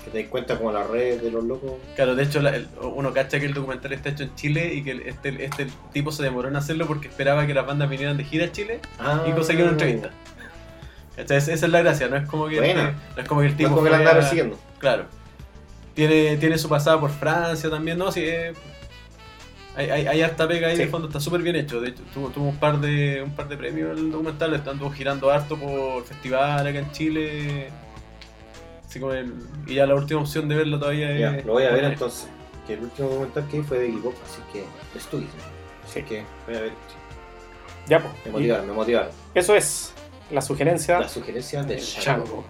Que 0.06 0.12
te 0.12 0.22
das 0.24 0.28
cuenta 0.30 0.58
como 0.58 0.72
las 0.74 0.86
redes 0.90 1.24
de 1.24 1.32
los 1.32 1.44
locos. 1.46 1.72
Claro, 1.96 2.14
de 2.14 2.24
hecho 2.24 2.42
la- 2.42 2.54
el- 2.56 2.68
uno 2.82 3.14
cacha 3.14 3.40
que 3.40 3.46
el 3.46 3.54
documental 3.54 3.94
está 3.94 4.10
hecho 4.10 4.24
en 4.24 4.36
Chile 4.36 4.74
y 4.74 4.84
que 4.84 4.92
el- 4.92 5.02
este, 5.04 5.46
este 5.46 5.68
tipo 5.94 6.12
se 6.12 6.22
demoró 6.24 6.50
en 6.50 6.58
hacerlo 6.58 6.86
porque 6.88 7.08
esperaba 7.08 7.48
que 7.48 7.54
las 7.54 7.66
bandas 7.66 7.90
vinieran 7.90 8.18
de 8.18 8.26
gira 8.26 8.46
a 8.48 8.52
Chile 8.52 8.82
Ah, 9.00 9.24
y 9.26 9.32
conseguir 9.32 9.64
una 9.64 9.72
entrevista. 9.72 10.10
¿Cachai? 11.16 11.38
Esa 11.38 11.54
es 11.54 11.62
la 11.70 11.82
gracia, 11.82 12.08
no 12.10 12.18
es 12.18 12.28
como 12.28 12.48
que, 12.50 12.58
Buena. 12.58 12.96
no 13.16 13.22
es 13.22 13.28
como 13.28 13.42
que 13.42 13.48
el 13.48 13.56
tipo 13.56 13.70
Tipo 13.70 13.84
que 13.84 13.90
la 13.92 13.96
fue 13.98 14.06
anda 14.06 14.12
a- 14.12 14.20
persiguiendo. 14.20 14.60
Claro. 14.80 15.06
Tiene, 15.94 16.38
tiene 16.38 16.58
su 16.58 16.68
pasada 16.70 17.00
por 17.00 17.12
Francia 17.12 17.70
también, 17.70 17.98
¿no? 17.98 18.12
Sí, 18.12 18.22
eh, 18.26 18.54
hay, 19.76 19.90
hay, 19.90 20.08
hay 20.08 20.22
harta 20.22 20.48
pega 20.48 20.68
ahí 20.70 20.76
Sí. 20.76 20.84
de 20.84 20.88
fondo, 20.90 21.08
está 21.08 21.20
súper 21.20 21.42
bien 21.42 21.56
hecho. 21.56 21.82
De 21.82 21.90
hecho, 21.90 22.02
tuvo, 22.14 22.30
tuvo 22.30 22.46
un 22.50 22.58
par 22.58 22.80
de 22.80 23.22
un 23.24 23.32
par 23.36 23.48
de 23.48 23.58
premios 23.58 23.98
el 23.98 24.12
documental, 24.12 24.54
anduvo 24.68 24.90
girando 24.92 25.30
harto 25.32 25.56
por 25.58 26.04
festival 26.06 26.66
acá 26.66 26.80
en 26.80 26.92
Chile. 26.92 27.70
Así 28.88 29.00
como 29.00 29.14
el- 29.14 29.34
y 29.68 29.76
ya 29.76 29.86
la 29.86 29.96
última 29.96 30.22
opción 30.22 30.48
de 30.50 30.56
verlo 30.56 30.80
todavía 30.80 31.12
es. 31.12 31.20
Ya, 31.20 31.32
lo 31.46 31.54
voy 31.54 31.64
a 31.64 31.72
ver 31.72 31.84
entonces. 31.86 32.28
Que 32.68 32.74
el 32.74 32.80
último 32.82 33.10
documental 33.10 33.48
que 33.50 33.58
vi 33.60 33.64
fue 33.64 33.80
de 33.80 33.88
Iggy 33.90 33.98
Pop, 34.00 34.14
así 34.24 34.42
que 34.54 34.64
estudio. 34.98 35.28
Así 35.84 36.00
Sí. 36.00 36.06
que 36.06 36.24
voy 36.48 36.56
a 36.56 36.62
ver. 36.62 36.72
ya 37.88 38.00
pues. 38.00 38.14
Me 38.26 38.32
motivaron, 38.32 38.68
me 38.68 38.74
motivaron. 38.74 39.12
Eso 39.36 39.56
es 39.56 39.94
la 40.32 40.42
sugerencia 40.42 41.00
La 41.02 41.10
sugerencia 41.10 41.60
del 41.64 41.78
del 41.78 41.86
Chango. 41.86 42.46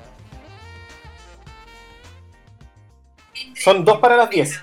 Son 3.64 3.86
dos 3.86 4.00
para 4.00 4.18
las 4.18 4.30
10. 4.30 4.60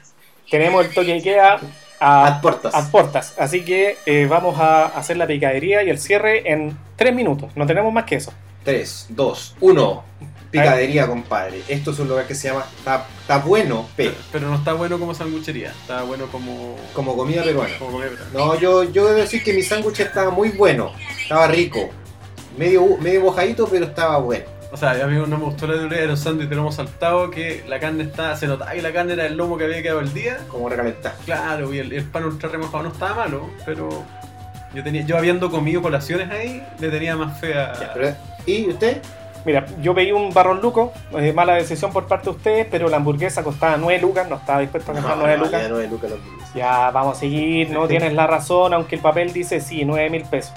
Tenemos 0.50 0.84
el 0.84 0.92
toque 0.92 1.14
Ikea 1.14 1.58
a, 2.00 2.26
Ad 2.26 2.42
portas. 2.42 2.74
a 2.74 2.90
portas. 2.90 3.34
Así 3.38 3.64
que 3.64 3.96
eh, 4.04 4.26
vamos 4.28 4.60
a 4.60 4.86
hacer 4.86 5.16
la 5.16 5.26
picadería 5.26 5.82
y 5.82 5.88
el 5.88 5.98
cierre 5.98 6.52
en 6.52 6.76
3 6.96 7.14
minutos. 7.14 7.50
No 7.56 7.66
tenemos 7.66 7.90
más 7.94 8.04
que 8.04 8.16
eso. 8.16 8.30
3, 8.64 9.06
2, 9.08 9.56
1. 9.58 10.04
Picadería, 10.50 11.06
compadre. 11.06 11.62
Esto 11.68 11.92
es 11.92 11.98
un 11.98 12.08
lugar 12.08 12.26
que 12.26 12.34
se 12.34 12.48
llama 12.48 12.66
Está, 12.76 13.06
Está 13.22 13.38
Bueno 13.38 13.88
P. 13.96 14.04
Pero, 14.04 14.16
pero 14.32 14.48
no 14.48 14.56
está 14.56 14.74
bueno 14.74 14.98
como 14.98 15.14
sanguchería, 15.14 15.70
está 15.70 16.02
bueno 16.02 16.26
como. 16.26 16.76
Como 16.92 17.16
comida 17.16 17.42
peruana. 17.42 17.78
como 17.78 17.92
comer. 17.92 18.18
No, 18.34 18.58
yo, 18.58 18.82
yo 18.84 19.06
debo 19.06 19.20
decir 19.20 19.42
que 19.42 19.54
mi 19.54 19.62
sándwich 19.62 20.00
estaba 20.00 20.30
muy 20.30 20.50
bueno. 20.50 20.92
Estaba 21.22 21.46
rico. 21.46 21.88
Medio, 22.58 22.98
medio 22.98 23.22
bojadito, 23.22 23.66
pero 23.66 23.86
estaba 23.86 24.18
bueno. 24.18 24.44
O 24.72 24.76
sea, 24.76 24.90
a 24.92 25.06
mí 25.08 25.16
no 25.16 25.26
me 25.26 25.44
gustó 25.44 25.66
la 25.66 25.74
teoría, 25.74 26.00
era 26.02 26.12
un 26.12 26.16
sándwich 26.16 26.48
que 26.48 26.54
hemos 26.54 26.76
saltado, 26.76 27.30
que 27.30 27.64
la 27.66 27.80
carne 27.80 28.04
está, 28.04 28.36
se 28.36 28.46
notaba 28.46 28.70
que 28.72 28.82
la 28.82 28.92
carne 28.92 29.14
era 29.14 29.26
el 29.26 29.36
lomo 29.36 29.58
que 29.58 29.64
había 29.64 29.82
quedado 29.82 30.00
el 30.00 30.12
día. 30.14 30.38
Como 30.48 30.68
recalentar. 30.68 31.14
Claro, 31.24 31.72
y 31.74 31.78
el, 31.80 31.92
el 31.92 32.04
pan 32.04 32.24
ultra 32.24 32.48
remojado 32.48 32.84
no 32.84 32.90
estaba 32.90 33.14
malo, 33.26 33.50
pero 33.66 33.88
yo 34.72 34.84
tenía, 34.84 35.02
yo 35.02 35.18
habiendo 35.18 35.50
comido 35.50 35.82
colaciones 35.82 36.30
ahí, 36.30 36.64
le 36.78 36.88
tenía 36.88 37.16
más 37.16 37.40
fe 37.40 37.54
a... 37.54 37.72
Ya, 37.80 37.90
pero- 37.92 38.14
¿Y 38.46 38.68
usted? 38.68 39.02
Mira, 39.44 39.64
yo 39.80 39.94
pedí 39.94 40.12
un 40.12 40.32
barrón 40.34 40.60
luco, 40.60 40.92
eh, 41.16 41.32
mala 41.32 41.54
decisión 41.54 41.92
por 41.92 42.06
parte 42.06 42.26
de 42.26 42.36
ustedes, 42.36 42.66
pero 42.70 42.88
la 42.90 42.98
hamburguesa 42.98 43.42
costaba 43.42 43.76
9 43.78 44.00
lucas, 44.02 44.28
no 44.28 44.36
estaba 44.36 44.60
dispuesto 44.60 44.92
a 44.92 44.94
gastar 44.94 45.16
9 45.16 45.36
no, 45.38 45.44
lucas. 45.46 45.62
ya 45.62 45.68
no 45.68 45.80
es 45.80 45.90
Lucas 45.90 46.10
la 46.10 46.16
hamburguesa. 46.16 46.52
Ya, 46.54 46.90
vamos 46.90 47.16
a 47.16 47.20
seguir, 47.20 47.70
no 47.70 47.88
tienes 47.88 48.12
la 48.12 48.26
razón, 48.26 48.74
aunque 48.74 48.96
el 48.96 49.00
papel 49.02 49.32
dice 49.32 49.60
sí, 49.60 49.84
9 49.84 50.10
mil 50.10 50.22
pesos. 50.24 50.52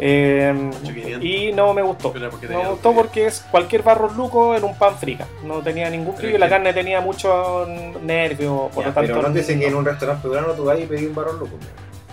Eh, 0.00 0.52
8.500. 0.84 1.22
y 1.24 1.52
no 1.52 1.74
me 1.74 1.82
gustó. 1.82 2.12
No 2.14 2.62
me 2.62 2.68
gustó 2.70 2.92
porque 2.94 3.26
es 3.26 3.44
cualquier 3.50 3.82
barro 3.82 4.08
luco 4.10 4.54
en 4.54 4.62
un 4.64 4.76
pan 4.78 4.96
frica. 4.96 5.26
No 5.44 5.60
tenía 5.60 5.90
ningún 5.90 6.14
frío 6.16 6.36
y 6.36 6.38
la 6.38 6.46
que- 6.46 6.50
carne 6.50 6.72
tenía 6.72 7.00
mucho 7.00 7.66
nervio, 8.02 8.70
por 8.74 8.84
Ya, 8.84 8.88
lo 8.90 8.94
tanto. 8.94 9.12
pero 9.14 9.28
no 9.28 9.34
dicen 9.34 9.58
que 9.60 9.66
en 9.66 9.74
un 9.74 9.84
restaurante 9.84 10.28
peruano 10.28 10.52
tú 10.54 10.64
vas 10.64 10.78
y 10.78 10.84
pedís 10.84 11.08
un 11.08 11.14
barrón 11.14 11.40
loco. 11.40 11.56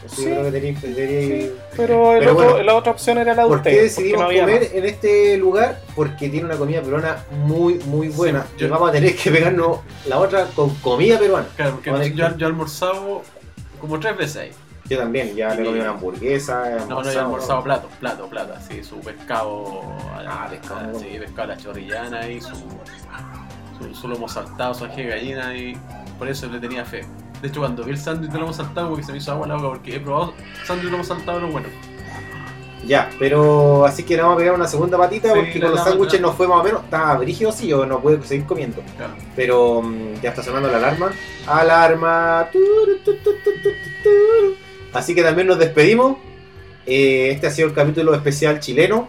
Eso 0.06 0.16
Sí. 0.18 0.26
creo 0.26 0.52
que 0.52 1.52
pero, 1.76 2.14
el 2.14 2.20
Pero 2.20 2.32
otro- 2.34 2.50
bueno, 2.52 2.64
la 2.64 2.76
otra 2.76 2.92
opción 2.92 3.18
era 3.18 3.34
la 3.34 3.42
de 3.44 3.48
¿Por 3.50 3.64
qué 3.64 3.70
ustedes, 3.70 3.96
decidimos 3.96 4.22
no 4.22 4.28
comer 4.28 4.62
más. 4.62 4.72
en 4.74 4.86
este 4.86 5.38
lugar? 5.38 5.80
Porque 5.96 6.30
tiene 6.30 6.46
una 6.46 6.58
comida 6.58 6.82
peruana 6.82 7.24
muy, 7.44 7.76
muy 7.86 8.10
buena. 8.10 8.44
Sí, 8.44 8.48
y 8.58 8.62
yo- 8.62 8.70
vamos 8.70 8.90
a 8.90 8.92
tener 8.92 9.16
que 9.16 9.32
pegarnos 9.32 9.80
la 10.08 10.20
otra 10.20 10.46
con 10.56 10.70
comida 10.76 11.18
peruana. 11.18 11.48
Claro, 11.56 11.72
porque 11.84 11.90
yo, 11.90 11.98
que- 12.00 12.38
yo 12.38 12.46
he 12.46 12.50
almorzado 12.50 13.24
como 13.82 14.00
tres 14.00 14.16
veces 14.16 14.38
ahí. 14.38 14.52
Yo 14.88 15.00
también, 15.00 15.36
ya 15.36 15.50
me 15.56 15.64
comí 15.66 15.80
una 15.80 15.90
hamburguesa. 15.92 16.86
No, 16.88 17.02
no, 17.02 17.10
he 17.10 17.18
almorzado 17.18 17.64
plato, 17.64 17.90
plato, 18.00 18.28
plato, 18.28 18.54
así, 18.54 18.84
su 18.84 19.00
pescado, 19.00 19.82
Ah, 20.28 20.48
pescado. 20.50 21.00
sí, 21.00 21.08
pescado 21.20 21.44
a 21.44 21.56
la 21.56 21.58
chorrillana 21.58 22.30
y 22.30 22.40
su, 22.40 22.56
su, 23.80 23.96
su 23.96 24.08
lomo 24.08 24.28
saltado, 24.28 24.74
su 24.76 24.86
ají 24.86 25.04
de 25.04 25.10
gallina 25.10 25.56
y 25.58 25.76
por 26.20 26.28
eso 26.28 26.48
le 26.48 26.60
tenía 26.60 26.86
fe. 26.86 27.04
De 27.42 27.48
hecho, 27.48 27.60
cuando 27.62 27.84
vi 27.84 27.92
el 27.92 27.98
sándwich 27.98 28.32
de 28.32 28.40
lomo 28.40 28.54
saltado, 28.54 28.90
porque 28.90 29.04
se 29.04 29.12
me 29.12 29.18
hizo 29.18 29.32
agua 29.32 29.48
la 29.48 29.56
boca, 29.56 29.70
porque 29.70 29.96
he 29.96 30.00
probado 30.00 30.34
sándwich 30.66 30.86
de 30.86 30.92
lomo 30.92 31.04
saltado, 31.04 31.40
no 31.40 31.48
es 31.48 31.54
bueno. 31.54 31.68
Ya, 32.86 33.10
pero 33.18 33.84
así 33.86 34.04
que 34.04 34.16
vamos 34.16 34.36
a 34.36 34.38
pegar 34.38 34.54
una 34.54 34.68
segunda 34.68 34.96
patita 35.00 35.30
Sí, 35.30 35.34
porque 35.40 35.60
con 35.60 35.72
los 35.72 35.84
sándwiches 35.84 36.22
nos 36.22 36.36
fue 36.36 36.48
más 36.48 36.60
o 36.60 36.64
menos. 36.64 36.84
Estaba 36.84 37.16
brígido, 37.18 37.52
sí, 37.52 37.66
yo 37.68 37.84
no 37.88 38.00
puedo 38.00 38.22
seguir 38.22 38.46
comiendo. 38.46 38.84
Claro. 38.96 39.14
Pero 39.36 39.82
mm, 39.82 40.22
ya 40.22 40.30
está 40.30 40.44
sonando 40.44 40.70
la 40.70 40.78
alarma. 40.78 41.12
Alarma. 41.48 42.48
Turu, 42.52 42.98
tu, 43.04 43.16
tu, 43.16 43.32
tu, 43.44 43.52
tu, 43.54 43.62
tu, 43.64 43.70
tu. 44.04 44.65
Así 44.96 45.14
que 45.14 45.22
también 45.22 45.48
nos 45.48 45.60
despedimos. 45.60 46.18
Eh, 46.86 47.32
este 47.32 47.48
ha 47.48 47.52
sido 47.52 47.68
el 47.68 47.74
capítulo 47.74 48.16
especial 48.16 48.60
chileno. 48.60 49.08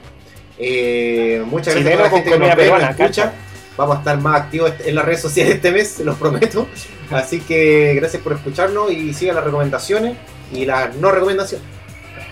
Eh, 0.59 1.43
muchas 1.47 1.75
gracias 1.75 2.01
a 2.01 2.03
la 2.03 2.11
gente 2.11 2.31
que 2.31 2.39
nos 2.39 2.57
ve, 2.57 2.71
nos 2.71 2.83
escucha. 2.91 3.33
Vamos 3.77 3.97
a 3.97 3.99
estar 4.01 4.19
más 4.19 4.43
activos 4.43 4.73
en 4.85 4.95
las 4.95 5.05
redes 5.05 5.21
sociales 5.21 5.57
este 5.57 5.71
mes, 5.71 5.89
se 5.89 6.05
los 6.05 6.17
prometo. 6.17 6.67
Así 7.11 7.41
que 7.41 7.95
gracias 7.95 8.23
por 8.23 8.33
escucharnos 8.33 8.91
y 8.91 9.15
sigan 9.15 9.37
las 9.37 9.45
recomendaciones 9.45 10.17
y 10.53 10.65
las 10.65 10.95
no 10.97 11.13
recomendaciones. 11.13 11.67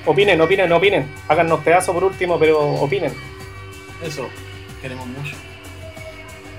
Opinen, 0.07 0.40
opinen, 0.40 0.72
opinen. 0.72 1.11
Háganos 1.28 1.61
pedazo 1.61 1.92
por 1.92 2.05
último, 2.05 2.38
pero 2.38 2.61
opinen. 2.61 3.12
Eso, 4.02 4.26
queremos 4.82 5.07
mucho. 5.07 5.36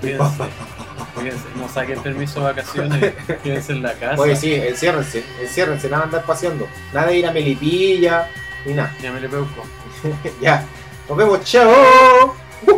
Cuídense, 0.00 0.44
cuídense, 1.14 1.44
no 1.56 1.68
saquen 1.68 2.02
permiso 2.02 2.40
de 2.40 2.46
vacaciones, 2.46 3.14
quédense 3.42 3.72
en 3.72 3.82
la 3.82 3.92
casa. 3.94 4.20
Oye, 4.20 4.36
sí, 4.36 4.54
enciérrense, 4.54 5.24
enciérrense, 5.40 5.88
nada 5.88 6.02
de 6.02 6.06
andar 6.06 6.24
paseando. 6.26 6.66
Nada 6.92 7.08
de 7.08 7.18
ir 7.18 7.26
a 7.26 7.32
Melipilla, 7.32 8.28
ni 8.64 8.74
nada. 8.74 8.94
Ya 9.02 9.12
me 9.12 9.20
le 9.20 9.28
peuco. 9.28 9.64
ya, 10.40 10.64
nos 11.08 11.16
vemos, 11.18 11.42
chao. 11.44 12.36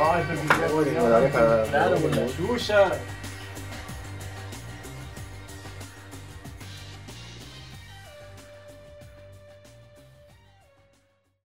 Ay, 0.00 0.22
la 0.60 0.74
oreja- 0.74 1.64
Claro, 1.70 1.96
con 2.00 2.10
la 2.12 2.26
chucha. 2.36 2.92